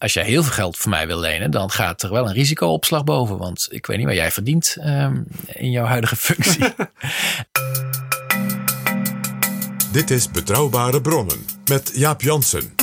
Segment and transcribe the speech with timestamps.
[0.00, 3.04] als jij heel veel geld voor mij wil lenen, dan gaat er wel een risicoopslag
[3.04, 3.38] boven.
[3.38, 6.64] Want ik weet niet wat jij verdient ehm, in jouw huidige functie.
[9.92, 12.79] Dit is Betrouwbare Bronnen met Jaap Jansen.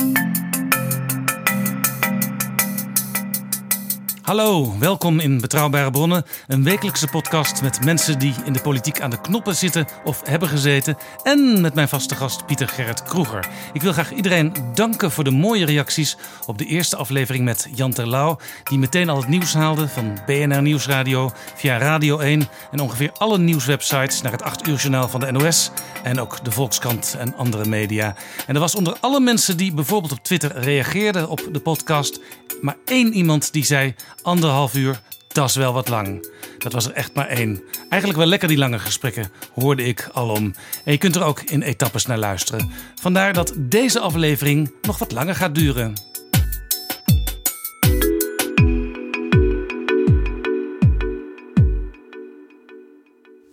[4.28, 9.10] Hallo, welkom in Betrouwbare Bronnen, een wekelijkse podcast met mensen die in de politiek aan
[9.10, 10.96] de knoppen zitten of hebben gezeten.
[11.22, 13.48] En met mijn vaste gast Pieter Gerrit Kroeger.
[13.72, 17.92] Ik wil graag iedereen danken voor de mooie reacties op de eerste aflevering met Jan
[17.92, 23.12] Terlouw, die meteen al het nieuws haalde van BNR Nieuwsradio via Radio 1 en ongeveer
[23.12, 25.70] alle nieuwswebsites naar het 8 uur journaal van de NOS
[26.02, 28.14] en ook de Volkskrant en andere media.
[28.46, 32.20] En er was onder alle mensen die bijvoorbeeld op Twitter reageerden op de podcast,
[32.60, 36.28] maar één iemand die zei anderhalf uur, dat is wel wat lang.
[36.58, 37.62] Dat was er echt maar één.
[37.88, 40.54] Eigenlijk wel lekker die lange gesprekken, hoorde ik alom.
[40.84, 42.70] En je kunt er ook in etappes naar luisteren.
[43.00, 45.92] Vandaar dat deze aflevering nog wat langer gaat duren.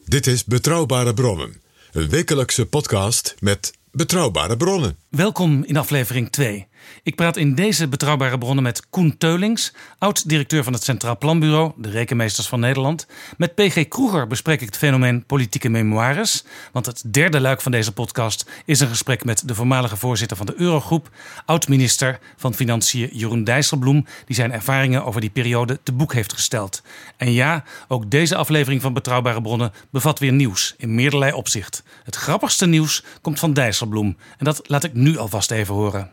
[0.06, 4.98] Dit is Betrouwbare Bronnen, een wekelijkse podcast met betrouwbare bronnen.
[5.10, 6.68] Welkom in aflevering 2.
[7.04, 11.90] Ik praat in deze betrouwbare bronnen met Koen Teulings, oud-directeur van het Centraal Planbureau, de
[11.90, 13.08] Rekenmeesters van Nederland.
[13.38, 16.44] Met PG Kroeger bespreek ik het fenomeen politieke memoires.
[16.72, 20.46] Want het derde luik van deze podcast is een gesprek met de voormalige voorzitter van
[20.46, 21.10] de Eurogroep,
[21.46, 26.82] oud-minister van Financiën Jeroen Dijsselbloem, die zijn ervaringen over die periode te boek heeft gesteld.
[27.18, 31.84] En ja, ook deze aflevering van Betrouwbare Bronnen bevat weer nieuws in meerderlei opzicht.
[32.04, 36.12] Het grappigste nieuws komt van Dijsselbloem en dat laat ik nu alvast even horen.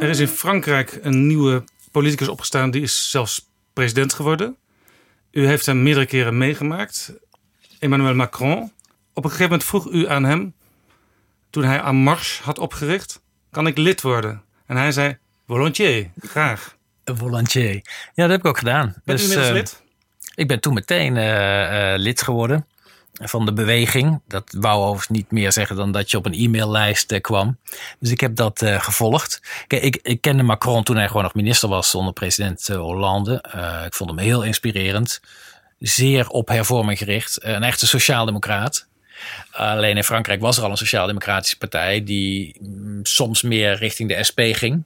[0.00, 4.56] Er is in Frankrijk een nieuwe politicus opgestaan, die is zelfs president geworden.
[5.30, 7.12] U heeft hem meerdere keren meegemaakt,
[7.78, 8.72] Emmanuel Macron.
[9.12, 10.54] Op een gegeven moment vroeg u aan hem,
[11.50, 13.20] toen hij En Marche had opgericht,
[13.50, 14.42] kan ik lid worden?
[14.66, 15.16] En hij zei,
[15.46, 16.76] volontiers, graag.
[17.04, 17.80] Volontiers.
[18.14, 18.94] Ja, dat heb ik ook gedaan.
[19.04, 19.82] Bent u inmiddels eh, lid?
[20.34, 22.66] Ik ben toen meteen eh, eh, lid geworden
[23.20, 24.20] van de beweging.
[24.28, 27.58] Dat wou overigens niet meer zeggen dan dat je op een e-maillijst eh, kwam.
[27.98, 29.40] Dus ik heb dat eh, gevolgd.
[29.66, 33.44] Kijk, ik, ik kende Macron toen hij gewoon nog minister was onder president eh, Hollande.
[33.86, 35.20] Ik vond hem heel inspirerend.
[35.78, 37.44] Zeer op hervorming gericht.
[37.44, 38.86] een echte sociaaldemocraat.
[39.50, 44.24] Alleen in Frankrijk was er al een sociaaldemocratische partij die mm, soms meer richting de
[44.28, 44.84] SP ging.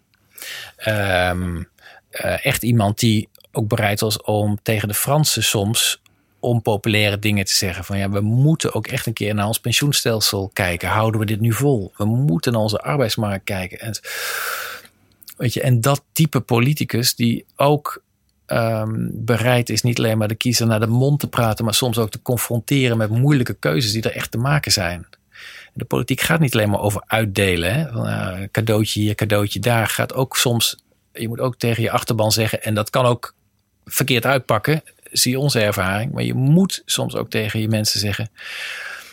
[0.76, 1.62] Ehm,
[2.10, 6.01] eh, echt iemand die ook bereid was om tegen de Fransen soms
[6.42, 7.84] onpopulaire dingen te zeggen.
[7.84, 10.88] Van ja, we moeten ook echt een keer naar ons pensioenstelsel kijken.
[10.88, 11.92] Houden we dit nu vol?
[11.96, 13.80] We moeten naar onze arbeidsmarkt kijken.
[13.80, 13.98] En,
[15.36, 18.02] weet je, en dat type politicus die ook
[18.46, 21.98] ehm, bereid is niet alleen maar de kiezer naar de mond te praten, maar soms
[21.98, 25.06] ook te confronteren met moeilijke keuzes die er echt te maken zijn.
[25.74, 27.74] De politiek gaat niet alleen maar over uitdelen.
[27.74, 27.92] Hè?
[27.92, 29.86] Van, cadeautje hier, cadeautje daar.
[29.86, 30.76] Gaat ook soms,
[31.12, 33.34] je moet ook tegen je achterban zeggen, en dat kan ook
[33.84, 36.12] verkeerd uitpakken zie onze ervaring.
[36.12, 38.30] Maar je moet soms ook tegen je mensen zeggen: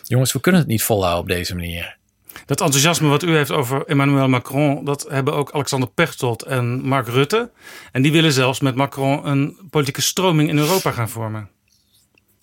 [0.03, 1.97] jongens, we kunnen het niet volhouden op deze manier.
[2.45, 7.07] Dat enthousiasme wat u heeft over Emmanuel Macron, dat hebben ook Alexander Pechtold en Mark
[7.07, 7.51] Rutte.
[7.91, 11.49] En die willen zelfs met Macron een politieke stroming in Europa gaan vormen.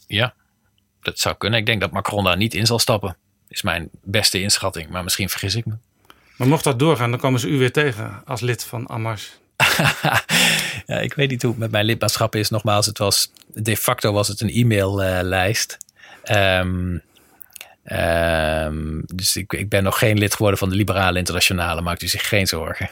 [0.06, 0.34] Ja,
[1.02, 1.58] dat zou kunnen.
[1.58, 3.16] Ik denk dat Macron daar niet in zal stappen.
[3.48, 5.74] Is mijn beste inschatting, maar misschien vergis ik me.
[6.36, 9.30] Maar mocht dat doorgaan, dan komen ze u weer tegen als lid van Amarche.
[10.86, 12.50] ja, ik weet niet hoe het met mijn lidmaatschap is.
[12.50, 15.78] Nogmaals, het was de facto was het een e-maillijst.
[16.30, 17.02] Um,
[17.84, 21.80] um, dus ik, ik ben nog geen lid geworden van de Liberale Internationale.
[21.80, 22.90] Maakt u zich geen zorgen.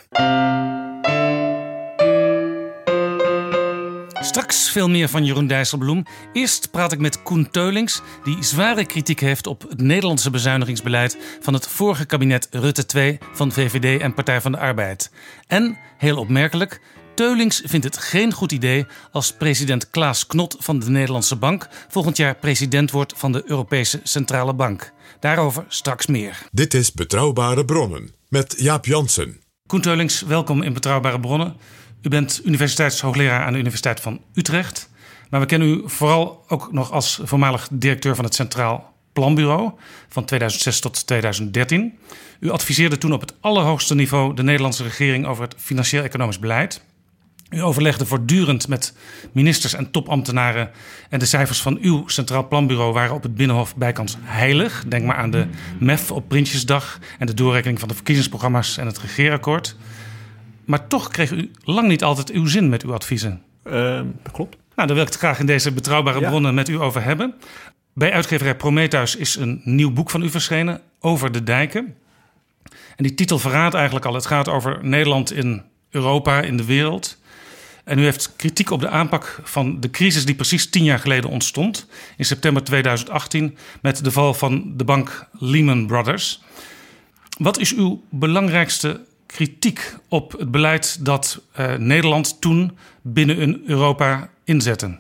[4.35, 6.05] Straks veel meer van Jeroen Dijsselbloem.
[6.33, 11.55] Eerst praat ik met Koen Teulings, die zware kritiek heeft op het Nederlandse bezuinigingsbeleid van
[11.55, 15.11] het vorige kabinet Rutte 2 van VVD en Partij van de Arbeid.
[15.47, 16.81] En, heel opmerkelijk,
[17.15, 22.17] Teulings vindt het geen goed idee als president Klaas Knot van de Nederlandse Bank volgend
[22.17, 24.93] jaar president wordt van de Europese Centrale Bank.
[25.21, 26.49] Daarover straks meer.
[26.53, 29.43] Dit is Betrouwbare Bronnen met Jaap Jansen.
[29.67, 31.57] Koen Teulings, welkom in Betrouwbare Bronnen.
[32.05, 34.89] U bent universiteitshoogleraar aan de Universiteit van Utrecht.
[35.31, 39.73] Maar we kennen u vooral ook nog als voormalig directeur van het Centraal Planbureau
[40.09, 41.99] van 2006 tot 2013.
[42.41, 46.83] U adviseerde toen op het allerhoogste niveau de Nederlandse regering over het financieel-economisch beleid.
[47.51, 48.95] U overlegde voortdurend met
[49.33, 50.71] ministers en topambtenaren.
[51.09, 54.85] En de cijfers van uw Centraal Planbureau waren op het Binnenhof bijkans heilig.
[54.89, 55.47] Denk maar aan de
[55.79, 59.77] MEF op Prinsjesdag en de doorrekening van de verkiezingsprogramma's en het regeerakkoord.
[60.67, 63.43] Maar toch kreeg u lang niet altijd uw zin met uw adviezen.
[63.67, 64.57] Uh, dat klopt.
[64.75, 66.29] Nou, daar wil ik het graag in deze betrouwbare Ja.
[66.29, 67.35] bronnen met u over hebben.
[67.93, 71.95] Bij uitgeverij Prometheus is een nieuw boek van u verschenen over de dijken.
[72.97, 74.15] En die titel verraadt eigenlijk al.
[74.15, 77.19] Het gaat over Nederland in Europa, in de wereld.
[77.85, 81.31] En u heeft kritiek op de aanpak van de crisis die precies tien jaar geleden
[81.31, 81.87] ontstond.
[82.17, 86.43] In september 2018 met de val van de bank Lehman Brothers.
[87.39, 89.01] Wat is uw belangrijkste
[89.35, 94.99] kritiek op het beleid dat eh, Nederland toen binnen een Europa inzette?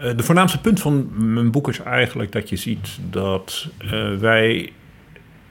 [0.00, 4.72] Eh, De voornaamste punt van mijn boek is eigenlijk dat je ziet dat eh, wij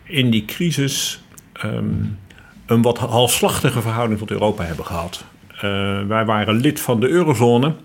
[0.03, 1.21] in die crisis
[1.53, 1.85] ehm,
[2.65, 5.23] een wat halfslachtige verhouding tot Europa hebben gehad.
[5.51, 5.61] Eh,
[6.07, 7.75] wij waren lid van de eurozone,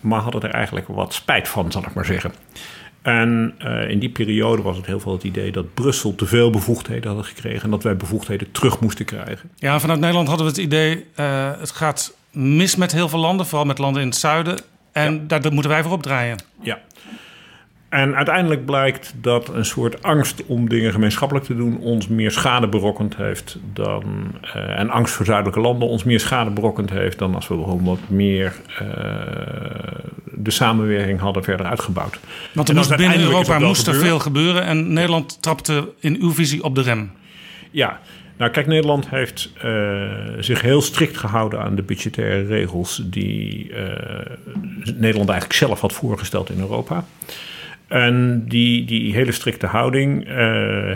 [0.00, 2.32] maar hadden er eigenlijk wat spijt van, zal ik maar zeggen.
[3.06, 6.50] En eh, in die periode was het heel veel het idee dat Brussel te veel
[6.50, 9.50] bevoegdheden had gekregen en dat wij bevoegdheden terug moesten krijgen.
[9.56, 13.46] Ja, vanuit Nederland hadden we het idee, eh, het gaat mis met heel veel landen,
[13.46, 14.58] vooral met landen in het zuiden.
[14.92, 16.38] En daar moeten wij voor opdraaien.
[16.62, 16.78] Ja.
[17.88, 22.68] En uiteindelijk blijkt dat een soort angst om dingen gemeenschappelijk te doen ons meer schade
[22.68, 24.04] berokkend heeft dan.
[24.54, 27.84] eh, en angst voor zuidelijke landen ons meer schade berokkend heeft dan als we gewoon
[27.84, 28.86] wat meer eh,
[30.32, 32.18] de samenwerking hadden verder uitgebouwd.
[32.52, 34.62] Want er moest binnen Europa moest er veel gebeuren.
[34.62, 37.10] En Nederland trapte in uw visie op de rem.
[37.70, 38.00] Ja,
[38.36, 43.72] nou kijk, Nederland heeft eh, zich heel strikt gehouden aan de budgettaire regels die
[44.82, 47.04] Nederland eigenlijk zelf had voorgesteld in Europa.
[47.86, 50.34] En die, die hele strikte houding eh,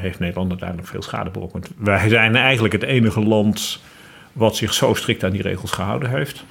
[0.01, 1.71] heeft Nederland uiteindelijk veel schade berokkend.
[1.77, 3.83] Wij zijn eigenlijk het enige land
[4.33, 6.45] wat zich zo strikt aan die regels gehouden heeft.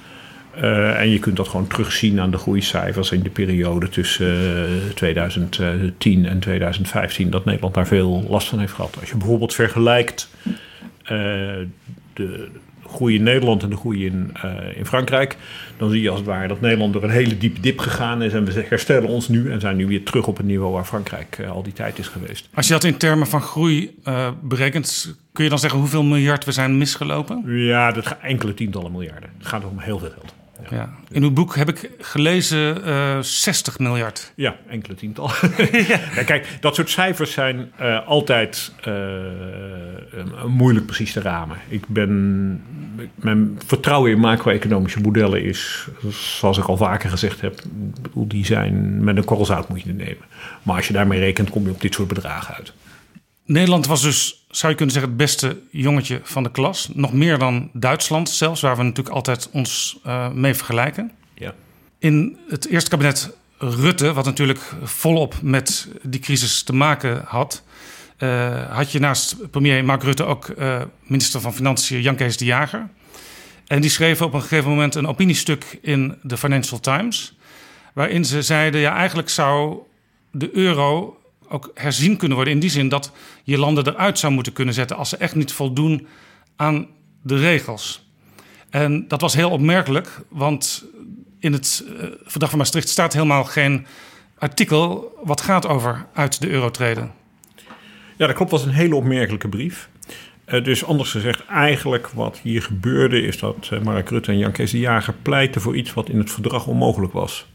[0.54, 4.94] Eh, en je kunt dat gewoon terugzien aan de groeicijfers in de periode tussen eh,
[4.94, 8.96] 2010 en 2015, dat Nederland daar veel last van heeft gehad.
[9.00, 10.30] Als je bijvoorbeeld vergelijkt
[11.02, 11.16] eh,
[12.12, 12.48] de
[12.90, 15.36] groei in Nederland en de groei in, eh, in Frankrijk,
[15.76, 18.32] dan zie je als het ware dat Nederland door een hele diepe dip gegaan is.
[18.32, 21.38] En we herstellen ons nu en zijn nu weer terug op het niveau waar Frankrijk
[21.38, 22.48] eh, al die tijd is geweest.
[22.54, 26.44] Als je dat in termen van groei eh, berekent, kun je dan zeggen hoeveel miljard
[26.44, 27.42] we zijn misgelopen?
[27.46, 29.30] Ja, dat gaat enkele tientallen miljarden.
[29.38, 30.34] Het gaat om heel veel geld.
[30.70, 30.90] Ja.
[31.10, 34.32] In uw boek heb ik gelezen eh 60 miljard.
[34.34, 35.34] Ja, enkele tientallen.
[36.16, 41.56] ja, kijk, dat soort cijfers zijn eh, altijd eh, eh, moeilijk precies te ramen.
[41.68, 42.10] Ik ben,
[43.14, 47.60] mijn vertrouwen in macro-economische modellen is, zoals ik al vaker gezegd heb,
[48.14, 50.24] die zijn met een korrel zout moet je nemen.
[50.62, 52.72] Maar als je daarmee rekent, kom je op dit soort bedragen uit.
[53.44, 56.88] Nederland was dus, zou je kunnen zeggen, het beste jongetje van de klas.
[56.94, 61.12] Nog meer dan Duitsland zelfs, waar we natuurlijk altijd ons eh, mee vergelijken.
[61.34, 61.54] Ja.
[61.98, 67.62] In het eerste kabinet Rutte, wat natuurlijk volop met die crisis te maken had,
[68.16, 72.44] eh, had je naast premier Mark Rutte ook eh, minister van Financiën Jan Kees de
[72.44, 72.88] Jager.
[73.66, 77.36] En die schreven op een gegeven moment een opiniestuk in de Financial Times,
[77.94, 79.78] waarin ze zeiden: ja, eigenlijk zou
[80.30, 81.19] de euro
[81.50, 82.54] ook herzien kunnen worden.
[82.54, 83.12] In die zin dat
[83.44, 86.06] je landen eruit zou moeten kunnen zetten als ze echt niet voldoen
[86.56, 86.86] aan
[87.22, 88.08] de regels.
[88.70, 90.84] En dat was heel opmerkelijk, want
[91.38, 93.86] in het eh, Verdrag van Maastricht staat helemaal geen
[94.38, 97.12] artikel wat gaat over uit de euro treden.
[98.16, 98.50] Ja, dat klopt.
[98.50, 99.88] Dat was een hele opmerkelijke brief.
[100.44, 103.22] Eh, dus anders gezegd, eigenlijk wat hier gebeurde...
[103.22, 105.94] is dat eh, Mark Rutte en Jan Kees de Jager pleiten voor iets...
[105.94, 107.46] wat in het verdrag onmogelijk was.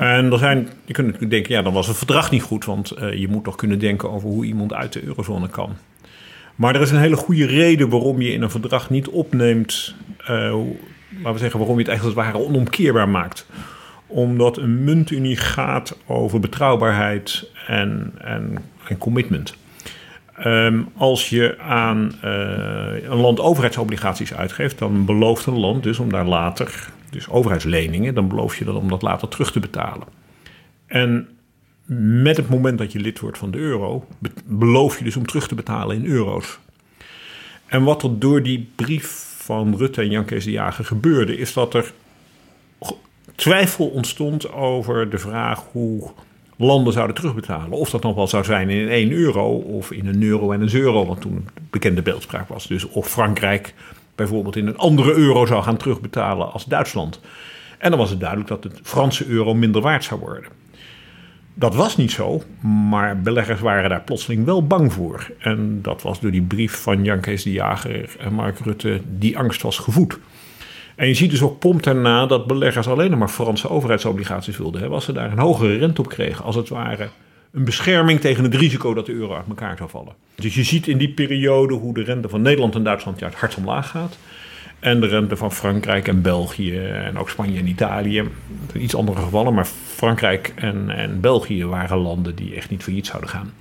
[0.00, 2.64] En er zijn, je kunt natuurlijk denken, ja, dan was het verdrag niet goed...
[2.64, 5.76] want eh, je moet toch kunnen denken over hoe iemand uit de eurozone kan.
[6.54, 9.94] Maar er is een hele goede reden waarom je in een verdrag niet opneemt...
[10.18, 10.26] eh,
[11.16, 13.46] laten we zeggen, waarom je het eigenlijk als het ware onomkeerbaar maakt
[14.10, 19.54] omdat een muntunie gaat over betrouwbaarheid en, en, en commitment.
[20.40, 26.10] Ehm, als je aan uh, een land overheidsobligaties uitgeeft, dan belooft een land dus om
[26.10, 30.06] daar later, dus overheidsleningen, dan beloof je dat om dat later terug te betalen.
[30.86, 31.28] En
[32.22, 34.06] met het moment dat je lid wordt van de euro,
[34.44, 36.58] beloof je dus om terug te betalen in euro's.
[37.66, 41.52] En wat er door die brief van Rutte en Jan Kees de Jager gebeurde, is
[41.52, 41.92] dat er
[43.34, 46.10] twijfel ontstond over de vraag hoe
[46.60, 47.78] landen zouden terugbetalen.
[47.78, 50.74] Of dat nog wel zou zijn in 1 euro of in een euro en een
[50.74, 52.66] euro, wat toen bekende beeldspraak was.
[52.66, 53.74] Dus of Frankrijk
[54.14, 57.20] bijvoorbeeld in een andere euro zou gaan terugbetalen als Duitsland.
[57.78, 60.44] En dan was het duidelijk dat het Franse euro minder waard zou worden.
[61.54, 62.42] Dat was niet zo,
[62.88, 65.30] maar beleggers waren daar plotseling wel bang voor.
[65.38, 69.38] En dat was door die brief van Jan Kees de Jager en Mark Rutte, die
[69.38, 70.18] angst was gevoed.
[71.00, 74.98] En je ziet dus ook pompt erna dat beleggers alleen maar Franse overheidsobligaties wilden hebben.
[74.98, 77.08] Als ze daar een hogere rente op kregen, als het ware
[77.52, 80.12] een bescherming tegen het risico dat de euro uit elkaar zou vallen.
[80.34, 83.54] Dus je ziet in die periode hoe de rente van Nederland en Duitsland juist hard
[83.54, 84.18] omlaag gaat.
[84.78, 88.24] En de rente van Frankrijk en België en ook Spanje en Italië.
[88.74, 93.30] Iets andere gevallen, maar Frankrijk en, en België waren landen die echt niet failliet zouden
[93.30, 93.52] gaan.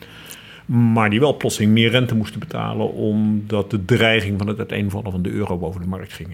[0.65, 5.21] Maar die wel plotseling meer rente moesten betalen omdat de dreiging van het uiteenvallen van
[5.21, 6.29] de euro boven de markt ging.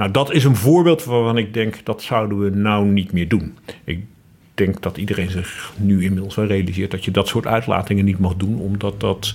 [0.00, 3.58] Nou, dat is een voorbeeld waarvan ik denk dat zouden we nou niet meer doen.
[3.84, 4.04] Ik
[4.54, 8.34] denk dat iedereen zich nu inmiddels wel realiseert dat je dat soort uitlatingen niet mag
[8.34, 9.34] doen, omdat dat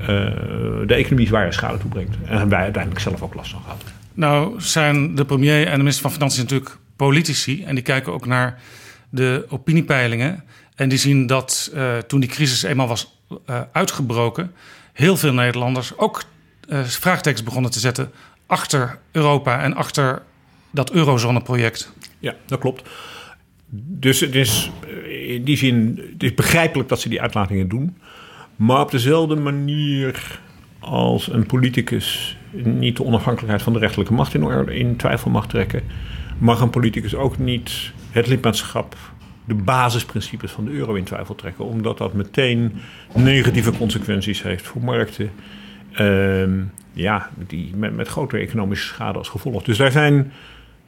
[0.00, 0.06] uh,
[0.86, 2.16] de economie zware schade toebrengt.
[2.24, 3.82] En wij uiteindelijk zelf ook last van gehad.
[4.14, 8.26] Nou zijn de premier en de minister van Financiën natuurlijk politici en die kijken ook
[8.26, 8.60] naar
[9.08, 10.44] de opiniepeilingen.
[10.74, 14.52] En die zien dat uh, toen die crisis eenmaal was uh, uitgebroken,
[14.92, 16.22] heel veel Nederlanders ook
[16.84, 18.10] vraagtekens begonnen te zetten
[18.48, 20.22] achter Europa en achter
[20.70, 21.92] dat eurozoneproject.
[22.18, 22.88] Ja, dat klopt.
[23.70, 24.70] Dus het is
[25.08, 27.96] in die zin is begrijpelijk dat ze die uitlatingen doen.
[28.56, 30.40] Maar op dezelfde manier
[30.78, 35.82] als een politicus niet de onafhankelijkheid van de rechterlijke macht in, in twijfel mag trekken,
[36.38, 38.96] mag een politicus ook niet het lidmaatschap,
[39.44, 42.72] de basisprincipes van de euro in twijfel trekken, omdat dat meteen
[43.14, 45.30] negatieve consequenties heeft voor markten.
[45.98, 46.60] Ehm,
[46.92, 49.62] ja, die met, met grotere economische schade als gevolg.
[49.62, 50.32] Dus daar zijn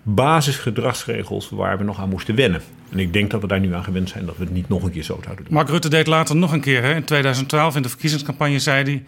[0.02, 2.61] basisgedragsregels waar we nog aan moesten wennen.
[2.90, 4.83] En ik denk dat we daar nu aan gewend zijn dat we het niet nog
[4.83, 5.55] een keer zo zouden doen.
[5.55, 6.83] Mark Rutte deed later nog een keer.
[6.83, 6.95] Hè?
[6.95, 9.05] In 2012 in de verkiezingscampagne zei hij...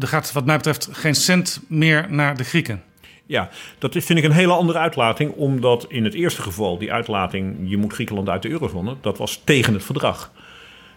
[0.00, 2.82] er gaat wat mij betreft geen cent meer naar de Grieken.
[3.26, 5.32] Ja, dat vind ik een hele andere uitlating.
[5.32, 7.56] Omdat in het eerste geval die uitlating...
[7.64, 8.96] je moet Griekenland uit de eurozone...
[9.00, 10.32] dat was tegen het verdrag.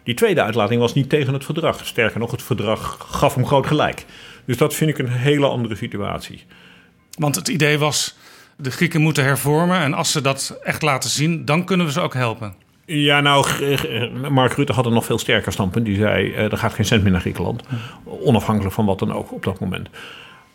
[0.10, 1.86] Die tweede uitlating was niet tegen het verdrag.
[1.86, 4.06] Sterker nog, het verdrag gaf hem groot gelijk.
[4.46, 6.46] Dus dat vind ik een hele andere situatie.
[7.18, 8.18] Want het idee was,
[8.58, 9.80] de Grieken moeten hervormen.
[9.80, 12.54] En als ze dat echt laten zien, dan kunnen we ze ook helpen.
[12.86, 13.46] Ja, nou,
[14.30, 15.86] Mark Rutte had een nog veel sterker standpunt.
[15.86, 17.64] Die zei, uh, er gaat geen cent meer naar Griekenland.
[18.04, 19.90] Onafhankelijk van wat dan ook op dat moment.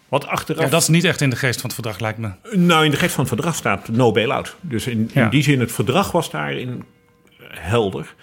[0.09, 0.65] Wat achteraf...
[0.65, 2.31] Ja, dat is niet echt in de geest van het verdrag, lijkt me.
[2.53, 4.57] Nou, in de geest van het verdrag staat no bail-out.
[4.61, 6.85] Dus in, in die zin, het verdrag was daarin
[7.49, 8.15] helder.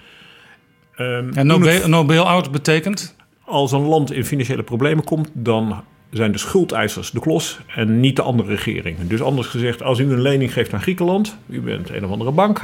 [0.98, 3.16] Um, en no, bail, no bail-out betekent?
[3.52, 8.16] als een land in financiële problemen komt, dan zijn de schuldeisers de klos en niet
[8.16, 9.08] de andere regeringen.
[9.08, 12.32] Dus anders gezegd, als u een lening geeft aan Griekenland, u bent een of andere
[12.32, 12.62] bank,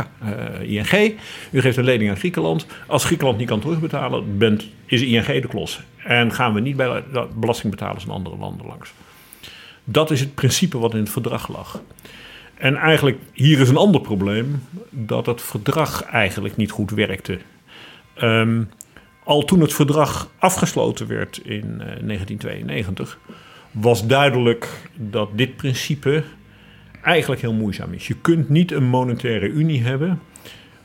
[0.59, 1.15] uh, ING,
[1.51, 2.65] u geeft een lening aan Griekenland.
[2.87, 5.79] Als Griekenland niet kan terugbetalen, bent, is ING de klos.
[6.03, 7.03] En gaan we niet bij
[7.35, 8.91] belastingbetalers in andere landen langs.
[9.83, 11.81] Dat is het principe wat in het verdrag lag.
[12.55, 17.39] En eigenlijk, hier is een ander probleem, dat het verdrag eigenlijk niet goed werkte.
[18.21, 18.69] Um,
[19.23, 23.35] al toen het verdrag afgesloten werd in 1992, eh,
[23.71, 26.23] was duidelijk dat dit principe
[27.01, 28.07] eigenlijk heel moeizaam is.
[28.07, 30.21] Je kunt niet een monetaire unie hebben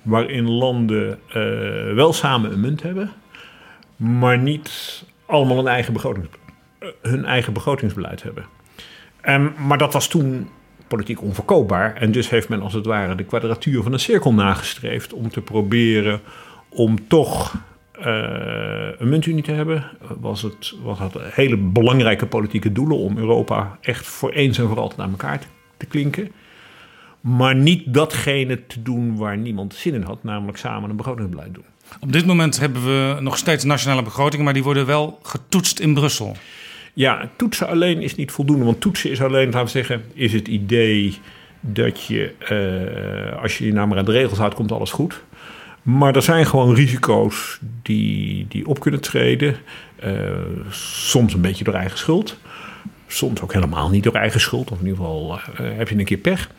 [0.03, 1.35] waarin landen uh,
[1.95, 3.11] wel samen een munt hebben,
[3.97, 8.45] maar niet allemaal een eigen uh, hun eigen begrotingsbeleid hebben.
[9.25, 10.49] Um, maar dat was toen
[10.89, 11.95] politiek onverkoopbaar.
[11.95, 15.41] En dus heeft men als het ware de kwadratuur van een cirkel nagestreefd om te
[15.41, 16.21] proberen
[16.75, 17.55] om toch
[17.99, 18.05] uh,
[18.99, 19.85] een muntunie te hebben,
[20.21, 24.81] was het, was het hele belangrijke politieke doelen om Europa echt voor eens en voor
[24.81, 26.33] altijd aan elkaar te, te, klinken.
[27.21, 31.65] Maar niet datgene te doen waar niemand zin in had, namelijk samen een begrotingsbeleid doen.
[32.01, 35.95] Op dit moment hebben we nog steeds nationale begrotingen, maar die worden wel getoetst in
[35.95, 36.37] Brussel.
[36.95, 38.65] Ja, toetsen alleen is niet voldoende.
[38.65, 41.19] Want toetsen is alleen, laten we zeggen, is het idee
[41.61, 42.35] dat je,
[43.33, 45.23] uh, als je je nou maar aan de regels houdt, komt alles goed.
[45.83, 49.57] Maar er zijn gewoon risico's die, die op kunnen treden.
[50.05, 50.31] Uh,
[50.71, 52.39] soms een beetje door eigen schuld.
[53.07, 54.71] Soms ook helemaal niet door eigen schuld.
[54.71, 56.51] Of in ieder geval uh, heb je een keer pech.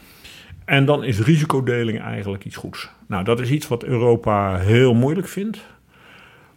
[0.65, 2.89] En dan is risicodeling eigenlijk iets goeds.
[3.07, 5.59] Nou, dat is iets wat Europa heel moeilijk vindt.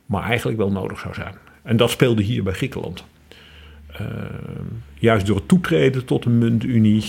[0.07, 1.35] Maar eigenlijk wel nodig zou zijn.
[1.63, 3.05] En dat speelde hier bij Griekenland.
[4.01, 4.07] Uh,
[4.95, 7.05] juist door het toetreden tot de muntunie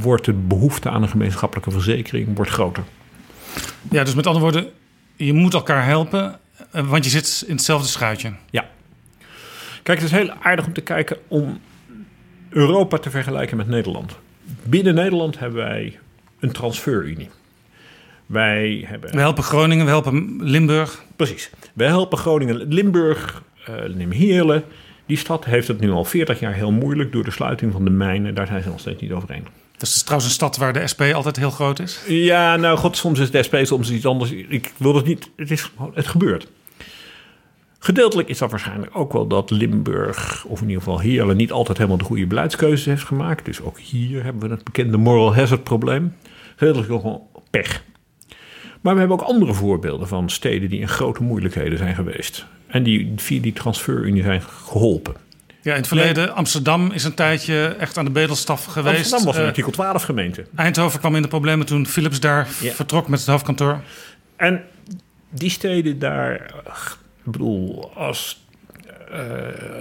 [0.00, 2.84] wordt de behoefte aan een gemeenschappelijke verzekering wordt groter.
[3.90, 4.70] Ja, dus met andere woorden,
[5.16, 6.38] je moet elkaar helpen,
[6.74, 8.32] uh, want je zit in hetzelfde schuitje.
[8.50, 8.68] Ja.
[9.82, 11.60] Kijk, het is heel aardig om te kijken om
[12.48, 14.18] Europa te vergelijken met Nederland.
[14.62, 15.98] Binnen Nederland hebben wij
[16.40, 17.30] een transferunie.
[18.26, 19.10] Wij hebben...
[19.10, 21.04] We helpen Groningen, we helpen Limburg.
[21.16, 21.50] Precies.
[21.72, 24.56] Wij helpen Groningen, Limburg, uh.
[25.06, 27.90] Die stad heeft het nu al 40 jaar heel moeilijk door de sluiting van de
[27.90, 28.34] mijnen.
[28.34, 29.46] Daar zijn ze nog steeds niet overeen.
[29.84, 32.00] Dat is trouwens een stad waar de SP altijd heel groot is.
[32.06, 34.30] Ja, nou god, soms is de SP, soms iets anders.
[34.30, 36.48] Ik wil het niet, het, is, het gebeurt.
[37.78, 41.76] Gedeeltelijk is dat waarschijnlijk ook wel dat Limburg, of in ieder geval Heerlen, niet altijd
[41.76, 43.44] helemaal de goede beleidskeuzes heeft gemaakt.
[43.44, 46.14] Dus ook hier hebben we het bekende moral hazard probleem.
[46.56, 47.84] Gedeeltelijk ook gewoon pech.
[48.80, 52.46] Maar we hebben ook andere voorbeelden van steden die in grote moeilijkheden zijn geweest.
[52.66, 55.14] En die via die transferunie zijn geholpen.
[55.64, 56.34] Ja, in het verleden, nee.
[56.34, 58.96] Amsterdam is een tijdje echt aan de bedelstaf geweest.
[58.96, 60.44] Amsterdam was een uh, artikel 12 gemeente.
[60.54, 62.72] Eindhoven kwam in de problemen toen Philips daar ja.
[62.72, 63.80] vertrok met het hoofdkantoor.
[64.36, 64.62] En
[65.30, 66.34] die steden daar,
[67.24, 68.44] ik bedoel, als
[69.12, 69.18] uh,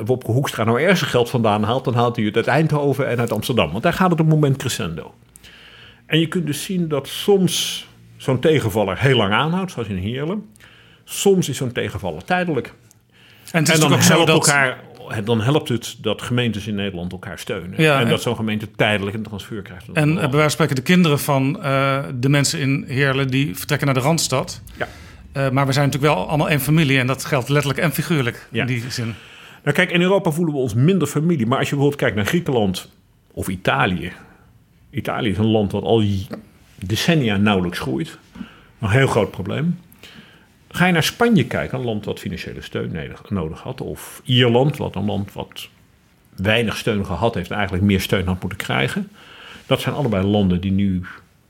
[0.05, 3.31] Wopke Hoekstra nou ergens geld vandaan haalt, dan haalt hij het uit Eindhoven en uit
[3.31, 3.71] Amsterdam.
[3.71, 5.13] Want daar gaat het op het moment crescendo.
[6.05, 7.87] En je kunt dus zien dat soms
[8.17, 10.49] zo'n tegenvaller heel lang aanhoudt, zoals in Heerlen.
[11.03, 12.73] Soms is zo'n tegenvaller tijdelijk.
[13.51, 14.47] En, en dan, helpt dat...
[14.47, 14.79] elkaar,
[15.23, 17.81] dan helpt het dat gemeentes in Nederland elkaar steunen.
[17.81, 19.85] Ja, en, en dat zo'n gemeente tijdelijk een transfer krijgt.
[19.93, 23.27] En bij wijze van spreken de kinderen van uh, de mensen in Heerlen...
[23.27, 24.61] die vertrekken naar de Randstad.
[24.77, 24.87] Ja.
[25.37, 26.99] Uh, maar we zijn natuurlijk wel allemaal één familie.
[26.99, 28.61] En dat geldt letterlijk en figuurlijk ja.
[28.61, 29.15] in die zin.
[29.63, 31.45] Nou kijk, in Europa voelen we ons minder familie.
[31.45, 32.89] Maar als je bijvoorbeeld kijkt naar Griekenland
[33.31, 34.11] of Italië...
[34.89, 36.03] Italië is een land wat al
[36.75, 38.17] decennia nauwelijks groeit.
[38.79, 39.79] Een heel groot probleem.
[40.75, 44.95] Ga je naar Spanje kijken, een land wat financiële steun nodig had, of Ierland, wat
[44.95, 45.69] een land wat
[46.35, 49.09] weinig steun gehad heeft, eigenlijk meer steun had moeten krijgen.
[49.65, 51.01] Dat zijn allebei landen die nu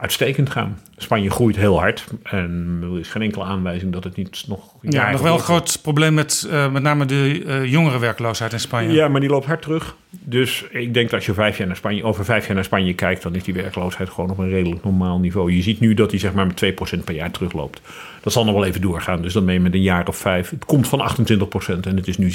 [0.03, 0.79] uitstekend gaan.
[0.97, 4.59] Spanje groeit heel hard en er is geen enkele aanwijzing dat het niet nog.
[4.81, 8.93] Ja, nog wel een groot probleem met uh, met name de uh, jongerenwerkloosheid in Spanje.
[8.93, 9.95] Ja, maar die loopt hard terug.
[10.09, 12.93] Dus ik denk dat als je vijf jaar naar Spanje, over vijf jaar naar Spanje
[12.93, 15.51] kijkt, dan is die werkloosheid gewoon op een redelijk normaal niveau.
[15.51, 17.81] Je ziet nu dat die zeg maar met 2% per jaar terugloopt.
[18.21, 19.21] Dat zal nog wel even doorgaan.
[19.21, 20.49] Dus dan ben je met een jaar of vijf.
[20.49, 22.33] Het komt van 28% en het is nu 16%.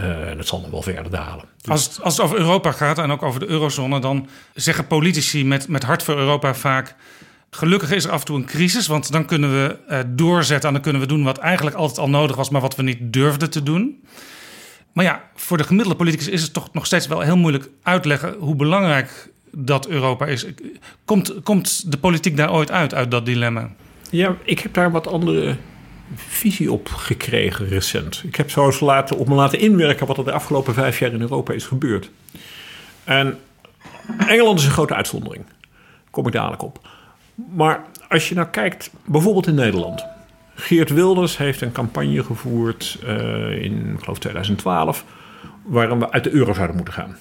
[0.00, 1.44] Uh, en dat zal nog wel verder dalen.
[1.60, 1.70] Dus.
[1.70, 5.44] Als, het, als het over Europa gaat en ook over de eurozone, dan zeggen politici
[5.44, 6.94] met, met hart voor Europa vaak.
[7.50, 10.74] Gelukkig is er af en toe een crisis, want dan kunnen we uh, doorzetten en
[10.74, 13.50] dan kunnen we doen wat eigenlijk altijd al nodig was, maar wat we niet durfden
[13.50, 14.02] te doen.
[14.92, 18.34] Maar ja, voor de gemiddelde politicus is het toch nog steeds wel heel moeilijk uitleggen
[18.38, 20.46] hoe belangrijk dat Europa is.
[21.04, 23.70] Komt, komt de politiek daar ooit uit, uit dat dilemma?
[24.10, 25.56] Ja, ik heb daar wat andere
[26.14, 28.22] visie op gekregen recent.
[28.26, 31.12] Ik heb zo eens laten, op me laten inwerken wat er de afgelopen vijf jaar
[31.12, 32.10] in Europa is gebeurd.
[33.04, 33.38] En
[34.18, 35.44] Engeland is een grote uitzondering.
[36.10, 36.88] Kom ik dadelijk op.
[37.34, 40.06] Maar als je nou kijkt, bijvoorbeeld in Nederland.
[40.54, 45.04] Geert Wilders heeft een campagne gevoerd uh, in, ik geloof 2012,
[45.62, 47.16] waarom we uit de euro zouden moeten gaan.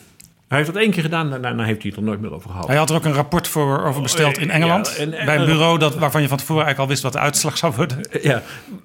[0.54, 2.68] Hij heeft dat één keer gedaan, daarna heeft hij het er nooit meer over gehad.
[2.68, 4.94] Hij had er ook een rapport voor over besteld in Engeland.
[4.98, 7.22] Ja, en, en, bij een bureau dat, waarvan je van tevoren eigenlijk al wist wat
[7.22, 7.98] de uitslag zou worden.
[8.22, 8.42] Ja,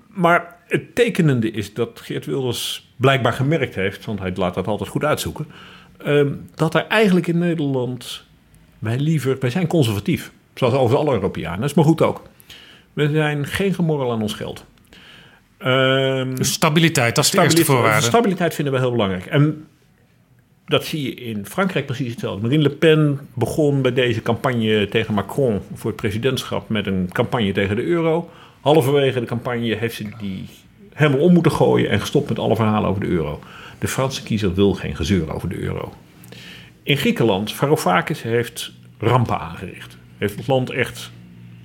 [0.08, 4.90] maar het tekenende is dat Geert Wilders blijkbaar gemerkt heeft, want hij laat dat altijd
[4.90, 5.46] goed uitzoeken,
[6.06, 8.24] um, dat er eigenlijk in Nederland
[8.78, 10.32] wij liever, wij zijn conservatief.
[10.54, 12.22] Zoals over alle Europeanen, dat is maar goed ook.
[12.92, 14.64] We zijn geen gemorrel aan ons geld.
[15.58, 18.06] Um, dus stabiliteit, dat is de eerste voorwaarde.
[18.06, 19.26] Stabiliteit vinden we heel belangrijk.
[19.26, 19.66] En
[20.68, 22.42] dat zie je in Frankrijk precies hetzelfde.
[22.42, 27.52] Marine Le Pen begon bij deze campagne tegen Macron voor het presidentschap met een campagne
[27.52, 28.30] tegen de euro.
[28.60, 30.44] Halverwege de campagne heeft ze die
[30.92, 33.40] helemaal om moeten gooien en gestopt met alle verhalen over de euro.
[33.78, 35.92] De Franse kiezer wil geen gezeur over de euro.
[36.82, 39.96] In Griekenland, Varoufakis heeft rampen aangericht.
[40.18, 41.10] Heeft het land echt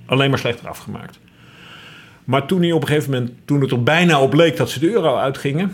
[0.06, 1.18] alleen maar slechter afgemaakt.
[2.24, 4.80] Maar toen hij op een gegeven moment, toen het er bijna op leek dat ze
[4.80, 5.72] de euro uitgingen,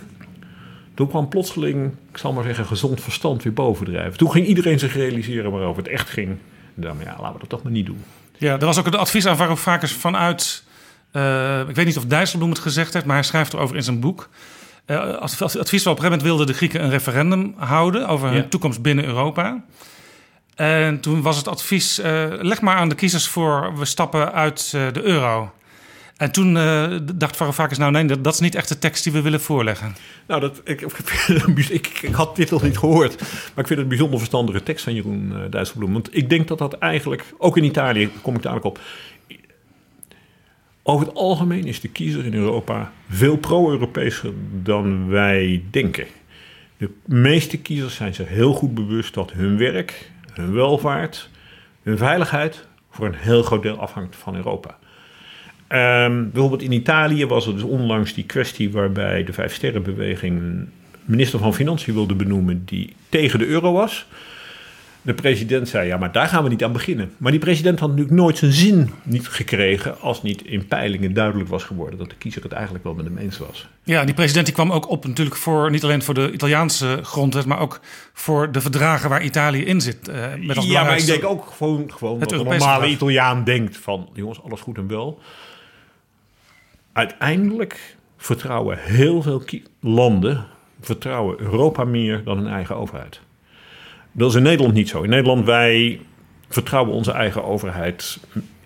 [1.01, 4.19] toen kwam plotseling, ik zal maar zeggen, gezond verstand weer bovendrijven.
[4.19, 6.29] Toen ging iedereen zich realiseren waarover het echt ging.
[6.77, 8.05] En dan, ja, laten we dat toch maar niet doen.
[8.37, 10.65] Ja, er was ook een advies aan Varoufakis vanuit,
[11.13, 14.01] uh, ik weet niet of Dijsselbloem het gezegd heeft, maar hij schrijft erover in zijn
[14.01, 14.29] boek.
[14.87, 18.37] Uh, advies was op een gegeven moment wilden de Grieken een referendum houden over hun
[18.37, 18.49] ja.
[18.49, 19.65] toekomst binnen Europa.
[20.55, 24.71] En toen was het advies, uh, leg maar aan de kiezers voor, we stappen uit
[24.71, 25.53] de euro.
[26.21, 29.13] En toen uh, dacht Varoufakis, nou nee, dat, dat, is niet echt de tekst die
[29.13, 29.95] we willen voorleggen.
[30.27, 30.81] Nou, dat, ik,
[31.71, 33.21] ik, ik, had dit nog niet gehoord.
[33.21, 35.93] Maar ik vind het een bijzonder verstandige tekst van Jeroen uh, Dijsselbloem.
[35.93, 38.81] Want ik denk dat dat eigenlijk, ook in Italië kom ik dadelijk op...
[40.83, 46.07] Over het algemeen is de kiezer in Europa veel pro-Europeeser dan wij denken.
[46.77, 51.29] De meeste kiezers zijn zich heel goed bewust dat hun werk, hun welvaart,
[51.83, 54.79] hun veiligheid voor een heel groot deel afhangt van Europa.
[55.71, 60.67] Ehm, bijvoorbeeld in Italië was er dus onlangs die kwestie waarbij de Vijf Sterrenbeweging
[61.05, 64.07] minister van Financiën wilde benoemen die tegen de euro was.
[65.03, 67.13] De president zei, ja, maar daar gaan we niet aan beginnen.
[67.17, 70.01] Maar die president had natuurlijk nooit zijn zin niet gekregen...
[70.01, 71.99] als niet in peilingen duidelijk was geworden...
[71.99, 73.69] dat de kiezer het eigenlijk wel met hem eens was.
[73.83, 75.71] Ja, die president die kwam ook op natuurlijk voor...
[75.71, 77.47] niet alleen voor de Italiaanse grondwet...
[77.47, 77.81] maar ook
[78.13, 80.09] voor de verdragen waar Italië in zit.
[80.09, 80.15] Uh,
[80.47, 84.09] met als ja, maar ik denk ook gewoon, gewoon dat een normale Italiaan denkt van...
[84.15, 85.21] jongens, alles goed en wel.
[86.93, 89.43] Uiteindelijk vertrouwen heel veel
[89.81, 90.47] landen...
[90.81, 93.21] vertrouwen Europa meer dan hun eigen overheid.
[94.13, 95.03] Dat is in Nederland niet zo.
[95.03, 96.01] In Nederland, wij
[96.49, 98.19] vertrouwen onze eigen overheid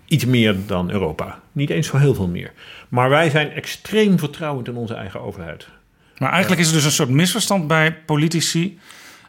[0.05, 1.39] iets meer dan Europa.
[1.51, 2.51] Niet eens zo heel veel meer.
[2.89, 5.67] Maar wij zijn extreem vertrouwend in onze eigen overheid.
[6.17, 8.79] Maar eigenlijk is er dus een soort misverstand bij politici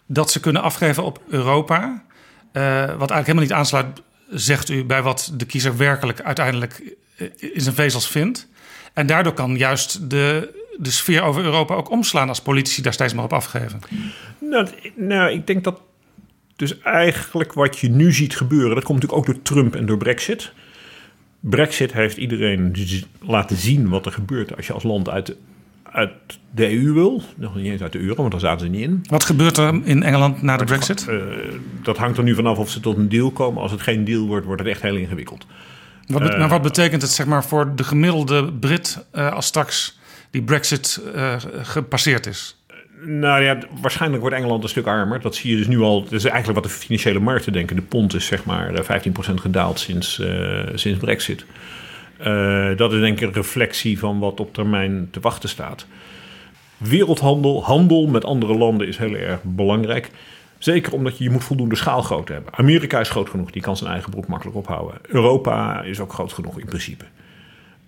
[0.07, 2.05] dat ze kunnen afgeven op Europa.
[2.53, 6.97] Uh, wat eigenlijk helemaal niet aansluit, zegt u, bij wat de kiezer werkelijk uiteindelijk
[7.37, 8.49] in zijn vezels vindt.
[8.97, 13.15] En daardoor kan juist de, de sfeer over Europa ook omslaan als politici daar steeds
[13.15, 13.81] maar op afgeven.
[14.39, 15.81] Nou, nou ik denk dat
[16.57, 19.97] dus eigenlijk wat je nu ziet gebeuren, dat komt natuurlijk ook door Trump en door
[19.97, 20.53] Brexit.
[21.41, 22.75] Brexit heeft iedereen
[23.21, 25.37] laten zien wat er gebeurt als je als land uit,
[25.83, 26.13] uit
[26.51, 27.23] de EU wil.
[27.37, 29.05] Nog niet eens uit de euro, want daar zaten ze niet in.
[29.09, 31.07] Wat gebeurt er in Engeland na de Brexit?
[31.09, 31.23] Uh,
[31.83, 33.63] dat hangt er nu vanaf of ze tot een deal komen.
[33.63, 35.47] Als het geen deal wordt, wordt het echt heel ingewikkeld.
[36.07, 39.99] Wat, uh, maar wat betekent het zeg maar, voor de gemiddelde Brit uh, als straks
[40.31, 41.01] die Brexit
[41.63, 42.57] gepasseerd is?
[43.01, 45.21] Nou ja, waarschijnlijk wordt Engeland een stuk armer.
[45.21, 46.03] Dat zie je dus nu al.
[46.03, 47.77] Dat is eigenlijk wat de financiële markten denken.
[47.77, 50.23] De pond is zeg maar 15% eh, gedaald sinds,
[50.75, 51.45] sinds Brexit.
[52.77, 55.87] Dat is denk ik een reflectie van wat op termijn te wachten staat.
[56.77, 60.11] Wereldhandel, handel met andere landen is heel erg belangrijk.
[60.67, 62.55] Zeker omdat je, je moet voldoende schaalgrootte hebben.
[62.55, 64.99] Amerika is groot genoeg, die kan zijn eigen broek makkelijk ophouden.
[65.03, 67.05] Europa is ook groot genoeg in principe.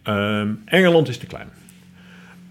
[0.05, 1.49] Uh, Engeland is te klein.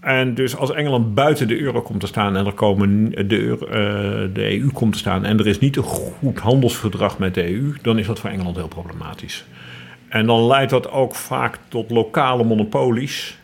[0.00, 3.66] En dus als Engeland buiten de euro komt te staan en er komen de, euro,
[3.66, 7.52] uh, de EU komt te staan en er is niet een goed handelsverdrag met de
[7.52, 9.44] EU, dan is dat voor Engeland heel problematisch.
[10.08, 13.38] En dan leidt dat ook vaak tot lokale monopolies.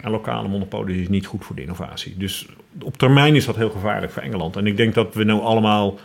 [0.00, 2.14] En lokale monopolies is niet goed voor de innovatie.
[2.16, 2.46] Dus
[2.82, 4.56] op termijn is dat heel gevaarlijk voor Engeland.
[4.56, 5.98] En ik denk dat we nu allemaal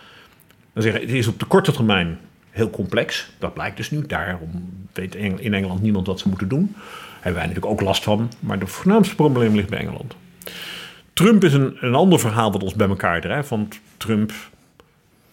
[0.84, 3.30] dan zeggen, het is op de korte termijn heel complex.
[3.40, 4.06] Dat blijkt dus nu.
[4.08, 6.76] Daarom weet in Engeland niemand wat ze moeten doen
[7.28, 8.32] hebben wij natuurlijk ook last van.
[8.40, 10.16] Maar het voornaamste probleem ligt bij Engeland.
[11.13, 13.50] Trump is een, een ander verhaal dat ons bij elkaar drijft.
[13.50, 14.32] Want Trump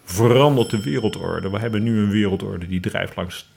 [0.04, 1.50] verandert de wereldorde.
[1.50, 3.48] We hebben nu een wereldorde die drijft langs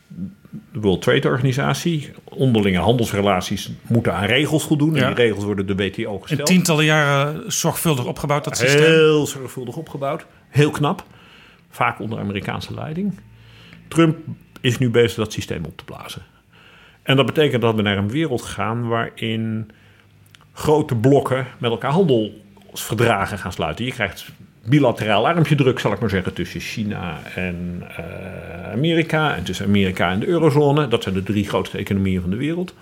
[0.72, 2.12] de World Trade Organisatie.
[2.24, 4.96] Onderlinge handelsrelaties moeten aan regels voldoen.
[4.96, 6.50] En die regels worden de WTO gesteld.
[6.50, 8.84] In tientallen jaren zorgvuldig opgebouwd, dat systeem.
[8.84, 10.26] Heel zorgvuldig opgebouwd.
[10.50, 11.06] Heel knap.
[11.78, 13.20] Vaak onder Amerikaanse leiding.
[13.88, 14.18] Trump
[14.62, 16.22] is nu bezig dat systeem op te blazen.
[17.04, 19.72] En dat betekent dat we naar een wereld gaan waarin
[20.54, 23.86] grote blokken met elkaar handelsverdragen gaan sluiten.
[23.86, 24.32] Je krijgt
[24.66, 29.36] bilateraal armpje druk, zal ik maar zeggen, tussen China en uh, Amerika.
[29.36, 30.88] En tussen Amerika en de eurozone.
[30.88, 32.74] Dat zijn de drie grootste economieën van de wereld.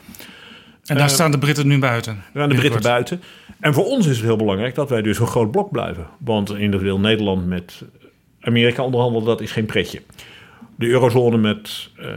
[0.85, 2.13] En daar uh, staan de Britten nu buiten.
[2.13, 3.21] Daar staan de Britten buiten.
[3.59, 6.07] En voor ons is het heel belangrijk dat wij dus een groot blok blijven.
[6.17, 7.83] Want individueel Nederland met
[8.45, 10.01] Amerika onderhandelen, dat is geen pretje
[10.75, 12.07] de eurozone met uh,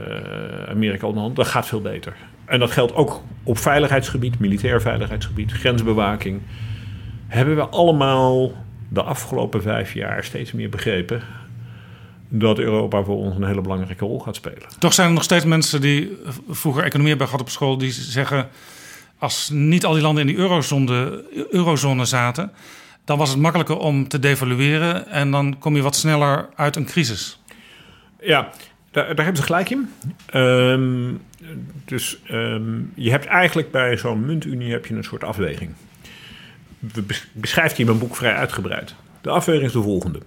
[0.69, 2.15] Amerika onderhand, dat gaat veel beter.
[2.45, 6.41] En dat geldt ook op veiligheidsgebied, militair veiligheidsgebied, grensbewaking.
[7.27, 8.51] Hebben we allemaal
[8.89, 11.21] de afgelopen vijf jaar steeds meer begrepen
[12.29, 14.63] dat Europa voor ons een hele belangrijke rol gaat spelen.
[14.79, 16.17] Toch zijn er nog steeds mensen die
[16.49, 18.49] vroeger economie hebben gehad op school, die zeggen:
[19.17, 22.51] als niet al die landen in die eurozone, eurozone zaten,
[23.09, 26.85] dan was het makkelijker om te devalueren en dan kom je wat sneller uit een
[26.85, 27.39] crisis.
[28.19, 28.49] Ja,
[28.91, 29.89] daar, daar hebben ze gelijk in.
[30.25, 31.13] Ehm,
[31.85, 35.71] dus ehm, je hebt eigenlijk bij zo'n muntunie heb je een soort afweging.
[36.79, 38.95] We beschrijft hij in mijn boek vrij uitgebreid.
[39.21, 40.19] De afweging is de volgende.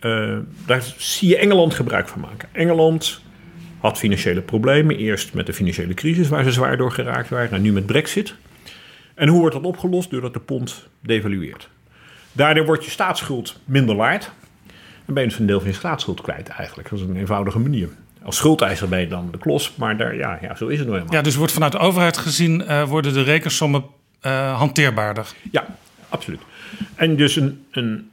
[0.00, 2.48] Uh, daar zie je Engeland gebruik van maken.
[2.52, 3.20] Engeland
[3.78, 4.96] had financiële problemen.
[4.96, 7.50] Eerst met de financiële crisis, waar ze zwaar door geraakt waren.
[7.50, 8.34] En nu met Brexit.
[9.14, 10.10] En hoe wordt dat opgelost?
[10.10, 11.68] Doordat de pond devalueert.
[12.38, 14.30] Daardoor wordt je staatsschuld minder waard
[15.08, 16.90] dan ben je dus een deel van je staatsschuld kwijt eigenlijk.
[16.90, 17.88] Dat is een eenvoudige manier.
[18.22, 20.98] Als schuldeiser ben je dan de klos, maar daar, ja, ja, zo is het nou
[20.98, 21.18] helemaal.
[21.18, 23.84] Ja, dus wordt vanuit de overheid gezien, uh, worden de rekensommen
[24.26, 25.26] uh, hanteerbaarder?
[25.50, 25.66] Ja,
[26.08, 26.40] absoluut.
[26.94, 28.10] En dus een, een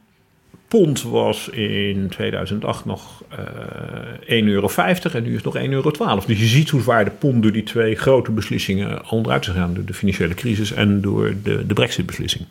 [0.67, 5.91] pond was in 2008 nog uh, 1,50 euro en nu is het nog 1,12 euro.
[6.25, 9.73] Dus je ziet hoe zwaar de pond door die twee grote beslissingen onderuit is gegaan.
[9.73, 12.45] Door de financiële crisis en door de, de brexit-beslissing.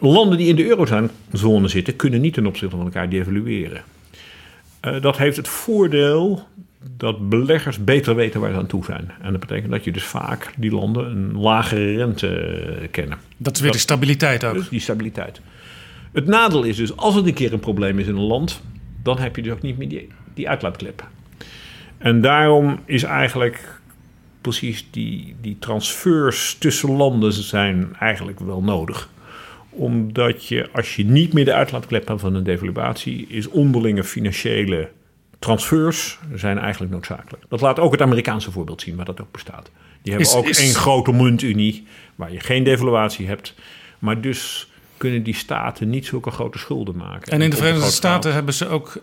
[0.00, 3.82] Landen die in de eurozone zitten, kunnen niet ten opzichte van elkaar devalueren.
[4.84, 6.46] Uh, dat heeft het voordeel
[6.96, 9.10] dat beleggers beter weten waar ze aan toe zijn.
[9.22, 13.18] En dat betekent dat je dus vaak die landen een lagere rente kennen.
[13.36, 14.54] Dat is weer de stabiliteit ook.
[14.54, 15.40] Dus die stabiliteit.
[16.12, 18.62] Het nadeel is dus, als er een keer een probleem is in een land,
[19.02, 21.08] dan heb je dus ook niet meer die, die uitlaatklep.
[21.98, 23.80] En daarom is eigenlijk
[24.40, 29.08] precies die, die transfers tussen landen zijn eigenlijk wel nodig
[29.70, 34.88] omdat je, als je niet meer de uitlaatklep hebt van een devaluatie, is onderlinge financiële
[35.38, 37.44] transfers zijn eigenlijk noodzakelijk.
[37.48, 39.70] Dat laat ook het Amerikaanse voorbeeld zien, waar dat ook bestaat.
[40.02, 43.54] Die hebben ook één grote muntunie, waar je geen devaluatie hebt.
[43.98, 47.32] Maar dus kunnen die staten niet zulke grote schulden maken.
[47.32, 49.02] En in de Verenigde Staten hebben ze ook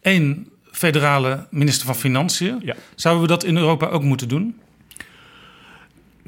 [0.00, 2.60] één federale minister van Financiën.
[2.62, 2.74] Ja.
[2.94, 4.60] Zouden we dat in Europa ook moeten doen?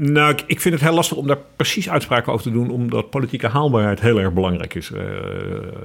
[0.00, 3.48] Nou, ik vind het heel lastig om daar precies uitspraken over te doen, omdat politieke
[3.48, 4.90] haalbaarheid heel erg belangrijk is.
[4.90, 5.00] Uh,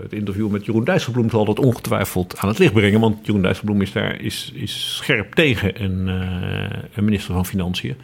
[0.02, 3.82] het interview met Jeroen Dijsselbloem zal dat ongetwijfeld aan het licht brengen, want Jeroen Dijsselbloem
[3.82, 7.96] is daar is, is scherp tegen een, uh, een minister van Financiën.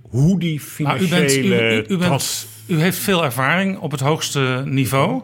[0.00, 1.08] Hoe die financiële...
[1.08, 5.22] Nou, u, bent, u, u, bent, u, heeft veel ervaring op het hoogste niveau.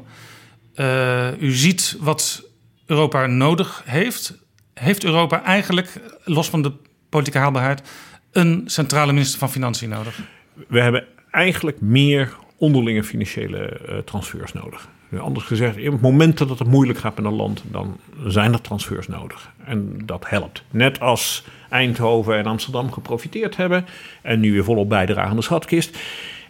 [0.77, 2.45] Uh, u ziet wat
[2.87, 4.39] Europa nodig heeft.
[4.75, 6.73] Heeft Europa eigenlijk, los van de
[7.09, 7.83] politieke haalbaarheid
[8.33, 10.21] een centrale minister van Financiën nodig?
[10.69, 14.89] We hebben eigenlijk meer onderlinge financiële uh, transfers nodig.
[15.19, 18.61] Anders gezegd, in het moment dat het moeilijk gaat met een land, dan zijn er
[18.61, 19.51] transfers nodig.
[19.65, 20.63] En dat helpt.
[20.71, 23.87] Net als Eindhoven en Amsterdam geprofiteerd hebben
[24.23, 25.99] en nu weer volop bijdragen aan de schatkist.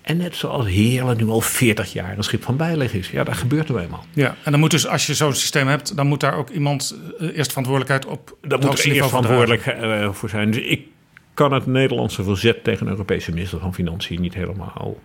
[0.02, 3.10] En net zoals Heerlen nu al 40 jaar een schip van bijleg is.
[3.10, 4.04] Ja, dat gebeurt er eenmaal.
[4.12, 6.96] Ja, en dan moet dus, als je zo'n systeem hebt, dan moet daar ook iemand
[7.20, 8.36] uh, eerst verantwoordelijkheid op.
[8.40, 10.50] Daar moet er eerst verantwoordelijk uh, voor zijn.
[10.50, 10.86] Dus ik
[11.34, 15.00] kan het Nederlandse verzet tegen een Europese minister van Financiën niet helemaal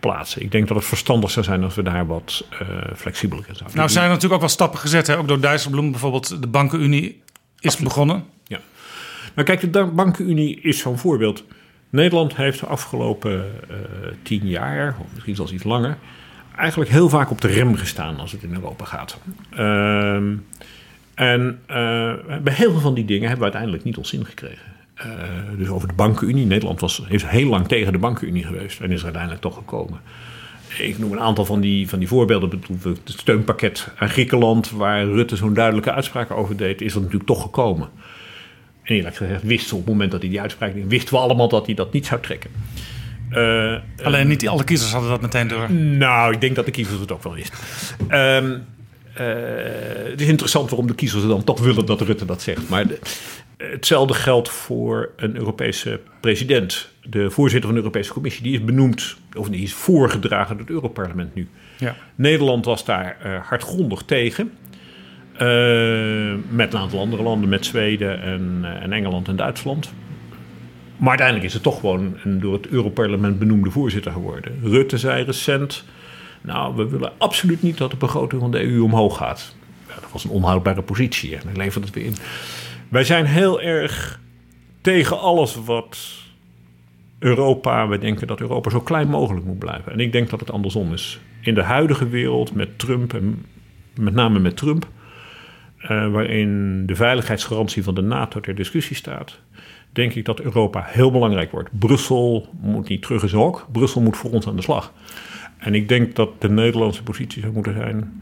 [0.00, 0.42] plaatsen.
[0.42, 2.58] Ik denk dat het verstandig zou zijn als we daar wat uh,
[2.96, 5.06] flexibeler in zouden Nou zijn er natuurlijk ook wel stappen gezet.
[5.06, 5.18] Hè?
[5.18, 6.42] Ook door Dijsselbloem bijvoorbeeld.
[6.42, 7.22] De bankenunie
[7.58, 7.88] is Absoluut.
[7.88, 8.24] begonnen.
[8.44, 8.60] Ja.
[9.34, 11.44] Nou kijk, de bankenunie is zo'n voorbeeld.
[11.90, 13.76] Nederland heeft de afgelopen uh,
[14.22, 15.98] tien jaar, of misschien zelfs iets langer...
[16.56, 19.18] eigenlijk heel vaak op de rem gestaan als het in Europa gaat.
[19.58, 20.14] Uh,
[21.14, 24.75] en uh, bij heel veel van die dingen hebben we uiteindelijk niet ons zin gekregen.
[24.98, 25.04] Uh,
[25.58, 26.46] dus over de bankenunie.
[26.46, 30.00] Nederland was, heeft heel lang tegen de bankenunie geweest en is er uiteindelijk toch gekomen.
[30.78, 32.62] Ik noem een aantal van die, van die voorbeelden.
[32.82, 37.42] Het steunpakket aan Griekenland, waar Rutte zo'n duidelijke uitspraak over deed, is er natuurlijk toch
[37.42, 37.88] gekomen.
[38.82, 41.48] En eerlijk gezegd, wisten op het moment dat hij die uitspraak deed, wisten we allemaal
[41.48, 42.50] dat hij dat niet zou trekken.
[43.30, 45.72] Uh, Alleen niet alle kiezers hadden dat meteen door.
[45.72, 47.58] Nou, ik denk dat de kiezers het ook wel wisten.
[48.10, 48.64] Um,
[49.20, 49.26] uh,
[50.10, 52.68] het is interessant waarom de kiezers dan toch willen dat Rutte dat zegt.
[52.68, 52.98] Maar de,
[53.56, 56.88] Hetzelfde geldt voor een Europese president.
[57.02, 60.74] De voorzitter van de Europese Commissie, die is benoemd, of die is voorgedragen door het
[60.74, 61.48] Europarlement nu.
[61.78, 61.96] Ja.
[62.14, 64.52] Nederland was daar uh, hardgrondig tegen.
[65.32, 69.92] Uh, met een aantal andere landen, met Zweden en, uh, en, Engeland en Duitsland.
[70.96, 74.60] Maar uiteindelijk is het toch gewoon een door het Europarlement benoemde voorzitter geworden.
[74.62, 75.84] Rutte zei recent:
[76.40, 79.54] Nou, we willen absoluut niet dat de begroting van de EU omhoog gaat.
[79.88, 82.16] Ja, dat was een onhoudbare positie en hij levert het weer in.
[82.88, 84.20] Wij zijn heel erg
[84.80, 85.98] tegen alles wat
[87.18, 87.88] Europa.
[87.88, 89.92] We denken dat Europa zo klein mogelijk moet blijven.
[89.92, 91.20] En ik denk dat het andersom is.
[91.40, 93.44] In de huidige wereld met Trump en
[94.00, 94.88] met name met Trump,
[95.82, 99.40] uh, waarin de veiligheidsgarantie van de NATO ter discussie staat,
[99.92, 101.78] denk ik dat Europa heel belangrijk wordt.
[101.78, 104.92] Brussel moet niet terug in zijn hok, Brussel moet voor ons aan de slag.
[105.58, 108.20] En ik denk dat de Nederlandse positie zou moeten zijn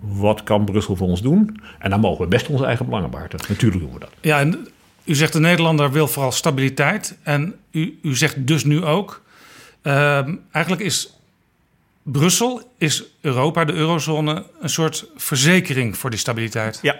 [0.00, 1.60] wat kan Brussel voor ons doen?
[1.78, 3.46] En dan mogen we best onze eigen belangen behartigen.
[3.48, 4.10] Natuurlijk doen we dat.
[4.20, 4.68] Ja, en
[5.04, 7.18] u zegt de Nederlander wil vooral stabiliteit.
[7.22, 9.22] En u, u zegt dus nu ook...
[9.82, 11.16] Uh, eigenlijk is
[12.02, 14.46] Brussel, is Europa, de eurozone...
[14.60, 16.78] een soort verzekering voor die stabiliteit.
[16.82, 16.96] Ja.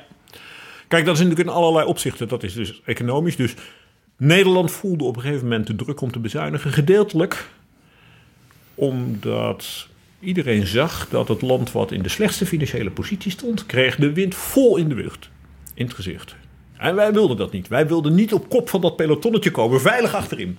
[0.88, 2.28] Kijk, dat is natuurlijk in allerlei opzichten.
[2.28, 3.36] Dat is dus economisch.
[3.36, 3.54] Dus
[4.16, 6.72] Nederland voelde op een gegeven moment de druk om te bezuinigen.
[6.72, 7.48] Gedeeltelijk
[8.74, 9.88] omdat
[10.20, 14.34] Iedereen zag dat het land wat in de slechtste financiële positie stond, kreeg de wind
[14.34, 15.30] vol in de lucht,
[15.74, 16.34] in het gezicht.
[16.76, 17.68] En wij wilden dat niet.
[17.68, 20.58] Wij wilden niet op kop van dat pelotonnetje komen, veilig achterin.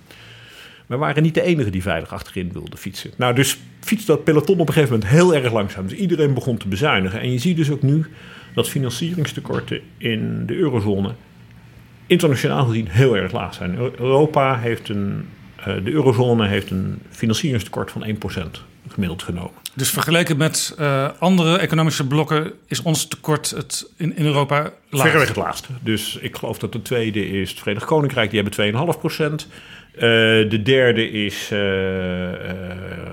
[0.86, 3.10] We waren niet de enige die veilig achterin wilde fietsen.
[3.16, 5.86] Nou, dus fietste dat peloton op een gegeven moment heel erg langzaam.
[5.86, 7.20] Dus iedereen begon te bezuinigen.
[7.20, 8.06] En je ziet dus ook nu
[8.54, 11.14] dat financieringstekorten in de eurozone
[12.06, 13.76] internationaal gezien heel erg laag zijn.
[13.78, 15.28] Europa heeft een,
[15.64, 18.08] de eurozone heeft een financieringstekort van 1%.
[18.88, 19.52] gemiddeld genomen.
[19.74, 25.02] Dus vergeleken met uh, andere economische blokken is ons tekort het in, in Europa laag.
[25.02, 25.68] Verreweg het laagste.
[25.80, 29.46] Dus ik geloof dat de tweede is het Verenigd Koninkrijk, die hebben 2,5 procent.
[29.46, 29.56] Uh,
[29.98, 31.58] de derde is, uh,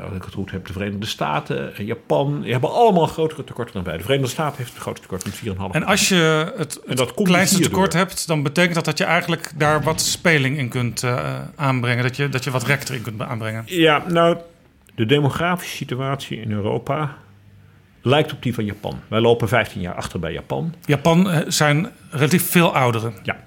[0.03, 2.41] als ik het goed heb, de Verenigde Staten, Japan.
[2.41, 3.97] Die hebben allemaal grotere tekorten dan wij.
[3.97, 5.75] De Verenigde Staten heeft het grootste tekort van 4,5.
[5.75, 9.83] En als je het, het kleinste tekort hebt, dan betekent dat dat je eigenlijk daar
[9.83, 11.03] wat speling in kunt
[11.55, 12.03] aanbrengen.
[12.03, 13.63] Dat je, dat je wat rechter in kunt aanbrengen.
[13.65, 14.37] Ja, nou,
[14.95, 17.17] de demografische situatie in Europa
[18.01, 18.99] lijkt op die van Japan.
[19.07, 20.73] Wij lopen 15 jaar achter bij Japan.
[20.85, 23.13] Japan zijn relatief veel ouderen.
[23.23, 23.37] Ja.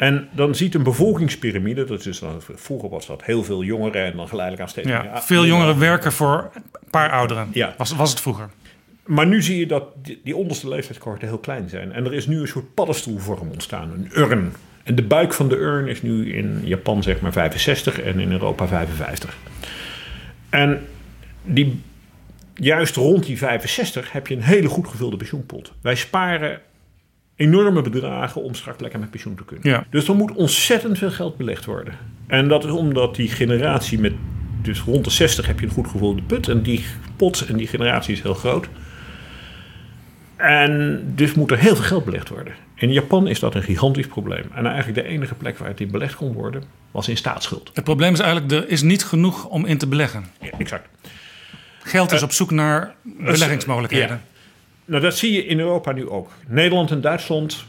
[0.00, 4.16] En dan ziet een bevolkingspyramide, dat is dan, vroeger was dat heel veel jongeren en
[4.16, 5.22] dan geleidelijk aan steeds ja, meer.
[5.22, 7.48] Veel jongeren werken voor een paar ouderen.
[7.52, 7.74] Ja.
[7.76, 8.48] Was, was het vroeger.
[9.04, 11.92] Maar nu zie je dat die, die onderste leeftijdscohorten heel klein zijn.
[11.92, 14.52] En er is nu een soort paddenstoelvorm ontstaan, een urn.
[14.82, 18.32] En de buik van de urn is nu in Japan zeg maar 65 en in
[18.32, 19.36] Europa 55.
[20.48, 20.86] En
[21.42, 21.80] die,
[22.54, 25.72] juist rond die 65 heb je een hele goed gevulde pensioenpot.
[25.80, 26.60] Wij sparen
[27.40, 29.70] enorme bedragen om straks lekker met pensioen te kunnen.
[29.70, 29.84] Ja.
[29.90, 31.94] Dus er moet ontzettend veel geld belegd worden.
[32.26, 34.12] En dat is omdat die generatie met...
[34.62, 36.48] Dus rond de 60 heb je een goed gevulde put.
[36.48, 36.84] En die
[37.16, 38.68] pot en die generatie is heel groot.
[40.36, 42.52] En dus moet er heel veel geld belegd worden.
[42.74, 44.44] In Japan is dat een gigantisch probleem.
[44.54, 47.70] En eigenlijk de enige plek waar het in belegd kon worden, was in staatsschuld.
[47.74, 50.24] Het probleem is eigenlijk, er is niet genoeg om in te beleggen.
[50.40, 50.88] Ja, exact.
[51.82, 54.20] Geld is uh, op zoek naar beleggingsmogelijkheden.
[54.90, 56.30] Nou, dat zie je in Europa nu ook.
[56.48, 57.64] Nederland en Duitsland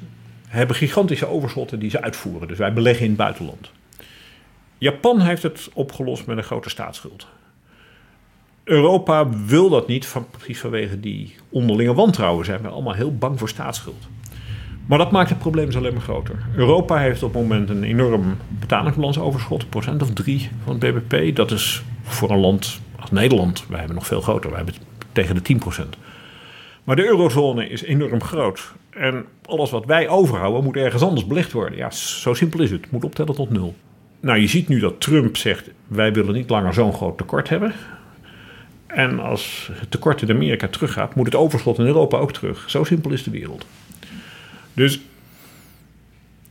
[0.47, 2.47] hebben gigantische overschotten die ze uitvoeren.
[2.47, 3.71] Dus wij beleggen in het buitenland.
[4.77, 7.27] Japan heeft het opgelost met een grote staatsschuld.
[8.63, 12.45] Europa wil dat niet, precies vanwege die onderlinge wantrouwen.
[12.45, 14.07] Zijn we allemaal heel bang voor staatsschuld.
[14.85, 16.35] Maar dat maakt het probleem dus alleen maar groter.
[16.55, 21.35] Europa heeft op het moment een enorm betalingsbalansoverschot, een procent of drie van het bbp.
[21.35, 24.75] Dat is voor een land als Nederland, wij hebben nog veel groter, wij hebben
[25.11, 25.97] tegen de 10 procent.
[26.83, 28.73] Maar de eurozone is enorm groot.
[28.89, 31.77] En alles wat wij overhouden moet ergens anders belegd worden.
[31.77, 32.81] Ja, zo simpel is het.
[32.81, 33.75] Het moet optellen tot nul.
[34.19, 37.73] Nou, je ziet nu dat Trump zegt: wij willen niet langer zo'n groot tekort hebben.
[38.87, 42.69] En als het tekort in Amerika teruggaat, moet het overschot in Europa ook terug.
[42.69, 43.65] Zo simpel is de wereld.
[44.73, 44.99] Dus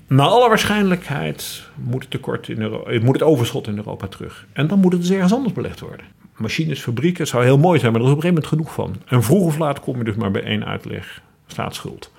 [0.07, 4.47] naar alle waarschijnlijkheid moet het, tekort in Europa, moet het overschot in Europa terug.
[4.53, 6.07] En dan moet het dus ergens anders belegd worden.
[6.41, 8.93] Machines, fabrieken, het zou heel mooi zijn, maar er is op een gegeven moment genoeg
[8.93, 9.17] van.
[9.17, 12.13] En vroeg of laat kom je dus maar bij één uitleg, staatsschuld.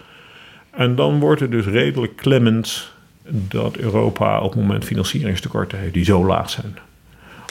[0.72, 2.92] En dan wordt het dus redelijk klemmend
[3.30, 6.78] dat Europa op het moment financieringstekorten heeft die zo laag zijn.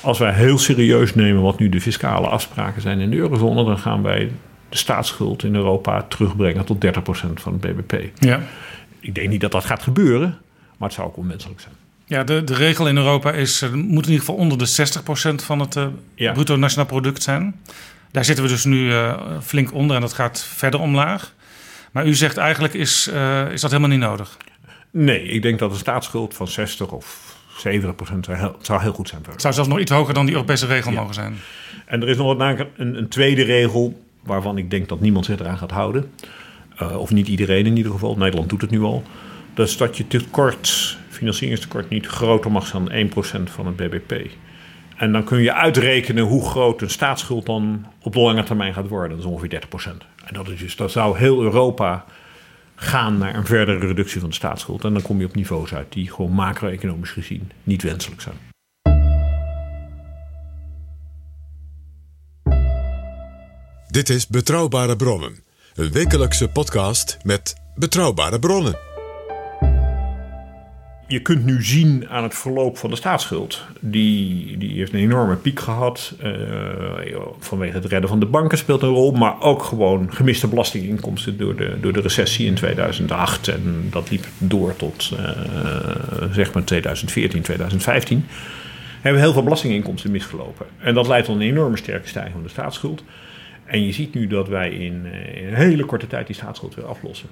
[0.03, 3.79] Als wij heel serieus nemen wat nu de fiscale afspraken zijn in de eurozone, dan
[3.79, 4.31] gaan wij
[4.69, 6.89] de staatsschuld in Europa terugbrengen tot 30%
[7.35, 8.11] van het bbp.
[8.19, 8.41] Ja.
[9.01, 10.39] Ik denk niet dat dat gaat gebeuren,
[10.77, 11.75] maar het zou ook onmenselijk zijn.
[12.11, 15.45] Ja, de, de regel in Europa is, er moet in ieder geval onder de 60%
[15.45, 16.33] van het uh, ja.
[16.33, 17.61] bruto nationaal product zijn.
[18.11, 21.35] Daar zitten we dus nu uh, flink onder en dat gaat verder omlaag.
[21.91, 24.37] Maar u zegt eigenlijk is, uh, is dat helemaal niet nodig?
[24.91, 29.09] Nee, ik denk dat een staatsschuld van 60 of 70 procent zou, zou heel goed
[29.09, 29.23] zijn.
[29.31, 31.01] Het zou zelfs nog iets hoger dan die Europese regel ja.
[31.01, 31.37] mogen zijn.
[31.87, 35.41] En er is nog een, een, een, tweede regel waarvan ik denk dat niemand zich
[35.41, 36.11] eraan gaat houden.
[36.83, 38.17] Uh, of niet iedereen in ieder geval.
[38.17, 39.03] Nederland doet het nu al.
[39.55, 44.31] Dat is dat je tekort, financieringstekort niet groter mag zijn dan 1% van het bbp.
[44.97, 49.11] En dan kun je uitrekenen hoe groot een staatsschuld dan op lange termijn gaat worden.
[49.11, 49.91] Dat is ongeveer 30%.
[50.25, 52.05] En dat, is dus, dat zou heel Europa
[52.75, 54.85] gaan naar een verdere reductie van de staatsschuld.
[54.85, 58.37] En dan kom je op niveaus uit die gewoon macro-economisch gezien niet wenselijk zijn.
[63.89, 65.39] Dit is Betrouwbare Bronnen,
[65.75, 68.90] een wekelijkse podcast met betrouwbare bronnen.
[71.11, 73.65] Je kunt nu zien aan het verloop van de staatsschuld.
[73.81, 76.15] Die, die heeft een enorme piek gehad.
[76.25, 76.33] Uh,
[77.39, 79.13] vanwege het redden van de banken speelt een rol.
[79.13, 83.49] Maar ook gewoon gemiste belastinginkomsten door de, door de recessie in 2008.
[83.49, 85.31] En dat liep door tot uh,
[86.33, 88.27] zeg maar 2014, 2015.
[89.01, 90.67] Hebben heel veel belastinginkomsten misgelopen.
[90.79, 93.05] En dat leidt tot een enorme sterke stijging van de staatsschuld.
[93.65, 96.87] En je ziet nu dat wij in, in een hele korte tijd die staatsschuld weer
[96.87, 97.29] aflossen.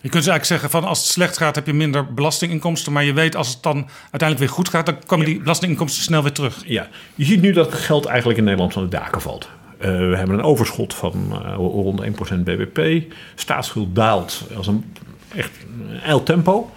[0.00, 2.92] Je kunt dus eigenlijk zeggen van als het slecht gaat heb je minder belastinginkomsten.
[2.92, 6.22] Maar je weet als het dan uiteindelijk weer goed gaat, dan komen die belastinginkomsten snel
[6.22, 6.62] weer terug.
[6.66, 9.48] Ja, je ziet nu dat geld eigenlijk in Nederland van de daken valt.
[9.78, 12.06] Uh, we hebben een overschot van uh, rond 1%
[12.44, 13.12] bbp.
[13.34, 14.94] Staatsschuld daalt als een
[15.34, 15.50] echt
[16.04, 16.70] een tempo.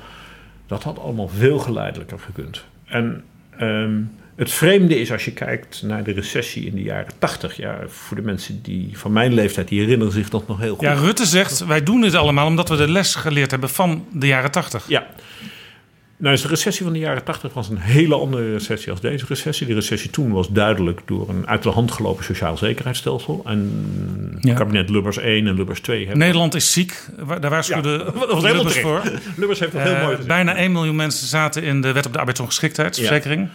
[0.67, 2.65] Dat had allemaal veel geleidelijker gekund.
[2.86, 3.23] En
[3.62, 7.55] um, het vreemde is als je kijkt naar de recessie in de jaren 80.
[7.57, 10.82] Ja, voor de mensen die van mijn leeftijd, die herinneren zich dat nog heel goed.
[10.82, 14.27] Ja, Rutte zegt, wij doen dit allemaal omdat we de les geleerd hebben van de
[14.27, 14.86] jaren 80.
[14.88, 15.07] Ja.
[16.17, 19.25] Nou, dus de recessie van de jaren 80 was een hele andere recessie als deze
[19.27, 19.65] recessie.
[19.65, 23.41] Die recessie toen was duidelijk door een uit de hand gelopen sociaal zekerheidsstelsel.
[23.45, 24.53] En Ja.
[24.53, 26.17] kabinet Lubbers 1 en Lubbers 2 hebben.
[26.17, 27.05] Nederland is ziek.
[27.39, 29.01] Daar waarschuwde Ja, dat was helemaal Lubbers voor.
[29.36, 32.13] Lubbers heeft dat heel Eh, mooi bijna 1 miljoen mensen zaten in de wet op
[32.13, 33.47] de arbeidsongeschiktheidsverzekering.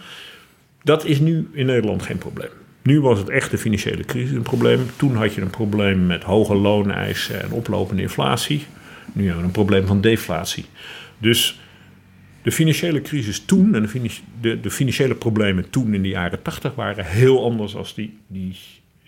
[0.87, 2.49] Dat is nu in Nederland geen probleem.
[2.83, 4.85] Nu was het echt de financiële crisis een probleem.
[4.95, 8.65] Toen had je een probleem met hoge looneisen en oplopende inflatie.
[9.13, 10.65] Nu hebben we een probleem van deflatie.
[11.17, 11.59] Dus
[12.41, 14.09] de financiële crisis toen en de,
[14.41, 18.55] de, de financiële problemen toen in de jaren 80 waren heel anders als die, die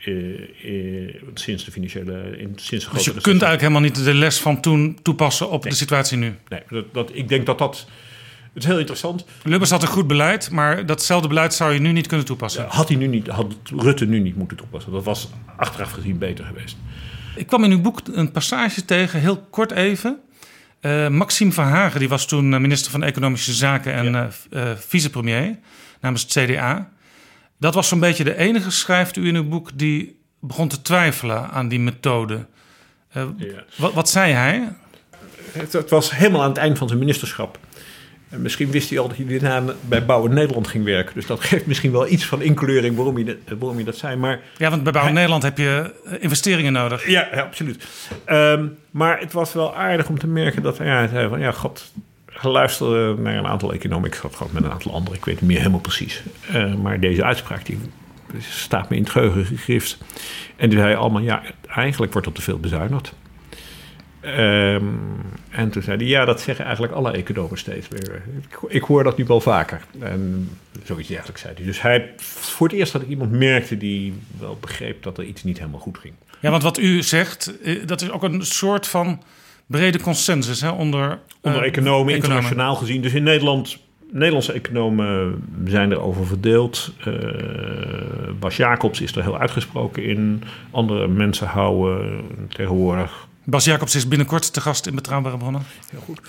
[0.03, 4.13] eh, eh, sinds de financiële in, sinds de Dus je kunt eigenlijk helemaal niet de
[4.13, 6.33] les van toen toepassen op de situatie nu.
[6.49, 7.87] Nee, dat, dat, ik denk dat dat.
[8.53, 9.25] Het is heel interessant.
[9.43, 12.65] Lubbers had een goed beleid, maar datzelfde beleid zou je nu niet kunnen toepassen.
[12.69, 14.91] Had, hij nu niet, had Rutte nu niet moeten toepassen.
[14.91, 16.77] Dat was achteraf gezien beter geweest.
[17.35, 20.19] Ik kwam in uw boek een passage tegen, heel kort even.
[20.79, 24.29] Eh, Maxime Verhagen, die was toen eh, minister van Economische Zaken en Ja.
[24.49, 25.57] eh, vicepremier
[26.01, 26.89] namens het CDA.
[27.59, 31.49] Dat was zo'n beetje de enige, schrijft u in uw boek, die begon te twijfelen
[31.49, 32.45] aan die methode.
[33.13, 33.27] Ja.
[33.77, 34.69] wat, wat zei hij?
[35.51, 37.59] Het, het was helemaal aan het eind van zijn ministerschap.
[38.29, 41.13] En misschien wist hij al dat hij daarna bij Bouwen Nederland ging werken.
[41.15, 44.15] Dus dat geeft misschien wel iets van inkleuring waarom hij, dat- waarom hij dat zei.
[44.15, 47.07] Maar Ja, want bij Bouw Nederland heb je eh, investeringen nodig.
[47.07, 47.85] ja, ja, absoluut.
[48.25, 51.51] Ehm, maar het was wel aardig om te merken dat ja, hij zei van ja,
[51.51, 51.91] god,
[52.33, 54.07] hij luisterde naar een aantal economen.
[54.09, 56.23] Ik gewoon met een aantal anderen, ik weet het niet meer helemaal precies.
[56.51, 57.77] Eh, maar deze uitspraak die
[58.39, 59.97] staat me in het geheugen gegrift.
[60.55, 61.41] En die zei allemaal ja,
[61.75, 63.13] eigenlijk wordt er te veel bezuinigd.
[64.21, 64.85] Ehm,
[65.49, 68.21] en toen zei hij, ja, dat zeggen eigenlijk alle economen steeds weer.
[68.49, 69.81] Ik, ik hoor dat nu wel vaker.
[69.99, 70.49] En
[70.83, 71.65] zoiets dergelijks zei hij.
[71.65, 75.43] Dus hij, voor het eerst dat ik iemand merkte die wel begreep dat er iets
[75.43, 76.13] niet helemaal goed ging.
[76.39, 79.23] Ja, want wat u zegt, eh, dat is ook een soort van
[79.65, 83.01] brede consensus hè, onder, Onder eh, economen, internationaal gezien.
[83.01, 83.77] Dus in Nederland,
[84.11, 86.93] Nederlandse economen zijn erover verdeeld.
[87.05, 87.13] Eh,
[88.39, 90.43] Bas Jacobs is er heel uitgesproken in.
[90.71, 95.63] Andere mensen houden tegenwoordig Bas Jacobs is binnenkort te gast in Betrouwbare Bronnen.
[95.89, 96.19] Heel goed.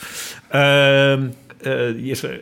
[0.49, 1.29] Ehm,
[1.63, 2.41] eh, er-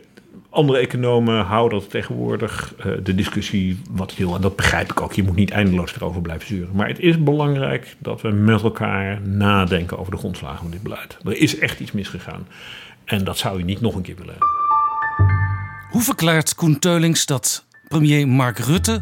[0.50, 5.12] andere economen houden dat tegenwoordig eh, de discussie wat heel, en dat begrijp ik ook,
[5.12, 6.74] je moet niet eindeloos erover blijven zuren.
[6.74, 11.16] Maar het is belangrijk dat we met elkaar nadenken over de grondslagen van dit beleid.
[11.24, 12.46] Er is echt iets misgegaan.
[13.04, 14.48] En dat zou je niet nog een keer willen hebben.
[15.90, 19.00] Hoe verklaart Koen Teulings dat premier Mark Rutte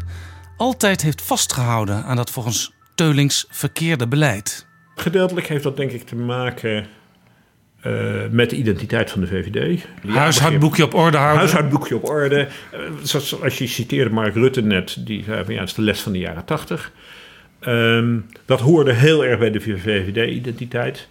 [0.57, 4.66] altijd heeft vastgehouden aan dat volgens Teulings verkeerde beleid?
[4.99, 6.85] Gedeeltelijk heeft dat denk ik te maken
[7.81, 7.91] eh,
[8.31, 9.85] met de identiteit van de VVD.
[10.07, 11.37] Huishoudboekje op orde houden.
[11.37, 12.47] Huishoudboekje op orde.
[12.71, 15.81] Eh, zoals als je citeerde Mark Rutte net, die zei van ja, dat is de
[15.81, 16.91] les van de jaren tachtig.
[17.59, 21.07] Ehm, dat hoorde heel erg bij de VVD-identiteit.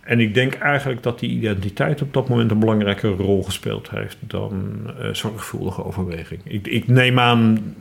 [0.00, 4.16] En ik denk eigenlijk dat die identiteit op dat moment een belangrijke rol gespeeld heeft
[4.20, 6.40] dan eh, zorgvuldige overweging.
[6.44, 7.74] Ik, ik neem aan,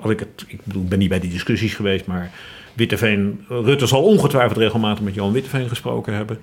[0.00, 2.30] als ik, het, ik bedoel, ik ben niet bij die discussies geweest, maar
[2.74, 6.38] Witteveen, Rutte zal ongetwijfeld regelmatig met Johan Witteveen gesproken hebben.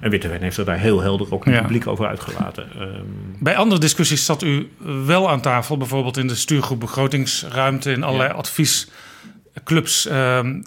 [0.00, 1.60] En Witteveen heeft er daar heel helder ook het Ja.
[1.60, 2.68] publiek over uitgelaten.
[2.78, 2.88] Ehm,
[3.38, 4.68] Bij andere discussies zat u
[5.06, 10.06] wel aan tafel, bijvoorbeeld in de stuurgroep begrotingsruimte, in allerlei adviesclubs.
[10.06, 10.60] ehm,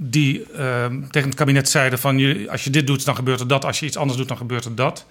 [0.00, 3.64] die ehm, tegen het kabinet zeiden van als je dit doet, dan gebeurt er dat.
[3.64, 5.06] Als je iets anders doet, dan gebeurt er dat.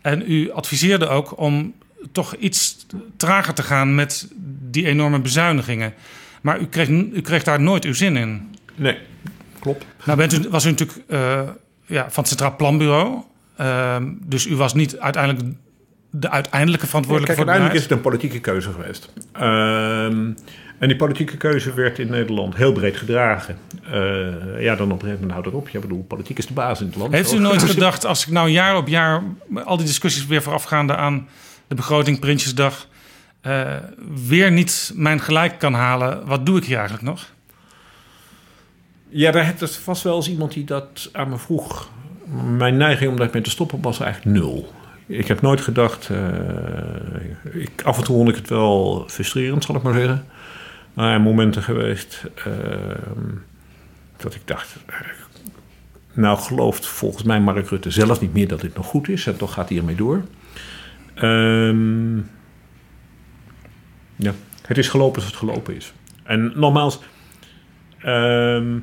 [0.00, 1.74] En u adviseerde ook om
[2.12, 2.86] toch iets
[3.16, 4.28] trager te gaan met
[4.70, 5.94] die enorme bezuinigingen.
[6.42, 8.48] Maar u kreeg, u kreeg daar nooit uw zin in.
[8.74, 8.98] Nee,
[9.58, 9.86] klopt.
[10.04, 11.40] Nou bent u, was u natuurlijk eh,
[11.86, 13.22] ja, van het Centraal Planbureau.
[13.56, 15.56] Ehm, dus u was niet uiteindelijk
[16.10, 19.12] de uiteindelijke verantwoordelijke Kijk, voor het uiteindelijk is het een politieke keuze geweest.
[19.32, 20.32] Ehm,
[20.78, 23.58] en die politieke keuze werd in Nederland heel breed gedragen.
[23.90, 25.68] Eh, ja, dan op een gegeven moment houdt het op.
[25.68, 27.12] Ja, bedoel, politiek is de baas in het land.
[27.12, 29.22] Heeft u nooit gedacht, als ik nou jaar op jaar
[29.64, 31.28] al die discussies weer voorafgaande aan
[31.68, 32.88] de begroting, Prinsjesdag,
[33.40, 33.76] eh,
[34.26, 37.32] weer niet mijn gelijk kan halen, wat doe ik hier eigenlijk nog?
[39.16, 41.90] Ja, daar heeft er vast wel eens iemand die dat aan me vroeg.
[42.56, 44.72] Mijn neiging om daarmee te stoppen was eigenlijk nul.
[45.06, 46.08] Ik heb nooit gedacht...
[46.10, 50.26] eh, ik, af en toe vond ik het wel frustrerend, zal ik maar zeggen.
[50.94, 53.30] Maar er momenten geweest ehm,
[54.16, 54.76] dat ik dacht...
[54.86, 54.96] eh,
[56.12, 59.26] nou gelooft volgens mij Mark Rutte zelf niet meer dat dit nog goed is.
[59.26, 60.22] En toch gaat hij ermee door.
[61.14, 62.16] Ehm,
[64.16, 64.32] ja,
[64.66, 65.92] het is gelopen zoals het gelopen is.
[66.22, 67.00] En nogmaals...
[67.98, 68.78] ehm,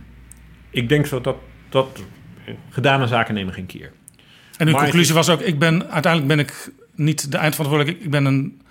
[0.71, 1.37] ik denk dat, dat,
[1.69, 2.03] dat
[2.69, 3.91] gedane zaken nemen geen keer.
[4.57, 8.09] En uw Maar conclusie was ook, ik ben, uiteindelijk ben ik niet de eindverantwoordelijke, ik
[8.09, 8.61] ben een,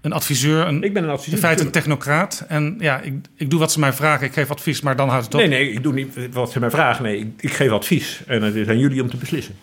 [0.00, 1.34] een adviseur, een, Ik ben een adviseur.
[1.34, 2.44] in feite een technocraat.
[2.48, 5.24] En ja, ik, ik doe wat ze mij vragen, ik geef advies, maar dan houdt
[5.24, 5.40] het op.
[5.40, 7.04] Nee, nee, ik doe niet wat ze mij vragen.
[7.04, 8.22] Nee, ik, ik geef advies.
[8.26, 9.54] En het is aan jullie om te beslissen.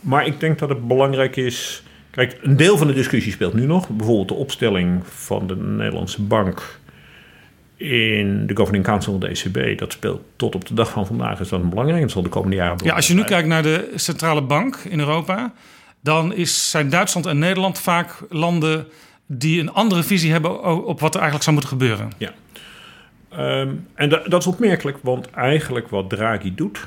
[0.00, 1.82] Maar ik denk dat het belangrijk is
[2.14, 3.88] Kijk, een deel van de discussie speelt nu nog.
[3.88, 6.78] Bijvoorbeeld de opstelling van de Nederlandse bank
[7.76, 9.78] in de Governing Council van de ECB.
[9.78, 11.40] Dat speelt tot op de dag van vandaag.
[11.40, 12.00] Is dat belangrijk?
[12.00, 14.98] Dat zal de komende jaren Ja, als je nu kijkt naar de centrale bank in
[14.98, 15.52] Europa,
[16.00, 18.86] dan is, zijn Duitsland en Nederland vaak landen
[19.26, 22.10] die een andere visie hebben op wat er eigenlijk zou moeten gebeuren.
[22.18, 22.32] Ja.
[23.30, 26.86] Ehm, en da- dat is opmerkelijk, want eigenlijk wat Draghi doet,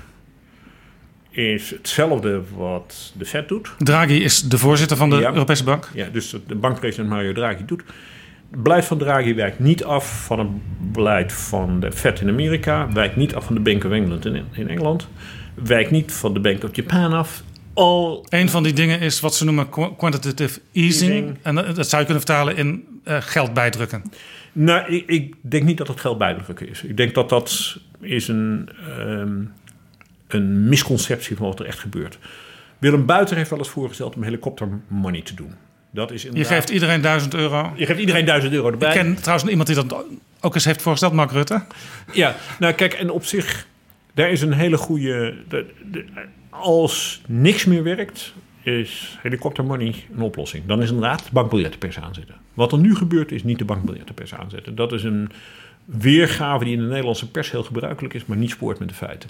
[1.29, 3.69] is hetzelfde wat de Fed doet.
[3.77, 5.31] Draghi is de voorzitter van de Ja.
[5.31, 5.89] Europese Bank.
[5.93, 7.83] Ja, dus de bankpresident Mario Draghi doet.
[8.51, 10.47] Het beleid van Draghi wijkt niet af van het
[10.91, 14.43] beleid van de Fed in Amerika, wijkt niet af van de Bank of England in,
[14.51, 15.07] in Engeland,
[15.53, 17.43] wijkt niet van de Bank of Japan af.
[17.73, 21.11] Al Een van die dingen is wat ze noemen qu- quantitative easing.
[21.11, 21.37] Easing.
[21.41, 24.03] En dat dat zou je kunnen vertalen in eh, geld bijdrukken.
[24.51, 26.83] Nou, ik, ik denk niet dat het geld bijdrukken is.
[26.83, 29.41] Ik denk dat dat is een, ehm,
[30.27, 32.17] een misconceptie van wat er echt gebeurt.
[32.77, 35.53] Willem Buiter heeft wel eens voorgesteld om helikoptermoney te doen.
[35.91, 37.71] Dat is Je inderdaad- geeft iedereen 1000 euro.
[37.75, 38.89] je geeft iedereen 1000 euro erbij.
[38.89, 40.03] Ik ken trouwens iemand die dat
[40.41, 41.63] ook eens heeft voorgesteld, Mark Rutte.
[42.13, 43.67] Ja, nou kijk, en op zich,
[44.13, 45.35] daar is een hele goede.
[45.49, 46.05] de- de-
[46.49, 48.33] als niks meer werkt,
[48.63, 50.65] is helikoptermoney een oplossing.
[50.65, 52.35] Dan is inderdaad de bankbiljettenpers aanzetten.
[52.53, 54.75] Wat er nu gebeurt, is niet de bankbiljettenpers aanzetten.
[54.75, 55.29] Dat is een
[55.85, 59.29] weergave die in de Nederlandse pers heel gebruikelijk is, maar niet spoort met de feiten.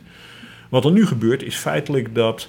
[0.69, 2.47] Wat er nu gebeurt, is feitelijk dat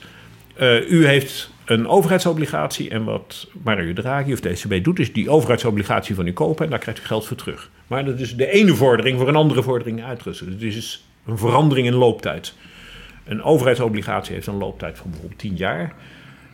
[0.58, 5.30] eh, u heeft een overheidsobligatie en wat Mario Draghi of de ECB doet, is die
[5.30, 7.70] overheidsobligatie van u kopen en daar krijgt u geld voor terug.
[7.86, 10.46] Maar dat is de ene vordering voor een andere vordering uitrusten.
[10.46, 12.54] Dus het is een verandering in looptijd.
[13.24, 15.94] Een overheidsobligatie heeft een looptijd van bijvoorbeeld 10 jaar.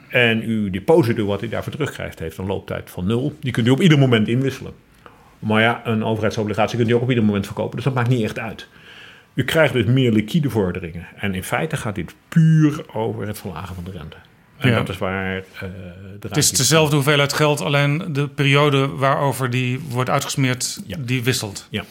[0.08, 3.32] En uw deposito, wat u daarvoor terugkrijgt, heeft een looptijd van nul.
[3.40, 4.72] Die kunt u op ieder moment inwisselen.
[5.38, 7.76] Maar ja, een overheidsobligatie kunt u ook op ieder moment verkopen.
[7.76, 8.68] Dus dat maakt niet echt uit.
[9.34, 11.06] U krijgt dus meer liquide vorderingen.
[11.16, 14.16] En in feite gaat dit puur over het verlagen van de rente.
[14.56, 14.76] En Ja.
[14.76, 15.36] dat is waar.
[15.36, 15.68] eh
[16.20, 20.96] Het is dezelfde hoeveelheid geld, alleen de periode waarover die wordt uitgesmeerd, Ja.
[21.00, 21.66] die wisselt.
[21.70, 21.84] Ja.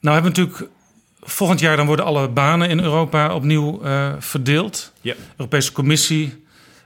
[0.00, 0.70] Nou hebben we natuurlijk
[1.20, 4.92] volgend jaar dan worden alle banen in Europa opnieuw eh, verdeeld.
[5.00, 5.14] Ja.
[5.36, 6.44] Europese Commissie,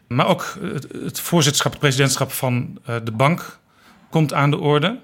[0.08, 3.58] maar ook het, het voorzitterschap, het presidentschap van eh, de bank
[4.10, 4.98] komt aan de orde.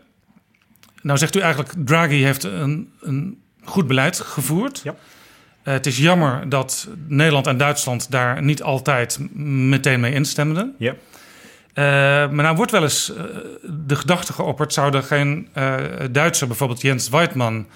[1.03, 4.81] Nou zegt u eigenlijk, Draghi heeft een, een goed beleid gevoerd.
[4.85, 4.95] Ja.
[5.63, 10.75] Eh, het is jammer dat Nederland en Duitsland daar niet altijd meteen mee instemden.
[10.79, 10.95] Ja.
[11.73, 11.85] Eh,
[12.31, 13.25] maar nou wordt wel eens eh,
[13.63, 14.73] de gedachte geopperd...
[14.73, 15.49] zou er geen
[16.11, 17.67] Duitser, bijvoorbeeld Jens Weidmann...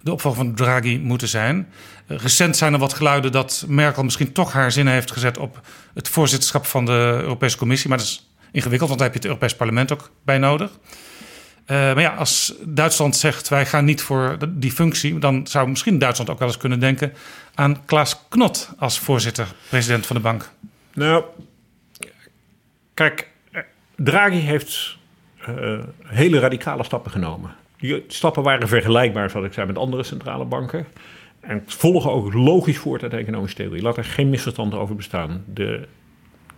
[0.00, 1.68] de opvolger van Draghi moeten zijn.
[2.06, 5.38] Recent zijn er wat geluiden dat Merkel misschien toch haar zinnen heeft gezet...
[5.38, 5.60] op
[5.94, 7.88] het voorzitterschap van de Europese Commissie.
[7.88, 10.70] Maar dat is ingewikkeld, want daar heb je het Europees Parlement ook bij nodig.
[11.70, 15.18] Eh, maar ja, als Duitsland zegt wij gaan niet voor die functie...
[15.18, 17.12] dan zou misschien Duitsland ook wel eens kunnen denken...
[17.54, 20.50] aan Klaas Knot als voorzitter, president van de bank.
[20.94, 21.24] Nou,
[22.94, 23.62] kijk, eh,
[23.96, 24.96] Draghi heeft
[25.46, 27.54] eh, hele radicale stappen genomen.
[27.78, 30.86] Die stappen waren vergelijkbaar, zoals ik zei, met andere centrale banken.
[31.40, 33.82] En volgen ook logisch voort uit de economische theorie.
[33.82, 35.44] Laat er geen misverstand over bestaan.
[35.46, 35.86] De,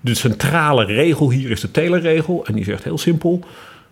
[0.00, 2.46] de centrale regel hier is de Taylor-regel.
[2.46, 3.44] En die zegt heel simpel: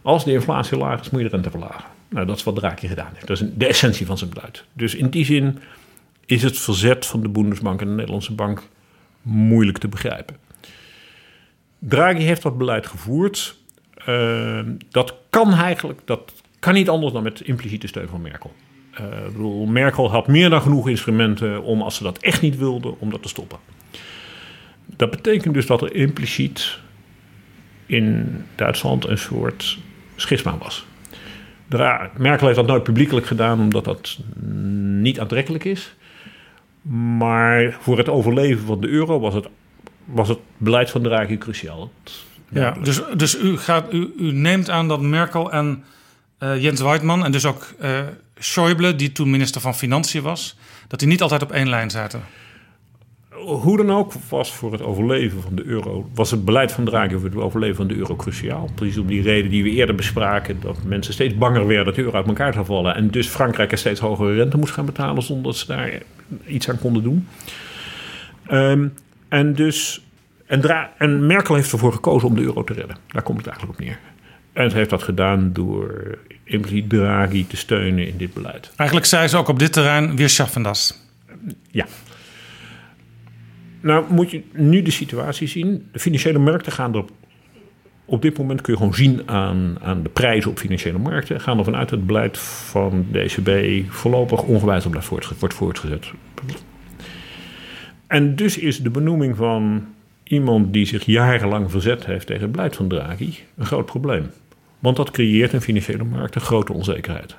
[0.03, 1.85] als de inflatie laag is, moet je de rente verlagen.
[2.09, 3.27] Nou, dat is wat Draghi gedaan heeft.
[3.27, 4.65] Dat is de essentie van zijn beleid.
[4.73, 5.59] Dus in die zin
[6.27, 8.63] is het verzet van de Bundesbank en de Nederlandse bank
[9.23, 10.37] moeilijk te begrijpen.
[11.79, 13.57] Draghi heeft dat beleid gevoerd.
[14.09, 18.53] Uh, dat kan eigenlijk, dat kan niet anders dan met impliciete steun van Merkel.
[19.01, 22.57] Uh, ik bedoel, Merkel had meer dan genoeg instrumenten om, als ze dat echt niet
[22.57, 23.59] wilde, om dat te stoppen.
[24.87, 26.79] Dat betekent dus dat er impliciet
[27.87, 29.79] in Duitsland een soort
[30.21, 30.87] schisma was.
[32.17, 34.19] Merkel heeft dat nooit publiekelijk gedaan, omdat dat
[35.01, 35.95] niet aantrekkelijk is.
[37.19, 39.49] Maar voor het overleven van de euro was het,
[40.05, 41.93] was het beleid van Draghi cruciaal.
[42.49, 45.85] Ja, dus, dus u, gaat, u, u neemt aan dat Merkel en
[46.41, 48.01] uh, Jens Weidmann en dus ook uh,
[48.39, 50.57] Schäuble, die toen minister van Financiën was,
[50.89, 52.23] dat die niet altijd op één lijn zaten.
[53.45, 57.15] Hoe dan ook was voor het overleven van de euro, was het beleid van Draghi
[57.15, 58.69] voor het overleven van de euro cruciaal.
[58.75, 62.03] Precies om die reden die we eerder bespraken, dat mensen steeds banger werden dat de
[62.03, 62.95] euro uit elkaar zou vallen.
[62.95, 65.91] En dus Frankrijk er steeds hogere rente moest gaan betalen zonder dat ze daar
[66.47, 67.29] iets aan konden doen.
[68.51, 68.95] Um,
[69.29, 70.05] en dus,
[70.47, 72.97] en, Dra en Merkel heeft ervoor gekozen om de euro te redden.
[73.09, 73.99] Daar komt het eigenlijk op neer.
[74.53, 78.73] En ze heeft dat gedaan door impliciet Draghi te steunen in dit beleid.
[78.77, 80.99] Eigenlijk zei ze ook op dit terrein, weer schaffen das.
[81.71, 81.87] Ja.
[83.81, 85.89] Nou moet je nu de situatie zien.
[85.93, 87.05] De financiële markten gaan er
[88.05, 91.41] op dit moment kun je gewoon zien aan, aan de prijzen op financiële markten.
[91.41, 96.11] Gaan ervan uit dat het beleid van de ECB voorlopig ongewijzigd blijft wordt voortgezet.
[98.07, 99.87] En dus is de benoeming van
[100.23, 104.31] iemand die zich jarenlang verzet heeft tegen het beleid van Draghi een groot probleem.
[104.79, 107.37] Want dat creëert in financiële markten grote onzekerheid.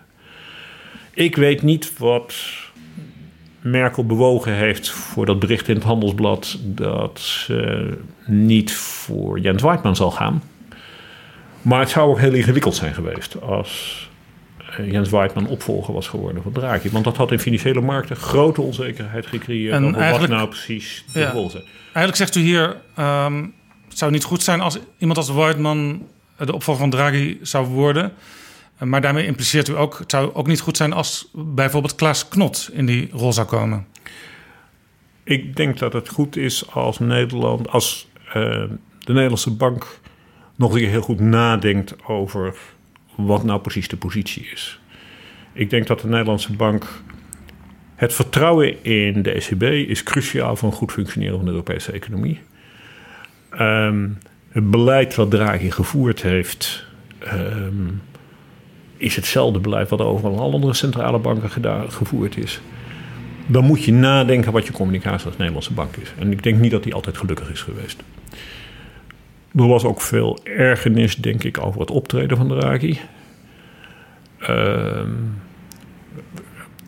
[1.14, 2.36] Ik weet niet wat
[3.62, 7.88] Merkel bewogen heeft voor dat bericht in het Handelsblad dat ze
[8.26, 10.44] niet voor Jens Weidmann zal gaan.
[11.62, 14.10] Maar het zou ook heel ingewikkeld zijn geweest als
[14.78, 16.90] eh, Jens Weidmann opvolger was geworden van Draghi.
[16.90, 21.20] Want dat had in financiële markten grote onzekerheid gecreëerd En over wat nou precies de
[21.20, 21.32] Ja.
[21.32, 21.54] rol is.
[21.84, 23.46] Eigenlijk zegt u hier, ehm,
[23.90, 26.08] het zou niet goed zijn als iemand als Weidman
[26.38, 28.14] de opvolger van Draghi zou worden.
[28.82, 32.28] Eh, Maar daarmee impliceert u ook, het zou ook niet goed zijn als bijvoorbeeld Klaas
[32.28, 33.86] Knot in die rol zou komen.
[35.24, 38.34] Ik denk dat het goed is als Nederland, als eh,
[39.00, 40.00] de Nederlandse bank
[40.56, 42.56] nog een heel goed nadenkt over
[43.16, 44.80] wat nou precies de positie is.
[45.54, 46.86] Ik denk dat de Nederlandse bank.
[47.96, 52.40] Het vertrouwen in de ECB is cruciaal voor een goed functioneren van de Europese economie.
[53.50, 54.10] Ehm,
[54.50, 56.86] het beleid wat Draghi gevoerd heeft.
[57.20, 57.88] ehm,
[59.02, 62.62] is hetzelfde beleid wat overal alle andere centrale banken gedaan, gevoerd is
[63.52, 66.14] dan moet je nadenken wat je communicatie als Nederlandse bank is.
[66.20, 68.04] En ik denk niet dat die altijd gelukkig is geweest.
[69.56, 73.00] Er was ook veel ergernis, denk ik, over het optreden van Draghi.
[74.40, 75.10] Ehm,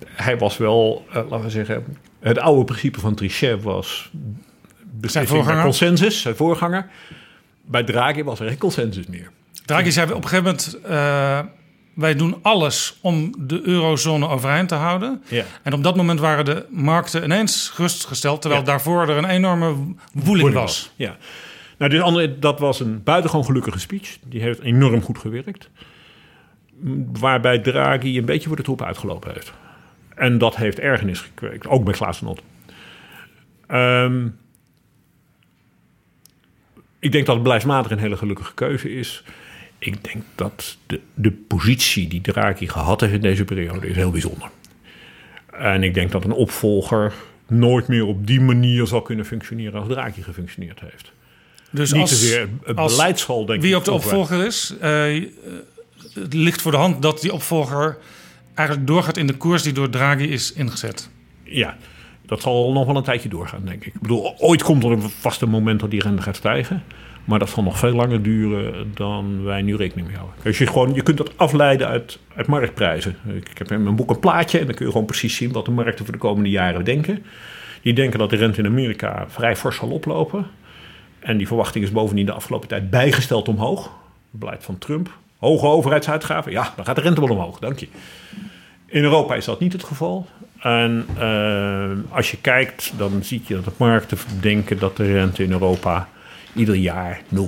[0.05, 4.11] hij was wel, eh, laten we zeggen, het oude principe van Trichet was
[4.91, 5.63] beslissing voorganger?
[5.63, 6.87] consensus, zijn voorganger.
[7.65, 9.31] Bij Draghi was er geen consensus meer.
[9.65, 11.39] Draghi zei op een gegeven moment, eh,
[11.93, 15.23] wij doen alles om de eurozone overeind te houden.
[15.27, 15.43] Ja.
[15.63, 18.67] En op dat moment waren de markten ineens gerustgesteld, terwijl Ja.
[18.67, 19.75] daarvoor er een enorme
[20.13, 20.91] woeling was.
[20.95, 21.17] Ja.
[21.77, 24.17] Nou, dus dat was een buitengewoon gelukkige speech.
[24.25, 25.69] Die heeft enorm goed gewerkt.
[27.19, 29.53] Waarbij Draghi een beetje voor de troep uitgelopen heeft.
[30.15, 32.41] En dat heeft ergernis gekweekt, ook bij Klaas Not.
[33.67, 34.27] Ehm,
[36.99, 39.23] ik denk dat het beleidsmatig een hele gelukkige keuze is.
[39.85, 44.11] Ik denk dat de, de positie die Draghi gehad heeft in deze periode is heel
[44.11, 44.49] bijzonder.
[45.51, 47.13] En ik denk dat een opvolger
[47.47, 51.11] nooit meer op die manier zal kunnen functioneren als Draghi gefunctioneerd heeft.
[51.69, 53.77] Dus Niet als, zozeer het als beleid zal, denk wie ik.
[53.77, 55.23] ook de opvolger is, eh,
[56.13, 57.97] het ligt voor de hand dat die opvolger
[58.53, 61.09] eigenlijk doorgaat in de koers die door Draghi is ingezet.
[61.43, 61.77] Ja,
[62.25, 63.93] dat zal nog wel een tijdje doorgaan, denk ik.
[63.93, 66.83] Ik bedoel, ooit komt er een vast moment dat die rente gaat stijgen.
[67.23, 70.37] Maar dat zal nog veel langer duren dan wij nu rekening mee houden.
[70.43, 73.15] Dus je, gewoon, je kunt dat afleiden uit, uit marktprijzen.
[73.33, 75.65] Ik heb in mijn boek een plaatje en dan kun je gewoon precies zien wat
[75.65, 77.25] de markten voor de komende jaren denken.
[77.81, 80.45] Die denken dat de rente in Amerika vrij fors zal oplopen.
[81.19, 83.83] En die verwachting is bovendien de afgelopen tijd bijgesteld omhoog.
[84.31, 85.17] Het beleid van Trump.
[85.37, 86.51] Hoge overheidsuitgaven.
[86.51, 87.59] Ja, dan gaat de rente wel omhoog.
[87.59, 87.87] Dank je.
[88.85, 90.27] In Europa is dat niet het geval.
[90.59, 95.43] En eh, als je kijkt, dan zie je dat de markten denken dat de rente
[95.43, 96.09] in Europa
[96.55, 97.39] ieder jaar 0,1%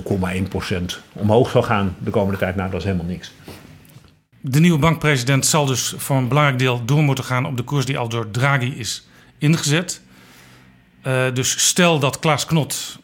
[1.12, 2.56] omhoog zal gaan de komende tijd.
[2.56, 3.32] Nou, dat is helemaal niks.
[4.40, 7.84] De nieuwe bankpresident zal dus voor een belangrijk deel door moeten gaan op de koers
[7.84, 9.06] die al door Draghi is
[9.38, 10.00] ingezet.
[11.02, 12.98] Eh, dus stel dat Klaas Knot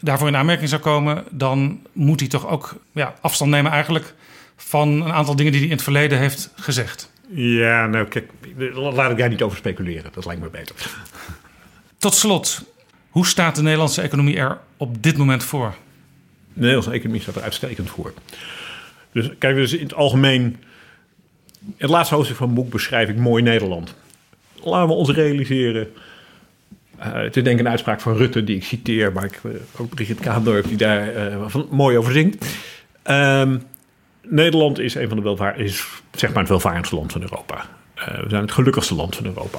[0.00, 4.14] daarvoor in aanmerking zou komen, dan moet hij toch ook ja, afstand nemen eigenlijk
[4.56, 7.10] van een aantal dingen die hij in het verleden heeft gezegd.
[7.34, 8.30] Ja, nou kijk,
[8.74, 10.10] laat ik daar niet over speculeren.
[10.14, 10.76] Dat lijkt me beter.
[11.98, 12.62] Tot slot,
[13.12, 15.74] hoe staat de Nederlandse economie er op dit moment voor?
[16.52, 18.12] De Nederlandse economie staat er uitstekend voor.
[19.12, 20.56] Dus kijk, dus in het algemeen...
[21.76, 23.94] Het laatste hoofdstuk van het boek beschrijf ik mooi Nederland.
[24.62, 25.92] Laten we ons realiseren...
[26.98, 29.12] eh, het is denk ik een uitspraak van Rutte die ik citeer...
[29.12, 32.46] maar ik, eh, ook Brigitte Kaandorp die daar eh, van, mooi over zingt.
[33.02, 33.58] Ehm,
[34.22, 37.66] Nederland is een van de welvaart, is zeg maar het welvarendste land van Europa.
[38.06, 39.58] Eh, we zijn het gelukkigste land van Europa.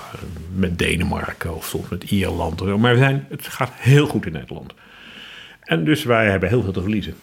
[0.55, 2.77] Met Denemarken of soms met Ierland.
[2.77, 4.73] Maar we zijn, het gaat heel goed in Nederland.
[5.61, 7.13] En dus wij hebben heel veel te verliezen.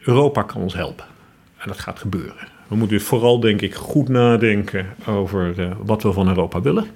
[0.00, 1.04] Europa kan ons helpen.
[1.58, 2.48] En dat gaat gebeuren.
[2.68, 6.86] We moeten dus vooral, denk ik, goed nadenken over eh, wat we van Europa willen.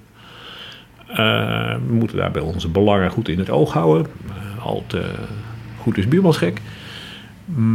[1.07, 4.07] Eh, we moeten daarbij onze belangen goed in het oog houden.
[4.27, 5.11] Eh, al te
[5.79, 6.61] goed is buurmans gek.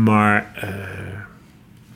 [0.03, 0.47] Maar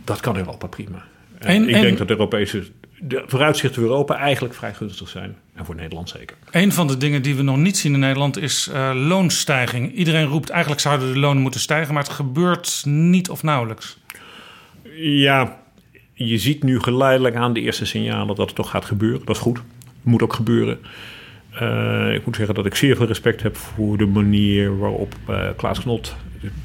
[0.05, 1.05] dat kan Europa prima.
[1.39, 2.67] En En- ik en- denk dat de Europese
[3.01, 5.37] de vooruitzichten voor Europa eigenlijk vrij gunstig zijn.
[5.55, 6.37] En voor Nederland zeker.
[6.51, 9.95] Een van de dingen die we nog niet zien in Nederland is eh, loonstijging.
[9.95, 13.99] Iedereen roept eigenlijk zouden de lonen moeten stijgen, maar het gebeurt niet of nauwelijks.
[14.99, 15.61] Ja,
[16.13, 19.27] je ziet nu geleidelijk aan de eerste signalen dat het toch gaat gebeuren.
[19.27, 19.61] Dat is goed.
[20.03, 20.79] Moet ook gebeuren.
[21.53, 25.49] Eh, ik moet zeggen dat ik zeer veel respect heb voor de manier waarop eh,
[25.57, 26.17] Klaas Knot.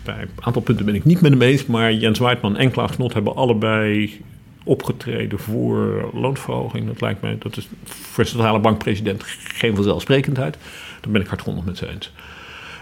[0.03, 2.95] Bij een aantal punten ben ik niet met hem eens, maar Jens Weidman en Klaas
[2.95, 4.21] Knot hebben allebei
[4.63, 6.87] opgetreden voor loonsverhoging.
[6.87, 10.57] Dat lijkt mij, dat is voor centrale bankpresident geen vanzelfsprekendheid.
[11.01, 12.11] Daar ben ik hardgrondig met ze eens.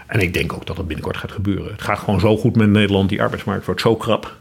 [0.06, 1.72] En ik denk ook dat dat binnenkort gaat gebeuren.
[1.72, 3.08] Het gaat gewoon zo goed met Nederland.
[3.08, 4.36] Die arbeidsmarkt wordt zo krap.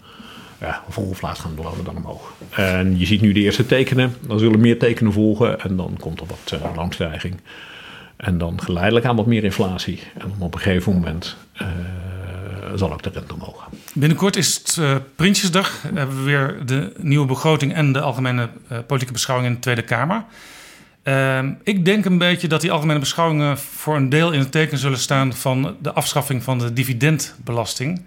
[0.59, 2.33] Ja, vroeg of laat gaan de lonen dan omhoog.
[2.49, 4.15] En je ziet nu de eerste tekenen.
[4.21, 5.59] Dan zullen meer tekenen volgen.
[5.61, 7.35] En dan komt er wat uh, loonstijging.
[8.15, 9.99] En dan geleidelijk aan wat meer inflatie.
[10.17, 11.67] En op een gegeven moment uh,
[12.77, 13.69] zal ook de omhoog.
[13.93, 15.81] Binnenkort is het uh, Prinsjesdag.
[15.83, 19.61] Dan hebben we weer de nieuwe begroting en de algemene uh, politieke beschouwing in de
[19.61, 20.23] Tweede Kamer.
[21.03, 24.77] Uh, ik denk een beetje dat die algemene beschouwingen voor een deel in het teken
[24.77, 28.01] zullen staan van de afschaffing van de dividendbelasting.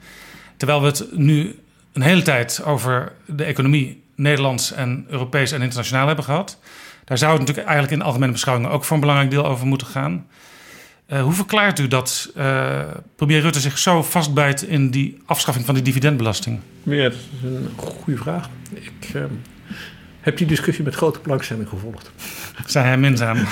[0.56, 1.58] Terwijl we het nu
[1.92, 6.58] een hele tijd over de economie Nederlands en Europees en internationaal hebben gehad.
[7.04, 9.66] Daar zou het natuurlijk eigenlijk in de algemene beschouwingen ook voor een belangrijk deel over
[9.66, 10.26] moeten gaan.
[11.12, 12.80] Uh, hoe verklaart u dat uh,
[13.16, 16.60] premier Rutte zich zo vastbijt in die afschaffing van die dividendbelasting?
[16.82, 18.48] Ja, dat is een goede vraag.
[18.74, 19.24] Ik uh,
[20.20, 22.10] heb die discussie met grote belangstelling gevolgd.
[22.66, 23.36] Zei hij minzaam.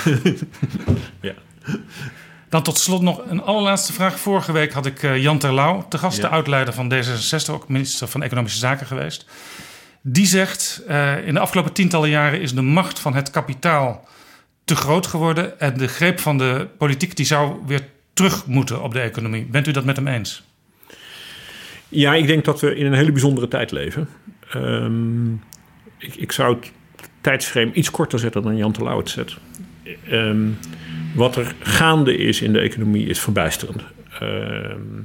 [1.21, 1.33] ja.
[2.49, 4.19] Dan tot slot nog een allerlaatste vraag.
[4.19, 6.23] Vorige week had ik Jan Terlouw te gast, ja.
[6.23, 9.25] de uitleider van D66, ook minister van Economische Zaken geweest.
[10.01, 10.83] Die zegt,
[11.25, 14.07] in de afgelopen tientallen jaren is de macht van het kapitaal
[14.71, 15.59] te groot geworden.
[15.59, 17.81] En de greep van de politiek die zou weer
[18.13, 19.45] terug moeten op de economie.
[19.45, 20.43] Bent u dat met hem eens?
[21.89, 24.07] Ja, ik denk dat we in een hele bijzondere tijd leven.
[24.55, 25.43] Um,
[25.97, 26.71] ik, ik, zou het
[27.21, 29.35] tijdsframe iets korter zetten dan Jan Terlouw het zet.
[30.11, 30.57] Um,
[31.15, 33.83] wat er gaande is in de economie is verbijsterend.
[34.21, 35.03] Um,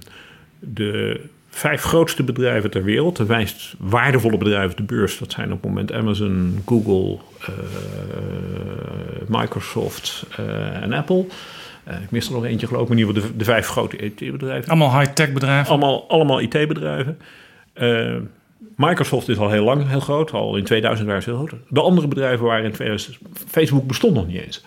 [0.58, 1.20] de
[1.56, 5.62] vijf grootste bedrijven ter wereld, de meest waardevolle bedrijven op de beurs, dat zijn op
[5.62, 7.54] het moment Amazon, Google, uh,
[9.28, 11.24] Microsoft uh, en Apple.
[11.88, 13.68] Uh, ik mis er nog eentje geloof ik, maar in ieder geval de, de vijf
[13.68, 14.70] grote IT-bedrijven.
[14.70, 15.70] Allemaal high-tech bedrijven?
[15.70, 17.18] Allemaal, allemaal IT-bedrijven.
[18.76, 21.60] Microsoft is al heel lang heel groot, al in 2000 waren ze heel groot.
[21.68, 24.64] De andere bedrijven waren in 2000, Facebook bestond nog niet eens.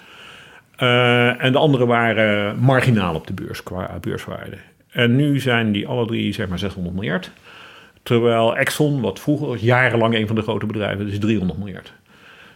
[1.39, 4.57] en de andere waren marginaal op de beurs qua beurswaarde.
[4.89, 7.31] En nu zijn die alle drie zeg maar 600 miljard.
[8.03, 11.93] Terwijl Exxon, wat vroeger jarenlang een van de grote bedrijven, is 300 miljard.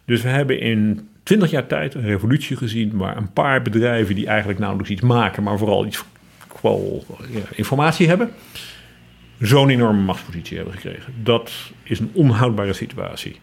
[0.06, 4.28] Dus we hebben in 20 jaar tijd een revolutie gezien waar een paar bedrijven die
[4.28, 6.04] eigenlijk nauwelijks iets maken, maar vooral iets
[7.32, 8.30] ja, informatie hebben,
[9.40, 11.14] zo'n enorme machtspositie hebben gekregen.
[11.24, 11.52] Dat
[11.84, 13.40] is een onhoudbare situatie.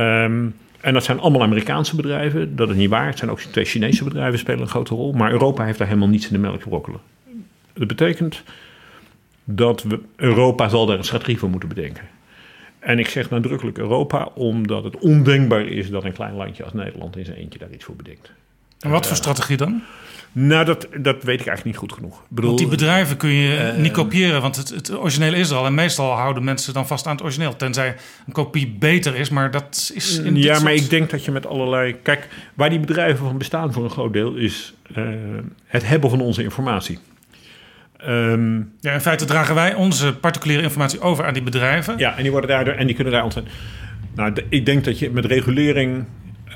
[0.00, 2.56] Um, en dat zijn allemaal Amerikaanse bedrijven.
[2.56, 3.06] Dat is niet waar.
[3.06, 5.12] Het zijn ook twee Chinese bedrijven spelen een grote rol.
[5.12, 7.00] Maar Europa heeft daar helemaal niets in de melk gebrokkelen.
[7.74, 8.42] Dat betekent
[9.44, 12.04] dat we, Europa zal daar een strategie voor moeten bedenken.
[12.78, 17.16] En ik zeg nadrukkelijk Europa, omdat het ondenkbaar is dat een klein landje als Nederland
[17.16, 18.32] in zijn eentje daar iets voor bedenkt.
[18.80, 19.82] En wat voor strategie dan?
[20.32, 22.22] Nou, dat, dat weet ik eigenlijk niet goed genoeg.
[22.28, 25.56] Bedoel, want die bedrijven kun je uh, niet kopiëren, want het, het origineel is er
[25.56, 25.66] al.
[25.66, 27.56] En meestal houden mensen dan vast aan het origineel.
[27.56, 27.96] Tenzij
[28.26, 30.18] een kopie beter is, maar dat is.
[30.18, 31.96] In ja, maar ik denk dat je met allerlei.
[32.02, 35.08] Kijk, waar die bedrijven van bestaan voor een groot deel, is uh,
[35.64, 36.98] het hebben van onze informatie.
[38.08, 41.98] Um, ja, in feite dragen wij onze particuliere informatie over aan die bedrijven.
[41.98, 43.54] Ja, en die, worden daardoor, en die kunnen daar ontzettend.
[44.14, 46.04] Nou, de, ik denk dat je met regulering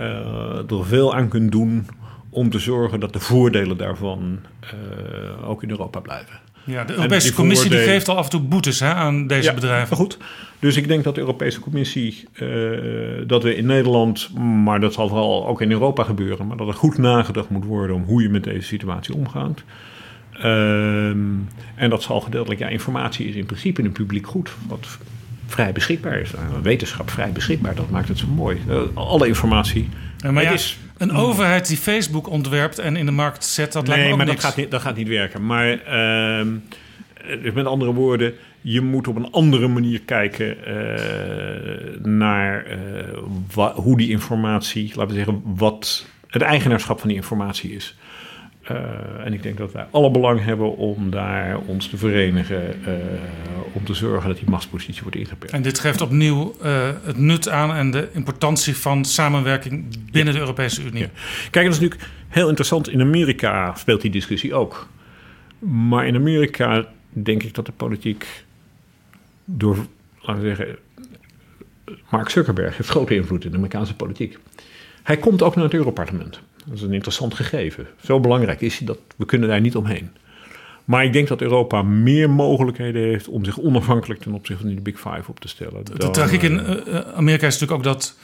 [0.01, 1.87] uh, er veel aan kunt doen
[2.31, 6.41] om te zorgen dat de voordelen daarvan uh, ook in Europa blijven.
[6.65, 7.85] Ja, de Europese Commissie voordelen...
[7.85, 9.97] die geeft al af en toe boetes hè, aan deze ja, bedrijven.
[9.97, 10.19] Goed.
[10.59, 12.81] Dus ik denk dat de Europese Commissie, uh,
[13.27, 14.31] dat we in Nederland,
[14.65, 17.97] maar dat zal vooral ook in Europa gebeuren, maar dat er goed nagedacht moet worden
[17.97, 19.65] om hoe je met deze situatie omgaat.
[20.45, 24.51] Um, en dat zal gedeeltelijk, ja, informatie is in principe in het publiek goed.
[24.69, 24.99] Wat
[25.47, 26.31] vrij beschikbaar is.
[26.31, 28.61] Nou, wetenschap vrij beschikbaar, dat maakt het zo mooi.
[28.69, 29.89] Uh, alle informatie.
[30.17, 33.89] Ja, maar ja, is, een overheid die Facebook ontwerpt en in de markt zet, dat
[33.89, 34.43] lijkt me maar niks.
[34.43, 35.47] Dat gaat, niet, dat gaat niet werken.
[35.47, 36.47] Maar uh,
[37.43, 42.67] dus met andere woorden, je moet op een andere manier kijken uh, naar
[43.75, 47.97] hoe die informatie, laten we zeggen, wat het eigenaarschap van die informatie is.
[48.71, 48.79] Uh,
[49.25, 52.81] en ik denk dat wij alle belang hebben om daar ons te verenigen.
[52.81, 52.95] Uh,
[53.77, 55.53] om te zorgen dat die machtspositie wordt ingeperkt.
[55.53, 60.39] En dit geeft opnieuw uh, het nut aan en de importantie van samenwerking binnen ja.
[60.39, 61.03] de Europese Unie.
[61.03, 61.09] Ja.
[61.51, 62.89] Kijk, dat is natuurlijk heel interessant.
[62.89, 64.89] In Amerika speelt die discussie ook.
[65.59, 68.45] Maar in Amerika denk ik dat de politiek
[69.45, 69.77] door,
[70.21, 70.77] laten we zeggen,
[72.11, 74.39] Mark Zuckerberg heeft grote invloed in de Amerikaanse politiek.
[75.03, 76.41] Hij komt ook naar het Europarlement.
[76.67, 77.87] Dat is een interessant gegeven.
[78.05, 80.11] Zo belangrijk is dat we kunnen daar niet omheen.
[80.85, 84.81] Maar ik denk dat Europa meer mogelijkheden heeft om zich onafhankelijk ten opzichte van die
[84.81, 85.85] Big Five op te stellen.
[85.85, 88.17] De, de tragiek in uh, Amerika is natuurlijk ook dat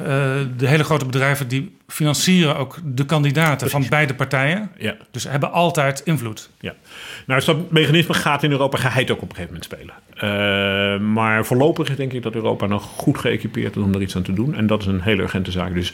[0.00, 0.06] uh,
[0.56, 3.72] de hele grote bedrijven die financieren ook de kandidaten Precies.
[3.72, 4.70] van beide partijen.
[4.78, 4.96] Ja.
[5.10, 6.50] Dus hebben altijd invloed.
[6.60, 6.74] Ja.
[7.26, 9.94] Nou, dus dat mechanisme gaat in Europa geheid ook op een gegeven moment spelen.
[10.16, 14.22] Uh, maar voorlopig denk ik dat Europa nog goed geëquipeerd is om er iets aan
[14.22, 14.54] te doen.
[14.54, 15.74] En dat is een hele urgente zaak.
[15.74, 15.92] Dus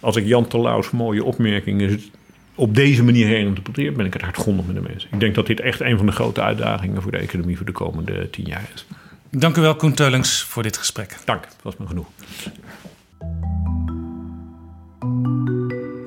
[0.00, 2.00] als ik Jan Terlouws mooie opmerkingen
[2.54, 5.08] op deze manier herinterpreteert, ben ik het hardgrondig met de mensen.
[5.12, 7.72] Ik denk dat dit echt een van de grote uitdagingen voor de economie voor de
[7.72, 8.86] komende tien jaar is.
[9.30, 11.16] Dank u wel, Koen Teulings, voor dit gesprek.
[11.24, 12.06] Dank, dat was me genoeg.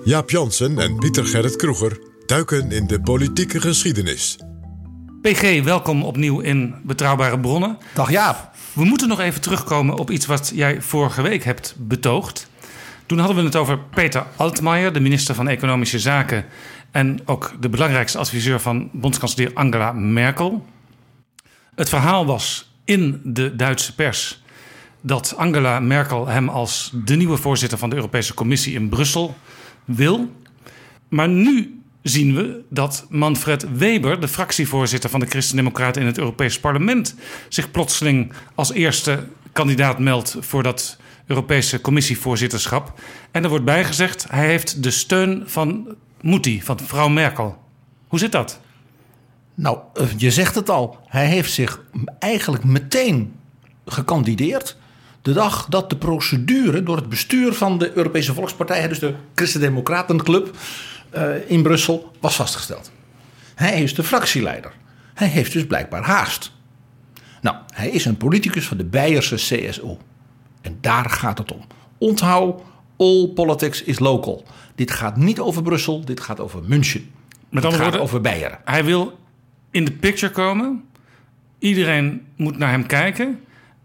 [0.03, 4.39] Jaap Jansen en Pieter Gerrit Kroeger duiken in de politieke geschiedenis.
[5.21, 7.77] PG, welkom opnieuw in Betrouwbare Bronnen.
[7.93, 8.51] Dag Jaap.
[8.73, 12.48] We moeten nog even terugkomen op iets wat jij vorige week hebt betoogd.
[13.09, 16.45] Toen hadden we het over Peter Altmaier, de minister van Economische Zaken.
[16.91, 20.65] En ook de belangrijkste adviseur van bondskanselier Angela Merkel.
[21.75, 24.43] Het verhaal was in de Duitse pers
[25.01, 29.37] dat Angela Merkel hem als de nieuwe voorzitter van de Europese Commissie in Brussel
[29.85, 30.33] wil.
[31.07, 36.59] Maar nu zien we dat Manfred Weber, de fractievoorzitter van de Christen-Democraten in het Europees
[36.59, 37.15] Parlement,
[37.47, 40.97] zich plotseling als eerste kandidaat meldt voor dat
[41.29, 42.99] Europese Commissievoorzitterschap.
[43.31, 47.57] En er wordt bijgezegd, hij heeft de steun van Mutti, van mevrouw Merkel.
[48.07, 48.59] Hoe zit dat?
[49.55, 50.99] Nou, eh, je zegt het al.
[51.07, 51.81] Hij heeft zich
[52.19, 53.35] eigenlijk meteen
[53.85, 54.77] gekandideerd.
[55.21, 60.55] De dag dat de procedure door het bestuur van de Europese Volkspartij, dus de Christen-Democratenclub
[61.15, 62.91] uh, in Brussel, was vastgesteld.
[63.55, 64.71] Hij is de fractieleider.
[65.13, 66.51] Hij heeft dus blijkbaar haast.
[67.41, 69.97] Nou, hij is een politicus van de Beierse CSU.
[70.61, 71.61] En daar gaat het om.
[71.97, 72.61] Onthoud,
[72.97, 74.43] all politics is local.
[74.75, 77.11] Dit gaat niet over Brussel, dit gaat over München.
[77.49, 78.59] Met andere woorden, over Beieren.
[78.65, 79.19] Hij wil
[79.71, 80.83] in de picture komen.
[81.59, 83.39] Iedereen moet naar hem kijken.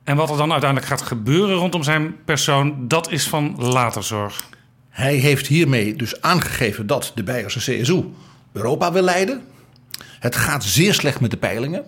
[0.05, 4.49] En wat er dan uiteindelijk gaat gebeuren rondom zijn persoon, dat is van later zorg.
[4.89, 8.05] Hij heeft hiermee dus aangegeven dat de Beierse CSU
[8.53, 9.43] Europa wil leiden.
[10.21, 11.85] Het gaat zeer slecht met de peilingen.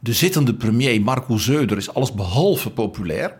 [0.00, 3.36] De zittende premier Marco Zeuder is allesbehalve populair.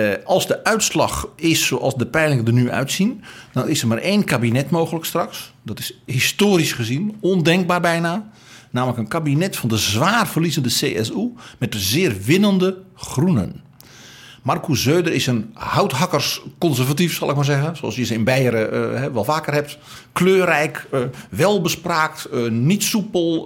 [0.00, 3.22] Uh, als de uitslag is zoals de peilingen er nu uitzien,
[3.52, 5.52] dan is er maar één kabinet mogelijk straks.
[5.62, 8.30] Dat is historisch gezien ondenkbaar bijna.
[8.70, 13.62] Namelijk een kabinet van de zwaar verliezende CSU met de zeer winnende Groenen.
[14.48, 17.76] Marco Zeuder is een houthakkers-conservatief, zal ik maar zeggen.
[17.76, 19.78] Zoals je ze in Beieren uh, wel vaker hebt.
[20.12, 23.42] Kleurrijk, uh, welbespraakt, uh, niet soepel.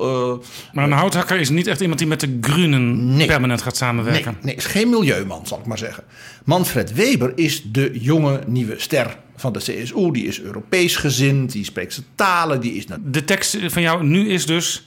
[0.73, 4.33] maar een houthakker is niet echt iemand die met de Groenen nee, permanent gaat samenwerken.
[4.33, 6.05] Nee, nee, is geen milieuman, zal ik maar zeggen.
[6.45, 10.11] Manfred Weber is de jonge nieuwe ster van de CSU.
[10.11, 12.61] Die is Europees gezind, die spreekt zijn talen.
[12.61, 12.87] Die is...
[13.05, 14.87] De tekst van jou nu is dus...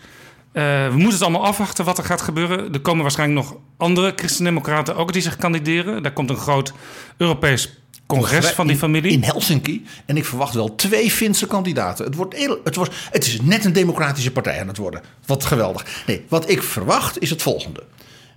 [0.56, 2.74] Uh, we moeten het allemaal afwachten wat er gaat gebeuren.
[2.74, 6.04] Er komen waarschijnlijk nog andere christendemocraten ook die zich kandideren.
[6.04, 6.74] Daar komt een groot
[7.18, 9.12] Europees congres van die familie.
[9.12, 9.86] In, in Helsinki.
[10.06, 12.06] En ik verwacht wel twee Finse kandidaten.
[12.06, 15.02] Het, wordt heel, het, wordt, het is net een democratische partij aan het worden.
[15.26, 16.04] Wat geweldig.
[16.08, 17.84] Nee, wat ik verwacht is het volgende.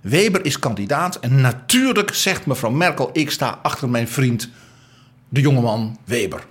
[0.01, 1.19] Weber is kandidaat.
[1.19, 4.49] En natuurlijk zegt mevrouw Merkel: ik sta achter mijn vriend,
[5.29, 6.45] de jongeman Weber.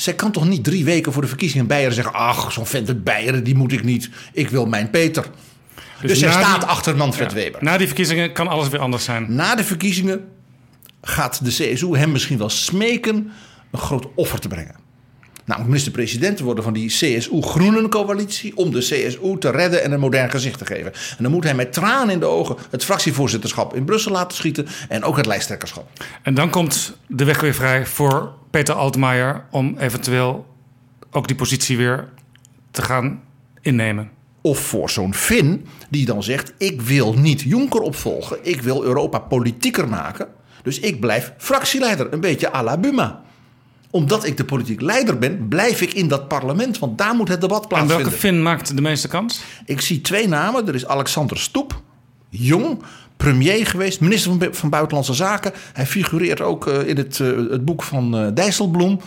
[0.00, 2.88] Zij kan toch niet drie weken voor de verkiezingen in Beieren zeggen: Ach, zo'n vent
[2.88, 4.10] uit Beieren, die moet ik niet.
[4.32, 5.26] Ik wil mijn Peter.
[6.00, 7.64] Dus, dus zij staat achter Manfred Weber.
[7.64, 9.34] Na die verkiezingen kan alles weer anders zijn.
[9.34, 10.28] Na de verkiezingen
[11.02, 13.32] gaat de CSU hem misschien wel smeken
[13.70, 14.74] een groot offer te brengen.
[15.44, 18.56] Namelijk minister-president te worden van die CSU-Groenen-coalitie.
[18.56, 20.92] om de CSU te redden en een modern gezicht te geven.
[20.92, 24.66] En dan moet hij met tranen in de ogen het fractievoorzitterschap in Brussel laten schieten.
[24.88, 25.88] en ook het lijsttrekkerschap.
[26.22, 29.44] En dan komt de weg weer vrij voor Peter Altmaier.
[29.50, 30.46] om eventueel
[31.10, 32.08] ook die positie weer
[32.70, 33.22] te gaan
[33.60, 34.10] innemen.
[34.40, 38.38] Of voor zo'n Fin die dan zegt: Ik wil niet Jonker opvolgen.
[38.42, 40.28] Ik wil Europa politieker maken.
[40.62, 42.12] Dus ik blijf fractieleider.
[42.12, 43.22] Een beetje à la Buma
[43.90, 46.78] omdat ik de politiek leider ben, blijf ik in dat parlement.
[46.78, 47.96] Want daar moet het debat plaatsvinden.
[47.96, 49.40] En welke Fin maakt de meeste kans?
[49.64, 50.68] Ik zie twee namen.
[50.68, 51.80] Er is Alexander Stoep,
[52.28, 52.82] jong,
[53.16, 55.52] premier geweest, minister van, Buitenlandse Zaken.
[55.72, 59.00] Hij figureert ook uh, in het, uh, het, boek van uh, Dijsselbloem.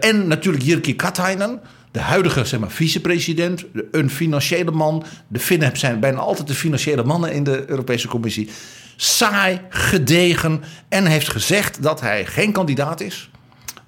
[0.00, 1.60] en natuurlijk Jirki Katainen,
[1.90, 5.04] de huidige zeg maar, vicepresident, een financiële man.
[5.28, 8.50] De Finnen zijn bijna altijd de financiële mannen in de Europese Commissie.
[8.96, 13.29] Saai, gedegen en heeft gezegd dat hij geen kandidaat is.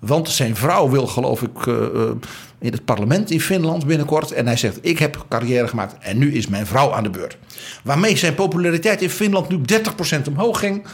[0.03, 1.77] Want zijn vrouw wil, geloof ik, uh,
[2.59, 4.33] in het parlement in Finland binnenkort.
[4.33, 7.37] En hij zegt: Ik heb carrière gemaakt en nu is mijn vrouw aan de beurt.
[7.83, 9.61] Waarmee zijn populariteit in Finland nu
[10.19, 10.85] 30% omhoog ging.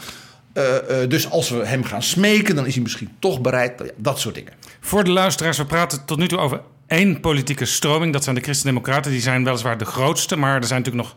[0.53, 0.63] Uh,
[1.07, 3.93] dus als we hem gaan smeken, dan is hij misschien toch bereid.
[3.95, 4.53] Dat soort dingen.
[4.79, 8.13] Voor de luisteraars, we praten tot nu toe over één politieke stroming.
[8.13, 9.11] Dat zijn de Christen-Democraten.
[9.11, 10.35] Die zijn weliswaar de grootste.
[10.35, 11.15] Maar er zijn natuurlijk nog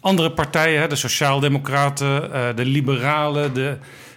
[0.00, 0.80] andere partijen.
[0.80, 0.88] Hè?
[0.88, 3.76] De Sociaaldemocraten, de Liberalen, de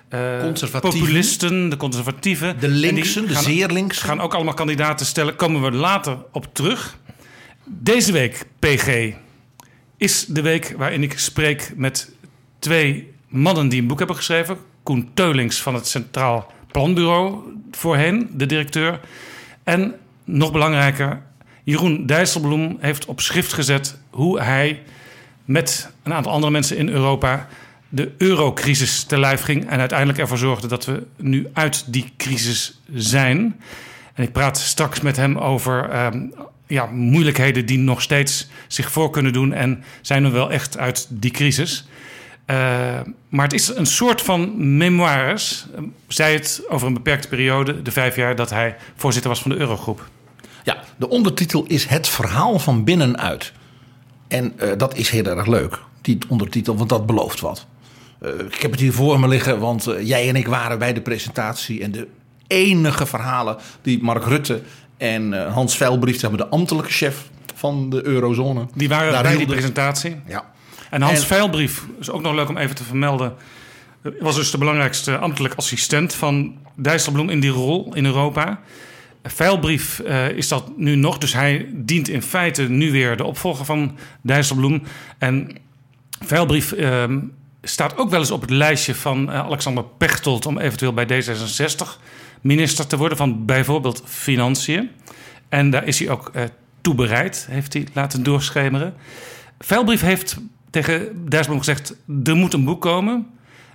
[0.10, 2.60] uh, populisten, de conservatieven.
[2.60, 4.06] De linksen, de gaan, zeer linksen.
[4.08, 5.36] Gaan ook allemaal kandidaten stellen.
[5.36, 6.98] Komen we later op terug.
[7.66, 9.14] Deze week, PG,
[9.98, 12.12] is de week waarin ik spreek met
[12.60, 14.58] twee mannen die een boek hebben geschreven.
[14.84, 17.40] Koen Teulings van het Centraal Planbureau,
[17.72, 19.00] voorheen de directeur.
[19.64, 21.22] En nog belangrijker,
[21.64, 24.84] Jeroen Dijsselbloem heeft op schrift gezet hoe hij
[25.46, 27.48] met een aantal andere mensen in Europa
[27.98, 32.80] de eurocrisis te lijf ging en uiteindelijk ervoor zorgde dat we nu uit die crisis
[32.94, 33.60] zijn.
[34.14, 36.22] En ik praat straks met hem over ehm,
[36.68, 41.08] ja, moeilijkheden die nog steeds zich voor kunnen doen en zijn we wel echt uit
[41.10, 41.88] die crisis.
[42.48, 42.56] Uh,
[43.30, 45.66] maar het is een soort van memoires.
[46.08, 49.58] Zij het over een beperkte periode, de vijf jaar dat hij voorzitter was van de
[49.58, 50.10] Eurogroep.
[50.64, 53.52] Ja, de ondertitel is Het verhaal van binnenuit.
[54.28, 57.66] En uh, dat is heel erg leuk, die ondertitel, want dat belooft wat.
[58.22, 61.02] Uh, ik heb het hier voor me liggen, want jij en ik waren bij de
[61.02, 61.84] presentatie.
[61.84, 62.08] En de
[62.48, 64.62] enige verhalen die Mark Rutte
[64.98, 68.68] en Hans Veilbrief, zeg maar de ambtelijke chef van de eurozone.
[68.74, 69.38] Die waren bij hielden.
[69.38, 70.16] die presentatie?
[70.28, 70.46] Ja.
[70.90, 73.34] En Hans en, Veilbrief, is ook nog leuk om even te vermelden,
[74.20, 78.60] was dus de belangrijkste ambtelijk assistent van Dijsselbloem in die rol in Europa.
[79.24, 83.66] Veilbrief uh, is dat nu nog, dus hij dient in feite nu weer de opvolger
[83.66, 84.84] van Dijsselbloem.
[85.18, 85.52] En
[86.26, 87.04] Veilbrief uh,
[87.70, 92.02] staat ook wel eens op het lijstje van uh, Alexander Pechtold om eventueel bij D66
[92.42, 94.90] minister te worden van bijvoorbeeld Financiën.
[95.50, 96.42] En daar is hij ook uh,
[96.82, 98.94] toe bereid, heeft hij laten doorschemeren.
[99.60, 100.38] Veilbrief heeft
[100.70, 103.28] tegen Dijsselbloem gezegd: er moet een boek komen.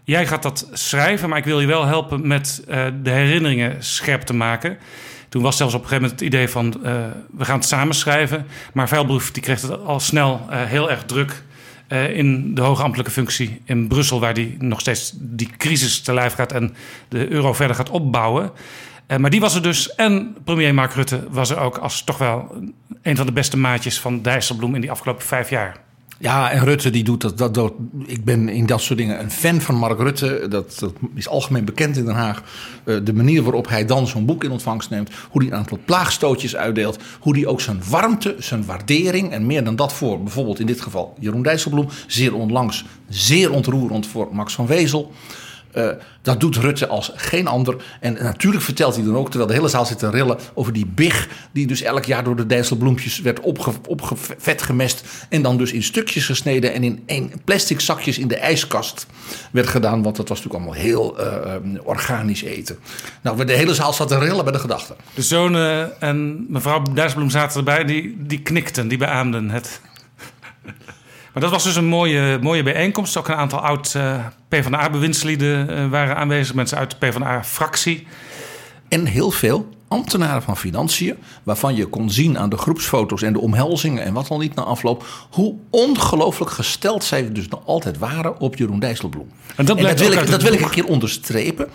[0.05, 4.23] Jij gaat dat schrijven, maar ik wil je wel helpen met uh, de herinneringen scherp
[4.23, 4.79] te maken.
[5.29, 6.73] Toen was zelfs op een gegeven moment het idee van
[7.31, 8.47] we gaan het samen schrijven.
[8.73, 11.43] Maar Veilbroef die kreeg het al snel heel erg druk
[11.93, 16.35] in de hoge ambtelijke functie in Brussel, waar die nog steeds die crisis te lijf
[16.35, 16.75] gaat en
[17.09, 18.51] de euro verder gaat opbouwen.
[19.19, 19.95] maar die was er dus.
[19.95, 22.63] En premier Mark Rutte was er ook als toch wel
[23.03, 25.77] een van de beste maatjes van Dijsselbloem in die afgelopen vijf jaar.
[26.23, 27.73] Ja, en Rutte die doet dat, dat,
[28.07, 30.47] Ik ben in dat soort dingen een fan van Mark Rutte.
[30.49, 32.43] Dat, dat is algemeen bekend in Den Haag.
[32.85, 35.11] Uh, de manier waarop hij dan zo'n boek in ontvangst neemt.
[35.31, 36.99] Hoe hij een aantal plaagstootjes uitdeelt.
[37.21, 39.31] Hoe hij ook zijn warmte, zijn waardering.
[39.31, 41.89] En meer dan dat voor bijvoorbeeld in dit geval Jeroen Dijsselbloem.
[42.07, 45.13] Zeer onlangs, zeer ontroerend voor Max van Wezel.
[45.75, 45.89] Uh,
[46.23, 47.77] dat doet Rutte als geen ander.
[48.01, 50.87] En natuurlijk vertelt hij dan ook, terwijl de hele zaal zit te rillen, over die
[50.87, 55.05] big die dus elk jaar door de Dijsselbloempjes werd opge, opgevet gemest.
[55.29, 59.07] En dan dus in stukjes gesneden en in plastic zakjes in de ijskast
[59.51, 60.03] werd gedaan.
[60.03, 62.79] Want dat was natuurlijk allemaal heel uh, organisch eten.
[63.23, 64.97] Nou, de hele zaal zat te rillen bij de gedachte.
[65.15, 69.81] De zonen en mevrouw Dijsselbloem zaten erbij, die, die knikten, die beaamden het.
[71.33, 73.17] Maar dat was dus een mooie, mooie bijeenkomst.
[73.17, 76.55] Ook een aantal oud uh, PvdA-bewindslieden uh, waren aanwezig.
[76.55, 78.07] Mensen uit de PvdA-fractie.
[78.89, 81.17] En heel veel ambtenaren van financiën.
[81.43, 84.63] Waarvan je kon zien aan de groepsfoto's en de omhelzingen en wat al niet na
[84.63, 85.27] afloop.
[85.31, 89.31] Hoe ongelooflijk gesteld zij dus nog altijd waren op Jeroen Dijsselbloem.
[89.57, 91.69] En dat, en dat wil, ik, dat wil ik een keer onderstrepen.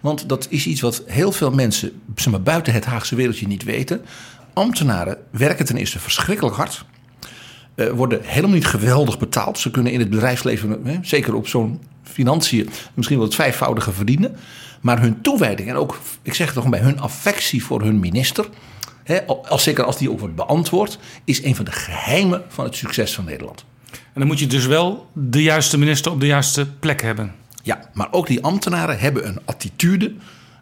[0.00, 3.64] Want dat is iets wat heel veel mensen zeg maar, buiten het Haagse wereldje niet
[3.64, 4.04] weten.
[4.52, 6.84] Ambtenaren werken ten eerste verschrikkelijk hard.
[7.80, 9.58] Uh, worden helemaal niet geweldig betaald.
[9.58, 14.36] Ze kunnen in het bedrijfsleven, hè, zeker op zo'n financiën, misschien wel het vijfvoudige verdienen.
[14.80, 18.48] Maar hun toewijding en ook, ik zeg het toch bij hun affectie voor hun minister.
[19.04, 22.76] Hè, als, zeker als die ook wordt beantwoord, is een van de geheimen van het
[22.76, 23.64] succes van Nederland.
[23.90, 27.34] En dan moet je dus wel de juiste minister op de juiste plek hebben.
[27.62, 30.14] Ja, maar ook die ambtenaren hebben een attitude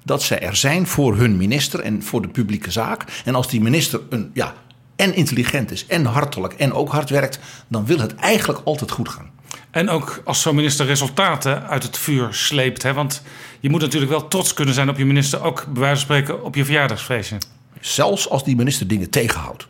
[0.04, 3.04] dat ze er zijn voor hun minister en voor de publieke zaak.
[3.24, 4.54] En als die minister een ja,
[4.98, 7.38] en intelligent is en hartelijk en ook hard werkt,
[7.68, 9.30] dan wil het eigenlijk altijd goed gaan.
[9.70, 12.82] En ook als zo'n minister resultaten uit het vuur sleept.
[12.82, 12.92] Hè?
[12.92, 13.22] Want
[13.60, 16.44] je moet natuurlijk wel trots kunnen zijn op je minister, ook bij wijze van spreken
[16.44, 17.36] op je verjaardagsfeestje.
[17.80, 19.66] Zelfs als die minister dingen tegenhoudt.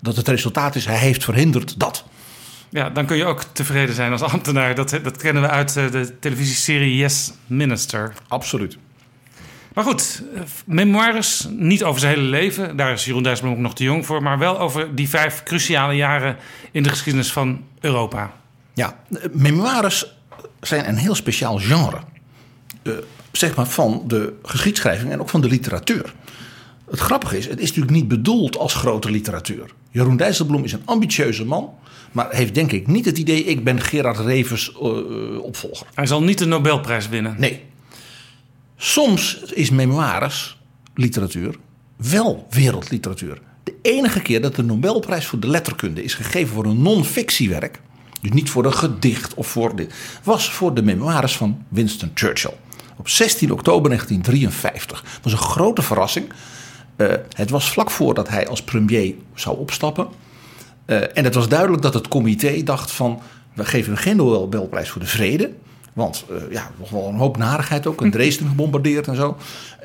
[0.00, 2.04] Dat het resultaat is, hij heeft verhinderd dat.
[2.68, 4.74] Ja, dan kun je ook tevreden zijn als ambtenaar.
[4.74, 8.12] Dat, dat kennen we uit eh, de televisieserie Yes Minister.
[8.28, 8.78] Absoluut.
[9.74, 12.76] Maar goed, eh, memoires niet over zijn hele leven.
[12.76, 14.22] Daar is Jeroen Dijsselbloem ook nog te jong voor.
[14.22, 16.36] Maar wel over die vijf cruciale jaren
[16.70, 18.32] in de geschiedenis van Europa.
[18.74, 19.02] Ja,
[19.32, 20.14] memoires
[20.60, 21.98] zijn een heel speciaal genre.
[22.82, 22.94] Uh,
[23.32, 26.14] zeg maar van de geschiedschrijving en ook van de literatuur.
[26.90, 29.70] Het grappige is, het is natuurlijk niet bedoeld als grote literatuur.
[29.90, 31.74] Jeroen Dijsselbloem is een ambitieuze man.
[32.12, 35.86] Maar heeft denk ik niet het idee, ik ben Gerard Revers uh, opvolger.
[35.94, 37.34] Hij zal niet de Nobelprijs winnen.
[37.38, 37.62] Nee,
[38.84, 40.58] Soms is memoires,
[40.94, 41.56] literatuur,
[41.96, 43.40] wel wereldliteratuur.
[43.62, 47.80] De enige keer dat de Nobelprijs voor de letterkunde is gegeven voor een non-fictiewerk,
[48.20, 52.54] dus niet voor een gedicht of voor dit, was voor de memoires van Winston Churchill.
[52.96, 55.02] Op 16 oktober 1953.
[55.02, 56.32] Dat was een grote verrassing.
[56.96, 60.08] Uh, het was vlak voordat hij als premier zou opstappen.
[60.86, 63.20] Uh, en het was duidelijk dat het comité dacht van...
[63.54, 65.52] we geven hem geen Nobelprijs voor de vrede...
[65.92, 68.00] Want uh, ja, nog wel een hoop narigheid ook.
[68.00, 69.36] Een Dresden gebombardeerd en zo.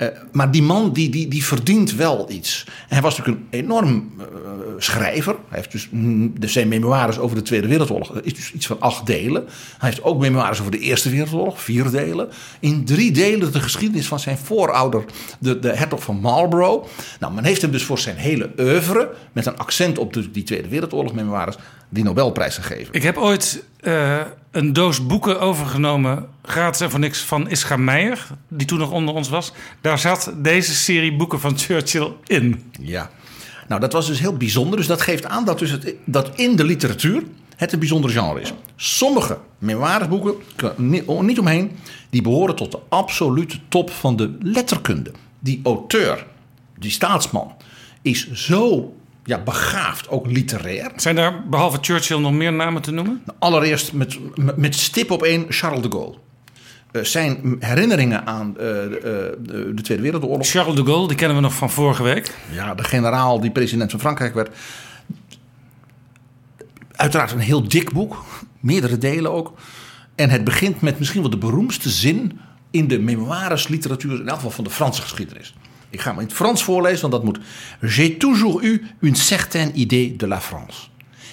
[0.02, 2.64] Uh, maar die man die, die, die verdient wel iets.
[2.68, 4.26] En hij was natuurlijk een enorm uh,
[4.78, 5.36] schrijver.
[5.48, 5.90] Hij heeft dus,
[6.40, 8.20] dus zijn memoires over de Tweede Wereldoorlog.
[8.22, 9.46] is dus iets van acht delen.
[9.78, 11.62] Hij heeft ook memoires over de Eerste Wereldoorlog.
[11.62, 12.30] Vier delen.
[12.60, 15.04] In drie delen de geschiedenis van zijn voorouder.
[15.40, 16.88] De, de hertog van Marlborough.
[17.20, 19.10] Nou, men heeft hem dus voor zijn hele oeuvre.
[19.32, 21.56] Met een accent op de, die Tweede Wereldoorlog memoires.
[21.90, 22.94] Die Nobelprijs gegeven.
[22.94, 23.64] Ik heb ooit
[24.52, 29.16] een doos boeken overgenomen, gratis en voor niks, van Ischa Meijer, die toen nog onder
[29.16, 29.52] ons was.
[29.82, 32.72] Daar zat deze serie boeken van Churchill in.
[32.82, 33.10] Ja,
[33.68, 34.78] nou dat was dus heel bijzonder.
[34.78, 37.24] Dus dat geeft aan dat, dus het, dat in de literatuur
[37.56, 38.54] het een bijzonder genre is.
[38.76, 40.36] Sommige memoiresboeken,
[41.22, 41.72] niet omheen,
[42.10, 45.12] die behoren tot de absolute top van de letterkunde.
[45.40, 46.26] Die auteur,
[46.80, 47.56] die staatsman,
[48.02, 48.94] is zo
[49.28, 50.92] ja, begaafd, ook literair.
[50.96, 53.24] Zijn daar behalve Churchill nog meer namen te noemen?
[53.40, 54.20] Allereerst met,
[54.56, 56.16] met stip op één Charles de Gaulle.
[56.92, 60.48] Uh, zijn herinneringen aan uh, de, uh, de, Tweede Wereldoorlog.
[60.48, 62.36] Charles de Gaulle, die kennen we nog van vorige week.
[62.52, 64.56] Ja, de generaal die president van Frankrijk werd.
[66.92, 68.26] Uiteraard een heel dik boek,
[68.60, 69.54] meerdere delen ook.
[70.16, 72.40] En het begint met misschien wel de beroemdste zin
[72.72, 75.56] in de memoires literatuur, in elk geval van de Franse geschiedenis.
[75.90, 77.40] Ik ga hem in het Frans voorlezen, want dat moet.
[77.82, 80.88] J'ai toujours eu une certaine idée de la France.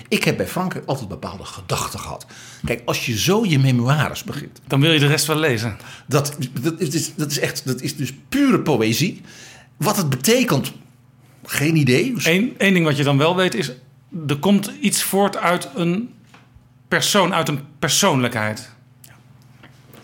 [0.08, 2.26] Ik heb bij Frankrijk altijd bepaalde gedachten gehad.
[2.64, 4.60] Kijk, als je zo je memoires begint.
[4.66, 5.76] Dan wil je de rest wel lezen.
[6.06, 9.20] Dat, dat, is, dat is echt, dat is dus pure poëzie.
[9.76, 10.72] Wat het betekent,
[11.44, 12.14] geen idee.
[12.16, 13.72] Eén één ding wat je dan wel weet is.
[14.26, 16.14] Er komt iets voort uit een
[16.88, 18.70] persoon, uit een persoonlijkheid.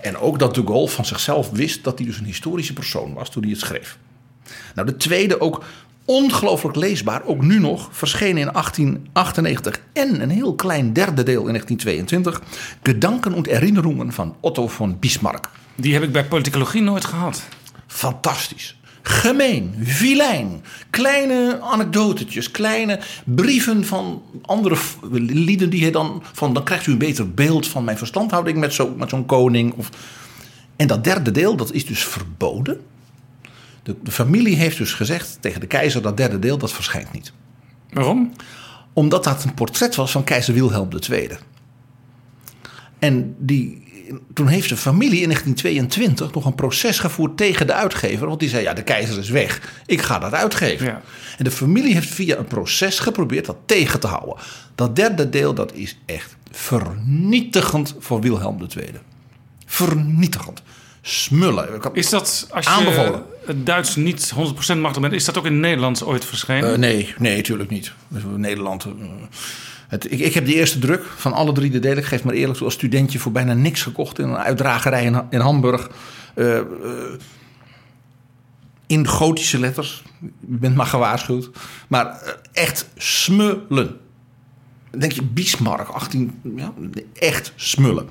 [0.00, 3.30] En ook dat de Gaulle van zichzelf wist dat hij dus een historische persoon was
[3.30, 3.98] toen hij het schreef.
[4.74, 5.64] Nou, de tweede ook
[6.04, 11.52] ongelooflijk leesbaar, ook nu nog, verschenen in 1898 en een heel klein derde deel in
[11.52, 12.42] 1922,
[12.82, 15.48] Gedanken und Erinnerungen van Otto von Bismarck.
[15.74, 17.42] Die heb ik bij politicologie nooit gehad.
[17.86, 18.78] Fantastisch.
[19.02, 24.76] Gemeen, vilijn, kleine anekdotetjes, kleine brieven van andere
[25.26, 28.72] lieden die hij dan van dan krijgt u een beter beeld van mijn verstandhouding met
[28.72, 29.72] zo'n met zo'n koning.
[29.76, 29.90] Of...
[30.76, 32.80] En dat derde deel, dat is dus verboden.
[33.82, 37.32] De, de, familie heeft dus gezegd tegen de keizer dat derde deel dat verschijnt niet.
[37.90, 38.32] Waarom?
[38.92, 41.28] Omdat dat een portret was van keizer Wilhelm II.
[42.98, 43.82] En die,
[44.34, 48.26] toen heeft de familie in 1922 nog een proces gevoerd tegen de uitgever.
[48.26, 49.82] Want die zei, ja, de keizer is weg.
[49.86, 50.86] Ik ga dat uitgeven.
[50.86, 51.02] Ja.
[51.38, 54.36] En de familie heeft via een proces geprobeerd dat tegen te houden.
[54.74, 58.90] Dat derde deel, dat is echt vernietigend voor Wilhelm II.
[59.66, 60.62] Vernietigend.
[61.02, 61.80] Smullen.
[61.92, 63.22] Is dat, als je aanbevolen.
[63.46, 64.32] het Duits niet
[64.74, 66.70] 100% machtig bent, is dat ook in het Nederlands ooit verschenen?
[66.70, 67.92] Uh, nee, nee, natuurlijk niet.
[68.36, 68.84] Nederland...
[68.84, 68.92] Uh,
[69.88, 71.98] het, ik, ik, heb de eerste druk van alle drie de delen.
[71.98, 75.22] Ik geef maar eerlijk toe als studentje voor bijna niks gekocht in een uitdragerij in,
[75.30, 75.90] in Hamburg.
[76.34, 76.60] Uh,
[78.86, 80.02] in gotische letters.
[80.20, 81.50] Je bent maar gewaarschuwd.
[81.88, 83.96] Maar echt smullen.
[84.90, 86.40] denk je, Bismarck, 18...
[86.56, 86.72] Ja,
[87.14, 88.08] echt smullen.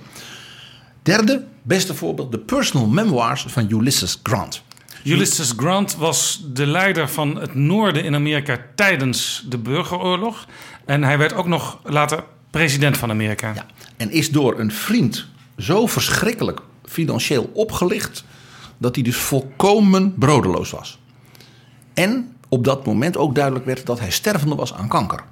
[1.03, 4.61] Derde, beste voorbeeld, de personal memoirs van Ulysses Grant.
[5.03, 10.45] Ulysses Grant was de leider van het noorden in Amerika tijdens de burgeroorlog.
[10.85, 13.53] En hij werd ook nog later president van Amerika.
[13.55, 13.65] Ja,
[13.97, 15.25] en is door een vriend
[15.57, 18.23] zo verschrikkelijk financieel opgelicht
[18.77, 20.99] dat hij dus volkomen brodeloos was.
[21.93, 25.23] En op dat moment ook duidelijk werd dat hij stervende was aan kanker.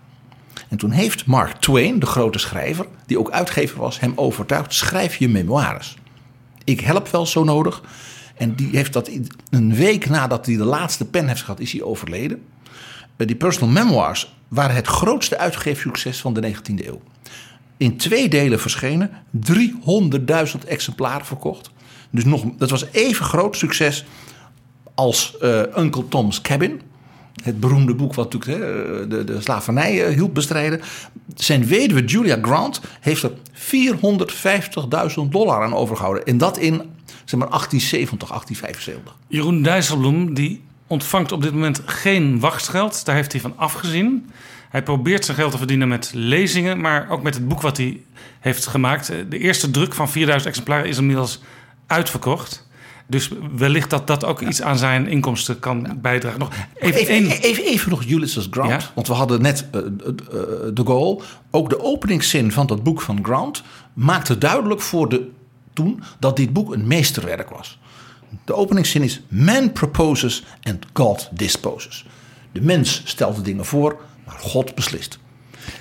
[0.69, 5.15] En toen heeft Mark Twain, de grote schrijver, die ook uitgever was, hem overtuigd: schrijf
[5.15, 5.97] je memoires.
[6.63, 7.81] Ik help wel zo nodig.
[8.35, 9.09] En die heeft dat
[9.49, 12.43] een week nadat hij de laatste pen heeft gehad, is hij overleden.
[13.17, 17.01] Eh, die personal memoirs waren het grootste uitgeefsucces van de 19e eeuw.
[17.77, 21.69] In twee delen verschenen, 300.000 exemplaren verkocht.
[22.09, 24.05] Dus nog, dat was even groot succes
[24.95, 26.81] als uh, Uncle Tom's Cabin.
[27.43, 30.81] Het beroemde boek wat natuurlijk de, de slavernij eh, hielp bestrijden.
[31.35, 36.25] Zijn weduwe Julia Grant heeft er 450.000 dollar aan overgehouden.
[36.25, 36.81] En dat in
[37.25, 39.15] zeg maar 1870, 1875.
[39.27, 43.05] Jeroen Dijsselbloem die ontvangt op dit moment geen wachtgeld.
[43.05, 44.29] Daar heeft hij van afgezien.
[44.69, 48.01] Hij probeert zijn geld te verdienen met lezingen, maar ook met het boek wat hij
[48.39, 49.11] heeft gemaakt.
[49.29, 51.41] De eerste druk van 4000 exemplaren is inmiddels
[51.87, 52.66] uitverkocht.
[53.09, 56.39] Dus wellicht dat dat ook iets aan zijn inkomsten kan bijdragen.
[56.39, 58.91] Nog even, even, even, even, nog Ulysses Grant.
[58.95, 59.89] Want we hadden net uh, uh,
[60.73, 61.21] de goal.
[61.51, 63.63] Ook de openingszin van dat boek van Grant
[63.93, 65.29] maakte duidelijk voor de
[65.73, 67.79] toen dat dit boek een meesterwerk was.
[68.45, 72.05] De openingszin is: Man proposes and God disposes.
[72.51, 75.19] De mens stelt de dingen voor, maar God beslist.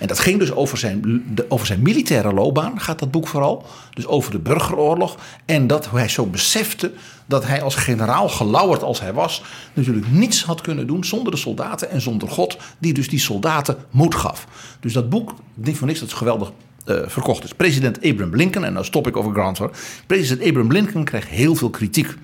[0.00, 3.66] En dat ging dus over zijn, de- over zijn militaire loopbaan, gaat dat boek vooral.
[3.94, 5.16] Dus over de burgeroorlog.
[5.44, 6.92] En dat hij zo besefte
[7.26, 9.42] dat hij als generaal, gelauwerd als hij was,
[9.74, 13.76] natuurlijk niets had kunnen doen zonder de soldaten en zonder God, die dus die soldaten
[13.90, 14.46] moed gaf.
[14.80, 16.52] Dus dat boek, niet voor niks, dat is geweldig
[16.84, 17.52] eh, verkocht is.
[17.54, 19.70] President Abraham Lincoln, en dan stop ik over Grant hoor.
[20.06, 22.14] President Abraham Lincoln kreeg heel veel kritiek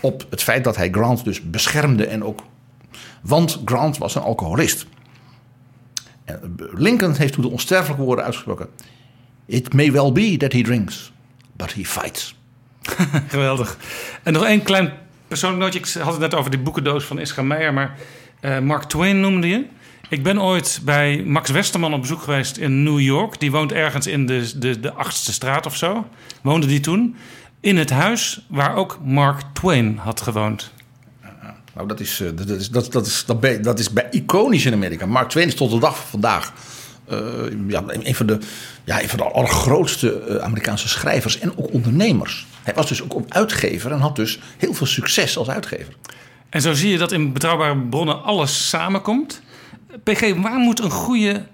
[0.00, 2.40] op het feit dat hij Grant dus beschermde en ook.
[3.22, 4.86] Want Grant was een alcoholist.
[6.24, 8.68] En Lincoln heeft toen de onsterfelijke woorden uitgesproken:
[9.46, 11.12] It may well be that he drinks,
[11.56, 12.34] but he fights.
[13.28, 13.76] Geweldig.
[14.22, 14.92] En nog één klein
[15.28, 15.78] persoonlijk nootje.
[15.78, 17.98] Ik had het net over die boekendoos van Ischa Meijer, maar
[18.40, 19.66] eh, Mark Twain noemde je.
[20.08, 23.40] Ik ben ooit bij Max Westerman op bezoek geweest in New York.
[23.40, 26.06] Die woont ergens in de, de, de achtste straat of zo.
[26.42, 27.16] Woonde die toen.
[27.60, 30.72] In het huis waar ook Mark Twain had gewoond.
[31.74, 34.72] Nou, dat is, eh, dat is, dat, dat is, dat dat is bij iconisch in
[34.72, 35.06] Amerika.
[35.06, 36.52] Mark Twain is tot de dag van vandaag
[37.08, 37.18] eh,
[37.68, 38.38] ja, een, van de,
[38.84, 42.46] ja, een van de allergrootste eh, Amerikaanse schrijvers en ook ondernemers.
[42.62, 45.96] Hij was dus ook uitgever en had dus heel veel succes als uitgever.
[46.48, 49.42] En zo zie je dat in betrouwbare bronnen alles samenkomt.
[50.02, 51.44] PG, waar, moet een goede,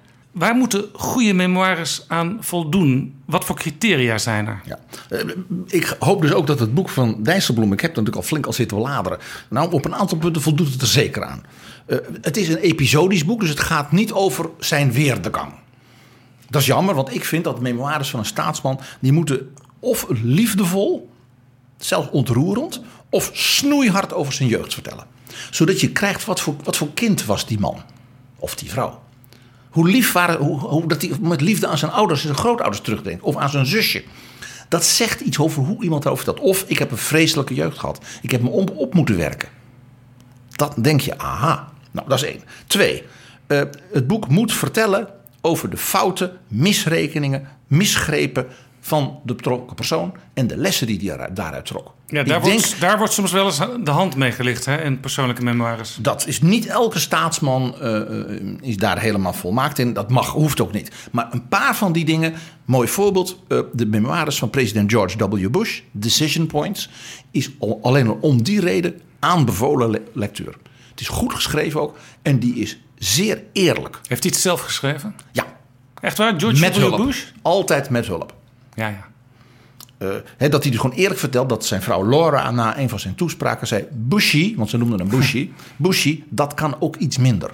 [0.41, 3.23] waar moeten goede memoires aan voldoen?
[3.25, 4.61] Wat voor criteria zijn er?
[4.65, 4.79] Ja.
[5.09, 5.21] Eh,
[5.67, 8.47] Ik hoop dus ook dat het boek van Dijsselbloem, ik heb er natuurlijk al flink
[8.47, 9.19] al zitten bladeren.
[9.51, 11.43] Nou, op een aantal punten voldoet het er zeker aan.
[11.87, 15.53] Eh, het is een episodisch boek, dus het gaat niet over zijn weerdegang.
[16.51, 21.11] Dat is jammer, want ik vind dat memoires van een staatsman, die moeten of liefdevol,
[21.79, 22.81] zelfs ontroerend,
[23.11, 25.05] of snoeihard over zijn jeugd vertellen.
[25.51, 27.83] Zodat je krijgt wat voor, wat voor kind was die man
[28.39, 29.01] of die vrouw.
[29.71, 32.83] Hoe lief waren, hoe, hoe dat hij met liefde aan zijn ouders en zijn grootouders
[32.83, 33.23] terugdenkt.
[33.23, 34.05] Of aan zijn zusje.
[34.69, 36.47] Dat zegt iets over hoe iemand erover vertelt.
[36.49, 38.05] Of ik heb een vreselijke jeugd gehad.
[38.23, 39.49] Ik heb me op, op moeten werken.
[40.51, 41.73] Dat denk je, aha.
[41.91, 42.43] Nou, dat is één.
[42.67, 43.03] Twee,
[43.47, 45.09] eh, het boek moet vertellen
[45.41, 48.47] over de fouten, misrekeningen, misgrepen
[48.81, 51.95] van de betrokken persoon en de lessen die hij daaruit, trok.
[52.07, 55.01] Ja, daar, denk- wordt, daar wordt soms wel eens de hand mee gelicht hè, in
[55.01, 55.99] persoonlijke memoires.
[56.01, 59.93] Dat is niet elke staatsman eh, eh, is daar helemaal volmaakt in.
[59.93, 60.91] Dat mag, hoeft ook niet.
[61.13, 62.35] Maar een paar van die dingen,
[62.65, 65.49] mooi voorbeeld, eh, de memoires van president George W.
[65.51, 66.89] Bush, Decision Points,
[67.31, 70.55] is al, alleen al om die reden aanbevolen le- lectuur.
[70.91, 74.01] Het is goed geschreven ook en die is zeer eerlijk.
[74.09, 75.15] Heeft hij het zelf geschreven?
[75.33, 75.45] Ja,
[76.01, 76.35] Echt waar?
[76.41, 76.81] George met W.
[76.81, 76.97] hulp.
[76.97, 77.25] Bush?
[77.43, 78.35] Altijd met hulp.
[78.75, 79.09] Ja, ja.
[80.39, 83.15] Eh, dat hij dus gewoon eerlijk vertelt dat zijn vrouw Laura na een van zijn
[83.15, 87.51] toespraken zei: Bushy, want ze noemden hem Bushy, Bushy, dat kan ook iets minder.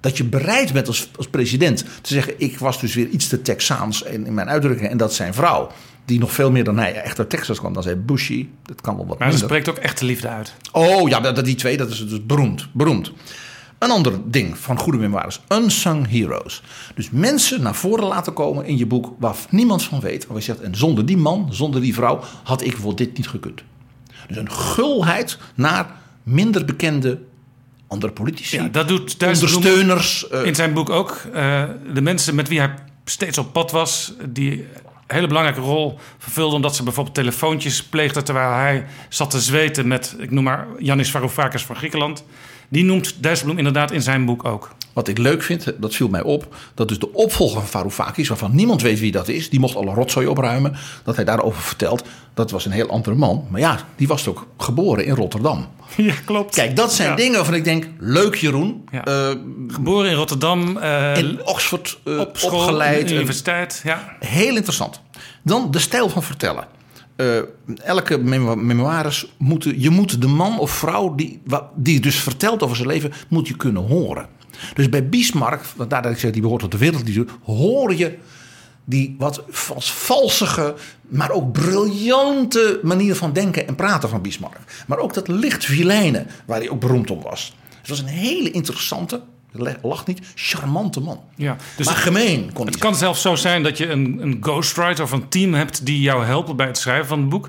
[0.00, 3.42] Dat je bereid bent als, als president te zeggen: Ik was dus weer iets te
[3.42, 4.90] Texaans in, in mijn uitdrukking.
[4.90, 5.70] En dat zijn vrouw,
[6.04, 8.96] die nog veel meer dan hij echt uit Texas kwam, dan zei Bushy, dat kan
[8.96, 10.54] wel wat Maar ze spreekt ook echte liefde uit.
[10.72, 12.68] Oh ja, dat- die twee, dat is dus beroemd.
[12.72, 13.12] beroemd.
[13.78, 15.40] Een ander ding van goede memoires.
[15.48, 16.62] Unsung heroes.
[16.94, 20.26] Dus mensen naar voren laten komen in je boek waar niemand van weet.
[20.26, 23.28] Waar je zegt, en zonder die man, zonder die vrouw, had ik voor dit niet
[23.28, 23.62] gekund.
[24.28, 25.86] Dus een gulheid naar
[26.22, 27.18] minder bekende
[27.86, 28.56] andere politici.
[28.56, 30.28] Ja, dat doet ondersteuners.
[30.28, 31.22] eh, in zijn boek ook.
[31.32, 32.74] Eh, de mensen met wie hij
[33.04, 34.66] steeds op pad was, die een
[35.06, 40.16] hele belangrijke rol vervulden, omdat ze bijvoorbeeld telefoontjes pleegden terwijl hij zat te zweten met,
[40.18, 42.24] ik noem maar, Yanis Varoufakis van Griekenland.
[42.68, 44.70] Die noemt Dijsselbloem inderdaad in zijn boek ook.
[44.92, 48.54] Wat ik leuk vind, dat viel mij op, dat dus de opvolger van Varoufakis, waarvan
[48.54, 52.04] niemand weet wie dat is, die mocht alle rotzooi opruimen, dat hij daarover vertelt,
[52.34, 53.46] dat was een heel andere man.
[53.50, 55.66] Maar ja, die was ook geboren in Rotterdam.
[55.96, 56.54] Ja, klopt.
[56.54, 57.14] Kijk, dat zijn Ja.
[57.16, 59.04] dingen waarvan ik denk, leuk Jeroen, Ja.
[59.04, 59.28] Eh,
[59.68, 63.10] Geboren in Rotterdam, eh, in Oxford eh, op school, opgeleid.
[63.10, 63.80] en- universiteit.
[63.84, 64.16] Ja.
[64.20, 65.00] Heel interessant.
[65.42, 66.64] Dan de stijl van vertellen.
[67.18, 67.38] Eh,
[67.84, 72.62] elke memo- memoires moeten, je moet de man of vrouw die, wa- die dus vertelt
[72.62, 74.26] over zijn leven, moet je kunnen horen.
[74.74, 78.18] Dus bij Bismarck, want daar dat ik zeg, die behoort tot de wereldliteratuur, hoor je
[78.84, 79.42] die wat
[79.74, 80.74] als valsige,
[81.08, 84.56] maar ook briljante manier van denken en praten van Bismarck.
[84.86, 87.56] Maar ook dat licht vilijnen, waar hij ook beroemd om was.
[87.80, 89.20] Het was een hele interessante,
[89.82, 91.20] lacht niet, charmante man.
[91.34, 95.04] Ja, dus maar gemeen kon Het kan zelfs zo zijn dat je een, een ghostwriter
[95.04, 97.48] of een team hebt die jou helpen bij het schrijven van het boek.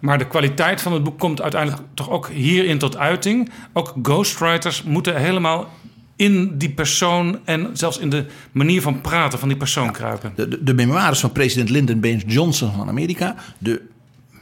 [0.00, 3.50] Maar de kwaliteit van het boek komt uiteindelijk toch ook hierin tot uiting.
[3.72, 5.70] Ook ghostwriters moeten helemaal
[6.16, 10.32] in die persoon en zelfs in de manier van praten van die persoon kruipen.
[10.36, 13.34] De, de, de memoires van president Lyndon Baines Johnson van Amerika.
[13.58, 13.82] De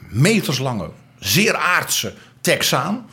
[0.08, 3.06] meterslange, zeer aardse Texaan.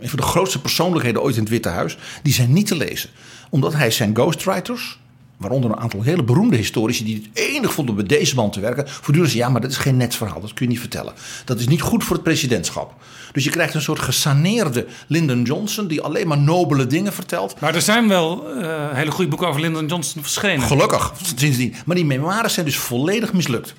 [0.00, 1.98] Een van de grootste persoonlijkheden ooit in het Witte Huis.
[2.22, 3.10] Die zijn niet te lezen.
[3.50, 4.98] Omdat hij zijn ghostwriters
[5.36, 8.88] waaronder een aantal hele beroemde historici die het enig vonden bij deze man te werken,
[8.88, 11.12] voortdurend zeggen: ja, maar dat is geen net verhaal, dat kun je niet vertellen.
[11.44, 12.94] Dat is niet goed voor het presidentschap.
[13.32, 17.60] Dus je krijgt een soort gesaneerde Lyndon Johnson die alleen maar nobele dingen vertelt.
[17.60, 20.66] Maar er zijn wel eh, hele goede boeken over Lyndon Johnson verschenen.
[20.66, 21.74] Gelukkig, sindsdien.
[21.86, 23.74] Maar die memoires zijn dus volledig mislukt.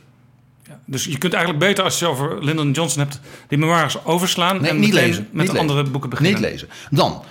[0.85, 4.69] Dus je kunt eigenlijk beter als je over Lyndon Johnson hebt, die memoires overslaan Nee,
[4.69, 5.27] en niet lezen.
[5.31, 5.91] met niet andere lezen.
[5.91, 6.41] boeken beginnen.
[6.41, 6.67] Niet lezen.
[6.89, 7.23] Dan,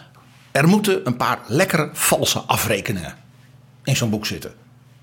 [0.56, 3.14] er moeten een paar lekkere valse afrekeningen
[3.84, 4.54] in zo'n boek zitten.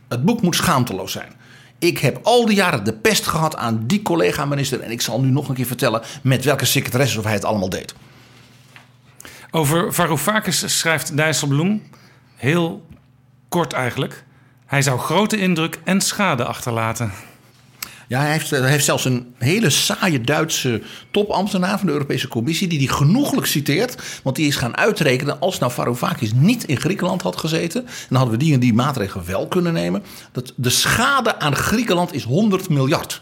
[0.08, 1.32] Het boek moet schaamteloos zijn.
[1.80, 4.80] Ik heb al die jaren de pest gehad aan die collega-minister.
[4.80, 7.70] En ik zal nu nog een keer vertellen met welke secretaresses of hij het allemaal
[7.70, 7.94] deed.
[9.52, 11.84] Over Varoufakis schrijft Dijsselbloem
[12.36, 12.86] heel
[13.50, 14.24] kort eigenlijk.
[14.66, 17.12] Hij zou grote indruk en schade achterlaten.
[18.14, 20.82] Ja, hij heeft, heeft zelfs een hele saaie Duitse
[21.12, 22.68] topambtenaar van de Europese Commissie...
[22.68, 24.22] die die genoeglijk citeert.
[24.24, 27.86] Want die is gaan uitrekenen als nou Varoufakis niet in Griekenland had gezeten...
[28.10, 30.04] dan hadden we die en die maatregelen wel kunnen nemen.
[30.32, 33.22] Dat de schade aan Griekenland is 100 miljard.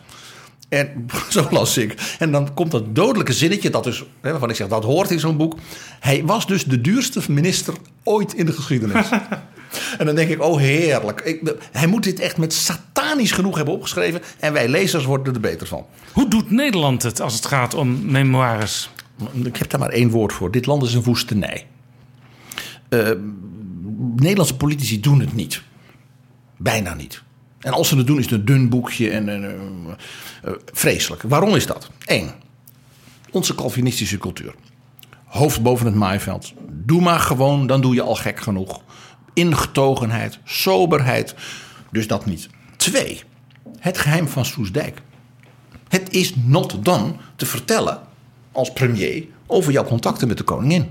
[0.69, 2.15] En zo las ik.
[2.19, 5.37] En dan komt dat dodelijke zinnetje, dat dus, waarvan ik zeg dat hoort in zo'n
[5.37, 5.57] boek.
[5.99, 7.73] Hij was dus de duurste minister
[8.03, 9.05] ooit in de geschiedenis.
[9.97, 11.21] en dan denk ik, oh heerlijk.
[11.21, 14.21] Ik, hij moet dit echt met satanisch genoeg hebben opgeschreven.
[14.39, 15.85] En wij lezers worden er beter van.
[16.11, 18.89] Hoe doet Nederland het als het gaat om memoires?
[19.43, 20.51] Ik heb daar maar één woord voor.
[20.51, 21.67] Dit land is een woestenij.
[22.89, 23.11] Eh,
[24.15, 25.61] Nederlandse politici doen het niet.
[26.57, 27.21] Bijna niet.
[27.59, 29.53] En als ze het doen, is het een dun boekje en eh,
[30.43, 31.21] eh, vreselijk.
[31.21, 31.89] Waarom is dat?
[32.05, 32.31] Eén,
[33.31, 34.53] onze Calvinistische cultuur.
[35.25, 36.53] Hoofd boven het maaiveld.
[36.69, 38.81] Doe maar gewoon, dan doe je al gek genoeg.
[39.33, 41.35] Ingetogenheid, soberheid.
[41.91, 42.49] Dus dat niet.
[42.75, 43.21] Twee,
[43.79, 45.01] het geheim van Soesdijk.
[45.87, 47.99] Het is not done te vertellen
[48.51, 50.89] als premier over jouw contacten met de koningin.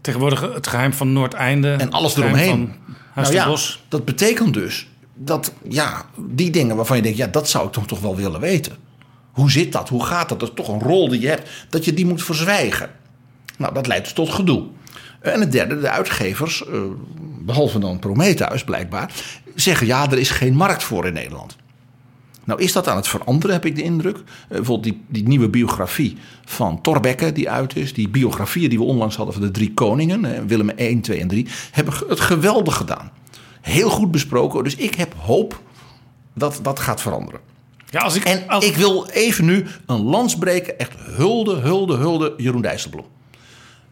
[0.00, 1.72] Tegenwoordig het geheim van Noordeinde.
[1.72, 2.72] En alles eromheen.
[3.14, 3.56] Nou ja,
[3.88, 7.86] dat betekent dus dat ja, die dingen waarvan je denkt, ja, dat zou ik toch,
[7.86, 8.76] toch wel willen weten.
[9.32, 9.88] Hoe zit dat?
[9.88, 10.40] Hoe gaat dat?
[10.40, 12.90] Dat is toch een rol die je hebt, dat je die moet verzwijgen.
[13.58, 14.66] Nou, dat leidt dus tot gedoe.
[15.24, 16.80] En het derde, de uitgevers, eh,
[17.38, 19.12] behalve dan Prometheus blijkbaar,
[19.54, 21.56] zeggen ja, er is geen markt voor in Nederland.
[22.44, 24.16] Nou is dat aan het veranderen, heb ik de indruk.
[24.16, 27.92] Eh, bijvoorbeeld die, die nieuwe biografie van Thorbecke die uit is.
[27.92, 30.46] Die biografieën die we onlangs hadden van de drie koningen.
[30.46, 31.46] Willem 1, 2 en 3.
[31.70, 33.10] Hebben het geweldig gedaan.
[33.60, 34.64] Heel goed besproken.
[34.64, 35.60] Dus ik heb hoop
[36.34, 37.40] dat dat gaat veranderen.
[37.90, 40.78] Ja, als ik, En ik wil even nu een lans breken.
[40.78, 43.06] Echt hulde, hulde, hulde Jeroen Dijsselbloem.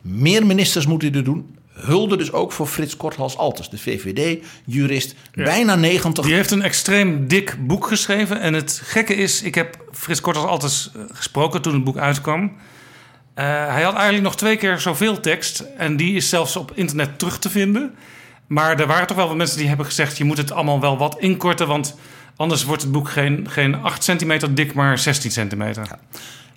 [0.02, 1.56] Meer ministers moeten dit doen.
[1.72, 5.14] Hulde dus ook voor Frits Korthals Altes, de VVD-jurist.
[5.34, 6.24] Bijna 90.
[6.24, 8.40] Die heeft een extreem dik boek geschreven.
[8.40, 12.52] En het gekke is, ik heb Frits Korters altijd gesproken toen het boek uitkwam.
[13.34, 15.64] Eh, hij had eigenlijk nog twee keer zoveel tekst.
[15.76, 17.94] En die is zelfs op internet terug te vinden.
[18.46, 20.18] Maar er waren toch wel wat mensen die hebben gezegd...
[20.18, 21.66] je moet het allemaal wel wat inkorten...
[21.66, 21.96] want
[22.36, 25.86] anders wordt het boek geen, geen 8 centimeter dik, maar 16 centimeter.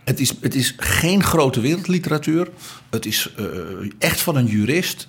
[0.06, 2.50] Het is, het is geen grote wereldliteratuur.
[2.90, 3.46] Het is eh,
[4.00, 5.08] echt van een jurist.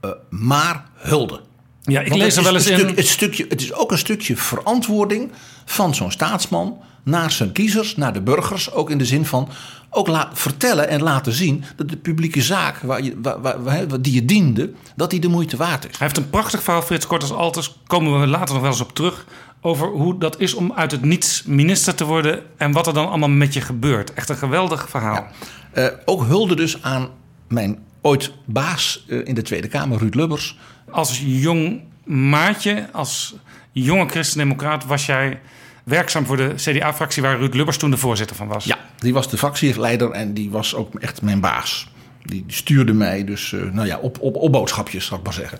[0.00, 1.40] eh, maar hulde.
[1.82, 2.94] Ja, ik Want lees het er is wel eens een in...
[2.94, 5.30] stuk- het, stukje, het is ook een stukje verantwoording
[5.64, 8.72] van zo'n staatsman naar zijn kiezers, naar de burgers.
[8.72, 9.48] Ook in de zin van
[9.90, 14.12] ook vertellen en laten zien dat de publieke zaak waar je, waar, waar- waar- die
[14.14, 15.98] je diende, dat die de moeite waard is.
[15.98, 17.74] Hij heeft een prachtig verhaal, Frits Korters Alters.
[17.86, 19.26] Komen we later nog wel eens op terug.
[19.60, 22.42] Over hoe dat is om uit het niets minister te worden.
[22.56, 24.14] En wat er dan allemaal met je gebeurt.
[24.14, 25.26] Echt een geweldig verhaal.
[25.72, 27.08] Eh, ook hulde dus aan
[27.48, 30.58] mijn ooit baas eh, in de Tweede Kamer, Ruud Lubbers.
[30.90, 33.34] Als jong maatje, als
[33.72, 34.86] jonge christendemocraat...
[34.86, 35.40] was jij
[35.84, 37.22] werkzaam voor de CDA-fractie...
[37.22, 38.64] waar Ruud Lubbers toen de voorzitter van was.
[38.64, 41.88] Ja, die was de fractieleider en die was ook echt mijn baas.
[42.22, 45.58] Die stuurde mij dus eh, nou ja, op, op, op boodschapjes, zal ik maar zeggen.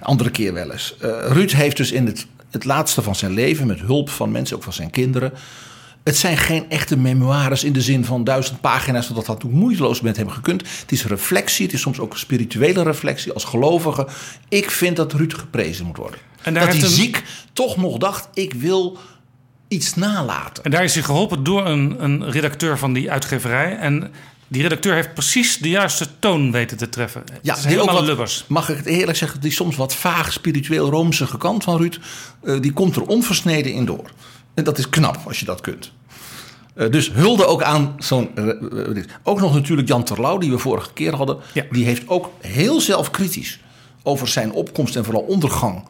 [0.00, 0.96] Andere keer wel eens.
[1.00, 4.56] Eh, Ruud heeft dus in het, het laatste van zijn leven, met hulp van mensen,
[4.56, 5.32] ook van zijn kinderen.
[6.04, 10.00] Het zijn geen echte memoires in de zin van duizend pagina's, zodat dat ook moeiteloos
[10.00, 10.62] met hem gekund.
[10.80, 14.06] Het is reflectie, het is soms ook spirituele reflectie als gelovige.
[14.48, 16.18] Ik vind dat Ruud geprezen moet worden.
[16.42, 17.22] En daar dat hij een- ziek
[17.52, 18.98] toch nog dacht, ik wil
[19.68, 20.64] iets nalaten.
[20.64, 23.76] En daar is hij geholpen door een, een redacteur van die uitgeverij.
[23.76, 24.10] En
[24.48, 27.24] die redacteur heeft precies de juiste toon weten te treffen.
[27.42, 28.44] Ja, is helemaal wat- Lubbers.
[28.48, 31.98] Mag ik het eerlijk zeggen, die soms wat vaag spiritueel roomsige kant van Ruud,
[32.42, 34.10] eh, die komt er onversneden in door.
[34.54, 35.92] En dat is knap als je dat kunt.
[36.74, 38.30] Eh, dus hulde ook aan zo'n.
[38.36, 41.36] eh, ook nog natuurlijk Jan Terlouw, die we vorige keer hadden.
[41.52, 41.64] Ja.
[41.70, 43.60] Die heeft ook heel zelfkritisch
[44.02, 45.84] over zijn opkomst en vooral ondergang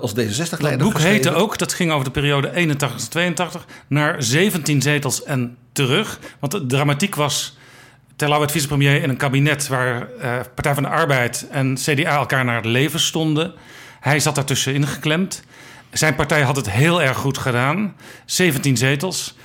[0.00, 0.70] als D66-leider.
[0.70, 6.18] Het boek heette ook, dat ging over de periode 81-82, naar 17 zetels en terug.
[6.40, 7.56] Want de dramatiek was,
[8.18, 12.44] Terlouw werd vicepremier in een kabinet waar eh, Partij van de Arbeid en CDA elkaar
[12.44, 13.52] naar het leven stonden.
[14.00, 15.42] Hij zat daartussenin geklemd.
[15.90, 17.94] Zijn partij had het heel erg goed gedaan.
[18.24, 19.36] 17 zetels.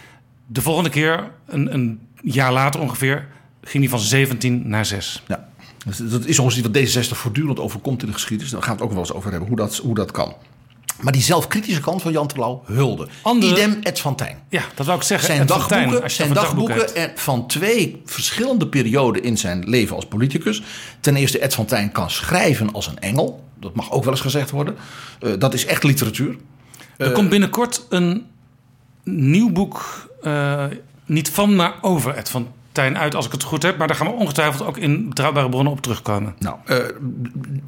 [0.46, 3.28] De volgende keer, een, een jaar later ongeveer,
[3.62, 5.24] ging hij van 17 naar 6.
[5.28, 5.48] Ja.
[5.86, 8.52] Dus dat is ongeveer wat D66 voortdurend overkomt in de geschiedenis.
[8.52, 10.36] Daar gaan we het ook wel eens over hebben, hoe dat, hoe dat kan.
[11.04, 13.08] Maar die zelfkritische kant van Jan Terlouw hulde.
[13.22, 14.38] Andere- Idem Ed van Tijn.
[14.50, 15.28] Ja, dat wou ik zeggen.
[15.28, 20.06] Zijn Ed Tijn, dagboeken, je zijn dagboeken van twee verschillende perioden in zijn leven als
[20.06, 20.64] politicus.
[21.00, 23.44] Ten eerste, Ed van Tijn kan schrijven als een engel.
[23.60, 24.76] Dat mag ook wel eens gezegd worden.
[25.20, 26.36] Eh, dat is echt literatuur.
[26.98, 28.26] Er komt binnenkort een
[29.04, 30.66] nieuw boek, eh,
[31.06, 33.78] niet van, maar over Ed van Tijn uit, als ik het goed heb.
[33.78, 36.36] Maar daar gaan we ongetwijfeld ook in betrouwbare bronnen op terugkomen.
[36.40, 36.78] Nou, eh,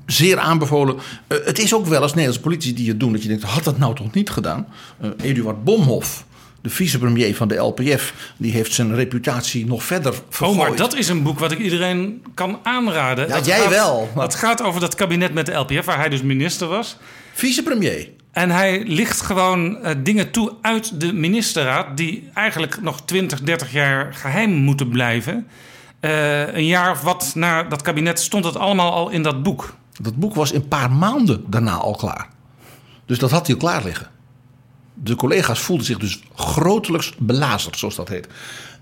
[0.05, 0.95] zeer aanbevolen.
[1.27, 3.11] Eh, het is ook wel eens Nederlandse politici die het doen.
[3.11, 4.67] Dat je denkt, had dat nou toch niet gedaan?
[4.99, 6.25] Eh, Eduard Bomhoff,
[6.61, 8.13] de vicepremier van de LPF...
[8.37, 10.59] die heeft zijn reputatie nog verder vergooid.
[10.59, 13.27] Oh, maar dat is een boek wat ik iedereen kan aanraden.
[13.27, 14.09] Ja, dat jij gaat, wel.
[14.15, 16.97] Dat gaat over dat kabinet met de LPF, waar hij dus minister was.
[17.33, 18.09] Vicepremier.
[18.35, 21.97] En hij licht gewoon eh, dingen toe uit de ministerraad...
[21.97, 25.47] die eigenlijk nog 20, 30 jaar geheim moeten blijven.
[25.99, 29.75] Eh, een jaar of wat na dat kabinet stond het allemaal al in dat boek.
[30.01, 32.29] Dat boek was een paar maanden daarna al klaar.
[33.05, 34.09] Dus dat had hij al klaar liggen.
[34.93, 38.27] De collega's voelden zich dus grotelijks belazerd, zoals dat heet.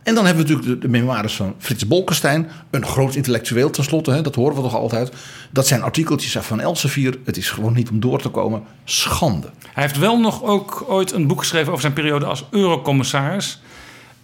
[0.04, 2.50] En dan hebben we natuurlijk de, de memoires van Frits Bolkestein.
[2.70, 5.12] Een groot intellectueel tenslotte, hè, dat horen we toch altijd.
[5.52, 7.18] Dat zijn artikeltjes van Elsevier.
[7.26, 8.64] Het is gewoon niet om door te komen.
[8.84, 9.50] Schande.
[9.74, 13.62] Hij heeft wel nog ook ooit een boek geschreven over zijn periode als eurocommissaris.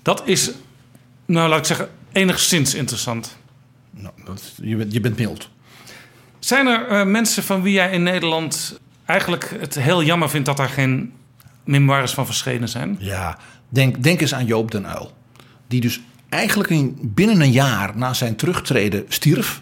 [0.02, 0.52] Dat is,
[1.26, 3.38] nou laat ik zeggen, enigszins interessant.
[3.92, 5.50] Nou, dat, je, bent, je bent mild.
[6.40, 10.58] Zijn er eh, mensen van wie jij in Nederland eigenlijk het heel jammer vindt dat
[10.58, 11.14] daar geen
[11.64, 12.96] memoires van verschenen zijn?
[13.00, 13.38] Ja,
[13.70, 15.18] denk, denk eens aan Joop den Uyl.
[15.70, 19.62] Die dus eigenlijk in, binnen een jaar na zijn terugtreden stierf.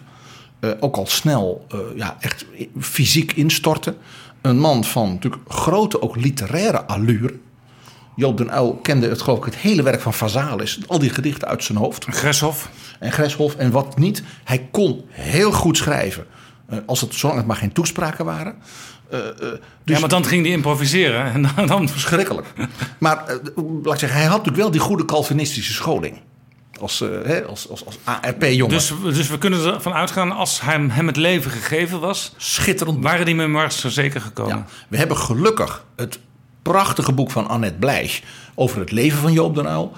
[0.60, 2.46] Eh, ook al snel eh, ja, echt
[2.80, 3.96] fysiek instortte.
[4.40, 7.34] Een man van natuurlijk grote, ook literaire allure.
[8.16, 10.80] Joop den Uyl kende het, geloof ik, het hele werk van Vazalis.
[10.86, 12.04] Al die gedichten uit zijn hoofd.
[12.04, 12.70] Greshoff.
[12.98, 14.22] En Greshoff en wat niet.
[14.44, 16.26] Hij kon heel goed schrijven.
[16.68, 18.54] eh, als het, zolang het maar geen toespraken waren.
[19.10, 21.32] Eh, eh, dus ja, maar dan ging hij improviseren.
[21.32, 22.46] En dan, dan Verschrikkelijk.
[22.98, 23.36] Maar eh,
[23.82, 26.20] laat ik zeggen, hij had natuurlijk wel die goede Calvinistische scholing.
[26.80, 28.74] Als, hè, als, als, als ARP-jongen.
[28.74, 33.02] Dus, dus we kunnen ervan uitgaan, als hem, hem het leven gegeven was, Schitterend.
[33.02, 34.56] waren die memoires er zeker gekomen.
[34.56, 36.18] Ja, we hebben gelukkig het
[36.62, 38.20] prachtige boek van Annette Blijsch
[38.54, 39.92] over het leven van Joop den Uyl.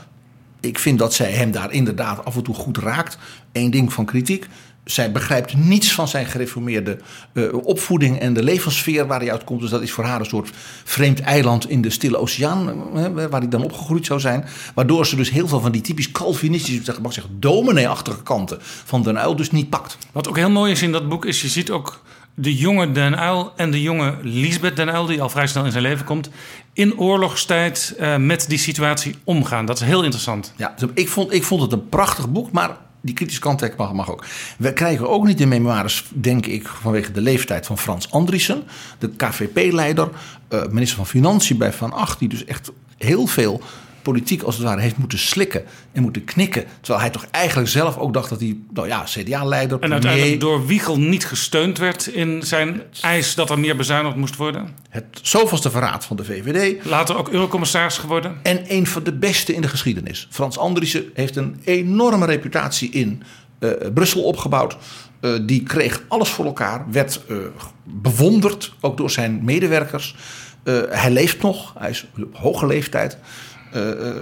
[0.60, 3.18] Ik vind dat zij hem daar inderdaad af en toe goed raakt.
[3.52, 4.46] Eén ding van kritiek.
[4.84, 6.98] Zij begrijpt niets van zijn gereformeerde
[7.32, 9.60] eh, opvoeding en de levenssfeer waar hij uitkomt.
[9.60, 10.50] Dus dat is voor haar een soort
[10.84, 14.44] vreemd eiland in de Stille Oceaan, eh, waar hij dan opgegroeid zou zijn.
[14.74, 19.02] Waardoor ze dus heel veel van die typisch Calvinistische, zeg maar, zeg, dominee-achtige kanten van
[19.02, 19.98] Den Uyl dus niet pakt.
[20.12, 22.02] Wat ook heel mooi is in dat boek, is je ziet ook
[22.34, 25.70] de jonge Den Uyl en de jonge Lisbeth Den Uyl, die al vrij snel in
[25.70, 26.30] zijn leven komt,
[26.72, 29.66] in oorlogstijd eh, met die situatie omgaan.
[29.66, 30.52] Dat is heel interessant.
[30.56, 34.10] Ja, ik vond, ik vond het een prachtig boek, maar die kritische kant mag, mag
[34.10, 34.24] ook.
[34.58, 38.62] We krijgen ook niet de memoires, denk ik, vanwege de leeftijd van Frans Andriessen,
[38.98, 40.08] de KVP-leider,
[40.48, 43.62] eh, minister van Financiën bij Van Acht, die dus echt heel veel
[44.02, 46.64] politiek als het ware heeft moeten slikken en moeten knikken.
[46.80, 50.66] Terwijl hij toch eigenlijk zelf ook dacht dat hij, nou ja, CDA-leider, En uiteindelijk door
[50.66, 54.68] Wiegel niet gesteund werd in zijn eis dat er meer bezuinigd moest worden.
[54.88, 56.84] het zoveelste verraad van de VVD.
[56.84, 58.36] Later ook eurocommissaris geworden.
[58.42, 60.28] En een van de beste in de geschiedenis.
[60.30, 63.22] Frans Andriessen heeft een enorme reputatie in
[63.60, 64.76] eh, Brussel opgebouwd.
[65.20, 67.36] Eh, die kreeg alles voor elkaar, werd eh,
[67.84, 70.14] bewonderd, ook door zijn medewerkers.
[70.90, 73.18] Hij leeft nog, hij is op hoge leeftijd.
[73.70, 74.16] Eh, eh,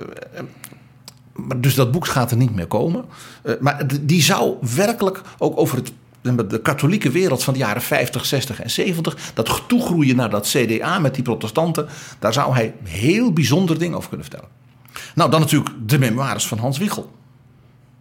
[1.32, 3.04] maar dus dat boek gaat er niet meer komen.
[3.42, 5.92] Eh, maar die zou werkelijk ook over het,
[6.50, 9.32] de katholieke wereld van de jaren 50, 60 en 70...
[9.34, 11.88] dat toegroeien naar dat CDA met die protestanten...
[12.18, 14.52] daar zou hij heel bijzonder dingen over kunnen vertellen.
[15.14, 17.16] Nou, dan natuurlijk de memoires van Hans Wiegel.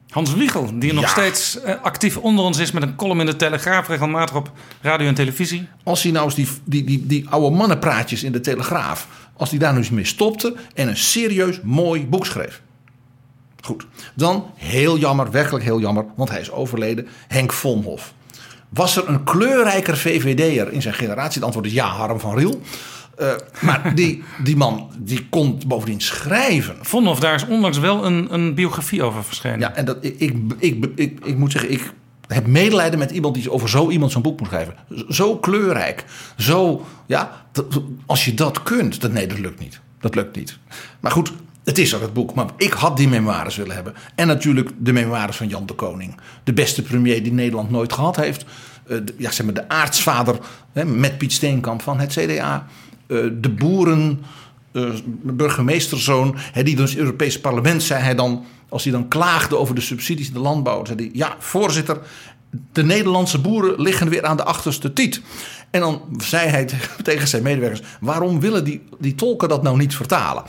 [0.10, 3.88] Hans Wiegel, die nog steeds actief onder ons is met een column in de Telegraaf,
[3.88, 4.52] regelmatig op
[4.82, 5.68] radio en televisie.
[5.84, 9.08] Als hij nou eens die, die, die, die oude mannenpraatjes in de Telegraaf...
[9.38, 12.62] als hij daar nu eens mee stopte en een serieus mooi boek schreef.
[13.62, 13.86] Goed,
[14.16, 17.08] dan heel jammer, werkelijk heel jammer, want hij is overleden.
[17.28, 18.14] Henk Vonhof.
[18.70, 21.34] Was er een kleurrijker VVD'er in zijn generatie?
[21.34, 22.62] Het antwoord is ja, Harm van Riel.
[23.18, 26.76] Eh, maar die, die man die kon bovendien schrijven.
[26.82, 29.60] Vonhoff, daar is onlangs wel een, een biografie over verschenen.
[29.60, 31.94] Ja, en dat, ik, ik, ik, ik, ik moet zeggen, ik
[32.28, 34.76] heb medelijden met iemand die over zo iemand zo'n boek moet schrijven.
[35.10, 36.06] Zo kleurrijk.
[36.38, 37.46] Zo, ja,
[38.06, 39.80] als je dat kunt, dat, nee, dat lukt niet.
[40.00, 40.58] Dat lukt niet.
[41.00, 41.34] Maar goed,
[41.64, 42.34] het is ook het boek.
[42.34, 43.94] Maar ik had die memoires willen hebben.
[44.16, 46.16] En natuurlijk de memoires van Jan de Koning.
[46.44, 48.46] De beste premier die Nederland nooit gehad heeft.
[48.88, 50.38] eh, de, ja, zeg maar de aartsvader
[50.74, 52.66] hè, met Piet Steenkamp van het CDA.
[53.08, 54.20] eh, de boeren,
[55.22, 59.58] burgemeesterzoon, hè, die dus in het Europese parlement zei hij dan, als hij dan klaagde
[59.58, 61.98] over de subsidies in de landbouw, zei hij: Ja, voorzitter,
[62.72, 65.22] de Nederlandse boeren liggen weer aan de achterste tiet.
[65.72, 66.66] En dan zei hij
[67.04, 70.44] tegen- zijn medewerkers: waarom willen die, die tolken dat nou niet vertalen?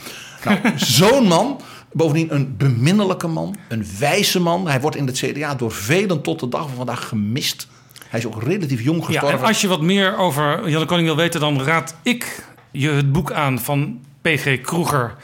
[0.44, 1.60] Nou, zo'n man,
[1.92, 4.68] bovendien een beminnelijke man, een wijze man.
[4.68, 7.68] Hij wordt in het CDA door velen tot de dag van vandaag gemist.
[8.08, 9.38] Hij is ook relatief jong Ja, gestorven.
[9.38, 12.90] en als je wat meer over Jan de Koning wil weten, dan raad ik je
[12.90, 14.60] het boek aan van P.G.
[14.60, 15.14] Kroeger.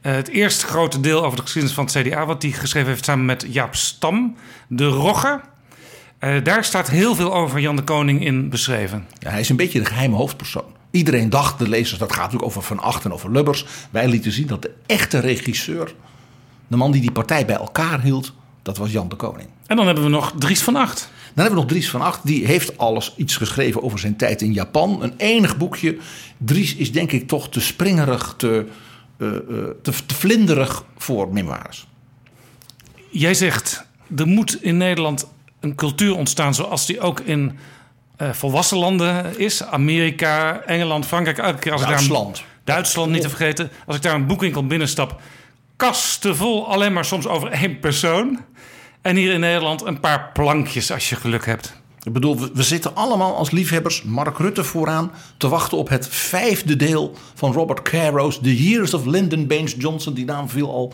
[0.00, 3.04] Eh, het eerste grote deel over de geschiedenis van het CDA, wat hij geschreven heeft
[3.04, 4.36] samen met Jaap Stam,
[4.68, 5.40] De Rogge.
[6.18, 9.06] Eh, daar staat heel veel over Jan de Koning in beschreven.
[9.18, 10.78] Ja, hij is een beetje de geheime hoofdpersoon.
[10.90, 13.66] Iedereen dacht, de lezers, dat gaat natuurlijk over Van Acht en over Lubbers.
[13.90, 15.94] Wij lieten zien dat de echte regisseur,
[16.66, 19.48] de man die die partij bij elkaar hield, dat was Jan de Koning.
[19.66, 21.10] En dan hebben we nog Dries van Acht.
[21.34, 22.26] Dan hebben we nog Dries van Acht.
[22.26, 25.02] Die heeft alles iets geschreven over zijn tijd in Japan.
[25.02, 25.98] Een enig boekje.
[26.36, 28.66] Dries is denk ik toch te springerig, te,
[29.16, 29.42] eh, eh,
[29.82, 31.86] te, te vlinderig voor memoires.
[33.10, 33.86] Jij zegt,
[34.16, 35.26] er moet in Nederland
[35.60, 37.58] een cultuur ontstaan zoals die ook in
[38.16, 39.62] eh, volwassen landen is.
[39.62, 41.38] Amerika, Engeland, Frankrijk.
[41.38, 42.42] Elke keer als ik daar Duitsland.
[42.64, 43.70] Duitsland niet te vergeten.
[43.86, 45.20] Als ik daar een boekwinkel binnenstap,
[45.76, 48.40] kasten vol alleen maar soms over één persoon.
[49.02, 51.78] En hier in Nederland een paar plankjes als je geluk hebt.
[52.02, 56.76] Ik bedoel, we, zitten allemaal als liefhebbers, Mark Rutte vooraan, te wachten op het vijfde
[56.76, 60.14] deel van Robert Caro's The Years of Lyndon Baines Johnson.
[60.14, 60.92] Die naam viel al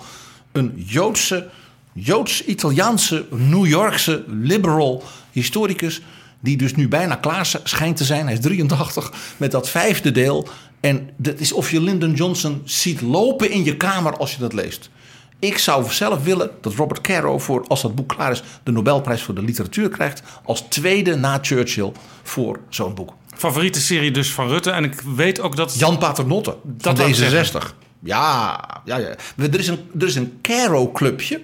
[0.53, 1.49] een Joodse,
[1.93, 6.01] Joods-Italiaanse, New Yorkse liberal historicus.
[6.41, 8.25] Die dus nu bijna klaar schijnt te zijn.
[8.25, 10.49] Hij is 83 met dat vijfde deel.
[10.81, 14.53] En dat is of je Lyndon Johnson ziet lopen in je kamer als je dat
[14.53, 14.91] leest.
[15.39, 19.23] Ik zou zelf willen dat Robert Caro, voor, als dat boek klaar is, de Nobelprijs
[19.23, 20.23] voor de literatuur krijgt.
[20.45, 21.93] Als tweede na Churchill
[22.23, 23.13] voor zo'n boek.
[23.37, 24.71] Favoriete serie dus van Rutte.
[24.71, 25.79] En ik weet ook dat...
[25.79, 27.75] Jan Paternotte van wou ik D66.
[28.01, 29.15] Ja, ja, ja.
[29.37, 31.41] Er is een, er is een Caro-clubje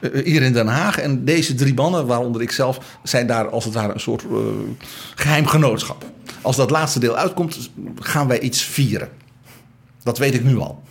[0.00, 0.98] eh, hier in Den Haag.
[0.98, 4.36] En deze drie mannen, waaronder ik zelf, zijn daar als het ware een soort eh,
[5.14, 6.04] geheim genootschap.
[6.40, 9.08] Als dat laatste deel uitkomt, gaan wij iets vieren.
[10.02, 10.82] Dat weet ik nu al.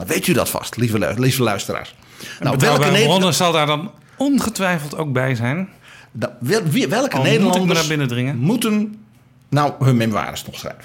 [0.00, 1.94] Dan weet u dat vast, lieve, lieve luisteraars.
[2.20, 5.68] Nou, welke, Betrouwbare Neder- bronnen zal daar dan ongetwijfeld ook bij zijn.
[6.12, 8.94] nou, wel- wie- welke Al Nederlanders binnen moeten
[9.48, 10.84] nou hun memoires nog schrijven?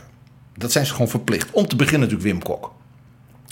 [0.57, 1.51] Dat zijn ze gewoon verplicht.
[1.51, 2.73] Om te beginnen natuurlijk Wim Kok.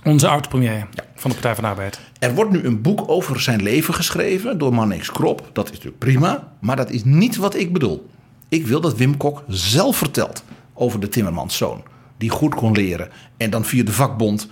[0.03, 1.99] Onze oud-premier van de Partij van de Arbeid.
[2.19, 5.49] Er wordt nu een boek over zijn leven geschreven door Mannix Krop.
[5.53, 8.09] Dat is natuurlijk prima, maar dat is niet wat ik bedoel.
[8.49, 11.83] Ik wil dat Wim Kok zelf vertelt over de timmermanszoon.
[12.17, 14.47] Die goed kon leren en dan via de vakbond...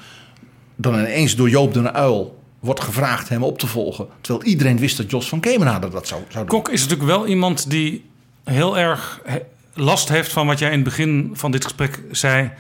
[0.82, 4.08] dan ineens door Joop den Uil wordt gevraagd hem op te volgen.
[4.22, 6.60] Terwijl iedereen wist dat Jos van Kemenade dat zou, zou doen.
[6.62, 8.06] Kok is natuurlijk wel iemand die
[8.44, 9.22] heel erg
[9.74, 12.52] last heeft van wat jij in het begin van dit gesprek zei: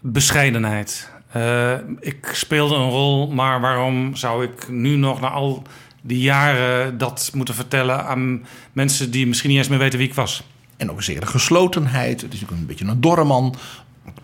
[0.00, 1.10] bescheidenheid.
[1.32, 5.62] Eh, ik speelde een rol, maar waarom zou ik nu nog na al
[6.02, 10.14] die jaren dat moeten vertellen aan mensen die misschien niet eens meer weten wie ik
[10.14, 10.42] was?
[10.76, 12.20] En ook een zekere geslotenheid.
[12.20, 13.54] Het is natuurlijk een beetje een dorre man.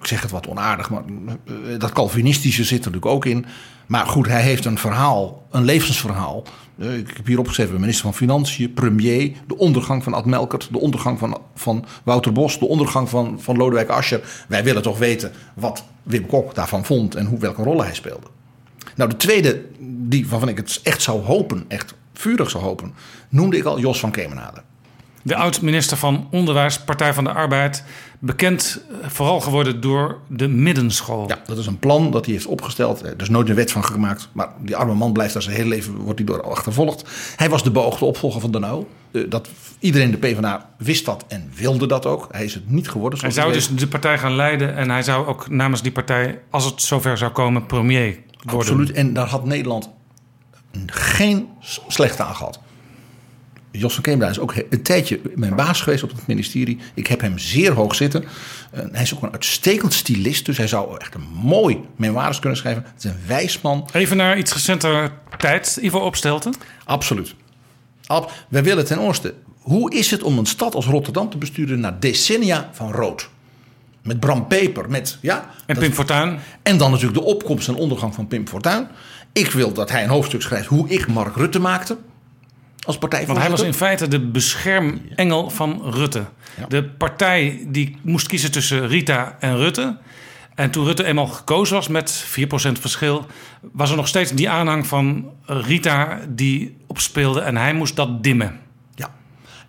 [0.00, 1.02] Ik zeg het wat onaardig, maar
[1.44, 3.46] eh, dat Calvinistische zit er natuurlijk ook in.
[3.86, 6.42] Maar goed, hij heeft een verhaal, een levensverhaal.
[6.78, 10.78] Eh, Ik heb hier opgeschreven, minister van Financiën, premier, de ondergang van Ad Melkert, de
[10.80, 14.44] ondergang van, van Wouter Bos, de ondergang van, van Lodewijk Asscher.
[14.48, 18.26] Wij willen toch weten wat Wim Kok daarvan vond en hoe, welke rollen hij speelde.
[18.94, 22.94] Nou, de tweede, die waarvan ik het echt zou hopen, echt vurig zou hopen,
[23.28, 24.62] noemde ik al Jos van Kemenade.
[25.28, 27.84] De oud-minister van Onderwijs, Partij van de Arbeid,
[28.18, 31.28] bekend eh, vooral geworden door de middenschool.
[31.28, 33.02] Ja, dat is een plan dat hij heeft opgesteld.
[33.02, 34.28] Er is nooit een wet van gemaakt.
[34.32, 37.08] Maar die arme man blijft daar zijn hele leven wordt hij door achtervolgd.
[37.36, 38.88] Hij was de beoogde opvolger van Uyl.
[39.10, 39.48] Eh, Dat,
[39.78, 42.28] iedereen de PvdA wist dat en wilde dat ook.
[42.30, 43.20] Hij is het niet geworden.
[43.20, 46.64] Hij zou dus de partij gaan leiden en hij zou ook namens die partij, als
[46.64, 48.60] het zover zou komen, premier worden.
[48.60, 48.92] Absoluut.
[48.92, 49.90] En daar had Nederland
[50.86, 51.48] geen
[51.88, 52.58] slechte aan gehad.
[53.70, 56.78] Jos van is ook een tijdje mijn baas geweest op het ministerie.
[56.94, 58.24] Ik heb hem zeer hoog zitten.
[58.70, 60.46] Hij is ook een uitstekend stylist.
[60.46, 62.84] Dus hij zou echt een mooi memoires kunnen schrijven.
[62.94, 63.88] Het is een wijs man.
[63.92, 65.78] Even naar iets recenter tijd.
[65.80, 66.54] Ivo Opstelten.
[66.84, 67.34] Absoluut.
[68.06, 71.80] Ab, wij willen ten eerste, hoe is het om een stad als Rotterdam te besturen
[71.80, 73.28] na decennia van rood?
[74.02, 75.50] Met Bram Peper, met ja.
[75.66, 76.38] En Pim Fortuyn.
[76.62, 78.88] En dan natuurlijk de opkomst en ondergang van Pim Fortuyn.
[79.32, 81.96] Ik wil dat hij een hoofdstuk schrijft hoe ik Mark Rutte maakte.
[82.88, 83.50] Als Want hij partijvoorzitter.
[83.50, 86.24] was in feite de beschermengel van Rutte.
[86.68, 89.96] De partij die moest kiezen tussen Rita en Rutte.
[90.54, 92.32] En toen Rutte eenmaal gekozen was met 4%
[92.80, 93.26] verschil...
[93.72, 97.40] was er nog steeds die aanhang van Rita die opspeelde.
[97.40, 98.60] En hij moest dat dimmen.
[98.94, 99.10] Ja.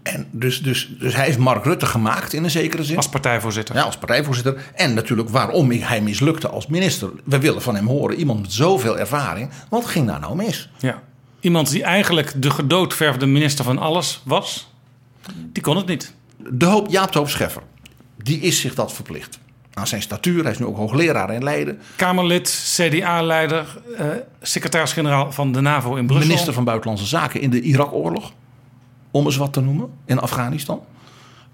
[0.04, 2.98] En dus, dus, dus hij heeft Mark Rutte gemaakt in een zekere zin.
[2.98, 3.76] Als partijvoorzitter.
[3.76, 4.72] Ja, als partijvoorzitter.
[4.74, 7.10] En natuurlijk waarom hij mislukte als minister.
[7.24, 9.50] We willen van hem horen, iemand met zoveel ervaring.
[9.70, 10.70] Wat ging daar nou mis?
[10.78, 11.02] Ja.
[11.40, 14.72] Iemand die eigenlijk de gedoodverfde minister van alles was,
[15.36, 16.14] die kon het niet.
[16.38, 17.62] De hoop, Jaap de Hoop Scheffer,
[18.18, 19.40] die is zich dat verplicht.
[19.74, 21.80] Aan zijn statuur, hij is nu ook hoogleraar in Leiden.
[21.96, 24.06] Kamerlid, CDA-leider, eh,
[24.42, 26.28] secretaris-generaal van de NAVO in Brussel.
[26.28, 28.34] Minister van Buitenlandse Zaken in de Irak-oorlog.
[29.12, 30.82] Om eens wat te noemen, in Afghanistan.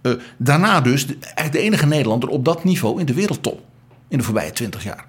[0.02, 3.62] Eh, daarna dus de, eigenlijk de enige Nederlander op dat niveau in de wereldtop.
[4.08, 5.06] In de voorbije twintig jaar.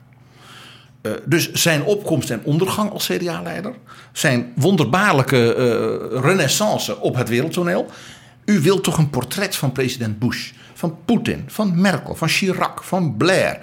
[1.07, 3.75] Uh, dus zijn opkomst en ondergang als CDA-leider.
[4.13, 7.91] Zijn wonderbaarlijke uh, renaissance op het wereldtoneel.
[8.45, 13.17] U wilt toch een portret van president Bush, van Poetin, van Merkel, van Chirac, van
[13.17, 13.59] Blair,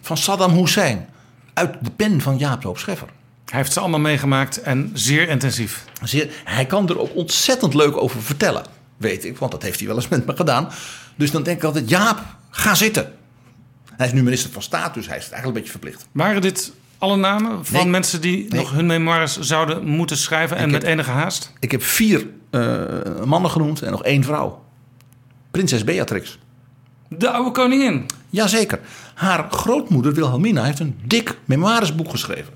[0.00, 1.08] van Saddam Hussein.
[1.54, 3.08] Uit de pen van Jaap Loop Scheffer.
[3.44, 5.84] Hij heeft ze allemaal meegemaakt en zeer intensief.
[6.02, 8.64] Zeer, hij kan er ook ontzettend leuk over vertellen,
[8.96, 10.68] weet ik, want dat heeft hij wel eens met me gedaan.
[11.16, 13.12] Dus dan denk ik altijd: Jaap, ga zitten.
[13.96, 16.06] Hij is nu minister van Staat, dus hij is het eigenlijk een beetje verplicht.
[16.12, 16.72] Waren dit
[17.04, 17.86] alle namen van nee.
[17.86, 18.60] mensen die nee.
[18.60, 21.52] nog hun memoires zouden moeten schrijven en ik met heb, enige haast?
[21.60, 22.84] Ik heb vier uh,
[23.24, 24.64] mannen genoemd en nog één vrouw.
[25.50, 26.38] Prinses Beatrix.
[27.08, 28.06] De oude koningin?
[28.30, 28.80] Jazeker.
[29.14, 32.52] Haar grootmoeder Wilhelmina heeft een dik memoiresboek geschreven.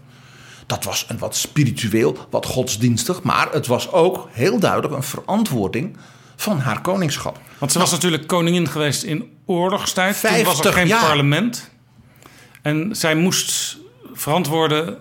[0.66, 5.96] Dat was een wat spiritueel, wat godsdienstig, maar het was ook heel duidelijk een verantwoording
[6.36, 7.40] van haar koningschap.
[7.58, 10.20] Want ze was nou, natuurlijk koningin geweest in oorlogstijd.
[10.20, 11.06] Toen was er geen jaar.
[11.06, 11.70] parlement.
[12.62, 13.78] En zij moest
[14.20, 14.96] verantwoorden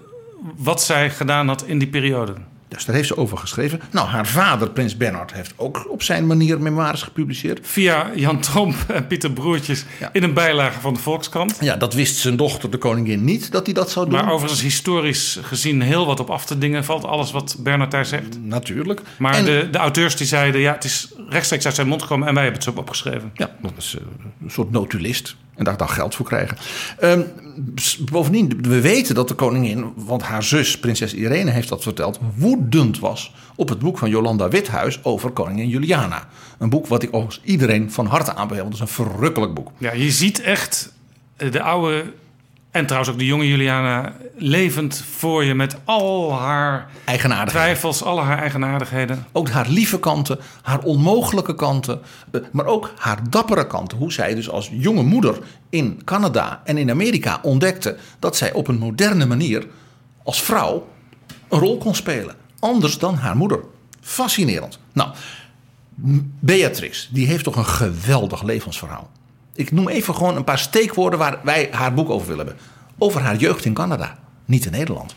[0.55, 2.33] wat zij gedaan had in die periode.
[2.67, 3.81] Dus daar heeft ze over geschreven.
[3.91, 7.59] Nou, haar vader, prins Bernhard, heeft ook op zijn manier memoires gepubliceerd.
[7.61, 10.09] Via Jan Tromp en Pieter Broertjes ja.
[10.13, 11.57] in een bijlage van de Volkskrant.
[11.59, 14.19] Ja, dat wist zijn dochter, de koningin, niet dat hij dat zou doen.
[14.19, 17.05] Maar overigens historisch gezien heel wat op af te dingen valt.
[17.05, 18.39] Alles wat Bernhard daar zegt.
[18.41, 19.01] Natuurlijk.
[19.17, 19.45] Maar en...
[19.45, 22.43] de, de auteurs die zeiden, ja, het is rechtstreeks uit zijn mond gekomen en wij
[22.43, 23.31] hebben het zo opgeschreven.
[23.33, 24.01] Ja, dat is uh,
[24.43, 25.35] een soort notulist.
[25.57, 26.57] En daar daar geld voor krijgen.
[27.03, 27.25] Um,
[28.11, 32.99] bovendien, we weten dat de koningin, want haar zus, prinses Irene, heeft dat verteld, woedend
[32.99, 36.27] was op het boek van Jolanda Withuis over koningin Juliana.
[36.57, 38.63] Een boek wat ik overigens iedereen van harte aanbeveel.
[38.63, 39.71] Dat is een verrukkelijk boek.
[39.77, 40.93] Ja, je ziet echt
[41.37, 42.13] de oude
[42.71, 46.89] en trouwens ook de jonge Juliana levend voor je met al haar
[47.45, 49.25] twijfels, al haar eigenaardigheden.
[49.31, 53.97] Ook haar lieve kanten, haar onmogelijke kanten, eh, maar ook haar dappere kanten.
[53.97, 55.37] Hoe zij dus als jonge moeder
[55.69, 59.67] in Canada en in Amerika ontdekte dat zij op een moderne manier
[60.23, 60.87] als vrouw
[61.49, 62.35] een rol kon spelen.
[62.59, 63.59] Anders dan haar moeder.
[64.01, 64.79] Fascinerend.
[64.93, 65.09] Nou,
[66.39, 69.09] Beatrix, die heeft toch een geweldig levensverhaal.
[69.57, 72.63] Ik noem even gewoon een paar steekwoorden waar wij haar boek over willen hebben.
[72.97, 75.15] Over haar jeugd in Canada, niet in Nederland.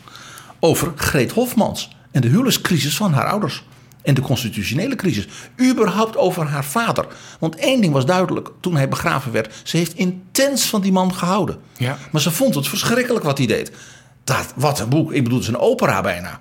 [0.59, 3.63] Over Greet Hofmans en de huwelijkscrisis van haar ouders.
[4.01, 5.27] En de constitutionele crisis.
[5.61, 7.07] Überhaupt over haar vader.
[7.39, 9.53] Want één ding was duidelijk toen hij begraven werd.
[9.63, 11.59] Ze heeft intens van die man gehouden.
[11.77, 11.97] Ja.
[12.11, 13.71] Maar ze vond het verschrikkelijk wat hij deed.
[14.23, 15.11] Dat, wat een boek.
[15.11, 16.39] Ik bedoel, het is een opera bijna.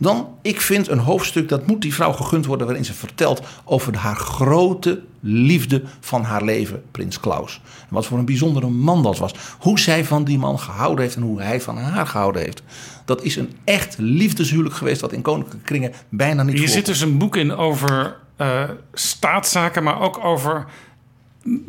[0.00, 2.66] Dan, ik vind een hoofdstuk, dat moet die vrouw gegund worden...
[2.66, 7.60] waarin ze vertelt over haar grote liefde van haar leven, prins Klaus.
[7.64, 9.34] En wat voor een bijzondere man dat was.
[9.58, 12.62] Hoe zij van die man gehouden heeft en hoe hij van haar gehouden heeft.
[13.04, 15.00] Dat is een echt liefdeshuwelijk geweest...
[15.00, 16.86] wat in koninklijke kringen bijna niet Hier voorkomt.
[16.86, 18.62] zit dus een boek in over uh,
[18.92, 19.82] staatszaken...
[19.82, 20.66] maar ook over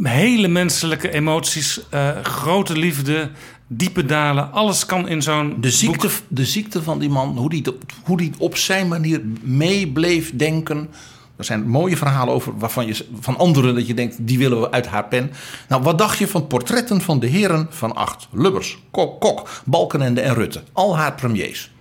[0.03, 3.32] hele menselijke emoties, uh, grote liefde,
[3.73, 4.52] diepe dalen.
[4.52, 6.15] Alles kan in zo'n de ziekte, boek.
[6.27, 7.64] de ziekte van die man, hoe die,
[8.03, 10.89] hoe die op zijn manier mee bleef denken.
[11.35, 14.72] Er zijn mooie verhalen over waarvan je van anderen dat je denkt, die willen we
[14.72, 15.31] uit haar pen.
[15.68, 18.27] Nou, wat dacht je van portretten van de heren van acht?
[18.31, 20.64] Lubbers, Kok, Kok Balkenende en Rutte.
[20.72, 21.72] Al haar premiers.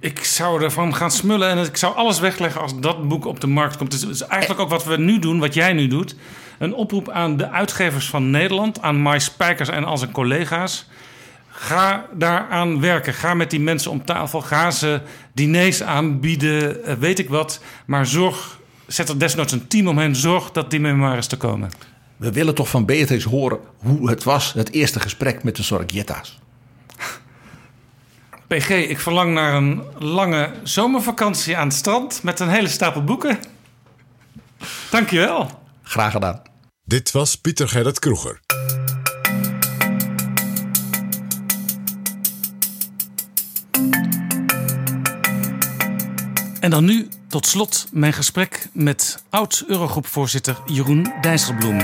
[0.00, 3.46] Ik zou ervan gaan smullen en ik zou alles wegleggen als dat boek op de
[3.46, 3.92] markt komt.
[3.92, 6.16] Het is eigenlijk ook wat we nu doen, wat jij nu doet.
[6.58, 10.86] Een oproep aan de uitgevers van Nederland, aan Mai Spijkers en al zijn collega's.
[11.60, 13.14] Ga daaraan werken.
[13.14, 14.40] Ga met die mensen om tafel.
[14.40, 15.00] Ga ze
[15.32, 17.60] diners aanbieden, eh, weet ik wat.
[17.86, 20.16] Maar zorg, zet er desnoods een team omheen.
[20.16, 21.70] Zorg dat die memoires te komen.
[22.16, 26.38] We willen toch van Beatrix horen hoe het was, het eerste gesprek met de Sorgietta's.
[28.46, 33.38] PG, ik verlang naar een lange zomervakantie aan het strand met een hele stapel boeken.
[34.90, 35.62] Dankjewel.
[35.82, 36.42] Graag gedaan.
[36.84, 38.40] Dit was Pieter Gerrit Kroeger.
[46.68, 51.78] En dan nu tot slot mijn gesprek met oud-Eurogroepvoorzitter Jeroen Dijsselbloem.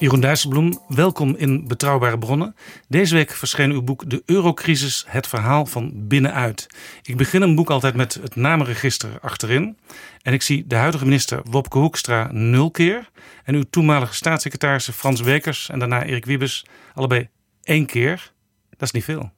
[0.00, 2.56] Jeroen Dijsselbloem, welkom in Betrouwbare Bronnen.
[2.88, 6.66] Deze week verscheen uw boek De Eurocrisis, het verhaal van binnenuit.
[7.02, 9.78] Ik begin een boek altijd met het namenregister achterin.
[10.22, 13.10] En ik zie de huidige minister Wopke Hoekstra nul keer.
[13.44, 16.64] En uw toenmalige staatssecretaris Frans Wekers en daarna Erik Wiebes
[16.94, 17.28] allebei
[17.62, 18.32] één keer.
[18.70, 19.30] Dat is niet veel.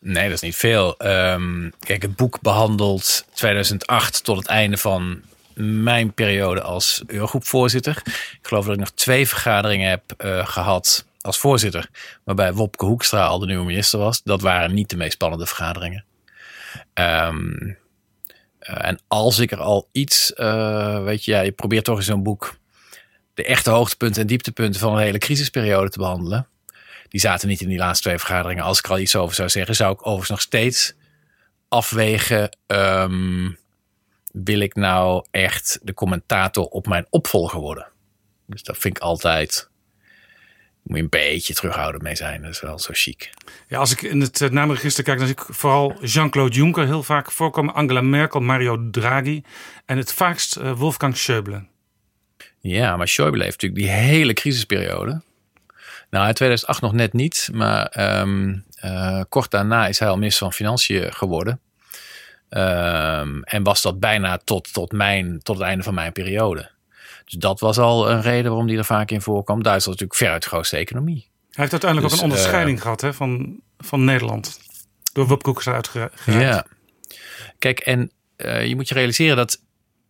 [0.00, 0.96] Nee, dat is niet veel.
[0.96, 5.22] Ehm, kijk, het boek behandelt 2008 tot het einde van
[5.54, 8.02] mijn periode als Eurogroepvoorzitter.
[8.06, 11.88] Ik geloof dat ik nog twee vergaderingen heb uh, gehad als voorzitter.
[12.24, 14.22] Waarbij Wopke Hoekstra al de nieuwe minister was.
[14.22, 16.04] Dat waren niet de meest spannende vergaderingen.
[16.94, 17.76] Um,
[18.60, 22.04] uh, en als ik er al iets, uh, weet je, ja, je probeert toch in
[22.04, 22.56] zo'n boek
[23.34, 26.48] de echte hoogtepunten en dieptepunten van een hele crisisperiode te behandelen.
[27.08, 28.64] Die zaten niet in die laatste twee vergaderingen.
[28.64, 30.94] Als ik er al iets over zou zeggen, zou ik overigens nog steeds
[31.68, 32.56] afwegen.
[32.66, 33.58] Um,
[34.42, 37.86] wil ik nou echt de commentator op mijn opvolger worden?
[38.46, 39.68] Dus dat vind ik altijd.
[40.82, 42.42] Moet je een beetje terughouden mee zijn.
[42.42, 43.30] Dat is wel zo chic.
[43.68, 47.02] Ja, als ik in het uh, naamregister kijk, dan zie ik vooral Jean-Claude Juncker heel
[47.02, 47.74] vaak voorkomen.
[47.74, 49.42] Angela Merkel, Mario Draghi.
[49.84, 51.66] En het vaakst uh, Wolfgang Schäuble.
[52.60, 55.22] Ja, maar Schäuble heeft natuurlijk die hele crisisperiode.
[56.10, 57.48] Nou, in 2008 nog net niet.
[57.52, 61.60] Maar um, uh, kort daarna is hij al minister van Financiën geworden.
[62.56, 66.70] Um, en was dat bijna tot, tot, mijn, tot het einde van mijn periode.
[67.24, 69.62] Dus dat was al een reden waarom die er vaak in voorkwam.
[69.62, 71.16] Duitsland is natuurlijk veruit de grootste economie.
[71.16, 74.60] Hij heeft uiteindelijk dus, ook een onderscheiding uh, gehad hè, van, van Nederland.
[75.12, 76.20] Door Wopke Hoekstra uitgeraakt.
[76.24, 76.66] Ja.
[77.58, 79.60] Kijk, en uh, je moet je realiseren dat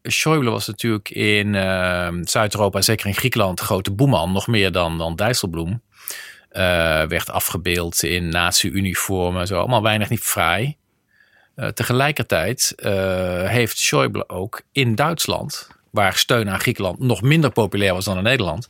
[0.02, 4.32] Schäuble was natuurlijk in uh, Zuid-Europa, zeker in Griekenland, grote boeman.
[4.32, 5.82] Nog meer dan, dan Dijsselbloem.
[7.08, 9.46] werd afgebeeld in nazi-uniformen.
[9.46, 10.76] Zo allemaal weinig niet fraai.
[11.56, 12.92] Uh, tegelijkertijd uh,
[13.48, 18.22] heeft Schäuble ook in Duitsland, waar steun aan Griekenland nog minder populair was dan in
[18.22, 18.66] Nederland,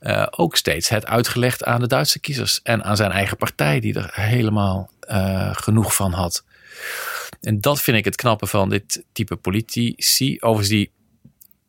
[0.00, 3.94] uh, ook steeds het uitgelegd aan de Duitse kiezers en aan zijn eigen partij, die
[3.94, 4.90] er helemaal
[5.52, 6.44] genoeg van had.
[7.40, 10.36] En dat vind ik het knappe van dit type politici.
[10.40, 10.90] Overigens, die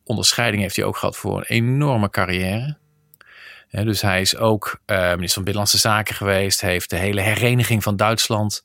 [0.04, 2.76] onderscheiding heeft hij ook gehad voor een enorme carrière.
[3.70, 8.64] Dus hij is ook minister van Binnenlandse Zaken geweest, heeft de hele hereniging van Duitsland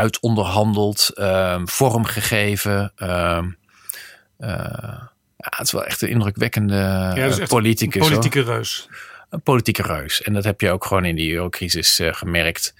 [0.00, 2.92] uitonderhandeld, um, vorm gegeven.
[2.96, 3.56] Um,
[4.38, 4.48] uh,
[5.36, 8.02] ja, het is wel echt een indrukwekkende ja, uh, politicus.
[8.02, 8.54] Een politieke hoor.
[8.54, 8.88] reus.
[9.30, 10.22] Een politieke reus.
[10.22, 12.74] En dat heb je ook gewoon in die eurocrisis uh, gemerkt.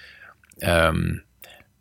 [0.59, 1.25] Um,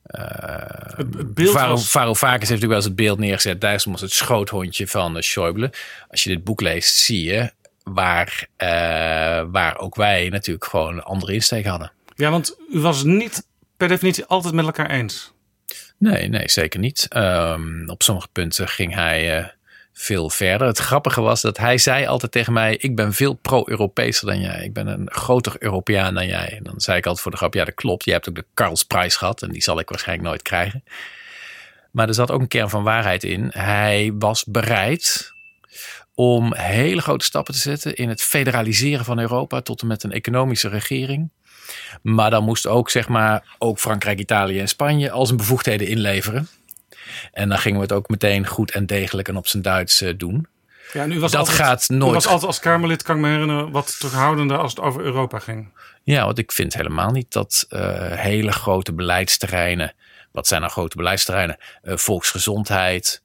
[0.04, 1.94] het beeld was...
[1.94, 3.62] Heeft natuurlijk wel eens het beeld neergezet.
[3.62, 5.70] Dijssel was het schoothondje van Schäuble.
[6.10, 7.52] Als je dit boek leest, zie je
[7.84, 8.48] waar,
[9.52, 11.92] waar ook wij natuurlijk gewoon een andere insteek hadden.
[12.16, 13.48] Ja, want u was niet
[13.80, 15.34] per definitie altijd met elkaar eens?
[15.98, 17.08] Nee, nee, zeker niet.
[17.16, 19.46] Um, op sommige punten ging hij uh,
[19.94, 20.68] veel verder.
[20.68, 24.64] Het grappige was dat hij zei altijd tegen mij: Ik ben veel pro-Europeeser dan jij.
[24.64, 26.56] Ik ben een groter Europeaan dan jij.
[26.58, 28.06] En dan zei ik altijd voor de grap: Ja, dat klopt.
[28.06, 30.84] Je hebt ook de Karlsprijs gehad en die zal ik waarschijnlijk nooit krijgen.
[31.92, 33.50] Maar er zat ook een kern van waarheid in.
[33.54, 35.32] Hij was bereid
[36.16, 40.12] om hele grote stappen te zetten in het federaliseren van Europa tot en met een
[40.12, 41.32] economische regering.
[42.02, 46.48] Maar dan moest ook, zeg maar, ook Frankrijk, Italië en Spanje al zijn bevoegdheden inleveren.
[47.32, 50.14] En dan gingen we het ook meteen goed en degelijk en op zijn Duits uh,
[50.18, 50.48] doen.
[50.94, 52.12] Ja, nu was dat altijd, gaat nooit.
[52.12, 55.40] U was altijd als Kamerlid, kan ik me herinneren, wat terughoudender als het over Europa
[55.40, 55.74] ging.
[56.04, 57.80] Ja, want ik vind helemaal niet dat uh,
[58.12, 59.94] hele grote beleidsterreinen.
[60.32, 61.58] Wat zijn nou grote beleidsterreinen?
[61.84, 63.22] Uh, volksgezondheid,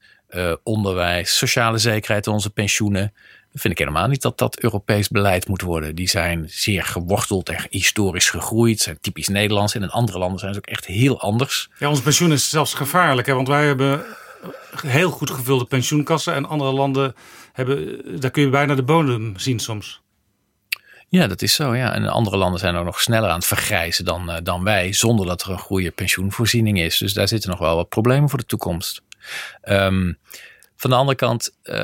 [0.63, 3.13] onderwijs, sociale zekerheid, onze pensioenen
[3.59, 5.95] vind ik helemaal niet dat dat Europees beleid moet worden.
[5.95, 8.79] Die zijn zeer geworteld en historisch gegroeid.
[8.79, 9.75] Zijn typisch Nederlands.
[9.75, 11.69] En in andere landen zijn ze ook echt heel anders.
[11.79, 13.27] Ja, ons pensioen is zelfs gevaarlijk.
[13.27, 13.33] Hè?
[13.33, 14.05] Want wij hebben
[14.81, 16.33] heel goed gevulde pensioenkassen.
[16.33, 17.15] En andere landen
[17.53, 20.03] hebben, daar kun je bijna de bodem zien soms.
[21.07, 21.75] Ja, dat is zo.
[21.75, 21.93] Ja.
[21.93, 24.93] En andere landen zijn ook nog sneller aan het vergrijzen dan, uh, dan wij.
[24.93, 26.97] Zonder dat er een goede pensioenvoorziening is.
[26.97, 29.01] Dus daar zitten nog wel wat problemen voor de toekomst.
[29.63, 30.17] Um,
[30.75, 31.75] van de andere kant, uh,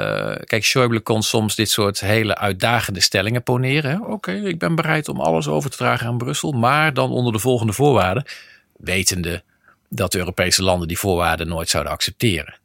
[0.45, 4.01] kijk, Schäuble kon soms dit soort hele uitdagende stellingen poneren.
[4.01, 7.34] Oké, okay, ik ben bereid om alles over te dragen aan Brussel, maar dan onder
[7.34, 8.26] de volgende voorwaarden.
[8.77, 9.43] Wetende
[9.89, 12.59] dat de Europese landen die voorwaarden nooit zouden accepteren.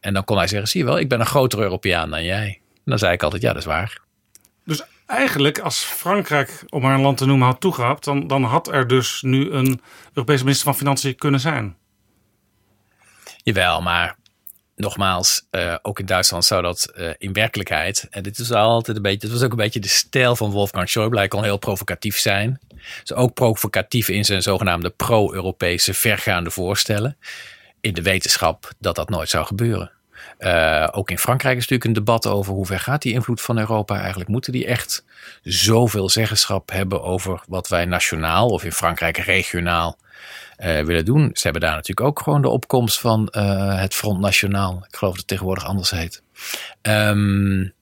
[0.00, 2.60] En dan kon hij zeggen, zie je wel, ik ben een grotere Europeaan dan jij.
[2.74, 4.00] En dan zei ik altijd, ja, dat is waar.
[4.64, 8.04] Dus eigenlijk, als Frankrijk, om maar een land te noemen, had toegehapt...
[8.04, 9.80] dan, dan had er dus nu een
[10.12, 11.76] Europese minister van Financiën kunnen zijn.
[13.42, 14.16] Jawel, maar
[14.80, 18.06] nogmaals, uh, ook in Duitsland zou dat uh, in werkelijkheid.
[18.10, 19.26] En dit is altijd een beetje.
[19.26, 21.16] Het was ook een beetje de stijl van Wolfgang Schäuble.
[21.16, 22.60] Hij kon heel provocatief zijn.
[23.00, 27.16] Dus ook provocatief in zijn zogenaamde pro-Europese vergaande voorstellen.
[27.80, 29.90] In de wetenschap dat dat nooit zou gebeuren.
[30.38, 33.58] Uh, ook in Frankrijk is natuurlijk een debat over hoe ver gaat die invloed van
[33.58, 34.30] Europa eigenlijk.
[34.30, 35.04] Moeten die echt
[35.42, 39.98] zoveel zeggenschap hebben over wat wij nationaal of in Frankrijk regionaal
[40.60, 41.30] willen doen?
[41.32, 44.84] Ze hebben daar natuurlijk ook gewoon de opkomst van uh, het Front Nationaal.
[44.88, 46.22] Ik geloof dat het tegenwoordig anders heet.
[46.82, 47.72] Um,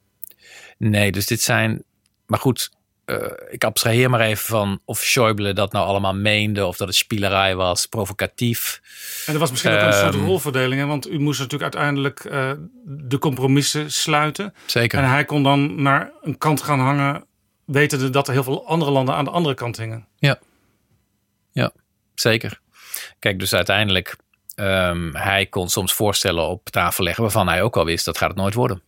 [0.79, 1.83] nee, dus dit zijn.
[2.27, 2.71] Maar goed,
[3.07, 3.17] uh,
[3.51, 7.57] ik abstraheer maar even van of Schäuble dat nou allemaal meende, of dat het spielerij
[7.57, 8.81] was, provocatief.
[9.27, 10.87] En er was misschien ook een soort ehm, rolverdeling, hè?
[10.87, 12.53] want u moest natuurlijk uiteindelijk uh,
[12.85, 14.55] de compromissen sluiten.
[14.67, 14.99] Zeker.
[14.99, 17.25] En hij kon dan naar een kant gaan hangen,
[17.65, 20.07] wetende dat er heel veel andere landen aan de andere kant hingen.
[20.17, 20.39] Ja,
[21.53, 21.73] ja
[22.15, 22.61] zeker.
[23.19, 24.17] Kijk, dus uiteindelijk,
[24.57, 28.29] um, hij kon soms voorstellen op tafel leggen waarvan hij ook al wist dat gaat
[28.29, 28.83] het nooit worden.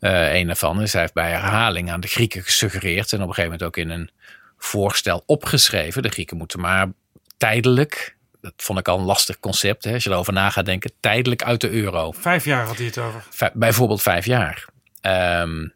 [0.00, 3.34] Uh, een daarvan is, hij heeft bij herhaling aan de Grieken gesuggereerd en op een
[3.34, 4.10] gegeven moment ook in een
[4.58, 6.02] voorstel opgeschreven.
[6.02, 6.88] De Grieken moeten maar
[7.36, 10.92] tijdelijk, dat vond ik al een lastig concept, hè, als je erover na gaat denken,
[11.00, 12.12] tijdelijk uit de euro.
[12.12, 13.24] Vijf jaar had hij het over.
[13.52, 14.64] Bijvoorbeeld vijf jaar.
[15.02, 15.72] Um,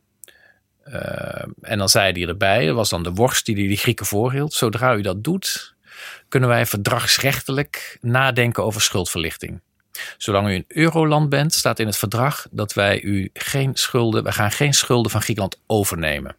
[0.87, 4.07] uh, en dan zei hij erbij, dat was dan de worst die hij de Grieken
[4.07, 4.53] voorhield.
[4.53, 5.75] Zodra u dat doet,
[6.29, 9.61] kunnen wij verdragsrechtelijk nadenken over schuldverlichting.
[10.17, 14.33] Zolang u een euroland bent, staat in het verdrag dat wij u geen schulden, wij
[14.33, 16.37] gaan geen schulden van Griekenland overnemen.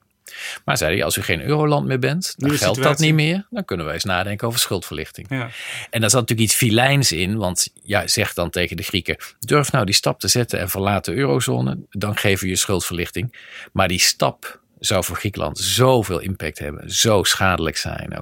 [0.65, 2.83] Maar zei hij, als u geen euroland meer bent, dan geldt situatie.
[2.83, 3.47] dat niet meer.
[3.49, 5.27] Dan kunnen wij eens nadenken over schuldverlichting.
[5.29, 5.49] Ja.
[5.89, 9.71] En daar zat natuurlijk iets filijns in, want ja, zeg dan tegen de Grieken: durf
[9.71, 13.35] nou die stap te zetten en verlaat de eurozone, dan geven we je schuldverlichting.
[13.71, 18.21] Maar die stap zou voor Griekenland zoveel impact hebben, zo schadelijk zijn.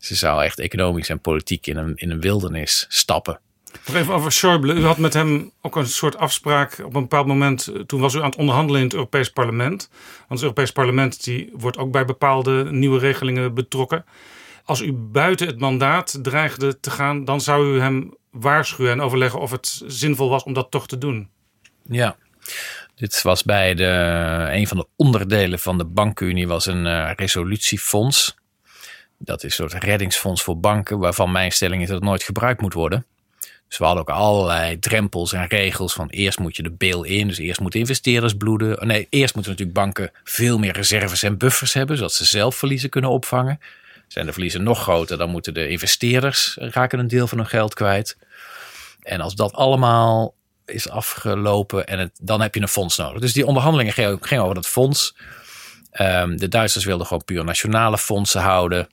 [0.00, 3.40] Ze zou echt economisch en politiek in een, in een wildernis stappen.
[3.86, 4.76] Nog even over Schäuble.
[4.76, 7.66] U had met hem ook een soort afspraak op een bepaald moment.
[7.66, 9.88] Eh, toen was u aan het onderhandelen in het Europees Parlement.
[10.18, 14.04] Want het Europees Parlement die wordt ook bij bepaalde nieuwe regelingen betrokken.
[14.64, 19.40] Als u buiten het mandaat dreigde te gaan, dan zou u hem waarschuwen en overleggen
[19.40, 21.28] of het zinvol was om dat toch te doen.
[21.82, 22.16] Ja,
[22.94, 23.84] dit was bij de,
[24.50, 28.38] een van de onderdelen van de bankenunie was een uh, resolutiefonds.
[29.22, 32.60] Dat is een soort reddingsfonds voor banken, waarvan mijn stelling is dat het nooit gebruikt
[32.60, 33.06] moet worden.
[33.68, 37.38] Dus we hadden ook allerlei drempels en regels van eerst moet je de bail-in, dus
[37.38, 38.80] eerst moeten investeerders bloeden.
[38.80, 42.56] Oh nee, eerst moeten natuurlijk banken veel meer reserves en buffers hebben, zodat ze zelf
[42.56, 43.60] verliezen kunnen opvangen.
[44.08, 47.74] Zijn de verliezen nog groter, dan moeten de investeerders raken een deel van hun geld
[47.74, 48.16] kwijt.
[49.02, 50.34] En als dat allemaal
[50.66, 53.20] is afgelopen, en dan heb je een fonds nodig.
[53.20, 55.16] Dus die onderhandelingen gingen over dat fonds.
[56.00, 58.88] Um, de Duitsers wilden gewoon puur nationale fondsen houden.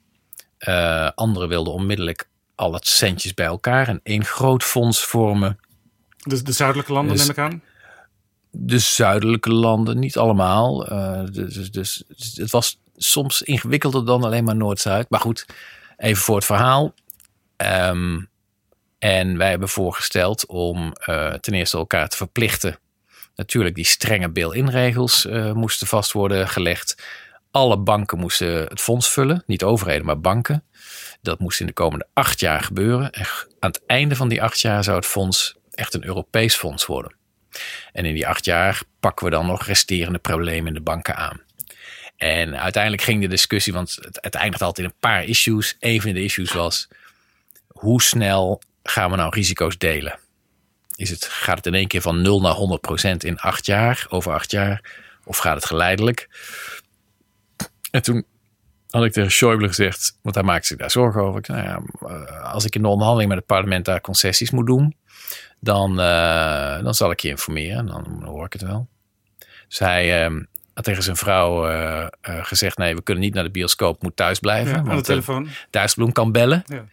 [0.59, 5.59] Uh, anderen wilden onmiddellijk al het centjes bij elkaar en één groot fonds vormen.
[6.17, 7.61] Dus de zuidelijke landen dus, neem ik aan?
[8.51, 10.91] De zuidelijke landen, niet allemaal.
[10.91, 12.03] Uh, dus, dus, dus,
[12.33, 15.09] het was soms ingewikkelder dan alleen maar Noord-Zuid.
[15.09, 15.45] Maar goed,
[15.97, 16.93] even voor het verhaal.
[17.57, 18.29] Um,
[18.99, 22.79] en wij hebben voorgesteld om uh, ten eerste elkaar te verplichten.
[23.35, 27.03] Natuurlijk, die strenge bail-in-regels uh, moesten vast worden gelegd.
[27.51, 29.43] Alle banken moesten het fonds vullen.
[29.45, 30.63] Niet overheden, maar banken.
[31.21, 33.11] Dat moest in de komende acht jaar gebeuren.
[33.11, 33.25] En
[33.59, 37.15] aan het einde van die acht jaar zou het fonds echt een Europees fonds worden.
[37.91, 41.41] En in die acht jaar pakken we dan nog resterende problemen in de banken aan.
[42.17, 45.75] En uiteindelijk ging de discussie, want het, eindigt altijd in een paar issues.
[45.79, 46.87] Een van de issues was,
[47.67, 50.19] hoe snel gaan we nou risico's delen?
[50.95, 54.05] Is het, gaat het in één keer van 0 naar 100 procent in acht jaar,
[54.09, 54.81] over acht jaar?
[55.23, 56.29] Of gaat het geleidelijk?
[57.91, 58.25] En toen
[58.89, 61.39] had ik tegen Schäuble gezegd, want hij maakte zich daar zorgen over.
[61.39, 64.65] Ik, nou ja, eh, als ik in de onderhandeling met het parlement daar concessies moet
[64.65, 64.95] doen,
[65.59, 67.85] dan, uh, dan zal ik je informeren.
[67.85, 68.87] Dan hoor ik het wel.
[69.67, 70.41] Dus hij uh,
[70.73, 74.39] had tegen zijn vrouw uh, gezegd: nee, we kunnen niet naar de bioscoop, moet thuis
[74.39, 74.83] blijven.
[74.83, 75.47] Ja, aan de telefoon.
[75.69, 76.63] Dijsselbloem kan bellen.
[76.65, 76.85] Ja.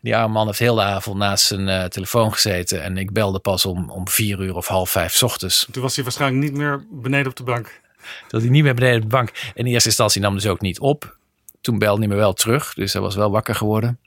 [0.00, 2.82] Die arme man heeft heel de avond naast zijn telefoon gezeten.
[2.82, 5.68] En ik belde pas om, om vier uur of half vijf ochtends.
[5.70, 7.80] Toen was hij waarschijnlijk niet meer beneden op de bank.
[8.28, 9.52] Was hij niet meer beneden de bank.
[9.54, 11.16] In eerste instantie nam dus ook niet op.
[11.60, 13.98] Toen belde hij me wel terug, dus hij was wel wakker geworden.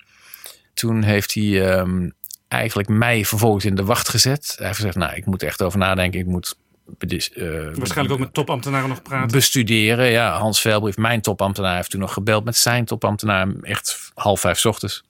[0.74, 2.14] Toen heeft hij um,
[2.48, 4.54] eigenlijk mij vervolgens in de wacht gezet.
[4.58, 6.20] Hij heeft gezegd, nou, ik moet echt over nadenken.
[6.20, 6.58] Ik moet
[7.00, 9.32] uh, Waarschijnlijk ook met topambtenaren nog praten.
[9.32, 10.38] Bestuderen, ja.
[10.38, 13.48] Hans Velbrief, mijn topambtenaar, heeft toen nog gebeld met zijn topambtenaar.
[13.62, 15.04] Echt half vijf ochtends.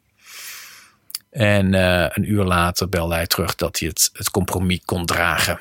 [1.30, 5.60] En uh, een uur later belde hij terug dat hij het, het compromis kon dragen.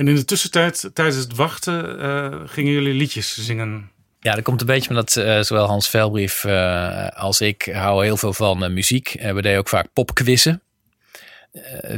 [0.00, 3.90] En in de tussentijd, tijdens het wachten, uh, gingen jullie liedjes zingen?
[4.20, 8.16] Ja, dat komt een beetje omdat uh, zowel Hans Velbrief uh, als ik houden heel
[8.16, 9.16] veel van muziek.
[9.20, 10.62] we deden ook vaak popquizzen.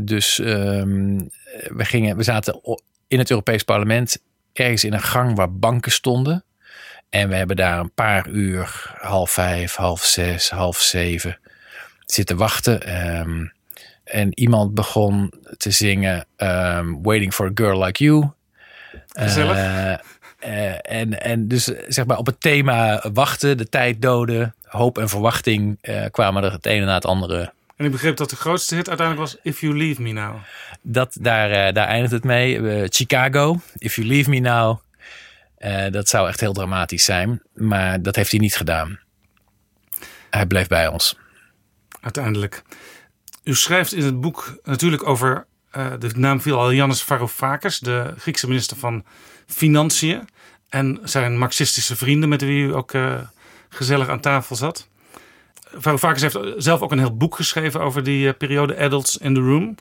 [0.03, 1.31] dus um,
[1.69, 2.61] we, gingen, we zaten
[3.09, 4.23] in het Europees Parlement
[4.53, 6.45] ergens in een gang waar banken stonden.
[7.11, 11.39] En we hebben daar een paar uur, half vijf, half zes, half zeven,
[12.07, 13.07] zitten wachten.
[13.19, 13.53] Um,
[14.05, 18.31] En iemand begon te zingen ehm, Waiting for a Girl Like You.
[19.13, 19.57] Gezellig.
[19.57, 19.93] Eh,
[20.39, 25.09] eh, en, en dus zeg maar op het thema wachten, de tijd doden, hoop en
[25.09, 27.53] verwachting eh, kwamen er het ene na het andere.
[27.77, 30.37] En ik begreep dat de grootste hit uiteindelijk was If You Leave Me Now.
[30.83, 32.89] Dat, daar, daar eindigt het mee.
[32.89, 34.79] Chicago, If You Leave Me Now.
[35.93, 37.43] Dat zou echt heel dramatisch zijn.
[37.55, 38.99] Maar dat heeft hij niet gedaan.
[40.31, 41.19] Hij bleef bij ons.
[42.01, 42.63] Uiteindelijk.
[43.45, 48.15] U schrijft in het boek natuurlijk over, eh, de naam viel al, Yannis Varoufakis, de
[48.19, 49.05] Griekse minister van
[49.47, 50.29] Financiën.
[50.69, 53.15] En zijn marxistische vrienden met wie u ook eh,
[53.69, 54.89] gezellig aan tafel zat.
[55.75, 59.41] Varoufakis heeft zelf ook een heel boek geschreven over die eh, periode Adults in the
[59.41, 59.75] Room.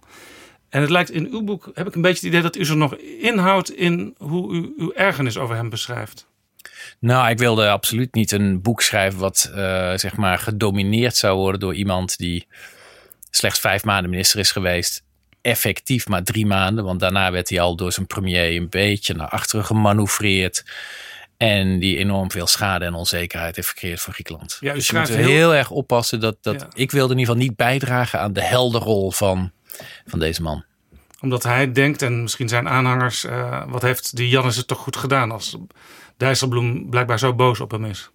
[0.69, 2.77] En het lijkt in uw boek, heb ik een beetje het idee dat u er
[2.77, 6.29] nog inhoudt in hoe u uw ergernis over hem beschrijft.
[6.99, 9.37] Nou, ik wilde absoluut niet een boek schrijven wat
[9.95, 12.47] zeg maar gedomineerd zou worden door iemand die
[13.31, 15.03] slechts vijf maanden minister is geweest.
[15.41, 19.27] Effectief maar drie maanden, want daarna werd hij al door zijn premier een beetje naar
[19.29, 20.63] achteren gemanoeuvreerd.
[21.37, 24.57] En die enorm veel schade en onzekerheid heeft gecreëerd voor Griekenland.
[24.59, 25.27] Ja, dus je moet heel...
[25.27, 26.67] heel- erg oppassen dat, dat Ja.
[26.73, 29.51] ik wilde in ieder geval niet bijdragen aan de helderrol van,
[30.05, 30.63] van deze man.
[31.21, 34.95] Omdat hij denkt, en misschien zijn aanhangers, eh, wat heeft die Jannis het toch goed
[34.95, 35.57] gedaan als
[36.17, 38.09] Dijsselbloem blijkbaar zo boos op hem is.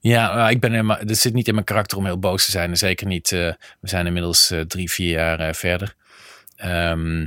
[0.00, 2.50] Ja, maar ik ben helemaal, het zit niet in mijn karakter om heel boos te
[2.50, 2.70] zijn.
[2.70, 5.94] En zeker niet, eh, we zijn inmiddels eh, drie, vier jaar eh, verder.
[6.56, 7.20] Ehm,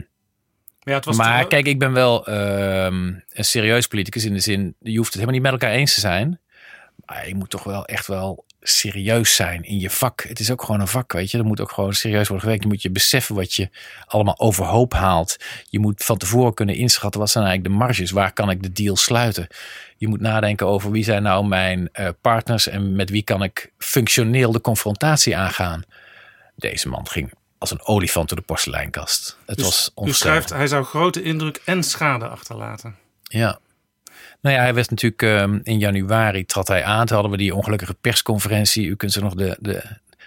[0.83, 4.75] Ja, het was maar kijk, ik ben wel ehm, een serieus politicus in de zin,
[4.79, 6.39] je hoeft het helemaal niet met elkaar eens te zijn.
[7.05, 10.23] Maar je moet toch wel echt wel serieus zijn in je vak.
[10.27, 11.37] Het is ook gewoon een vak, weet je.
[11.37, 12.63] Er moet ook gewoon serieus worden gewerkt.
[12.63, 13.69] Je moet je beseffen wat je
[14.05, 15.37] allemaal overhoop haalt.
[15.69, 18.11] Je moet van tevoren kunnen inschatten wat zijn eigenlijk de marges.
[18.11, 19.47] Waar kan ik de deal sluiten?
[19.97, 23.71] Je moet nadenken over wie zijn nou mijn eh, partners en met wie kan ik
[23.77, 25.83] functioneel de confrontatie aangaan.
[26.55, 29.37] Deze man ging als een olifant door de porseleinkast.
[29.45, 30.37] Het Dus was u onvoorstelbaar.
[30.41, 32.95] schrijft, hij zou grote indruk en schade achterlaten.
[33.23, 33.59] Ja.
[34.41, 37.05] Nou ja, hij werd natuurlijk ehm, in januari trad hij aan.
[37.05, 38.87] Toen hadden we die ongelukkige persconferentie.
[38.87, 39.83] U kunt ze nog de, de,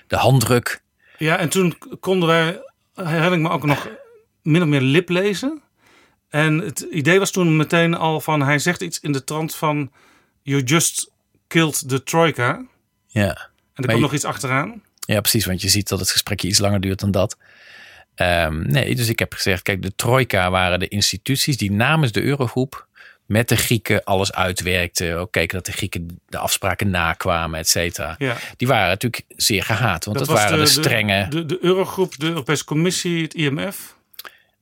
[0.07, 0.83] de handdruk.
[1.19, 2.61] Ja, en toen konden wij,
[2.95, 3.89] herinner ik me ook nog,
[4.43, 5.63] min of meer lip lezen.
[6.29, 9.93] En het idee was toen meteen al van, hij zegt iets in de trant van...
[10.43, 11.11] You just
[11.47, 12.65] killed the Troika.
[13.07, 13.49] Ja.
[13.75, 14.83] En er je- nog iets achteraan.
[15.01, 15.47] ja, precies.
[15.47, 17.37] Want je ziet dat het gesprekje iets langer duurt dan dat.
[18.15, 22.23] Ehm, nee, dus ik heb gezegd, kijk, de trojka waren de instituties die namens de
[22.23, 22.87] eurogroep
[23.27, 25.19] met de Grieken alles uitwerkten.
[25.19, 28.15] Ook keken dat de Grieken de afspraken nakwamen, et cetera.
[28.19, 28.37] Ja.
[28.57, 30.05] Die waren natuurlijk zeer gehaat.
[30.05, 31.27] Want dat, waren de, strenge...
[31.29, 33.95] De, de, Eurogroep, de Europese Commissie, het IMF.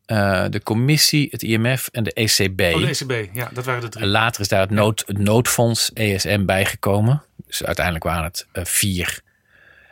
[0.07, 2.61] eh, de commissie, het IMF en de ECB.
[2.61, 3.35] Oh, de ECB.
[3.35, 4.07] Ja, dat waren de drie.
[4.07, 7.23] Later is daar het, nood, het noodfonds ESM bijgekomen.
[7.47, 9.21] Dus uiteindelijk waren het eh, vier.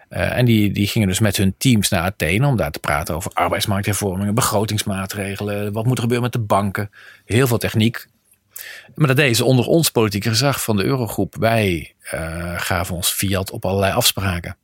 [0.08, 3.14] Eh, en die, die gingen dus met hun teams naar Athene om daar te praten
[3.14, 6.90] over arbeidsmarkthervormingen, begrotingsmaatregelen, wat moet er gebeuren met de banken.
[7.24, 8.06] Heel veel techniek.
[8.94, 11.36] Maar dat deden ze onder ons politieke gezag van de Eurogroep.
[11.36, 14.56] Wij eh, gaven ons fiat op allerlei afspraken.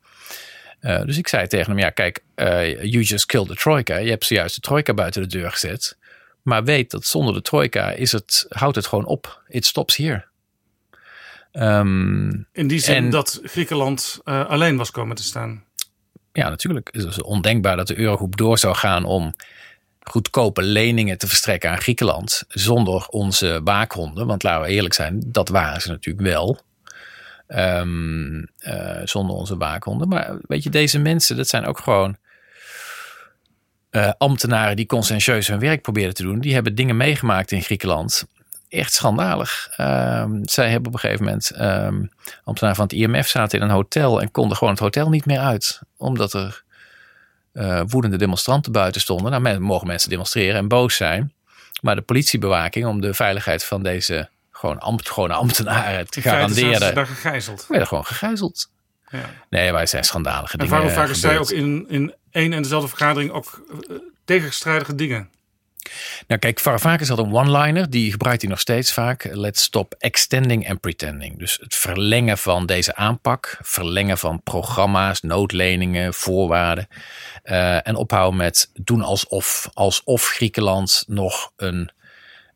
[0.81, 3.97] Eh, dus ik zei tegen hem, ja kijk, eh, you just killed the trojka.
[3.97, 5.97] Je hebt zojuist de trojka buiten de deur gezet.
[6.43, 9.43] Maar weet dat zonder de trojka is het, houdt het gewoon op.
[9.48, 10.24] It stops here.
[11.52, 15.64] Ehm, In die zin en- dat Griekenland alleen was komen te staan.
[16.32, 16.89] ja, natuurlijk.
[16.93, 19.35] Het is ondenkbaar dat de Eurogroep door zou gaan om
[20.10, 24.26] goedkope leningen te verstrekken aan Griekenland zonder onze waakhonden.
[24.26, 26.60] Want laten we eerlijk zijn, dat waren ze natuurlijk wel.
[27.46, 30.08] Ehm, eh, zonder onze waakhonden.
[30.08, 32.16] Maar weet je, deze mensen, dat zijn ook gewoon
[33.90, 36.40] eh, ambtenaren die conscientieus hun werk probeerden te doen.
[36.40, 38.26] Die hebben dingen meegemaakt in Griekenland.
[38.68, 39.68] Echt schandalig.
[39.76, 42.04] Ehm, zij hebben op een gegeven moment, ehm
[42.44, 45.38] ambtenaren van het IMF zaten in een hotel en konden gewoon het hotel niet meer
[45.38, 45.80] uit.
[45.96, 46.64] Omdat er
[47.56, 49.30] eh, woedende demonstranten buiten stonden.
[49.30, 51.32] Nou, men, mogen mensen demonstreren en boos zijn.
[51.82, 56.94] Maar de politiebewaking om de veiligheid van deze gewoon ambt, ambtenaren te zijn ze garanderen,
[56.94, 57.66] daar gegijzeld.
[57.68, 58.70] werden gewoon gegijzeld.
[59.08, 59.30] Ja.
[59.50, 61.64] Nee, wij zijn schandalige En dingen Varoufakis zei ook gebeurd.
[61.64, 65.28] in, in één en dezelfde vergadering ook eh, tegenstrijdige dingen.
[66.26, 69.24] Nou kijk, Varoufakis had een one-liner, die gebruikt hij nog steeds vaak.
[69.32, 71.38] Let's stop extending and pretending.
[71.38, 76.88] Dus het verlengen van deze aanpak, verlengen van programma's, noodleningen, voorwaarden.
[77.42, 81.90] eh, en ophouden met doen alsof, alsof Griekenland nog een,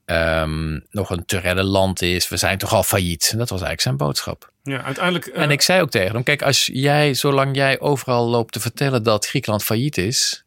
[0.04, 2.28] ehm, nog een te redden land is.
[2.28, 3.22] We zijn toch al failliet.
[3.30, 4.50] Dat was eigenlijk zijn boodschap.
[4.62, 5.26] Ja, uiteindelijk.
[5.26, 8.60] eh, En ik zei ook tegen hem: Kijk, als jij, zolang jij overal loopt te
[8.60, 10.44] vertellen dat Griekenland failliet is,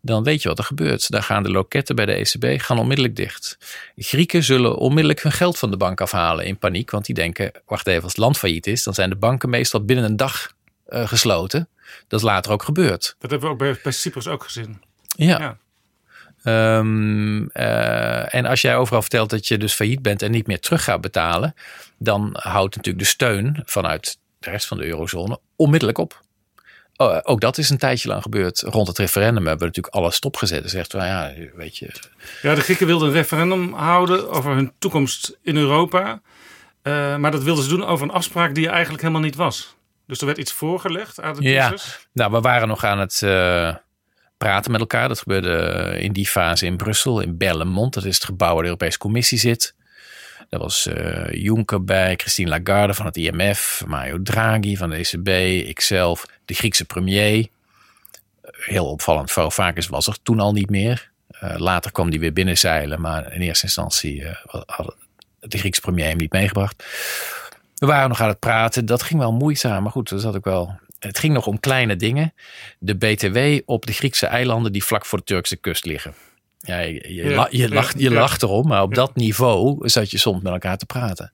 [0.00, 1.10] dan weet je wat er gebeurt.
[1.10, 3.58] Dan gaan de loketten bij de ECB gaan onmiddellijk dicht.
[3.96, 7.86] Grieken zullen onmiddellijk hun geld van de bank afhalen in paniek, want die denken: wacht
[7.86, 10.52] even, als het land failliet is, dan zijn de banken meestal binnen een dag
[10.86, 11.68] eh, gesloten.
[12.08, 13.16] Dat is later ook gebeurd.
[13.18, 14.82] Dat hebben we ook bij, bij Cyprus ook gezien.
[15.16, 15.58] Ja.
[16.42, 20.60] Ehm, eh, en als jij overal vertelt dat je dus failliet bent en niet meer
[20.60, 21.54] terug gaat betalen,
[21.98, 26.20] dan houdt natuurlijk de steun vanuit de rest van de eurozone onmiddellijk op.
[27.00, 28.60] Oh, ook dat is een tijdje lang gebeurd.
[28.60, 30.70] Rond het referendum hebben we natuurlijk alles stopgezet.
[30.70, 31.90] Zegt, well, ja, weet je.
[32.42, 36.20] Ja, de Grieken wilden een referendum houden over hun toekomst in Europa.
[36.82, 39.76] Uh, maar dat wilden ze doen over een afspraak die er eigenlijk helemaal niet was.
[40.06, 41.42] Dus er werd iets voorgelegd aan de.
[41.42, 41.74] Ja,
[42.12, 43.74] nou, we waren nog aan het uh,
[44.36, 45.08] praten met elkaar.
[45.08, 47.94] Dat gebeurde in die fase in Brussel, in Berlemont.
[47.94, 49.74] Dat is het gebouw waar de Europese Commissie zit.
[50.50, 55.28] Daar was uh, Juncker bij, Christine Lagarde van het IMF, Mario Draghi van de ECB,
[55.68, 57.48] ikzelf, de Griekse premier.
[58.42, 61.10] Heel opvallend, Varoufakis was er toen al niet meer.
[61.42, 64.34] Uh, later kwam die weer binnenzeilen, maar in eerste instantie uh,
[64.66, 64.94] had
[65.40, 66.84] de Griekse premier hem niet meegebracht.
[67.74, 70.44] We waren nog aan het praten, dat ging wel moeizaam, maar goed, dat zat ook
[70.44, 70.78] wel.
[70.98, 72.34] Het ging nog om kleine dingen.
[72.78, 76.14] De BTW op de Griekse eilanden die vlak voor de Turkse kust liggen.
[76.58, 78.18] Ja, je, je, ja, je, lacht, je ja.
[78.18, 81.32] lacht erom, maar op dat niveau zat je soms met elkaar te praten.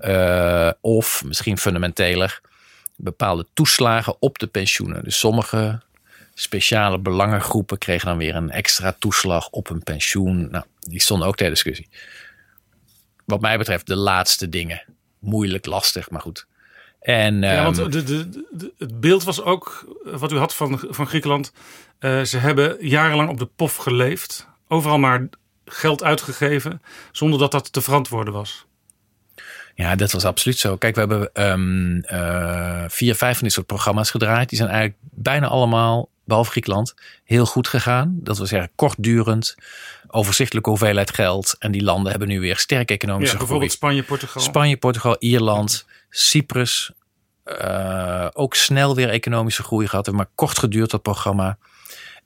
[0.00, 2.40] Uh, of misschien fundamenteler,
[3.02, 5.04] bepaalde toeslagen op de pensioenen.
[5.04, 5.80] Dus sommige
[6.34, 10.50] speciale belangengroepen kregen dan weer een extra toeslag op hun pensioen.
[10.50, 11.88] Nou, die stonden ook ter discussie.
[13.24, 14.82] Wat mij betreft de laatste dingen.
[15.18, 16.46] Moeilijk, lastig, maar goed.
[17.00, 21.06] En, ja, want de, de, de, het beeld was ook wat u had van, van
[21.06, 21.52] Griekenland.
[22.00, 25.28] Uh, ze hebben jarenlang op de pof geleefd overal maar
[25.64, 28.66] geld uitgegeven zonder dat dat te verantwoorden was.
[29.74, 30.76] Ja, dat was absoluut zo.
[30.76, 34.48] Kijk, we hebben um, uh, vier, vijf van dit soort programma's gedraaid.
[34.48, 36.94] Die zijn eigenlijk bijna allemaal, behalve Griekenland,
[37.24, 38.18] heel goed gegaan.
[38.22, 39.54] Dat wil zeggen kortdurend,
[40.06, 41.56] overzichtelijke hoeveelheid geld.
[41.58, 43.92] En die landen hebben nu weer sterke economische ja, bijvoorbeeld groei.
[43.92, 44.42] Spanje, Portugal.
[44.42, 46.90] Spanje, Portugal, Ierland, Cyprus.
[47.44, 50.12] Uh, ook snel weer economische groei gehad.
[50.12, 51.58] Maar kort geduurd dat programma.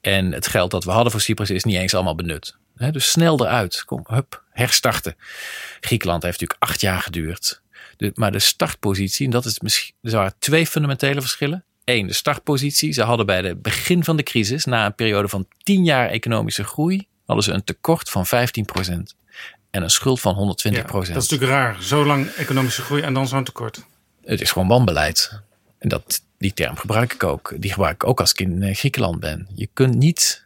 [0.00, 2.56] En het geld dat we hadden voor Cyprus is niet eens allemaal benut.
[2.76, 3.84] He, dus snel eruit.
[3.84, 5.16] Kom, hup, herstarten.
[5.80, 7.62] Griekenland heeft natuurlijk acht jaar geduurd.
[7.96, 11.64] De, maar de startpositie, en dat is misschien, er waren twee fundamentele verschillen.
[11.84, 12.92] Eén, de startpositie.
[12.92, 16.64] Ze hadden bij het begin van de crisis, na een periode van tien jaar economische
[16.64, 18.30] groei, hadden ze een tekort van 15%
[19.70, 20.72] en een schuld van 120%.
[20.72, 21.82] Ja, dat is natuurlijk raar.
[21.82, 23.84] Zo lang economische groei en dan zo'n tekort.
[24.24, 25.40] Het is gewoon wanbeleid.
[25.78, 27.54] En dat, die term gebruik ik ook.
[27.58, 29.48] Die gebruik ik ook als ik in Griekenland ben.
[29.54, 30.45] Je kunt niet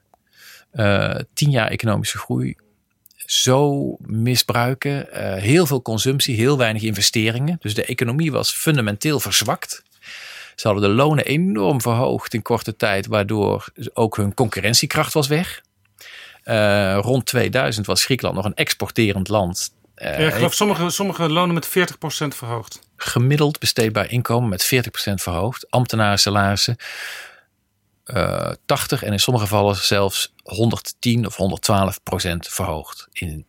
[0.73, 2.57] uh, tien jaar economische groei
[3.17, 5.09] zo misbruiken.
[5.13, 7.57] Uh, heel veel consumptie, heel weinig investeringen.
[7.61, 9.83] Dus de economie was fundamenteel verzwakt.
[10.55, 15.63] Ze hadden de lonen enorm verhoogd in korte tijd, waardoor ook hun concurrentiekracht was weg.
[16.45, 19.73] Uh, rond 2000 was Griekenland nog een exporterend land.
[19.97, 21.71] Uh, ja, ik geloof sommige, sommige lonen met 40%
[22.29, 25.71] verhoogd gemiddeld besteedbaar inkomen met 40% verhoogd.
[25.71, 26.77] Ambtenaren salarissen
[28.15, 33.47] uh, 80 en in sommige gevallen zelfs 110 of 112% verhoogd in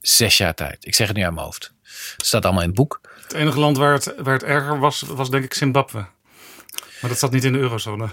[0.00, 0.86] zes jaar tijd.
[0.86, 1.72] Ik zeg het nu uit mijn hoofd.
[2.16, 3.00] Het staat allemaal in het boek.
[3.22, 6.06] Het enige land waar het, waar het erger was, was denk ik Zimbabwe.
[7.00, 8.08] Maar dat zat niet in de eurozone.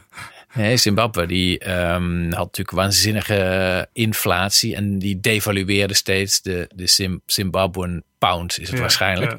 [0.54, 8.04] Nee, Zimbabwe die um, had natuurlijk waanzinnige inflatie en die devalueerde steeds de, de Zimbabwean
[8.18, 9.38] pound is het ja, waarschijnlijk.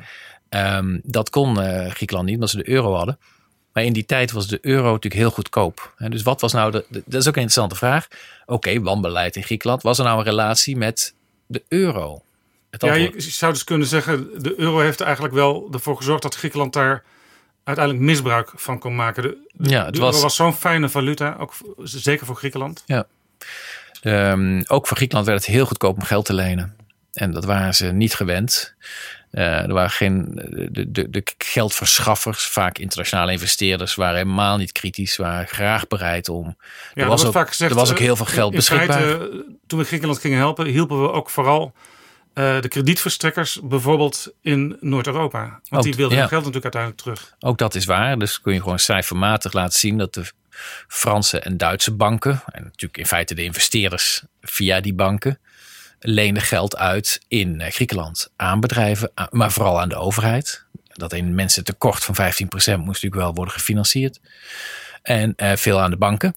[0.49, 0.77] Ja.
[0.77, 3.19] Um, dat kon uh, Griekenland niet, omdat ze de euro hadden.
[3.73, 5.95] Maar in die tijd was de euro natuurlijk heel goedkoop.
[5.99, 6.85] Dus wat was nou de.
[6.89, 8.09] de dat is ook een interessante vraag.
[8.43, 9.83] Oké, okay, wanbeleid in Griekenland.
[9.83, 11.15] Was er nou een relatie met
[11.47, 12.23] de euro?
[12.71, 14.43] ja, je zou dus kunnen zeggen.
[14.43, 17.03] De euro heeft eigenlijk wel ervoor gezorgd dat Griekenland daar
[17.65, 19.23] uiteindelijk misbruik van kon maken.
[19.23, 22.83] De, de, ja, het de was, was zo'n fijne valuta, ook zeker voor Griekenland.
[22.87, 23.07] Ja.
[24.03, 26.77] Um, ook voor Griekenland werd het heel goedkoop om geld te lenen.
[27.13, 28.75] En dat waren ze niet gewend.
[29.33, 30.25] Uh, er waren geen,
[30.71, 36.57] de, de, de geldverschaffers, vaak internationale investeerders, waren helemaal niet kritisch, waren graag bereid om.
[36.95, 39.01] Ja, er, was ook, vaak gezegd, er was ook heel veel geld in beschikbaar.
[39.01, 41.73] Feite, toen we Griekenland gingen helpen, hielpen we ook vooral
[42.35, 45.41] uh, de kredietverstrekkers, bijvoorbeeld in Noord-Europa.
[45.41, 46.21] Want ook, die wilden ja.
[46.21, 47.37] hun geld natuurlijk uiteindelijk terug.
[47.51, 48.19] Ook dat is waar.
[48.19, 50.31] Dus kun je gewoon cijfermatig laten zien dat de
[50.89, 55.39] Franse en Duitse banken, en natuurlijk in feite de investeerders via die banken,
[56.03, 60.65] leenden geld uit in Griekenland aan bedrijven, maar vooral aan de overheid.
[60.93, 64.21] Dat een mensen tekort van 15% moest natuurlijk wel worden gefinancierd.
[65.03, 66.35] En uh, veel aan de banken.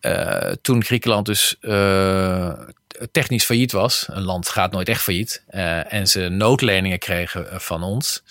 [0.00, 1.56] Uh, toen Griekenland dus
[3.12, 5.44] technisch failliet was, een land gaat nooit echt failliet,
[5.88, 8.22] en ze noodleningen kregen van ons,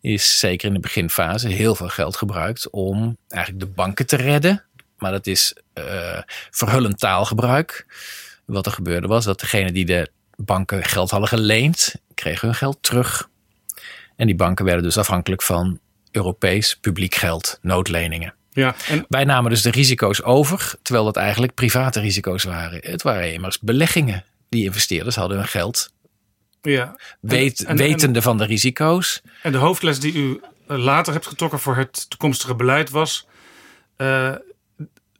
[0.00, 4.64] is zeker in de beginfase heel veel geld gebruikt om eigenlijk de banken te redden.
[4.96, 5.54] Maar dat is
[6.50, 7.86] verhullend taalgebruik
[8.52, 12.78] wat er gebeurde was dat degene die de banken geld hadden geleend, kregen hun geld
[12.80, 13.28] terug.
[14.16, 15.80] En die banken werden dus afhankelijk van
[16.10, 18.34] Europees publiek geld, noodleningen.
[18.52, 22.80] Ja, en Wij namen dus de risico's over, terwijl dat eigenlijk private risico's waren.
[22.82, 24.24] Het waren immers beleggingen.
[24.48, 25.92] Die investeerders hadden hun geld,
[26.62, 26.96] ja.
[27.20, 29.22] weet, en- en- wetende van de risico's.
[29.42, 33.26] En de hoofdles die u eh, later hebt getrokken voor het toekomstige beleid was.
[33.96, 34.34] eh,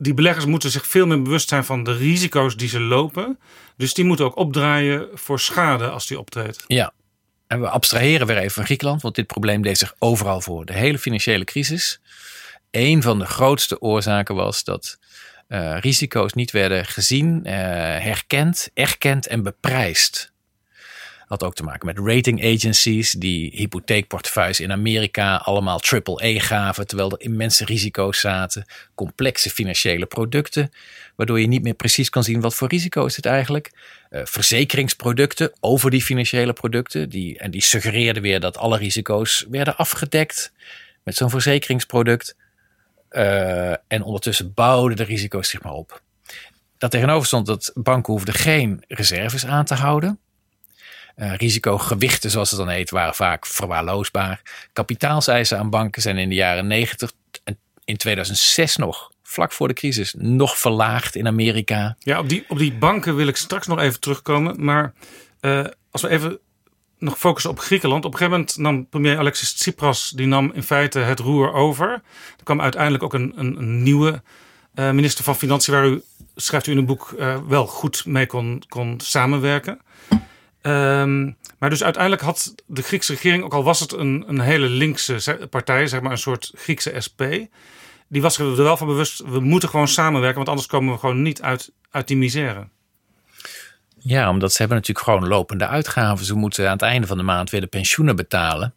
[0.02, 3.38] die beleggers moeten zich veel meer bewust zijn van de risico's die ze lopen.
[3.76, 6.64] Dus die moeten ook opdraaien voor schade als die optreedt.
[6.66, 6.92] Ja.
[7.46, 10.64] En we abstraheren weer even van Griekenland, want dit probleem deed zich overal voor.
[10.64, 12.00] De hele financiële crisis.
[12.70, 14.98] Een van de grootste oorzaken was dat
[15.48, 17.54] eh, risico's niet werden gezien, eh,
[18.02, 20.31] herkend, erkend en beprijsd.
[21.32, 27.10] Had ook te maken met rating agencies die hypotheekportefeuilles in Amerika allemaal triple-A gaven, terwijl
[27.10, 28.64] er immense risico's zaten.
[28.94, 30.72] Complexe financiële producten,
[31.16, 33.72] waardoor je niet meer precies kan zien wat voor risico is het eigenlijk.
[34.10, 37.09] Eh, verzekeringsproducten over die financiële producten.
[37.09, 40.52] Die, en die suggereerden weer dat alle risico's werden afgedekt
[41.04, 42.36] met zo'n verzekeringsproduct.
[43.09, 46.02] Eh, en ondertussen bouwden de risico's zich maar op.
[46.78, 50.18] Dat tegenover stond dat banken hoefden geen reserves aan te houden.
[51.23, 54.43] Eh, risicogewichten, zoals het dan heet, waren vaak verwaarloosbaar.
[54.73, 57.12] Kapitaalseisen aan banken zijn in de jaren 90
[57.44, 61.97] en in 2006 nog, vlak voor de crisis, nog verlaagd in Amerika.
[61.99, 64.65] Ja, op die, op die banken wil ik straks nog even terugkomen.
[64.65, 64.93] Maar
[65.40, 66.39] eh, als we even
[66.99, 68.05] nog focussen op Griekenland.
[68.05, 70.11] Op een gegeven moment nam premier Alexis Tsipras...
[70.11, 71.89] die nam in feite het roer over.
[72.36, 74.23] Er kwam uiteindelijk ook een, een, nieuwe
[74.74, 75.74] eh, minister van Financiën...
[75.74, 76.03] waar u,
[76.36, 77.15] schrijft u in een boek,
[77.49, 79.81] wel goed mee kon, kon samenwerken.
[80.62, 81.24] Ehm,
[81.59, 83.44] maar dus uiteindelijk had de Griekse regering...
[83.44, 85.86] ook al was het een, een hele linkse partij...
[85.86, 87.22] zeg maar een soort Griekse SP...
[88.09, 89.22] die was er wel van bewust...
[89.26, 90.36] we moeten gewoon samenwerken...
[90.36, 92.68] want anders komen we gewoon niet uit, uit die misère.
[93.98, 96.24] Ja, omdat ze hebben natuurlijk gewoon lopende uitgaven.
[96.24, 98.74] Ze moeten aan het einde van de maand weer de pensioenen betalen.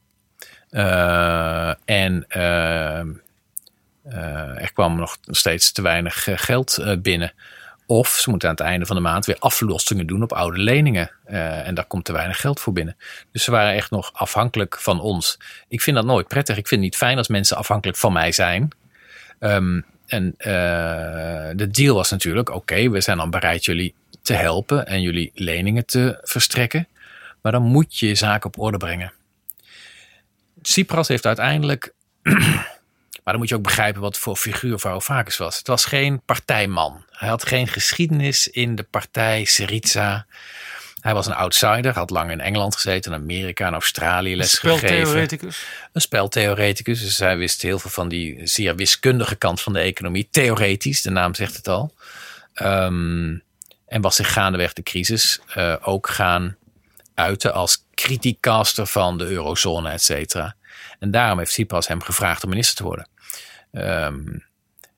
[0.70, 7.34] Eh, en eh, eh, er kwam nog steeds te weinig geld binnen.
[7.86, 11.12] Of ze moeten aan het einde van de maand weer aflossingen doen op oude leningen.
[11.24, 12.98] Eh, en daar komt te weinig geld voor binnen.
[13.32, 15.40] Dus ze waren echt nog afhankelijk van ons.
[15.68, 16.57] Ik vind dat nooit prettig.
[16.57, 18.70] Ik vind het niet fijn als mensen afhankelijk van mij zijn.
[19.40, 20.52] Ehm, en eh,
[21.56, 25.86] de deal was natuurlijk: oké, we zijn dan bereid jullie te helpen en jullie leningen
[25.86, 26.88] te verstrekken.
[27.41, 29.14] Maar dan moet je je zaak op orde brengen.
[30.62, 31.94] Tsipras heeft uiteindelijk.
[33.26, 35.57] Maar dan moet je ook begrijpen wat voor figuur Varoufakis was.
[35.57, 37.06] Het was geen partijman.
[37.11, 40.26] Hij had geen geschiedenis in de partij Syriza.
[40.99, 44.88] Hij was een outsider, had lang in Engeland gezeten, in Amerika en Australië les gegeven
[44.88, 45.65] Speltheoreticus.
[45.91, 47.02] een speltheoreticus.
[47.02, 50.27] Dus hij wist heel veel van die zeer wiskundige kant van de economie.
[50.31, 51.93] Theoretisch, de naam zegt het al.
[52.53, 53.38] Ehm,
[53.88, 56.56] en was zich gaandeweg de crisis eh, ook gaan
[57.14, 60.56] uiten als criticaster van de eurozone, et cetera.
[60.99, 63.07] En daarom heeft Tsipras hem gevraagd om minister te worden.
[63.76, 64.19] Ehm,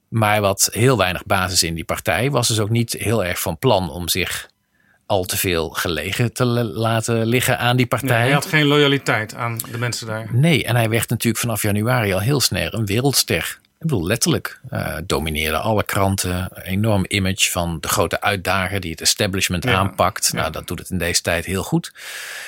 [0.08, 3.58] maar wat heel weinig basis in die partij was dus ook niet heel erg van
[3.58, 4.50] plan om zich
[5.06, 8.10] al te veel gelegen te la- laten liggen aan die partij.
[8.10, 10.28] Nee, hij had geen loyaliteit aan de mensen daar.
[10.32, 13.60] Nee, en hij werd natuurlijk vanaf januari al heel snel een wereldster.
[13.80, 14.60] Ik bedoel, letterlijk.
[14.70, 16.48] eh domineerde alle kranten.
[16.54, 20.34] Een enorm image van de grote uitdager die het establishment Ja, aanpakt.
[20.34, 21.94] Nou, dat doet het in deze tijd heel goed.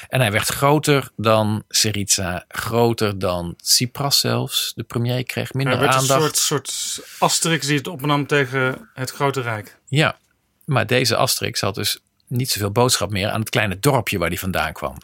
[0.07, 4.71] En hij werd groter dan Syriza, groter dan Tsipras zelfs.
[4.75, 6.37] De premier kreeg minder Hij werd een aandacht.
[6.37, 9.77] soort, soort Asterix die het opnam tegen het grote rijk.
[9.87, 10.17] Ja,
[10.65, 14.37] maar deze Asterix had dus niet zoveel boodschap meer aan het kleine dorpje waar hij
[14.37, 14.97] vandaan kwam.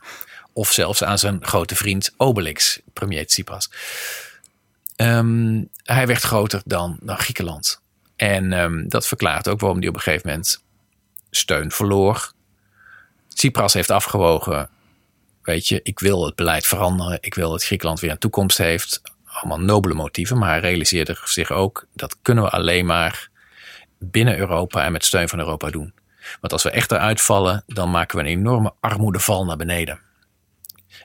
[0.54, 3.70] Of zelfs aan zijn grote vriend Obelix, premier Tsipras.
[4.96, 7.82] Ehm, hij werd groter dan, Griekenland.
[8.16, 10.64] En ehm, dat verklaart ook waarom hij op een gegeven moment
[11.30, 12.34] steun verloor.
[13.28, 14.70] Tsipras heeft afgewogen,
[15.42, 17.18] weet je, ik wil het beleid veranderen.
[17.22, 19.02] Ik wil dat Griekenland weer een toekomst heeft.
[19.26, 23.30] Allemaal nobele motieven, maar hij realiseerde zich ook, dat kunnen we alleen maar
[24.00, 25.94] binnen Europa en met steun van Europa doen.
[26.42, 30.00] Want als we echt eruit vallen, dan maken we een enorme armoedeval naar beneden.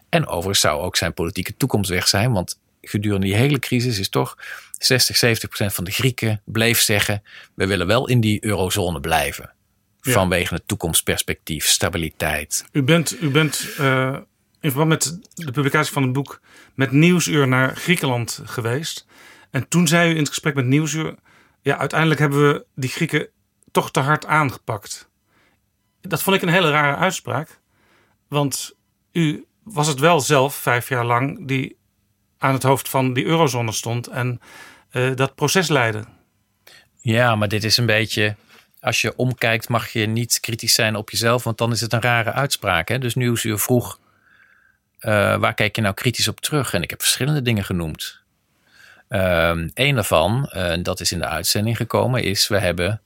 [0.09, 4.09] En overigens zou ook zijn politieke toekomst weg zijn, want gedurende die hele crisis is
[4.09, 4.37] toch
[4.85, 7.23] 60, 70 procent van de Grieken bleef zeggen:
[7.55, 9.53] we willen wel in die eurozone blijven.
[10.01, 10.13] Ja.
[10.13, 12.65] Vanwege het toekomstperspectief, stabiliteit.
[12.73, 14.17] U bent, u bent eh,
[14.61, 16.41] in verband met de publicatie van het boek
[16.75, 19.07] met Nieuwsuur naar Griekenland geweest.
[19.51, 21.15] En toen zei u in het gesprek met Nieuwsuur:
[21.63, 23.29] ja, uiteindelijk hebben we die Grieken
[23.71, 25.09] toch te hard aangepakt.
[26.01, 27.61] Dat vond ik een hele rare uitspraak.
[28.29, 28.77] Want
[29.13, 31.79] u was het wel zelf vijf jaar lang die
[32.39, 34.41] aan het hoofd van die eurozone stond en
[34.91, 36.05] eh, dat proces leidde.
[37.01, 38.37] Ja, maar dit is een beetje.
[38.81, 42.01] Als je omkijkt, mag je niet kritisch zijn op jezelf, want dan is het een
[42.01, 42.89] rare uitspraak.
[42.89, 42.99] Hè?
[42.99, 43.99] Dus Nieuwsuur vroeg:
[44.99, 46.75] eh, waar kijk je nou kritisch op terug?
[46.75, 48.19] En ik heb verschillende dingen genoemd.
[49.09, 53.01] Eén um, daarvan, uh, dat is in de uitzending gekomen, is we hebben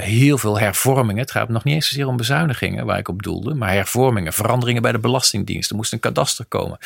[0.00, 1.22] heel veel hervormingen.
[1.22, 4.82] Het gaat nog niet eens zozeer om bezuinigingen waar ik op doelde, maar hervormingen, veranderingen
[4.82, 5.70] bij de Belastingdienst.
[5.70, 6.78] Er moest een kadaster komen.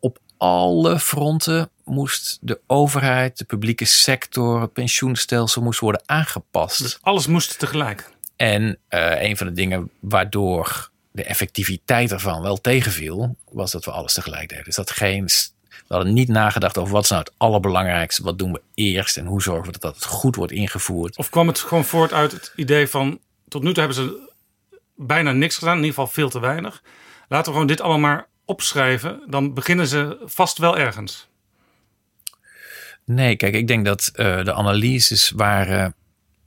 [0.00, 6.82] Op alle fronten moest de overheid, de publieke sector, het pensioenstelsel moest worden aangepast.
[6.82, 8.10] Dus alles moest tegelijk.
[8.36, 13.90] En uh, een van de dingen waardoor de effectiviteit ervan wel tegenviel, was dat we
[13.90, 14.64] alles tegelijk deden.
[14.64, 15.24] Dus dat geen.
[15.88, 19.26] We hadden niet nagedacht over wat is nou het allerbelangrijkste, wat doen we eerst en
[19.26, 21.16] hoe zorgen we dat het goed wordt ingevoerd.
[21.16, 24.30] Of kwam het gewoon voort uit het idee van tot nu toe hebben ze
[24.96, 26.82] bijna niks gedaan, in ieder geval veel te weinig.
[27.28, 31.28] Laten we gewoon dit allemaal maar opschrijven, dan beginnen ze vast wel ergens.
[33.04, 35.94] Nee, kijk, ik denk dat uh, de analyses waren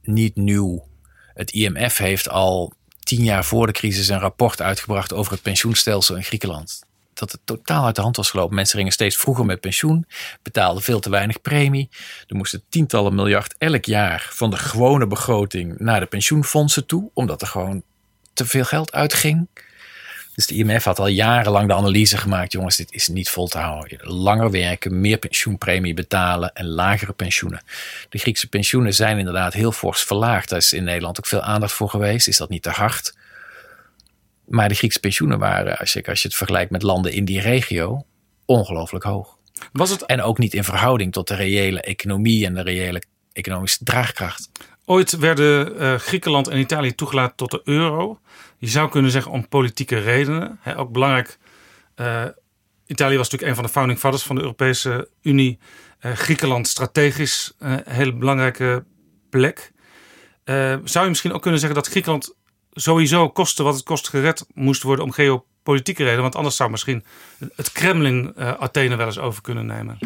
[0.02, 0.88] niet nieuw.
[1.34, 6.16] Het IMF heeft al tien jaar voor de crisis een rapport uitgebracht over het pensioenstelsel
[6.16, 6.84] in Griekenland.
[7.14, 8.56] Dat het totaal uit de hand was gelopen.
[8.56, 10.06] Mensen gingen steeds vroeger met pensioen,
[10.42, 11.90] betaalden veel te weinig premie.
[12.28, 17.42] Er moesten tientallen miljard elk jaar van de gewone begroting naar de pensioenfondsen toe, omdat
[17.42, 17.84] er gewoon
[18.34, 19.48] te veel geld uitging.
[20.36, 23.58] Dus de IMF had al jarenlang de analyse gemaakt: jongens, dit is niet vol te
[23.58, 24.00] houden.
[24.02, 27.64] Langer werken, meer pensioenpremie betalen en lagere pensioenen.
[28.10, 30.50] De Griekse pensioenen zijn inderdaad heel fors verlaagd.
[30.50, 32.28] Daar is in Nederland ook veel aandacht voor geweest.
[32.28, 33.16] Is dat niet te hard?
[34.46, 37.42] Maar de Griekse pensioenen waren, als je, als je het vergelijkt met landen in die
[37.42, 38.06] regio,
[38.46, 39.38] ongelooflijk hoog.
[39.72, 40.06] Was het...
[40.06, 43.02] En ook niet in verhouding tot de reële economie en de reële
[43.34, 44.50] economische draagkracht.
[44.86, 48.20] Ooit werden uh, Griekenland en Italië toegelaten tot de euro.
[48.58, 50.60] Je zou kunnen zeggen om politieke redenen.
[50.76, 51.38] Ook belangrijk.
[51.96, 52.24] Uh,
[52.86, 55.60] Italië was natuurlijk een van de founding fathers van de Europese Unie.
[56.02, 58.84] Uh, Griekenland strategisch een hele belangrijke
[59.30, 59.72] plek.
[60.84, 62.36] zou je misschien ook kunnen zeggen dat Griekenland
[62.72, 66.22] sowieso koste wat het kost gered moest worden om geopolitieke redenen?
[66.22, 67.06] Want anders zou misschien
[67.56, 69.98] het Kremlin Athene wel eens over kunnen nemen.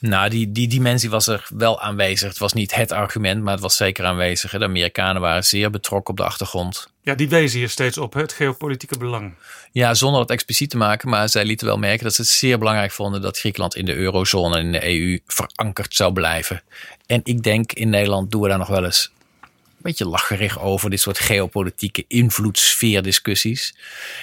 [0.00, 2.28] Nou, die, die dimensie was er wel aanwezig.
[2.28, 4.50] Het was niet het argument, maar het was zeker aanwezig.
[4.50, 6.92] De Amerikanen waren zeer betrokken op de achtergrond.
[7.08, 9.34] Ja, die wezen hier steeds op, het geopolitieke belang.
[9.72, 12.58] Ja, zonder het expliciet te maken, maar zij lieten wel merken dat ze het zeer
[12.58, 16.62] belangrijk vonden dat Griekenland in de eurozone en in de EU verankerd zou blijven.
[17.06, 19.12] En ik denk in Nederland doen we daar nog wel eens
[19.42, 19.48] een
[19.82, 23.74] beetje lacherig over, dit soort geopolitieke invloedssfeerdiscussies.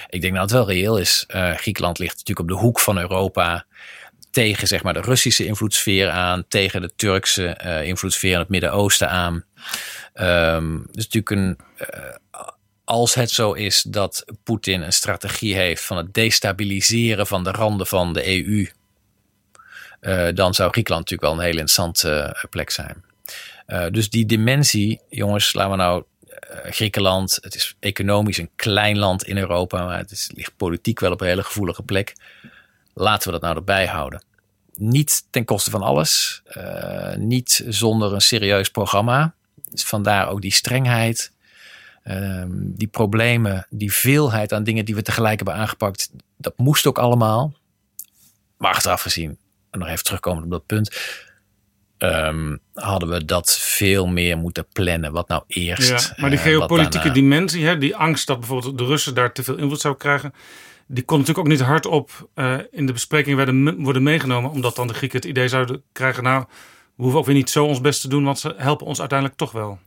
[0.08, 1.24] Ik denk dat het wel reëel is.
[1.28, 3.66] Uh, Griekenland ligt natuurlijk op de hoek van Europa
[4.30, 9.10] tegen zeg maar, de Russische invloedssfeer aan, tegen de Turkse uh, invloedssfeer in het Midden-Oosten
[9.10, 9.44] aan.
[10.14, 11.58] Um, dus natuurlijk een.
[11.80, 12.48] Uh,
[12.86, 17.86] als het zo is dat Poetin een strategie heeft van het destabiliseren van de randen
[17.86, 18.68] van de EU,
[20.00, 23.04] uh, dan zou Griekenland natuurlijk wel een hele interessante plek zijn.
[23.92, 26.04] dus die dimensie, jongens, laten we nou
[26.64, 31.12] Griekenland, het is economisch een klein land in Europa, maar het is, ligt politiek wel
[31.12, 32.14] op een hele gevoelige plek.
[32.94, 34.22] Laten we dat nou erbij houden.
[34.74, 36.42] Niet ten koste van alles.
[37.16, 39.34] Niet zonder een serieus programma.
[39.70, 41.32] Dus vandaar ook die strengheid.
[42.08, 46.10] Uh, die problemen, die veelheid aan dingen die we tegelijk hebben aangepakt.
[46.36, 47.54] Dat moest ook allemaal.
[48.56, 49.38] Maar achteraf gezien,
[49.70, 50.96] en nog even terugkomen op dat punt.
[51.98, 55.12] Um, hadden we dat veel meer moeten plannen.
[55.12, 55.88] Wat nou eerst.
[55.88, 59.42] Ja, maar die geopolitieke uh, dimensie, hè, die angst dat bijvoorbeeld de Russen daar te
[59.42, 60.32] veel invloed zouden krijgen
[60.86, 64.50] die kon natuurlijk ook niet hardop uh, in de bespreking werden, worden meegenomen.
[64.50, 66.44] Omdat dan de Grieken het idee zouden krijgen, nou,
[66.94, 69.38] we hoeven ook weer niet zo ons best te doen, want ze helpen ons uiteindelijk
[69.38, 69.78] toch wel.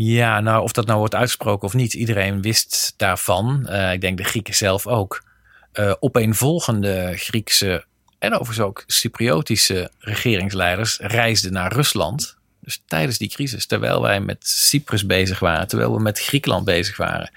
[0.00, 3.66] Ja, nou, of dat nou wordt uitgesproken of niet, iedereen wist daarvan.
[3.70, 5.24] Uh, ik denk de Grieken zelf ook.
[5.72, 7.84] Uh, opeenvolgende Griekse
[8.18, 12.36] en overigens ook Cypriotische regeringsleiders reisden naar Rusland.
[12.60, 16.96] Dus tijdens die crisis, terwijl wij met Cyprus bezig waren, terwijl we met Griekenland bezig
[16.96, 17.30] waren,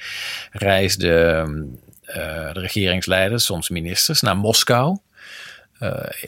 [0.52, 2.16] reisden uh,
[2.54, 4.98] de regeringsleiders, soms ministers, naar Moskou.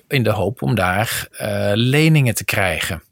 [0.08, 1.28] In de hoop om daar
[1.74, 3.04] leningen te krijgen.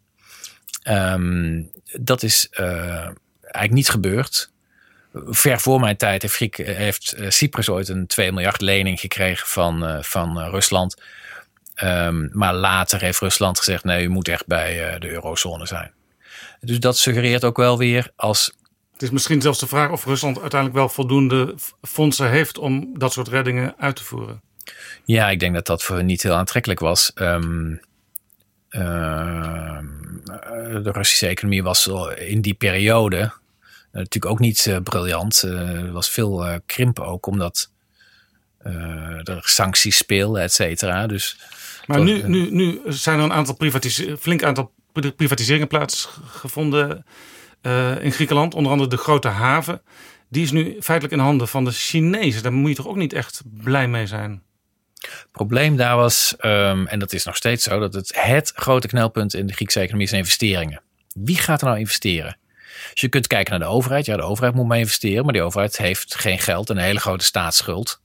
[0.90, 4.52] Um, dat is eigenlijk niet gebeurd.
[5.14, 10.04] Ver voor mijn tijd heeft, Griek, heeft Cyprus ooit een 2 miljard lening gekregen van,
[10.04, 11.02] van Rusland.
[11.84, 15.92] Um, maar later heeft Rusland gezegd: nee, u moet echt bij de eurozone zijn.
[16.60, 18.54] Dus dat suggereert ook wel weer als
[19.02, 23.14] het is misschien zelfs de vraag of Rusland uiteindelijk wel voldoende fondsen heeft om dat
[23.14, 24.42] soort reddingen uit te voeren.
[25.06, 27.12] Ja, ik denk dat dat voor hen niet heel aantrekkelijk was.
[27.16, 27.80] Um,
[30.84, 33.30] de Russische economie was in die periode uh,
[33.92, 35.42] natuurlijk ook niet uh, briljant.
[35.42, 37.72] er was veel krimp ook, omdat
[39.24, 41.08] er sancties speelden, et cetera.
[41.08, 41.40] Dus
[41.88, 44.72] maar nu, nu, nu zijn er een aantal privatiseringen, flink aantal
[45.16, 47.06] privatiseringen plaatsgevonden
[47.62, 49.82] uh, in Griekenland, onder andere de grote haven.
[50.30, 52.44] Die is nu feitelijk in handen van de Chinezen.
[52.44, 54.44] Daar moet je toch ook niet echt blij mee zijn?
[55.32, 59.34] Probleem daar was, ehm, en dat is nog steeds zo, dat het het grote knelpunt
[59.34, 60.82] in de Griekse economie is investeringen.
[61.14, 62.38] Wie gaat er nou investeren?
[62.92, 64.06] Dus je kunt kijken naar de overheid.
[64.06, 67.00] Ja, de overheid moet mee investeren, maar die overheid heeft geen geld en een hele
[67.00, 68.02] grote staatsschuld.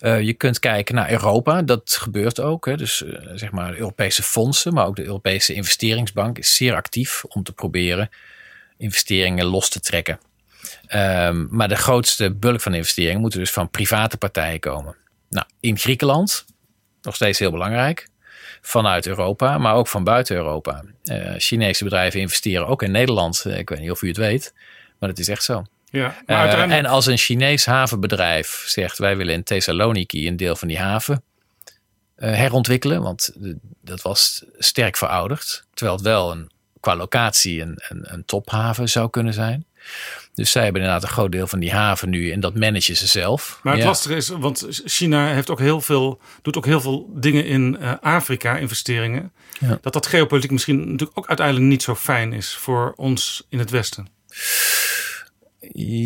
[0.00, 2.66] Uh, je kunt kijken naar Europa, dat gebeurt ook.
[2.66, 2.76] Hè.
[2.76, 7.42] Dus uh, zeg maar Europese fondsen, maar ook de Europese investeringsbank is zeer actief om
[7.42, 8.10] te proberen
[8.78, 10.20] investeringen los te trekken.
[10.94, 14.96] Um, maar de grootste bulk van de investeringen moeten dus van private partijen komen.
[15.30, 16.44] Nou, in Griekenland,
[17.02, 18.08] nog steeds heel belangrijk,
[18.60, 20.84] vanuit Europa, maar ook van buiten Europa.
[21.04, 23.44] Uh, Chinese bedrijven investeren ook in Nederland.
[23.44, 24.54] Ik weet niet of u het weet,
[24.98, 25.64] maar het is echt zo.
[25.90, 26.84] Ja, maar uiteindelijk...
[26.84, 31.22] En als een Chinees havenbedrijf zegt: wij willen in Thessaloniki een deel van die haven
[32.20, 33.32] uh, herontwikkelen, want
[33.80, 36.50] dat was sterk verouderd, terwijl het wel een,
[36.80, 39.64] qua locatie een, een, een tophaven zou kunnen zijn.
[40.34, 43.06] Dus zij hebben inderdaad een groot deel van die haven nu en dat managen ze
[43.06, 43.60] zelf.
[43.62, 43.88] Maar het Ja.
[43.88, 47.92] lastige is, want China heeft ook heel veel, doet ook heel veel dingen in eh,
[48.00, 49.32] Afrika, investeringen.
[49.58, 49.78] Ja.
[49.82, 53.70] Dat dat geopolitiek misschien natuurlijk ook uiteindelijk niet zo fijn is voor ons in het
[53.70, 54.08] Westen.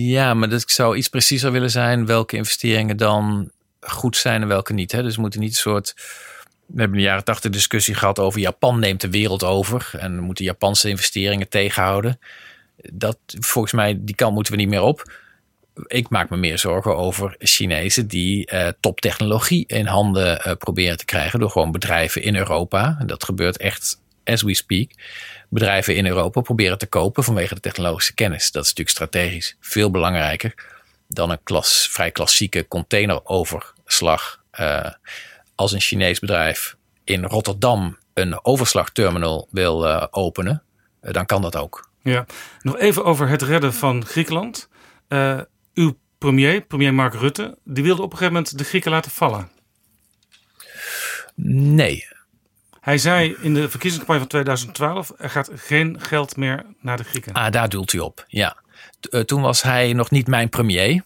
[0.06, 4.48] Ja, maar dat ik zou iets preciezer willen zijn welke investeringen dan goed zijn en
[4.48, 4.92] welke niet.
[4.92, 5.02] Hè?
[5.02, 5.94] Dus we moeten niet een soort.
[6.66, 10.14] We hebben in de jaren tachtig discussie gehad over Japan neemt de wereld over en
[10.16, 12.18] we moeten Japanse investeringen tegenhouden.
[12.92, 15.12] Dat volgens mij die kant moeten we niet meer op.
[15.86, 21.04] Ik maak me meer zorgen over Chinezen die eh, toptechnologie in handen eh, proberen te
[21.04, 22.96] krijgen door gewoon bedrijven in Europa.
[22.98, 24.90] En dat gebeurt echt as we speak.
[25.48, 28.50] Bedrijven in Europa proberen te kopen vanwege de technologische kennis.
[28.50, 30.54] Dat is natuurlijk strategisch veel belangrijker
[31.08, 34.42] dan een klas, vrij klassieke containeroverslag.
[34.50, 34.90] Eh,
[35.54, 40.62] als een Chinees bedrijf in Rotterdam een overslagterminal wil openen,
[41.00, 41.92] dan kan dat ook.
[42.04, 42.26] Ja,
[42.60, 44.68] nog even over het redden van Griekenland.
[45.08, 45.40] Eh,
[45.74, 49.50] uw premier, premier Mark Rutte, die wilde op een gegeven moment de Grieken laten vallen.
[51.36, 52.06] Nee,
[52.80, 57.32] Hij zei in de verkiezingscampagne van 2012: er gaat geen geld meer naar de Grieken.
[57.32, 58.24] Ah, daar doelt u op.
[58.28, 58.56] Ja.
[59.10, 61.02] Eh, toen was hij nog niet mijn premier.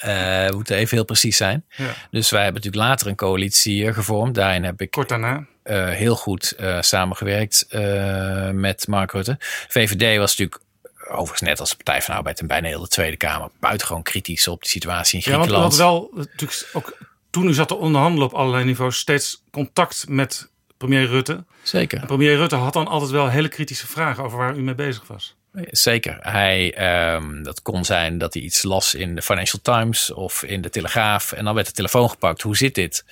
[0.00, 1.64] Eh, we moeten even heel precies zijn.
[1.68, 1.94] Ja.
[2.10, 4.34] Dus wij hebben natuurlijk later een coalitie gevormd.
[4.34, 5.46] Daarin heb ik Kort daarna.
[5.64, 9.36] Eh, heel goed eh, samengewerkt eh, met Mark Rutte.
[9.68, 10.60] VVD was natuurlijk,
[11.08, 14.02] overigens net als de Partij van de Arbeid en bijna heel de Tweede Kamer, buitengewoon
[14.02, 15.78] kritisch op de situatie in Ja, want Griekenland.
[15.78, 16.96] had wel natuurlijk ook
[17.30, 21.44] toen u zat te onderhandelen op allerlei niveaus steeds contact met premier Rutte.
[21.62, 22.00] Zeker.
[22.00, 25.06] En premier Rutte had dan altijd wel hele kritische vragen over waar u mee bezig
[25.06, 25.36] was.
[25.70, 26.18] Zeker.
[26.20, 30.60] Hij, ehm, dat kon zijn dat hij iets las in de Financial Times of in
[30.60, 31.32] de Telegraaf.
[31.32, 32.42] En dan werd de telefoon gepakt.
[32.42, 33.04] Hoe zit dit?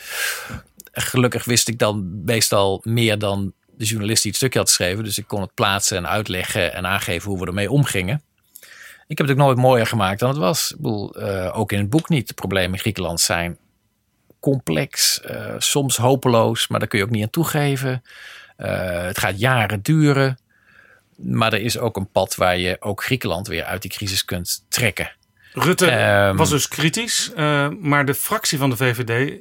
[0.93, 5.05] Gelukkig wist ik dan meestal meer dan de journalist die het stukje had geschreven.
[5.05, 8.23] Dus ik kon het plaatsen en uitleggen en aangeven hoe we ermee omgingen.
[9.07, 10.71] Ik heb het ook nooit mooier gemaakt dan het was.
[10.71, 12.29] Ik bedoel, eh, ook in het boek niet.
[12.29, 13.59] De problemen in Griekenland zijn
[14.41, 18.03] complex, eh, soms hopeloos, maar daar kun je ook niet aan toegeven.
[18.57, 20.39] Eh, het gaat jaren duren.
[21.17, 24.65] Maar er is ook een pad waar je ook Griekenland weer uit die crisis kunt
[24.69, 25.13] trekken.
[25.53, 26.37] Rutte Ehm.
[26.37, 27.31] was dus kritisch,
[27.81, 29.41] maar de fractie van de VVD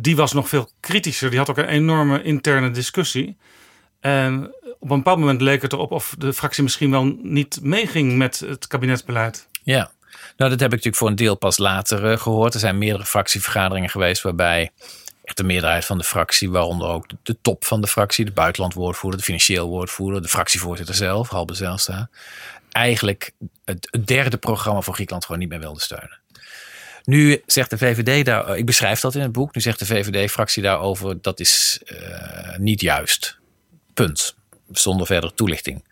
[0.00, 1.30] die was nog veel kritischer.
[1.30, 3.36] Die had ook een enorme interne discussie.
[4.00, 8.16] En op een bepaald moment leek het erop of de fractie misschien wel niet meeging
[8.16, 9.48] met het kabinetsbeleid.
[9.62, 9.90] Ja,
[10.36, 12.54] nou dat heb ik natuurlijk voor een deel pas later eh, gehoord.
[12.54, 14.70] Er zijn meerdere fractievergaderingen geweest waarbij
[15.24, 19.18] echt de meerderheid van de fractie, waaronder ook de, top van de fractie, de buitenlandwoordvoerder,
[19.18, 22.08] de financieel woordvoerder, de fractievoorzitter zelf, Halbe Zijlstra,
[22.70, 23.30] eigenlijk
[23.64, 26.18] het, derde programma voor Griekenland gewoon niet meer wilde steunen.
[27.04, 30.62] Nu zegt de VVD daar, ik beschrijf dat in het boek, nu zegt de VVD-fractie
[30.62, 33.38] daarover dat is eh, niet juist.
[33.94, 34.34] Punt.
[34.70, 35.84] Zonder verdere toelichting.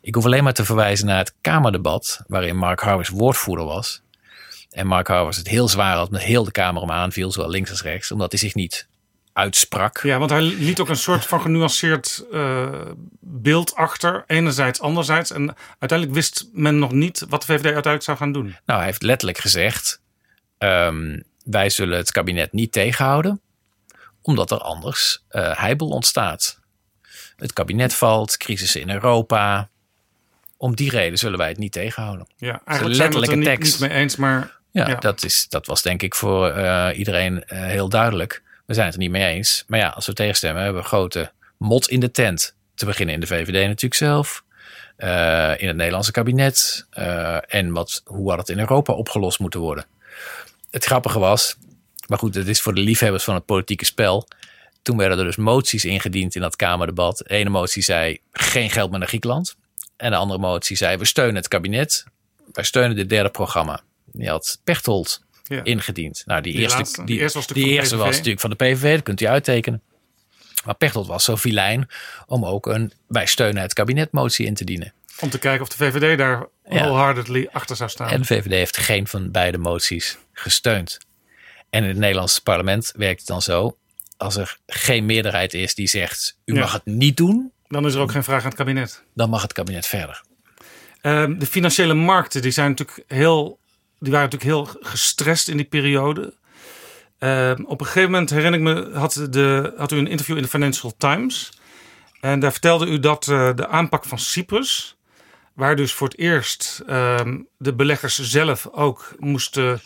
[0.00, 4.02] Ik hoef alleen maar te verwijzen naar het Kamerdebat, waarin Mark Harvers woordvoerder was.
[4.70, 7.70] En Mark Harvers het heel zwaar had met heel de Kamer hem aanviel, zowel links
[7.70, 8.86] als rechts, omdat hij zich niet
[9.32, 10.00] uitsprak.
[10.02, 12.68] Ja, want hij liet ook een soort van genuanceerd eh,
[13.20, 14.24] beeld achter.
[14.26, 15.32] Enerzijds, anderzijds.
[15.32, 18.44] En uiteindelijk wist men nog niet wat de VVD uiteindelijk zou gaan doen.
[18.44, 20.00] Nou, hij heeft letterlijk gezegd:
[20.58, 23.40] ehm, wij zullen het kabinet niet tegenhouden,
[24.22, 26.62] omdat er anders eh heibel ontstaat.
[27.36, 29.68] Het kabinet valt, crisis in Europa.
[30.56, 32.26] Om die reden zullen wij het niet tegenhouden.
[32.36, 34.94] Ja, eigenlijk zijn we het er letterlijke niet, mee eens, maar Ja, Ja.
[34.94, 38.42] Dat, is, dat was denk ik voor eh, iedereen eh, heel duidelijk.
[38.66, 39.64] We zijn het er niet mee eens.
[39.66, 42.54] Maar ja, als we tegenstemmen, hebben we een grote mot in de tent.
[42.74, 44.44] Te beginnen in de VVD natuurlijk zelf.
[45.58, 46.86] in het Nederlandse kabinet.
[47.46, 49.84] en wat, hoe had het in Europa opgelost moeten worden.
[50.70, 51.56] Het grappige was,
[52.06, 54.28] maar goed, het is voor de liefhebbers van het politieke spel.
[54.82, 57.18] Toen werden er dus moties ingediend in dat Kamerdebat.
[57.18, 59.56] De ene motie zei geen geld meer naar Griekenland.
[59.96, 62.04] En de andere motie zei we steunen het kabinet.
[62.52, 63.80] Wij steunen dit derde programma.
[64.12, 65.64] Je had Pechtold Ja.
[65.64, 66.22] ingediend.
[66.26, 66.96] Nou, die, Die eerste, laatste?
[67.04, 68.24] die, Die eerste was die natuurlijk eerste van de was PVV.
[68.26, 69.82] natuurlijk van de PVV, dat kunt u uittekenen.
[70.64, 71.88] Maar Pechtold was zo filijn
[72.26, 74.92] om ook een wij steunen het kabinetmotie in te dienen.
[75.20, 76.76] Om te kijken of de VVD daar Ja.
[76.84, 78.08] wholeheartedly achter zou staan.
[78.08, 80.98] En de VVD heeft geen van beide moties gesteund.
[81.70, 83.76] En in het Nederlandse parlement werkt het dan zo.
[84.16, 86.60] Als er geen meerderheid is die zegt: u Ja.
[86.60, 89.02] mag het niet doen, Dan is er ook geen vraag aan het kabinet.
[89.14, 90.22] dan mag het kabinet verder.
[91.00, 93.58] Ehm, de financiële markten die zijn natuurlijk heel,
[93.98, 96.34] die waren natuurlijk heel gestrest in die periode.
[97.18, 100.42] Ehm, op een gegeven moment herinner ik me, had, de, had u een interview in
[100.42, 101.50] de Financial Times.
[102.20, 104.96] En daar vertelde u dat eh, de aanpak van Cyprus,
[105.54, 109.80] waar dus voor het eerst ehm, de beleggers zelf ook moesten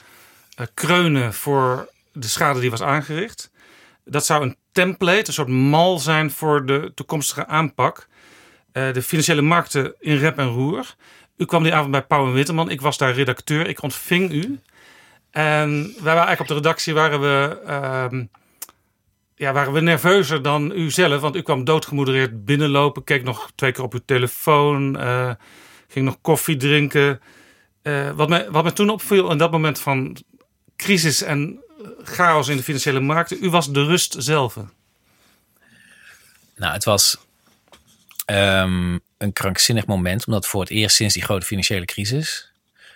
[0.57, 3.51] eh, kreunen voor de schade die was aangericht.
[4.05, 8.09] Dat zou een template, een soort mal zijn voor de toekomstige aanpak.
[8.73, 10.95] Eh, de financiële markten in rep en roer.
[11.36, 12.70] U kwam die avond bij Pauw en Witteman.
[12.70, 13.66] Ik was daar redacteur.
[13.66, 14.61] Ik ontving u.
[15.31, 18.24] En wij waren eigenlijk op de redactie waren we, ehm,
[19.39, 21.20] ja, waren we nerveuzer dan u zelf.
[21.20, 23.05] Want u kwam doodgemoedereerd binnenlopen.
[23.05, 24.98] Keek nog twee keer op uw telefoon.
[24.98, 25.31] eh,
[25.89, 27.20] ging nog koffie drinken.
[27.82, 30.16] Eh, wat, mij, wat me toen opviel in dat moment van
[30.77, 31.65] crisis en
[32.02, 33.44] chaos in de financiële markten.
[33.44, 34.56] U was de rust zelf.
[36.56, 37.19] Nou, het was
[38.24, 42.52] ehm, een krankzinnig moment, omdat voor het eerst sinds die grote financiële crisis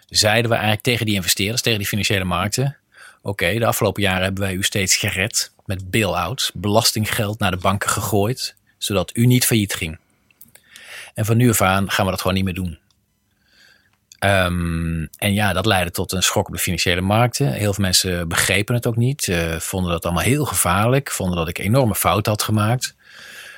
[0.09, 2.77] zeiden we eigenlijk tegen die investeerders, tegen die financiële markten:
[3.23, 7.91] Oké, de afgelopen jaren hebben wij u steeds gered met bail-outs, belastinggeld naar de banken
[7.91, 9.99] gegooid, zodat u niet failliet ging.
[11.15, 12.79] En van nu af aan gaan we dat gewoon niet meer doen.
[14.19, 17.53] Ehm, en ja, dat leidde tot een schok op de financiële markten.
[17.53, 21.49] Heel veel mensen begrepen het ook niet, eh, vonden dat allemaal heel gevaarlijk, vonden dat
[21.49, 22.95] ik enorme fouten had gemaakt.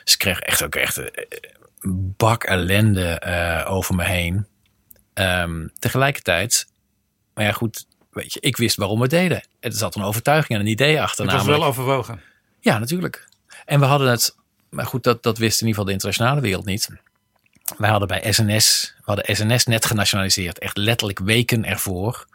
[0.05, 4.47] Ze kreeg echt ook echt een bak ellende eh, over me heen.
[5.15, 6.67] Ehm, tegelijkertijd,
[7.35, 9.45] maar ja goed, weet je, ik wist waarom we het deden.
[9.61, 11.25] Er zat een overtuiging en een idee achter.
[11.25, 12.21] Het was namelijk- wel overwogen.
[12.61, 13.27] ja, natuurlijk.
[13.65, 14.35] En we hadden het,
[14.71, 16.89] maar goed, dat, dat wist in ieder geval de internationale wereld niet.
[17.79, 20.59] Wij hadden bij SNS, we hadden SNS net genationaliseerd.
[20.59, 22.27] Echt letterlijk weken ervoor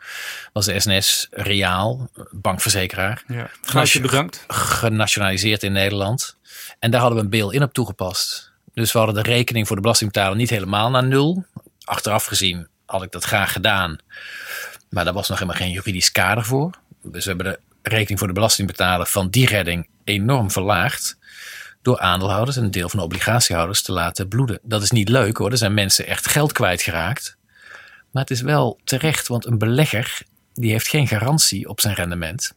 [0.54, 3.50] was de SNS Reaal, bankverzekeraar, Ja.
[3.62, 4.44] Glaasje bedankt.
[4.48, 6.36] genationaliseerd in Nederland.
[6.80, 8.52] En daar hadden we een bail-in op toegepast.
[8.74, 11.46] Dus we hadden de rekening voor de belastingbetaler niet helemaal naar nul.
[11.84, 13.98] Achteraf gezien had ik dat graag gedaan.
[14.90, 16.72] Maar daar was nog helemaal geen juridisch kader voor.
[17.03, 21.18] Dus we hebben de rekening voor de belastingbetaler van die redding enorm verlaagd.
[21.82, 24.60] Door aandeelhouders en een deel van de obligatiehouders te laten bloeden.
[24.64, 25.52] Dat is niet leuk hoor.
[25.52, 27.38] Er zijn mensen echt geld kwijtgeraakt.
[28.11, 30.22] Maar het is wel terecht, want een belegger
[30.53, 32.53] die heeft geen garantie op zijn rendement.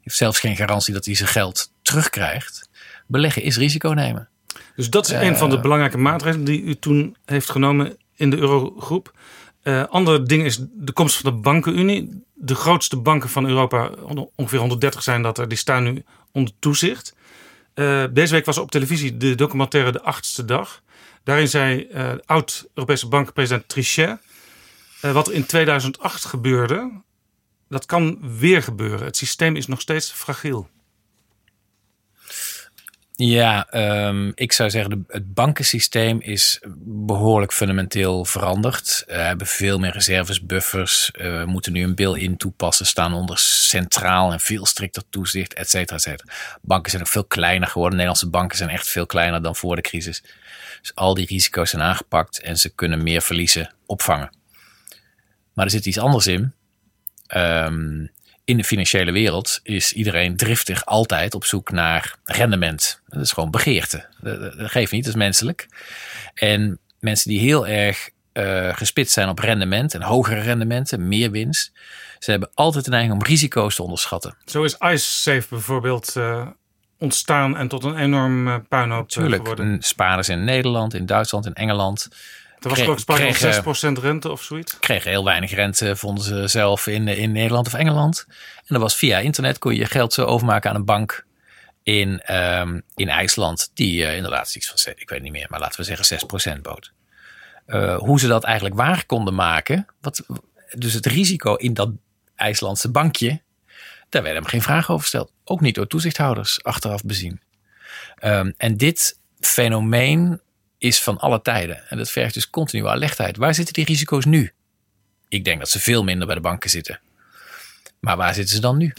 [0.00, 2.68] Heeft zelfs geen garantie dat hij zijn geld terugkrijgt.
[3.06, 4.28] Beleggen is risico nemen.
[4.76, 8.36] Dus dat is een van de belangrijke maatregelen die u toen heeft genomen in de
[8.36, 9.15] Eurogroep.
[9.66, 12.22] Eh andere ding is de komst van de bankenunie.
[12.34, 13.90] De grootste banken van Europa,
[14.34, 17.14] ongeveer 130 zijn dat er, die staan nu onder toezicht.
[17.74, 20.82] Eh, deze week was op televisie de documentaire De Achtste Dag.
[21.24, 24.18] Daarin zei eh, oud-Europese bankpresident Trichet...
[25.00, 27.02] wat er in 2008 gebeurde,
[27.68, 29.04] dat kan weer gebeuren.
[29.04, 30.68] Het systeem is nog steeds fragiel.
[33.18, 39.04] Ja, ehm, ik zou zeggen, het bankensysteem is behoorlijk fundamenteel veranderd.
[39.06, 41.10] Eh, We hebben veel meer reserves, buffers.
[41.10, 45.70] Eh, we moeten nu een bail-in toepassen, staan onder centraal en veel strikter toezicht, et
[45.70, 46.32] cetera, et cetera.
[46.62, 47.92] Banken zijn ook veel kleiner geworden.
[47.94, 50.22] Nederlandse banken zijn echt veel kleiner dan voor de crisis.
[50.80, 54.30] Dus al die risico's zijn aangepakt en ze kunnen meer verliezen opvangen.
[55.54, 56.52] Maar er zit iets anders in.
[57.26, 58.06] Ehm,
[58.46, 63.00] in de financiële wereld is iedereen driftig altijd op zoek naar rendement.
[63.06, 64.06] Dat is gewoon begeerte.
[64.20, 65.68] Dat, geeft niet, dat is menselijk.
[66.34, 71.72] En mensen die heel erg eh, gespitst zijn op rendement en hogere rendementen, meer winst.
[72.18, 74.36] Ze hebben altijd de neiging om risico's te onderschatten.
[74.44, 76.46] Zo is IceSafe bijvoorbeeld eh,
[76.98, 79.66] ontstaan en tot een enorm eh, puinhoop eh, Natuurlijk, geworden.
[79.66, 82.08] een spaarders in Nederland, in Duitsland, in Engeland
[82.60, 84.78] Er was kreeg- ook sprake kregen- van 6% rente of zoiets.
[84.78, 88.24] kregen heel weinig rente, vonden ze zelf in, in Nederland of Engeland.
[88.56, 91.26] En dat was via internet kon je je geld zo overmaken aan een bank
[91.82, 93.70] in, ehm, in IJsland.
[93.74, 96.04] Die eh, inderdaad iets van, ik weet niet meer, maar laten we zeggen
[96.58, 96.92] 6% bood.
[97.66, 99.86] Eh, hoe ze dat eigenlijk waar konden maken.
[100.00, 100.22] Wat,
[100.72, 101.90] dus het risico in dat
[102.36, 103.40] IJslandse bankje.
[104.08, 105.32] Daar werden hem geen vragen over gesteld.
[105.44, 107.40] Ook niet door toezichthouders achteraf bezien.
[108.16, 110.40] Ehm, en dit fenomeen
[110.86, 111.88] is van alle tijden.
[111.88, 113.36] En dat vergt dus continue alertheid.
[113.36, 114.52] Waar zitten die risico's nu?
[115.28, 117.00] Ik denk dat ze veel minder bij de banken zitten.
[118.00, 118.92] Maar waar zitten ze dan nu?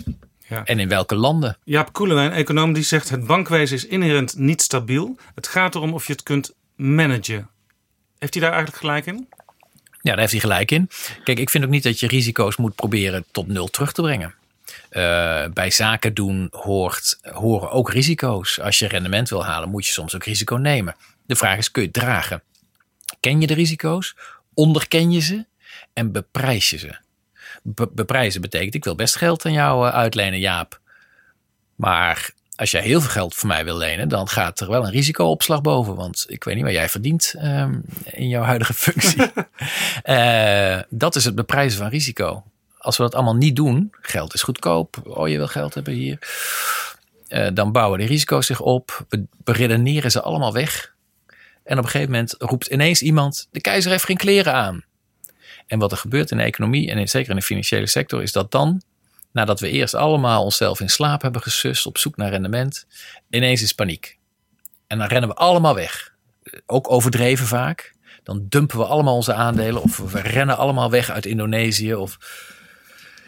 [0.47, 0.65] Ja.
[0.65, 1.57] En in welke landen?
[1.63, 5.17] Jaap Koelewijn, econoom, die zegt het bankwezen is inherent niet stabiel.
[5.35, 7.49] Het gaat erom of je het kunt managen.
[8.19, 9.27] Heeft hij daar eigenlijk gelijk in?
[10.01, 10.89] Ja, daar heeft hij gelijk in.
[11.23, 14.33] Kijk, ik vind ook niet dat je risico's moet proberen tot nul terug te brengen.
[14.89, 18.59] Eh, bij zaken doen hoort, horen ook risico's.
[18.59, 20.95] Als je rendement wil halen, moet je soms ook risico nemen.
[21.27, 22.43] De vraag is, kun je het dragen?
[23.19, 24.15] Ken je de risico's?
[24.53, 25.45] Onderken je ze?
[25.93, 26.95] En beprijs je ze?
[27.63, 30.79] Be- beprijzen betekent, ik wil best geld aan jou eh, uitlenen, Jaap.
[31.75, 34.91] Maar als jij heel veel geld voor mij wil lenen, dan gaat er wel een
[34.91, 35.95] risicoopslag boven.
[35.95, 39.31] Want ik weet niet wat jij verdient ehm, in jouw huidige functie.
[40.03, 42.43] Eh, dat is het beprijzen van risico.
[42.77, 44.97] Als we dat allemaal niet doen, geld is goedkoop.
[45.03, 46.19] Oh, je wil geld hebben hier.
[47.27, 49.05] Eh, dan bouwen de risico's zich op.
[49.09, 50.95] We beredeneren ze allemaal weg.
[51.67, 54.83] En op een gegeven moment roept ineens iemand: de keizer heeft geen kleren aan.
[55.67, 58.31] En wat er gebeurt in de economie en in- zeker in de financiële sector, is
[58.31, 58.81] dat dan,
[59.31, 62.85] nadat we eerst allemaal onszelf in slaap hebben gesust op zoek naar rendement,
[63.29, 64.17] ineens is paniek.
[64.87, 66.13] En dan rennen we allemaal weg.
[66.65, 67.95] Ook overdreven vaak.
[68.23, 71.95] Dan dumpen we allemaal onze aandelen of we rennen allemaal weg uit Indonesië.
[71.95, 72.17] Of...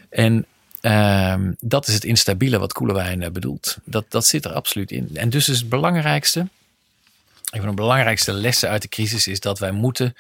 [0.10, 0.46] En
[0.82, 3.78] ehm, dat is het instabiele wat Koelewijn eh, bedoelt.
[3.84, 5.10] Dat, dat zit er absoluut in.
[5.14, 6.48] En dus is het belangrijkste,
[7.52, 10.16] een van de belangrijkste lessen uit de crisis is dat wij moeten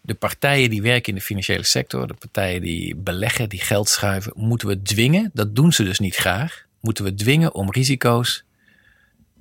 [0.00, 4.32] de partijen die werken in de financiële sector, de partijen die beleggen, die geld schuiven,
[4.36, 8.44] moeten we dwingen, dat doen ze dus niet graag, moeten we dwingen om risico's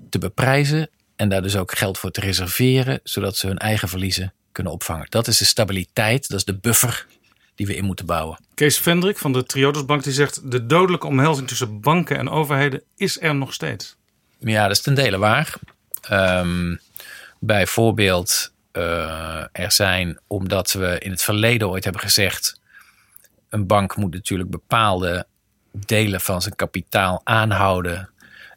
[0.09, 4.33] te beprijzen en daar dus ook geld voor te reserveren, zodat ze hun eigen verliezen
[4.51, 5.05] kunnen opvangen.
[5.09, 7.05] Dat is de stabiliteit, dat is de buffer
[7.55, 8.39] die we in moeten bouwen.
[8.53, 10.51] Kees Vendrik van de Triodosbank die zegt...
[10.51, 13.95] de dodelijke omhelzing tussen banken en overheden is er nog steeds.
[14.39, 15.55] Ja, dat is ten dele waar.
[16.01, 16.75] Ehm,
[17.45, 22.59] bijvoorbeeld, eh, er zijn, omdat we in het verleden ooit hebben gezegd...
[23.49, 25.25] een bank moet natuurlijk bepaalde
[25.71, 28.09] delen van zijn kapitaal aanhouden...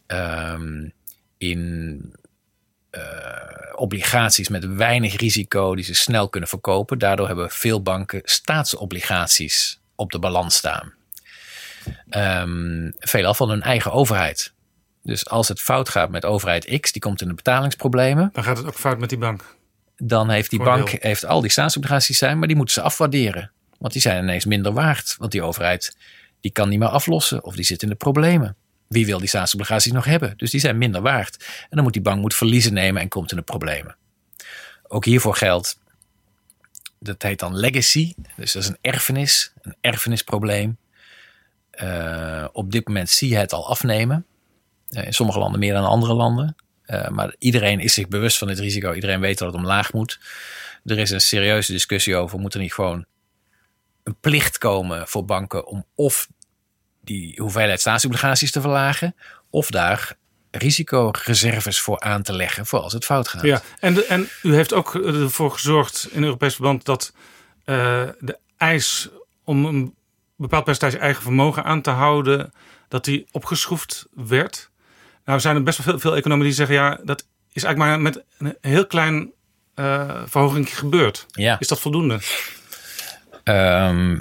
[0.07, 0.89] ehm,
[1.39, 2.15] in
[2.91, 3.03] eh,
[3.75, 6.99] obligaties met weinig risico die ze snel kunnen verkopen.
[6.99, 10.95] Daardoor hebben veel banken staatsobligaties op de balans staan.
[12.09, 14.55] Ehm, veelal van hun eigen overheid.
[15.07, 18.57] Dus als het fout gaat met overheid X, die komt in de betalingsproblemen, Dan gaat
[18.57, 19.57] het ook fout met die bank.
[19.97, 20.85] dan heeft die Voordeel.
[20.85, 23.51] bank heeft al die staatsobligaties zijn, maar die moeten ze afwaarderen.
[23.79, 25.15] Want die zijn ineens minder waard.
[25.19, 25.97] Want die overheid
[26.41, 28.57] die kan niet meer aflossen of die zit in de problemen.
[28.89, 30.35] Wie wil die staatsobligaties nog hebben?
[30.37, 31.45] Dus die zijn minder waard.
[31.61, 33.97] En dan moet die bank moet verliezen nemen en komt in de problemen.
[34.89, 35.79] Ook hiervoor geldt,
[36.99, 38.15] dat heet dan legacy.
[38.37, 40.77] Dus dat is een erfenis, een erfenisprobleem.
[41.71, 44.27] Eh, op dit moment zie je het al afnemen.
[44.97, 46.57] Eh, in sommige landen meer dan andere landen.
[46.83, 48.93] Eh, maar iedereen is zich bewust van dit risico.
[48.93, 50.21] Iedereen weet dat het omlaag moet.
[50.85, 52.39] Er is een serieuze discussie over.
[52.39, 53.05] Moet er niet gewoon
[54.03, 56.29] een plicht komen voor banken om of
[57.01, 59.15] die hoeveelheid staatsobligaties te verlagen,
[59.51, 60.17] of daar
[60.51, 63.43] risicoreserves voor aan te leggen voor als het fout gaat.
[63.43, 67.13] Ja, en, en u heeft ook ervoor gezorgd in Europees verband dat
[67.65, 69.09] eh, de eis
[69.45, 69.95] om een
[70.37, 72.53] bepaald percentage eigen vermogen aan te houden,
[72.89, 74.71] dat die opgeschroefd werd.
[75.27, 78.01] Nou zijn er best wel veel, veel economen die zeggen, ja, dat is eigenlijk maar
[78.01, 79.31] met een heel klein
[79.75, 81.27] eh verhoging gebeurd.
[81.31, 81.59] Ja.
[81.59, 82.19] Is dat voldoende?
[83.45, 84.19] Ehm,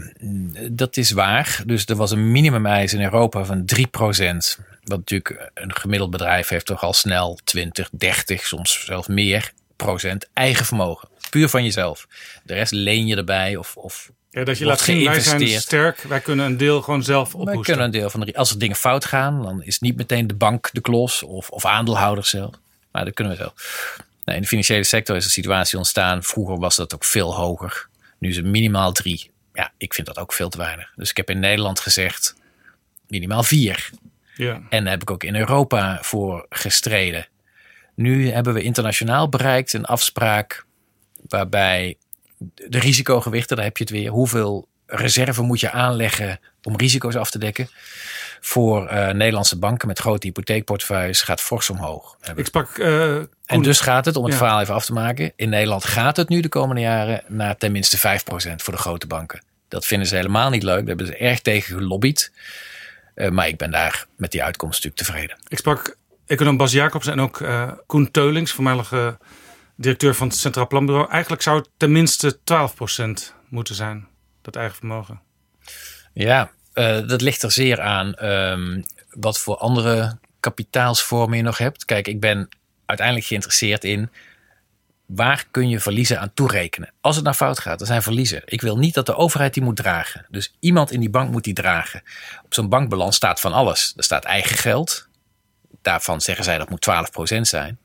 [0.72, 1.62] dat is waar.
[1.66, 4.60] Dus er was een minimumeis in Europa van 3%.
[4.84, 10.30] Wat natuurlijk een gemiddeld bedrijf heeft toch al snel 20, 30, soms zelfs meer procent
[10.34, 11.10] eigen vermogen.
[11.30, 12.08] Puur van jezelf.
[12.44, 16.02] De rest leen je erbij of, of Ja, dat je laat zien, wij zijn sterk,
[16.02, 17.64] wij kunnen een deel gewoon zelf Wij ophoesten.
[17.64, 18.36] kunnen een deel van de.
[18.36, 21.66] Als er dingen fout gaan, dan is niet meteen de bank de klos of, of
[21.66, 22.56] aandeelhouders zelf.
[22.92, 23.54] Maar dat kunnen we zelf.
[24.26, 26.24] Nou, in de financiële sector is de situatie ontstaan.
[26.24, 27.88] Vroeger was dat ook veel hoger.
[28.20, 29.32] Nu is het minimaal drie.
[29.54, 30.92] Ja, ik vind dat ook veel te weinig.
[30.96, 32.36] Dus ik heb in Nederland gezegd
[33.08, 33.90] minimaal vier.
[34.36, 34.62] Ja.
[34.70, 37.28] En daar heb ik ook in Europa voor gestreden.
[37.96, 40.66] Nu hebben we internationaal bereikt een afspraak
[41.28, 41.98] waarbij
[42.38, 44.10] de risicogewichten, daar heb je het weer.
[44.10, 47.70] Hoeveel reserve moet je aanleggen om risico's af te dekken?
[48.42, 52.18] Voor eh, Nederlandse banken met grote hypotheekportefeuilles gaat fors omhoog.
[52.36, 53.16] Ik sprak eh,
[53.46, 54.38] En dus gaat het, om het Ja.
[54.40, 55.32] verhaal even af te maken.
[55.36, 59.44] In Nederland gaat het nu de komende jaren naar tenminste 5% voor de grote banken.
[59.68, 60.78] Dat vinden ze helemaal niet leuk.
[60.78, 62.32] Daar hebben ze erg tegen gelobbyd.
[63.16, 65.38] Eh, maar ik ben daar met die uitkomst natuurlijk tevreden.
[65.48, 67.44] Ik sprak econoom Bas Jacobs en ook
[67.86, 69.18] Koen Teulings, voormalige
[69.76, 71.10] directeur van het Centraal Planbureau.
[71.10, 74.08] Eigenlijk zou het tenminste 12% moeten zijn,
[74.42, 75.22] dat eigen vermogen.
[76.14, 81.86] Ja, eh, dat ligt er zeer aan ehm, wat voor andere kapitaalsvormen je nog hebt.
[81.86, 82.50] Kijk, ik ben
[82.86, 84.10] uiteindelijk geïnteresseerd in
[85.06, 86.94] waar kun je verliezen aan toerekenen.
[87.02, 88.42] Als het nou fout gaat, er zijn verliezen.
[88.46, 90.26] Ik wil niet dat de overheid die moet dragen.
[90.30, 92.04] Dus iemand in die bank moet die dragen.
[92.44, 93.94] Op zo'n bankbalans staat van alles.
[93.98, 95.08] Er staat eigen geld.
[95.82, 96.88] Daarvan zeggen zij dat moet
[97.38, 97.80] 12% zijn.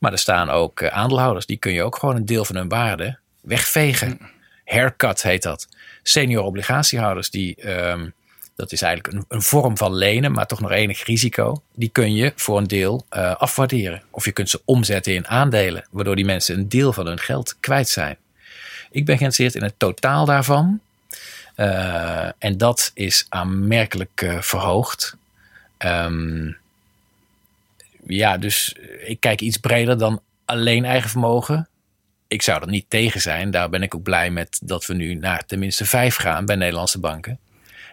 [0.00, 1.46] Maar er staan ook eh, aandeelhouders.
[1.46, 4.20] Die kun je ook gewoon een deel van hun waarde wegvegen.
[4.64, 5.68] Haircut heet dat.
[6.02, 8.08] Senior obligatiehouders die, ehm,
[8.54, 11.62] Dat is eigenlijk een, een vorm van lenen, maar toch nog enig risico.
[11.74, 14.02] Die kun je voor een deel uh, afwaarderen.
[14.10, 17.56] Of je kunt ze omzetten in aandelen, waardoor die mensen een deel van hun geld
[17.60, 18.16] kwijt zijn.
[18.90, 20.80] Ik ben geïnteresseerd in het totaal daarvan.
[21.56, 25.16] Uh, en dat is aanmerkelijk uh, verhoogd.
[25.78, 26.56] Um,
[28.06, 31.68] ja, dus ik kijk iets breder dan alleen eigen vermogen.
[32.28, 33.50] Ik zou er niet tegen zijn.
[33.50, 37.00] Daar ben ik ook blij met dat we nu naar tenminste vijf gaan bij Nederlandse
[37.00, 37.38] banken.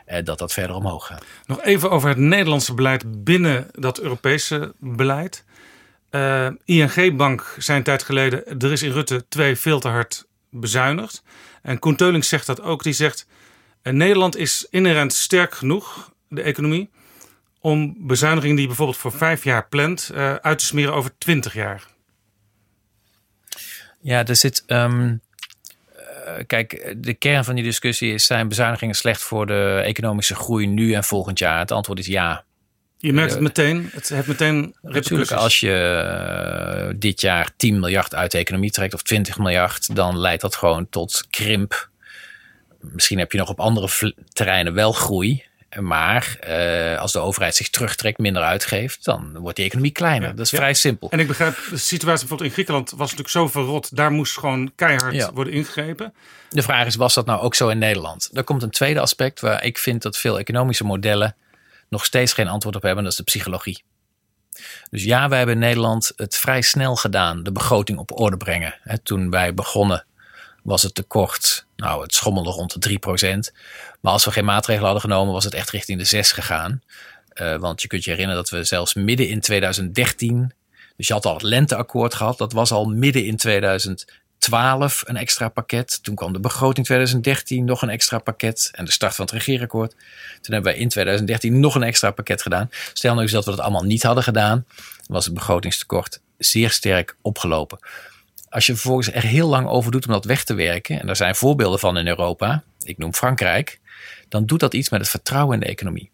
[0.05, 1.25] Eh, dat dat verder omhoog gaat.
[1.45, 5.45] Nog even over het Nederlandse beleid binnen dat Europese beleid.
[6.11, 11.23] Uh, ING-bank zei een tijd geleden: er is in Rutte 2 veel te hard bezuinigd.
[11.61, 12.83] En Koen Teulings zegt dat ook.
[12.83, 13.27] Die zegt:
[13.83, 16.89] Nederland is inherent sterk genoeg, de economie,
[17.67, 21.53] om bezuinigingen die je bijvoorbeeld voor vijf jaar plant, uh, uit te smeren over twintig
[21.53, 21.83] jaar.
[24.01, 24.63] Ja, er zit.
[24.67, 25.21] Um,
[26.47, 30.93] kijk, de kern van die discussie is: zijn bezuinigingen slecht voor de economische groei nu
[30.93, 31.59] en volgend jaar?
[31.59, 32.45] Het antwoord is ja.
[32.97, 33.89] Je merkt het meteen.
[33.93, 36.03] Het heeft meteen Natuurlijk, als je
[36.89, 40.55] uh, dit jaar 10 miljard uit de economie trekt of 20 miljard, dan leidt dat
[40.55, 41.89] gewoon tot krimp.
[42.79, 45.45] Misschien heb je nog op andere terreinen wel groei.
[45.79, 50.29] Maar uh, als de overheid zich terugtrekt, minder uitgeeft, dan wordt die economie kleiner.
[50.29, 50.57] Ja, dat is ja.
[50.57, 51.09] vrij simpel.
[51.09, 53.95] En ik begrijp, de situatie bijvoorbeeld in Griekenland was natuurlijk zo verrot.
[53.95, 55.33] Daar moest gewoon keihard ja.
[55.33, 56.13] worden ingegrepen.
[56.49, 58.29] De vraag is, was dat nou ook zo in Nederland?
[58.31, 61.35] Daar komt een tweede aspect waar ik vind dat veel economische modellen
[61.89, 63.03] nog steeds geen antwoord op hebben.
[63.03, 63.83] Dat is de psychologie.
[64.89, 68.75] Dus ja, wij hebben in Nederland het vrij snel gedaan, de begroting op orde brengen.
[68.81, 70.05] He, toen wij begonnen
[70.67, 72.99] was het tekort, nou het schommelde rond de
[73.51, 73.55] 3%.
[74.01, 76.81] Maar als we geen maatregelen hadden genomen, was het echt richting de 6 gegaan.
[77.41, 80.53] Uh, want je kunt je herinneren dat we zelfs midden in 2013,
[80.95, 85.49] dus je had al het lenteakkoord gehad, dat was al midden in 2012 een extra
[85.49, 86.03] pakket.
[86.03, 89.91] Toen kwam de begroting 2013 nog een extra pakket en de start van het regeerakkoord.
[90.41, 92.69] Toen hebben wij in 2013 nog een extra pakket gedaan.
[92.93, 94.65] Stel nou eens dat we dat allemaal niet hadden gedaan,
[95.07, 97.79] was het begrotingstekort zeer sterk opgelopen.
[98.49, 101.15] Als je vervolgens er heel lang over doet om dat weg te werken, en daar
[101.15, 103.79] zijn voorbeelden van in Europa, ik noem Frankrijk,
[104.29, 106.11] dan doet dat iets met het vertrouwen in de economie.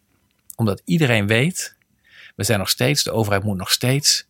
[0.56, 1.76] Omdat iedereen weet,
[2.34, 4.26] we zijn nog steeds, de overheid moet nog steeds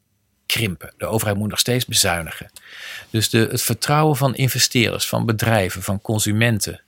[0.47, 0.93] krimpen.
[0.97, 2.51] De overheid moet nog steeds bezuinigen.
[3.11, 6.83] Dus de, het vertrouwen van investeerders, van bedrijven, van consumenten,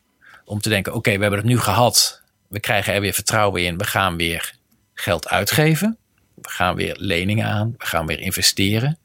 [0.44, 3.78] om te denken, oké, we hebben het nu gehad, we krijgen er weer vertrouwen in,
[3.78, 4.54] we gaan weer
[4.94, 5.96] geld uitgeven,
[6.34, 8.98] we gaan weer leningen aan, we gaan weer investeren.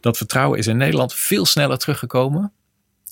[0.00, 2.52] Dat vertrouwen is in Nederland veel sneller teruggekomen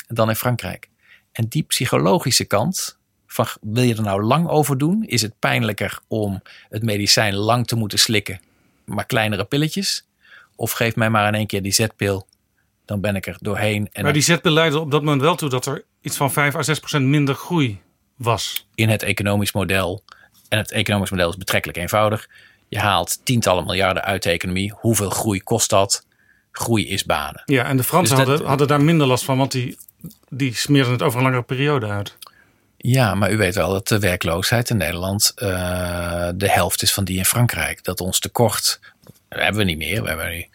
[0.09, 0.89] dan in Frankrijk.
[1.33, 2.96] En die psychologische kant,
[3.37, 5.05] van wil je er nou lang over doen?
[5.07, 8.41] Is het pijnlijker om het medicijn lang te moeten slikken,
[8.85, 10.05] maar kleinere pilletjes?
[10.57, 12.27] Of geef mij maar in één keer die zetpil,
[12.85, 13.89] dan ben ik er doorheen.
[13.93, 16.55] En maar die zetpil leidde op dat moment wel toe dat er iets van 5
[16.55, 17.81] à 6 procent minder groei
[18.17, 18.67] was.
[18.75, 20.03] In het economisch model.
[20.49, 22.29] En het economisch model is betrekkelijk eenvoudig.
[22.69, 24.73] Je haalt tientallen miljarden uit de economie.
[24.77, 26.07] Hoeveel groei kost dat?
[26.53, 27.43] Groei is banen.
[27.47, 29.79] Ja, en de Fransen dus hadden, hadden daar minder last van, want die,
[30.29, 32.17] die smeerden het over een langere periode uit.
[32.77, 35.49] Ja, maar u weet wel dat de werkloosheid in Nederland uh,
[36.35, 37.85] de helft is van die in Frankrijk.
[37.85, 40.03] Dat ons tekort, dat hebben we niet meer.
[40.03, 40.47] We hebben nu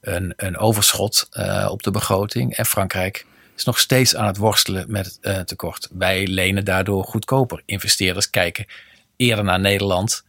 [0.00, 2.56] een, een overschot uh, op de begroting.
[2.56, 3.26] En Frankrijk
[3.56, 5.88] is nog steeds aan het worstelen met uh, tekort.
[5.92, 7.62] Wij lenen daardoor goedkoper.
[7.64, 8.66] Investeerders kijken
[9.16, 10.24] eerder naar Nederland.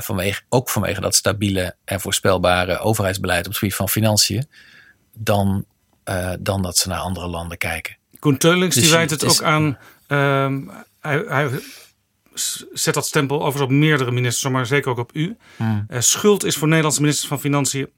[0.00, 4.48] vanwege, ook vanwege dat stabiele en voorspelbare overheidsbeleid op het gebied van financiën.
[5.12, 5.64] Dan,
[6.40, 7.96] dan dat ze naar andere landen kijken.
[8.18, 9.78] Koen Teulings dus die wijt het, het ook aan
[10.14, 10.70] Um,
[11.00, 11.50] hij, hij,
[12.72, 15.36] zet dat stempel overigens op meerdere ministers, maar zeker ook op u.
[15.56, 15.86] Hmm.
[15.88, 17.88] Uh, schuld is voor Nederlandse ministers van Financiën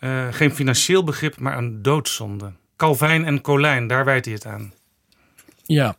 [0.00, 2.52] uh, geen financieel begrip, maar een doodzonde.
[2.76, 4.72] Calvijn en Colijn, daar wijt hij het aan.
[5.64, 5.96] Ja,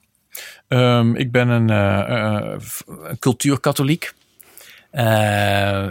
[0.68, 2.56] um, ik ben een uh,
[3.20, 4.14] cultuurkatholiek.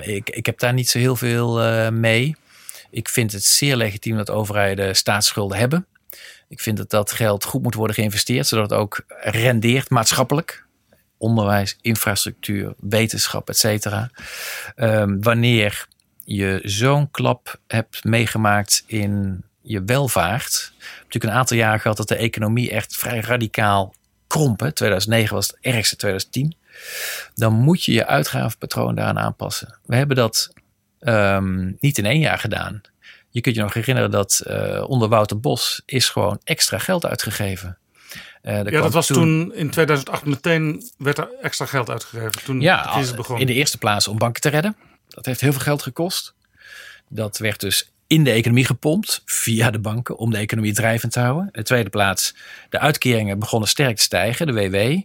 [0.00, 2.36] ik, ik heb daar niet zo heel veel mee.
[2.90, 5.86] Ik vind het zeer legitiem dat overheden staatsschulden hebben.
[6.52, 10.66] Ik vind dat dat geld goed moet worden geïnvesteerd, zodat het ook rendeert maatschappelijk.
[11.16, 14.10] Onderwijs, infrastructuur, wetenschap, et cetera.
[14.76, 15.86] Um, wanneer
[16.24, 20.72] je zo'n klap hebt meegemaakt in je welvaart.
[20.96, 23.94] Natuurlijk een aantal jaar gehad dat de economie echt vrij radicaal
[24.26, 24.74] krompen.
[24.74, 26.56] 2009 was het ergste, 2010.
[27.34, 29.78] Dan moet je je uitgavenpatroon daaraan aanpassen.
[29.84, 30.52] We hebben dat
[31.00, 32.80] um, niet in één jaar gedaan.
[33.32, 37.78] Je kunt je nog herinneren dat uh, onder Wouter Bos is gewoon extra geld uitgegeven.
[38.42, 42.44] Uh, ja, dat was toen, in 2008 meteen werd er extra geld uitgegeven.
[42.44, 43.38] Toen ja, de crisis begon.
[43.38, 44.76] In de eerste plaats om banken te redden.
[45.08, 46.34] Dat heeft heel veel geld gekost.
[47.08, 51.20] Dat werd dus in de economie gepompt via de banken om de economie drijvend te
[51.20, 51.44] houden.
[51.44, 52.34] In de tweede plaats,
[52.68, 55.00] de uitkeringen begonnen sterk te stijgen, de WW.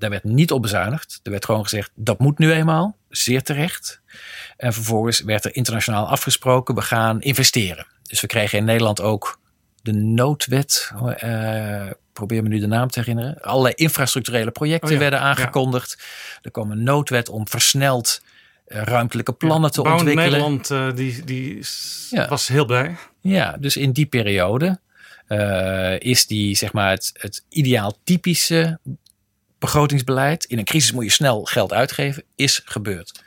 [0.00, 1.20] Daar werd niet op bezuinigd.
[1.22, 2.96] Er werd gewoon gezegd, dat moet nu eenmaal.
[3.08, 4.00] Zeer terecht.
[4.56, 7.86] En vervolgens werd er internationaal afgesproken, we gaan investeren.
[8.02, 9.40] Dus we kregen in Nederland ook
[9.82, 10.92] de noodwet.
[11.16, 13.40] eh, probeer me nu de naam te herinneren.
[13.40, 15.24] Allerlei infrastructurele projecten Oh ja, werden ja.
[15.24, 15.98] aangekondigd.
[16.42, 18.22] Er kwam een noodwet om versneld
[18.64, 20.30] eh, ruimtelijke plannen te ontwikkelen.
[20.30, 21.66] Nederland eh, die, die
[22.28, 22.96] was heel blij.
[23.20, 24.80] Ja, dus in die periode
[25.98, 28.78] is die, zeg maar, het, het ideaal typische
[29.60, 30.44] begrotingsbeleid.
[30.44, 33.22] In een crisis moet je snel geld uitgeven, is gebeurd.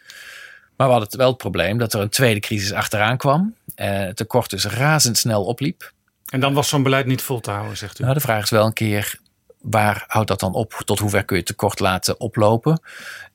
[0.76, 3.56] Maar we hadden wel het probleem dat er een tweede crisis achteraan kwam.
[3.76, 5.92] Eh, het tekort dus razendsnel opliep.
[6.30, 8.04] En dan was zo'n beleid niet vol te houden, zegt u.
[8.04, 9.20] Nou, de vraag is wel een keer,
[9.62, 10.82] waar houdt dat dan op?
[10.86, 12.82] Tot hoever kun je tekort laten oplopen?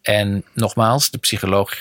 [0.02, 1.78] En nogmaals, de, psycholoog,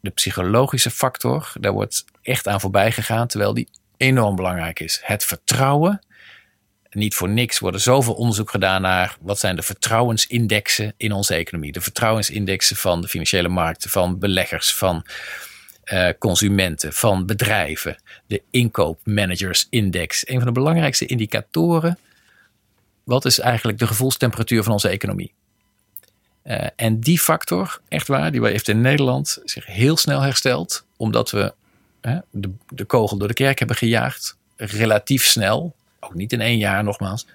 [0.00, 5.00] de psychologische factor, daar wordt echt aan voorbij gegaan, terwijl die enorm belangrijk is.
[5.02, 6.00] Het vertrouwen.
[6.94, 11.72] Niet voor niks worden zoveel onderzoek gedaan naar wat zijn de vertrouwensindexen in onze economie.
[11.72, 15.06] De vertrouwensindexen van de financiële markten, van beleggers, van
[15.84, 17.96] eh, consumenten, van bedrijven.
[18.26, 20.28] De inkoopmanagersindex.
[20.28, 21.98] Een van de belangrijkste indicatoren.
[23.04, 25.32] Wat is eigenlijk de gevoelstemperatuur van onze economie?
[26.42, 30.84] Eh, en die factor, echt waar, die heeft in Nederland zich heel snel hersteld.
[30.96, 31.54] Omdat we
[32.30, 34.36] de, de kogel door de kerk hebben gejaagd.
[34.56, 35.74] Relatief snel.
[36.04, 37.26] Ook niet in één jaar nogmaals.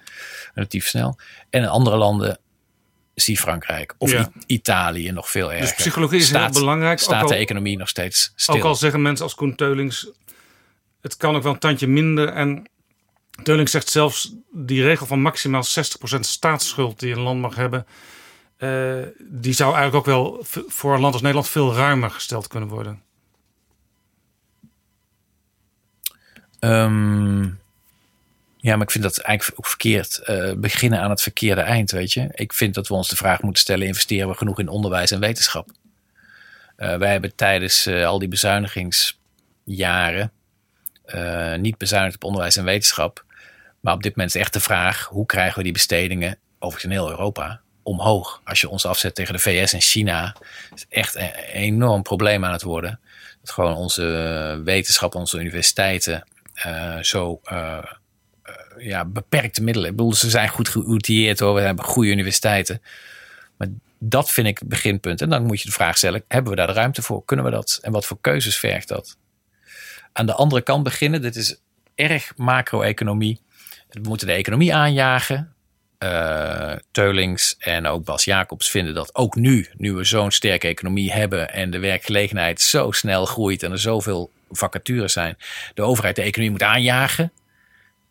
[0.54, 1.18] Relatief snel.
[1.50, 2.38] En in andere landen
[3.14, 4.30] zie Frankrijk of Ja.
[4.46, 5.66] Italië nog veel erger.
[5.66, 8.54] Dus psychologie is heel belangrijk, Staat al- de economie nog steeds stil.
[8.54, 10.10] Ook al zeggen mensen als Koen Teulings,
[11.00, 12.28] het kan ook wel een tandje minder.
[12.28, 12.68] En
[13.42, 17.86] Teulings zegt zelfs, die regel van maximaal 60% staatsschuld die een land mag hebben...
[18.56, 22.68] eh, die zou eigenlijk ook wel voor een land als Nederland veel ruimer gesteld kunnen
[22.68, 23.02] worden.
[26.58, 27.48] Ehm,
[28.60, 30.18] ja, maar ik vind dat eigenlijk ook verkeerd.
[30.18, 32.28] eh, beginnen aan het verkeerde eind, weet je.
[32.34, 35.20] Ik vind dat we ons de vraag moeten stellen: investeren we genoeg in onderwijs en
[35.20, 35.70] wetenschap?
[36.76, 40.32] Eh, wij hebben tijdens eh, al die bezuinigingsjaren
[41.56, 43.24] niet bezuinigd op onderwijs en wetenschap.
[43.80, 47.10] Maar op dit moment is echt de vraag: hoe krijgen we die bestedingen, overigens heel
[47.10, 48.40] Europa, omhoog?
[48.44, 50.36] Als je ons afzet tegen de VS en China,
[50.74, 53.00] is echt een enorm probleem aan het worden.
[53.40, 56.24] Dat gewoon onze wetenschap, onze universiteiten
[57.00, 57.40] zo
[58.78, 59.90] ja, beperkte middelen.
[59.90, 61.54] Ik bedoel, ze zijn goed geoutilleerd hoor.
[61.54, 62.82] We hebben goede universiteiten.
[63.56, 63.68] Maar
[63.98, 65.20] dat vind ik het beginpunt.
[65.22, 67.24] En dan moet je de vraag stellen: hebben we daar de ruimte voor?
[67.24, 67.78] Kunnen we dat?
[67.82, 69.16] En wat voor keuzes vergt dat?
[70.12, 71.22] Aan de andere kant beginnen.
[71.22, 71.60] Dit is
[71.94, 73.40] erg macro-economie.
[73.90, 75.54] We moeten de economie aanjagen.
[75.98, 81.12] Eh, Teulings en ook Bas Jacobs vinden dat ook nu, nu we zo'n sterke economie
[81.12, 85.36] hebben en de werkgelegenheid zo snel groeit en er zoveel vacatures zijn,
[85.74, 87.32] de overheid de economie moet aanjagen.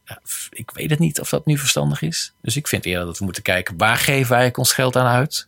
[0.10, 2.34] Ja, ik weet het niet of dat nu verstandig is.
[2.42, 5.06] Dus ik vind eerder dat we moeten kijken waar geven wij eigenlijk ons geld aan
[5.06, 5.48] uit,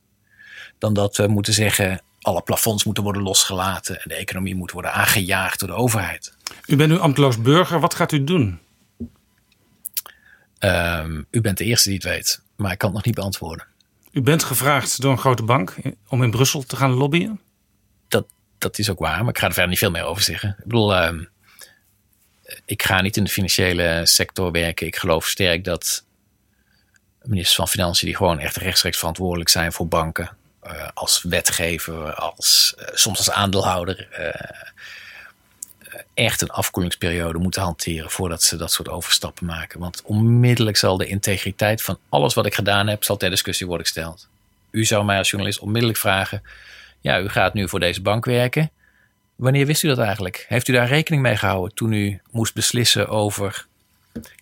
[0.78, 4.94] dan dat we moeten zeggen alle plafonds moeten worden losgelaten en de economie moet worden
[4.94, 6.34] aangejaagd door de overheid.
[6.66, 7.80] U bent nu ambteloos burger.
[7.80, 8.60] Wat gaat u doen?
[10.58, 13.66] Ehm, u bent de eerste die het weet, maar ik kan het nog niet beantwoorden.
[14.12, 15.76] U bent gevraagd door een grote bank
[16.08, 17.40] om in Brussel te gaan lobbyen.
[18.08, 18.26] dat,
[18.58, 20.50] dat is ook waar, maar ik ga er verder niet veel meer over zeggen.
[20.50, 21.24] Ik bedoel, ehm,
[22.66, 24.88] ik ga niet in de financiële sector werken.
[24.88, 26.04] Ik geloof sterk dat
[27.24, 32.76] ministers van Financiën die gewoon echt rechtstreeks verantwoordelijk zijn voor banken, eh, als wetgever, als,
[32.78, 34.60] eh, soms als aandeelhouder, eh,
[36.14, 39.80] echt een afkoelingsperiode moeten hanteren voordat ze dat soort overstappen maken.
[39.80, 43.86] Want onmiddellijk zal de integriteit van alles wat ik gedaan heb, zal ter discussie worden
[43.86, 44.28] gesteld.
[44.72, 46.44] U zou mij als journalist onmiddellijk vragen:
[47.00, 48.72] ja, u gaat nu voor deze bank werken.
[49.42, 50.46] Wanneer wist u dat eigenlijk?
[50.48, 53.66] Heeft u daar rekening mee gehouden toen u moest beslissen over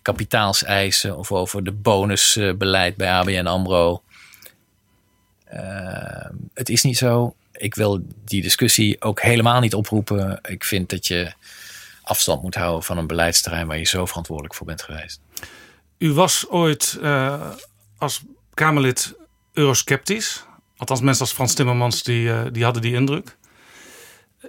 [0.02, 4.02] kapitaalseisen of over de bonusbeleid bij ABN AMRO?
[5.52, 7.34] Uh, het is niet zo.
[7.52, 10.38] Ik wil die discussie ook helemaal niet oproepen.
[10.42, 11.32] Ik vind dat je
[12.02, 15.20] afstand moet houden van een beleidsterrein waar je zo verantwoordelijk voor bent geweest.
[15.98, 17.50] U was ooit uh,
[17.98, 18.22] als
[18.54, 19.14] Kamerlid
[19.52, 20.44] eurosceptisch.
[20.76, 23.38] Althans, mensen als Frans Timmermans die, uh, die hadden die indruk.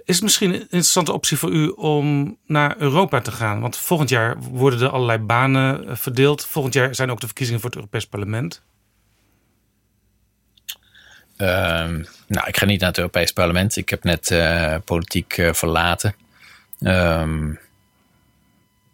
[0.04, 3.60] Is het misschien een interessante optie voor u om naar Europa te gaan?
[3.60, 6.46] Want volgend jaar worden er allerlei banen verdeeld.
[6.46, 8.62] Volgend jaar zijn ook de verkiezingen voor het Europees Parlement.
[11.36, 13.76] Um, nou, ik ga niet naar het Europees Parlement.
[13.76, 16.14] Ik heb net uh, politiek uh, verlaten.
[16.80, 17.58] Um,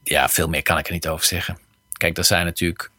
[0.05, 1.59] ja, veel meer kan ik er niet over zeggen.
[1.93, 2.91] Kijk, er zijn natuurlijk.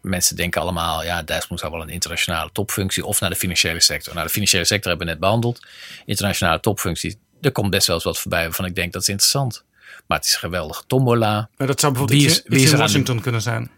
[0.00, 4.14] Mensen denken allemaal, ja, Dijsselbloem zou wel een internationale topfunctie of naar de financiële sector.
[4.14, 5.66] Nou, de financiële sector hebben we net behandeld.
[6.04, 9.64] Internationale topfunctie, er komt best wel eens wat voorbij waarvan ik denk dat is interessant.
[10.06, 11.48] Maar het is een geweldige tombola.
[11.56, 13.22] Maar dat zou bijvoorbeeld wie is, iets, iets in Washington de...
[13.22, 13.70] kunnen zijn.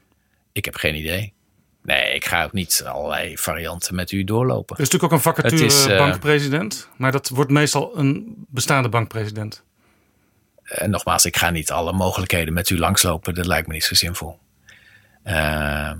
[0.52, 1.34] Ik heb geen idee.
[1.82, 4.76] Nee, ik ga ook niet allerlei varianten met u doorlopen.
[4.76, 6.88] Er is natuurlijk ook een vacature eh, bankpresident.
[6.96, 9.62] Maar dat wordt meestal een bestaande bankpresident.
[10.62, 13.34] En nogmaals, ik ga niet alle mogelijkheden met u langslopen.
[13.34, 14.38] Dat lijkt me niet zo zinvol.
[15.22, 15.98] Ehm,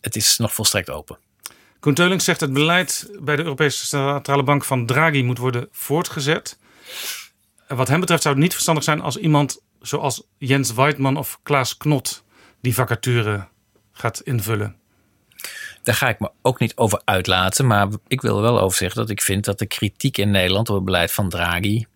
[0.00, 1.18] het is nog volstrekt open.
[1.80, 6.58] Koen Teulings zegt het beleid bij de Europese Centrale Bank van Draghi moet worden voortgezet.
[7.68, 11.76] Wat hem betreft zou het niet verstandig zijn als iemand zoals Jens Weidmann of Klaas
[11.76, 12.24] Knot
[12.60, 13.48] die vacature
[13.92, 14.76] gaat invullen.
[15.82, 17.66] Daar ga ik me ook niet over uitlaten.
[17.66, 20.68] Maar ik wil er wel over zeggen dat ik vind dat de kritiek in Nederland
[20.68, 21.86] op het beleid van Draghi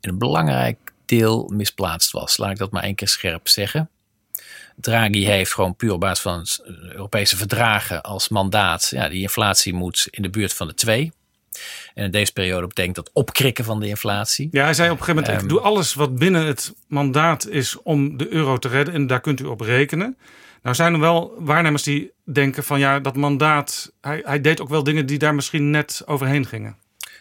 [0.00, 2.36] een belangrijk deel misplaatst was.
[2.36, 3.90] Laat ik dat maar één keer scherp zeggen.
[4.76, 6.46] Draghi heeft gewoon puur op basis van
[6.90, 8.88] Europese verdragen als mandaat.
[8.90, 11.12] Ja, die inflatie moet in de buurt van de 2.
[11.94, 14.48] En in deze periode betekent dat opkrikken van de inflatie.
[14.50, 15.50] Ja, hij zei op een gegeven moment: Ehm.
[15.50, 18.94] ik doe alles wat binnen het mandaat is om de euro te redden.
[18.94, 20.16] En daar kunt u op rekenen.
[20.62, 23.92] Nou zijn er wel waarnemers die denken van ja, dat mandaat.
[24.00, 26.76] Hij, hij deed ook wel dingen die daar misschien net overheen gingen.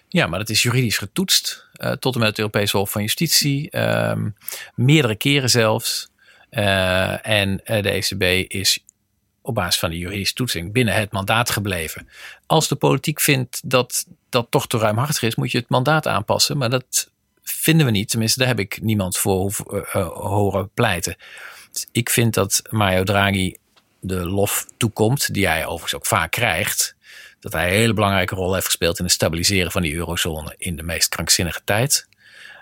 [0.07, 1.69] Ja, maar dat is juridisch getoetst.
[1.73, 3.69] eh, tot en met het Europese Hof van Justitie.
[3.69, 4.29] ehm,
[4.75, 6.09] meerdere keren zelfs.
[6.49, 8.83] Eh, en eh, de ECB is
[9.41, 12.09] op basis van de juridische toetsing binnen het mandaat gebleven.
[12.45, 16.57] Als de politiek vindt dat dat toch te ruimhartig is, moet je het mandaat aanpassen.
[16.57, 17.11] Maar dat
[17.43, 18.09] vinden we niet.
[18.09, 21.15] Tenminste, daar heb ik niemand voor eh, eh, horen pleiten.
[21.71, 23.55] Dus ik vind dat Mario Draghi
[23.99, 26.95] de lof toekomt, die hij overigens ook vaak krijgt.
[27.39, 30.75] Dat hij een hele belangrijke rol heeft gespeeld in het stabiliseren van die eurozone in
[30.75, 32.07] de meest krankzinnige tijd.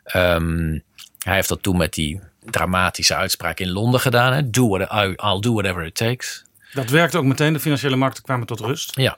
[0.04, 0.80] Ehm,
[1.20, 4.34] hij heeft dat toen met die dramatische uitspraak in Londen gedaan.
[4.34, 4.50] Hè?
[4.50, 4.92] Do what,
[5.24, 6.44] I'll do whatever it takes.
[6.74, 7.54] Dat werkte ook meteen.
[7.54, 8.96] De financiële markten kwamen tot rust.
[8.96, 9.18] Ja,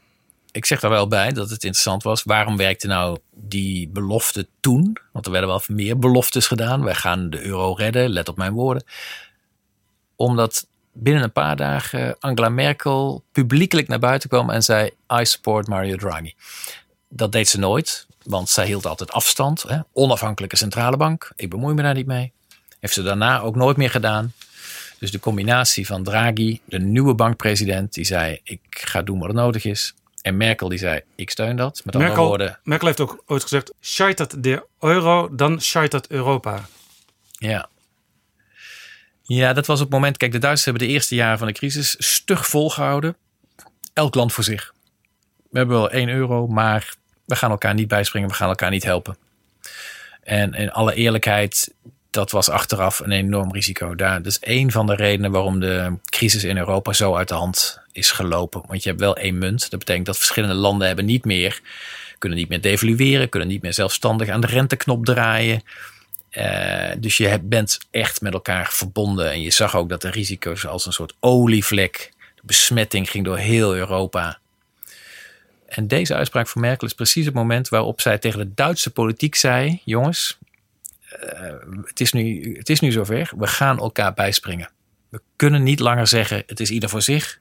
[0.52, 2.24] ik zeg daar wel bij dat het interessant was.
[2.24, 4.98] Waarom werkte nou die belofte toen?
[5.12, 6.84] Want er werden wel meer beloftes gedaan.
[6.84, 8.84] Wij gaan de euro redden, let op mijn woorden.
[10.16, 14.90] Omdat binnen een paar dagen Angela Merkel publiekelijk naar buiten kwam en zei:
[15.20, 16.34] I support Mario Draghi.
[17.10, 19.62] Dat deed ze nooit, want zij hield altijd afstand.
[19.62, 19.80] Hè?
[19.94, 22.32] Onafhankelijke centrale bank, ik bemoei me daar niet mee.
[22.80, 24.34] Heeft ze daarna ook nooit meer gedaan.
[25.02, 29.36] Dus de combinatie van Draghi, de nieuwe bankpresident, die zei: Ik ga doen wat er
[29.36, 29.94] nodig is.
[30.22, 31.82] En Merkel die zei: Ik steun dat.
[31.86, 36.66] Met andere Merkel, woorden, Merkel heeft ook ooit gezegd: scheitert de euro, dan scheitert Europa.
[37.32, 37.70] Ja.
[39.24, 40.18] Ja, dat was op het moment.
[40.18, 43.16] Kijk, de Duitsers hebben de eerste jaren van de crisis stug volgehouden.
[43.94, 44.74] Elk land voor zich.
[45.50, 46.94] We hebben wel 1 euro, maar
[47.26, 48.30] we gaan elkaar niet bijspringen.
[48.30, 49.18] We gaan elkaar niet helpen.
[50.24, 51.74] En in alle eerlijkheid,
[52.12, 53.96] dat was achteraf een enorm risico.
[53.96, 57.34] Daar, dat is één van de redenen waarom de crisis in Europa zo uit de
[57.34, 58.64] hand is gelopen.
[58.68, 59.70] Want je hebt wel één munt.
[59.70, 61.62] Dat betekent dat verschillende landen hebben niet meer,
[62.18, 65.64] kunnen niet meer devalueren, kunnen niet meer zelfstandig aan de renteknop draaien.
[66.30, 69.32] Eh, dus je bent echt met elkaar verbonden.
[69.32, 72.12] En je zag ook dat de risico's als een soort olievlek.
[72.36, 74.40] De besmetting ging door heel Europa.
[75.68, 79.36] En deze uitspraak van Merkel is precies het moment waarop zij tegen de Duitse politiek
[79.36, 80.38] zei: Jongens,
[81.86, 83.32] het, is nu, het is nu zover.
[83.38, 84.70] We gaan elkaar bijspringen.
[85.10, 87.40] We kunnen niet langer zeggen: het is ieder voor zich.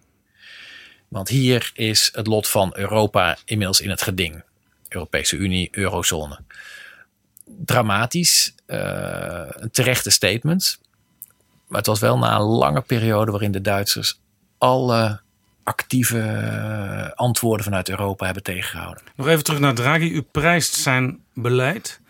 [1.09, 4.43] Want hier is het lot van Europa inmiddels in het geding.
[4.89, 6.39] Europese Unie, eurozone
[7.59, 10.81] dramatisch, eh, een terechte statement.
[11.67, 14.21] Maar het was wel na een lange periode waarin de Duitsers
[14.59, 15.21] alle
[15.63, 19.03] actieve eh, antwoorden vanuit Europa hebben tegengehouden.
[19.17, 20.09] Nog even terug naar Draghi.
[20.09, 22.01] U prijst zijn beleid.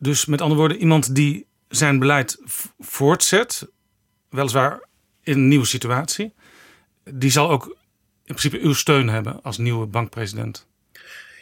[0.00, 2.38] Dus met andere woorden, iemand die zijn beleid
[2.78, 3.66] voortzet,
[4.28, 4.88] weliswaar
[5.22, 6.34] in een nieuwe situatie,
[7.04, 7.64] die zal ook
[8.24, 10.66] in principe uw steun hebben als nieuwe bankpresident.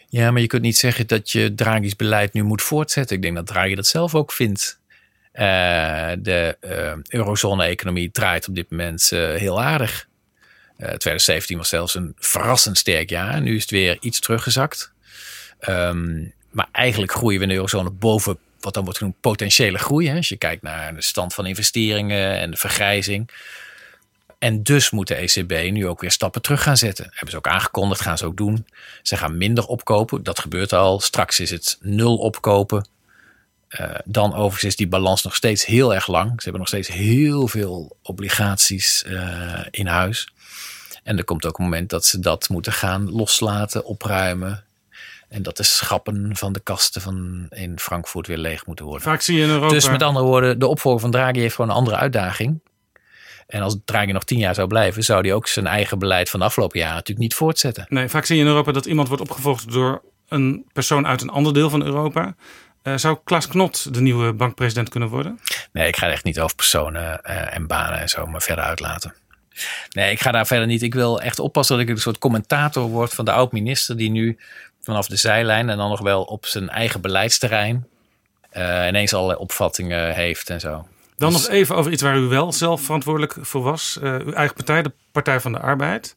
[0.09, 3.17] Ja, maar je kunt niet zeggen dat je Draghi's beleid nu moet voortzetten.
[3.17, 4.81] Ik denk dat Draghi dat zelf ook vindt.
[5.33, 10.09] Eh, de eh, eurozone-economie draait op dit moment eh, heel aardig.
[10.77, 13.41] Eh 2017 was zelfs een verrassend sterk jaar.
[13.41, 14.93] Nu is het weer iets teruggezakt.
[15.59, 20.09] Ehm, maar eigenlijk groeien we in de eurozone boven wat dan wordt genoemd potentiële groei.
[20.09, 20.17] Hè?
[20.17, 23.31] Als je kijkt naar de stand van investeringen en de vergrijzing.
[24.39, 27.05] En dus moet de ECB nu ook weer stappen terug gaan zetten.
[27.11, 28.67] Hebben ze ook aangekondigd, gaan ze ook doen.
[29.03, 31.01] Ze gaan minder opkopen, dat gebeurt al.
[31.01, 32.89] Straks is het nul opkopen.
[33.69, 36.31] Eh, dan overigens is die balans nog steeds heel erg lang.
[36.31, 40.29] Ze hebben nog steeds heel veel obligaties eh, in huis.
[41.03, 44.65] En er komt ook een moment dat ze dat moeten gaan loslaten, opruimen.
[45.29, 49.03] En dat de schappen van de kasten van in Frankfurt weer leeg moeten worden.
[49.03, 49.75] Vaak zie je in Europa.
[49.75, 52.61] Dus met andere woorden, de opvolger van Draghi heeft gewoon een andere uitdaging.
[53.47, 56.41] En als Draghi nog tien jaar zou blijven, zou hij ook zijn eigen beleid van
[56.41, 57.87] de afgelopen jaren natuurlijk niet voortzetten.
[57.89, 61.31] Nee, vaak zie je in Europa dat iemand wordt opgevolgd door een persoon uit een
[61.31, 62.35] ander deel van Europa.
[62.83, 65.41] Eh, zou Klaas Knot de nieuwe bankpresident kunnen worden?
[65.73, 69.15] Nee, ik ga echt niet over personen eh, en banen en zo maar verder uitlaten.
[69.91, 70.83] Nee, ik ga daar verder niet.
[70.83, 74.39] Ik wil echt oppassen dat ik een soort commentator word van de oud-minister die nu
[74.89, 77.87] vanaf de zijlijn en dan nog wel op zijn eigen beleidsterrein
[78.57, 80.87] uh, ineens allerlei opvattingen heeft en zo.
[81.17, 81.43] Dan dus...
[81.43, 83.99] nog even over iets waar u wel zelf verantwoordelijk voor was.
[84.03, 86.17] Uh, uw eigen partij, de Partij van de Arbeid.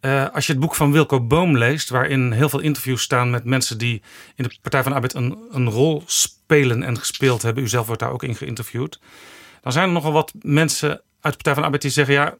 [0.00, 3.44] Uh, als je het boek van Wilco Boom leest, waarin heel veel interviews staan met
[3.44, 4.02] mensen die
[4.34, 7.62] in de Partij van de Arbeid een, een rol spelen en gespeeld hebben.
[7.62, 9.00] U zelf wordt daar ook in geïnterviewd.
[9.62, 11.02] Dan zijn er nogal wat mensen uit
[11.36, 12.36] de Partij van de Arbeid die zeggen: ja,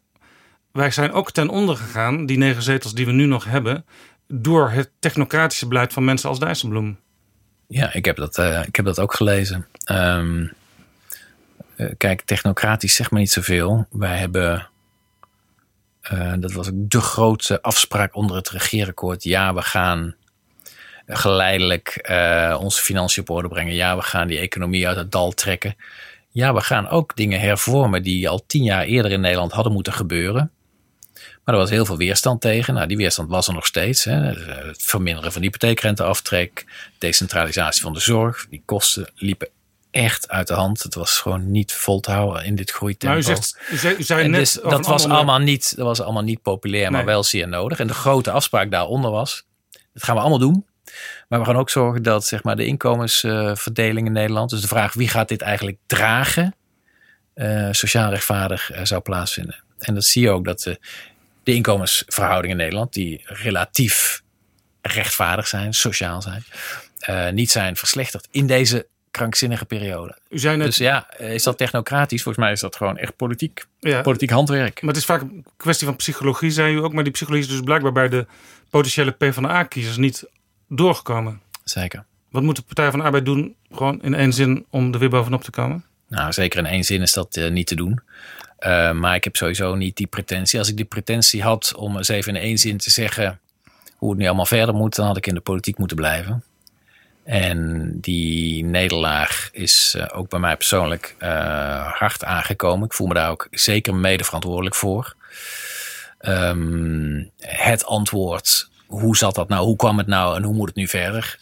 [0.72, 3.84] wij zijn ook ten onder gegaan, die negen zetels die we nu nog hebben,
[4.28, 6.98] door het technocratische beleid van mensen als Dijsselbloem.
[7.66, 9.66] Ja, ik heb dat, uh, ik heb dat ook gelezen.
[9.90, 10.52] Um,
[11.76, 13.86] uh, kijk, technocratisch zeg maar niet zoveel.
[13.90, 14.68] Wij hebben,
[16.12, 19.24] uh, dat was de grootste afspraak onder het regeerakkoord.
[19.24, 20.15] Ja, we gaan
[21.07, 22.08] geleidelijk
[22.60, 23.74] onze financiën op orde brengen.
[23.74, 25.76] Ja, we gaan die economie uit het dal trekken.
[26.28, 29.92] Ja, we gaan ook dingen hervormen die al tien jaar eerder in Nederland hadden moeten
[29.92, 30.50] gebeuren.
[31.49, 32.75] Maar er was heel veel weerstand tegen.
[32.75, 34.05] Nou, die weerstand was er nog steeds.
[34.05, 34.12] Hè.
[34.12, 36.67] Het verminderen van de hypotheekrenteaftrek,
[36.99, 38.47] decentralisatie van de zorg.
[38.51, 39.49] Die kosten liepen
[39.91, 40.83] echt uit de hand.
[40.83, 43.15] Het was gewoon niet vol te houden in dit groeitempo.
[43.15, 46.01] Maar u, zegt, u zei, u zei net dus dat, was allemaal niet, dat was
[46.01, 46.91] allemaal niet populair, nee.
[46.91, 47.78] maar wel zeer nodig.
[47.78, 49.47] En de grote afspraak daaronder was,
[49.93, 50.67] dat gaan we allemaal doen.
[51.28, 54.94] Maar we gaan ook zorgen dat zeg maar, de inkomensverdeling in Nederland, dus de vraag
[54.94, 56.55] wie gaat dit eigenlijk dragen,
[57.35, 59.62] uh, sociaal rechtvaardig uh, zou plaatsvinden.
[59.78, 60.78] En dat zie je ook dat de
[61.49, 64.23] de inkomensverhoudingen in Nederland, die relatief
[64.83, 66.44] rechtvaardig zijn, sociaal zijn,
[67.10, 70.18] uh, niet zijn verslechterd in deze krankzinnige periode.
[70.28, 72.23] U zei net, dus ja, is dat technocratisch?
[72.23, 73.65] Volgens mij is dat gewoon echt politiek.
[73.81, 74.81] Ja, politiek handwerk.
[74.81, 76.93] Maar het is vaak een kwestie van psychologie, zei u ook.
[76.93, 78.27] Maar die psychologie is dus blijkbaar bij de
[78.70, 80.25] potentiële PvdA-kiezers niet
[80.68, 81.41] doorgekomen.
[81.65, 82.05] Zeker.
[82.31, 85.10] Wat moet de Partij van de Arbeid doen, gewoon in één zin, om er weer
[85.10, 85.85] bovenop te komen?
[86.09, 88.01] Nou, zeker in één zin is dat uh, niet te doen.
[88.61, 90.59] Uh, maar ik heb sowieso niet die pretentie.
[90.59, 93.41] Als ik die pretentie had om eens even in één zin te zeggen
[93.97, 96.45] hoe het nu allemaal verder moet, dan had ik in de politiek moeten blijven.
[97.25, 102.87] En die nederlaag is uh, ook bij mij persoonlijk uh, hard aangekomen.
[102.87, 105.17] Ik voel me daar ook zeker mede verantwoordelijk voor.
[106.20, 110.77] Um, het antwoord, hoe zat dat nou, hoe kwam het nou en hoe moet het
[110.77, 111.39] nu verder?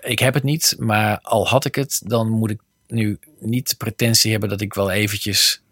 [0.00, 3.76] ik heb het niet, maar al had ik het, dan moet ik nu niet de
[3.76, 5.62] pretentie hebben dat ik wel eventjes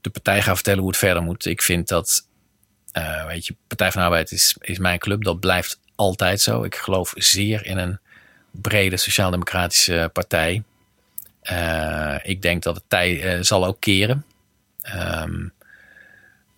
[0.00, 1.44] de partij ga vertellen hoe het verder moet.
[1.44, 2.26] Ik vind dat,
[2.92, 5.24] uh, weet je, Partij van Arbeid is, is mijn club.
[5.24, 6.62] Dat blijft altijd zo.
[6.62, 7.98] Ik geloof zeer in een
[8.50, 10.62] brede sociaal-democratische partij.
[11.50, 14.24] Uh, ik denk dat het tijd uh, zal ook keren.
[14.96, 15.52] Um,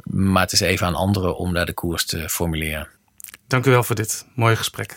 [0.02, 2.88] maar het is even aan anderen om daar de koers te formuleren.
[3.46, 4.96] Dank u wel voor dit mooie gesprek.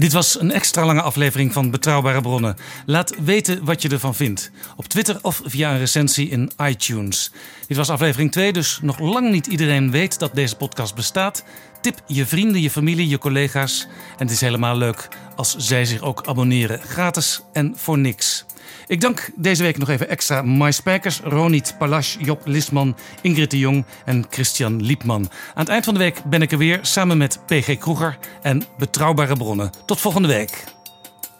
[0.00, 2.56] Dit was een extra lange aflevering van Betrouwbare Bronnen.
[2.86, 4.50] Laat weten wat je ervan vindt.
[4.76, 7.30] Op Twitter of via een recensie in iTunes.
[7.66, 11.44] Dit was aflevering 2, dus nog lang niet iedereen weet dat deze podcast bestaat.
[11.80, 13.86] Tip je vrienden, je familie, je collega's.
[14.10, 16.80] En het is helemaal leuk als zij zich ook abonneren.
[16.82, 18.44] Gratis en voor niks.
[18.90, 23.58] Ik dank deze week nog even extra My Spijkers, Ronit Palash, Job Lisman, Ingrid de
[23.58, 25.30] Jong en Christian Liepman.
[25.54, 28.62] Aan het eind van de week ben ik er weer samen met PG Kroeger en
[28.78, 29.70] Betrouwbare Bronnen.
[29.86, 30.64] Tot volgende week.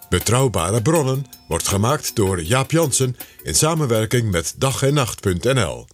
[0.08, 5.86] Betrouwbare Bronnen wordt gemaakt door Jaap Jansen in samenwerking met dag en nacht.nl.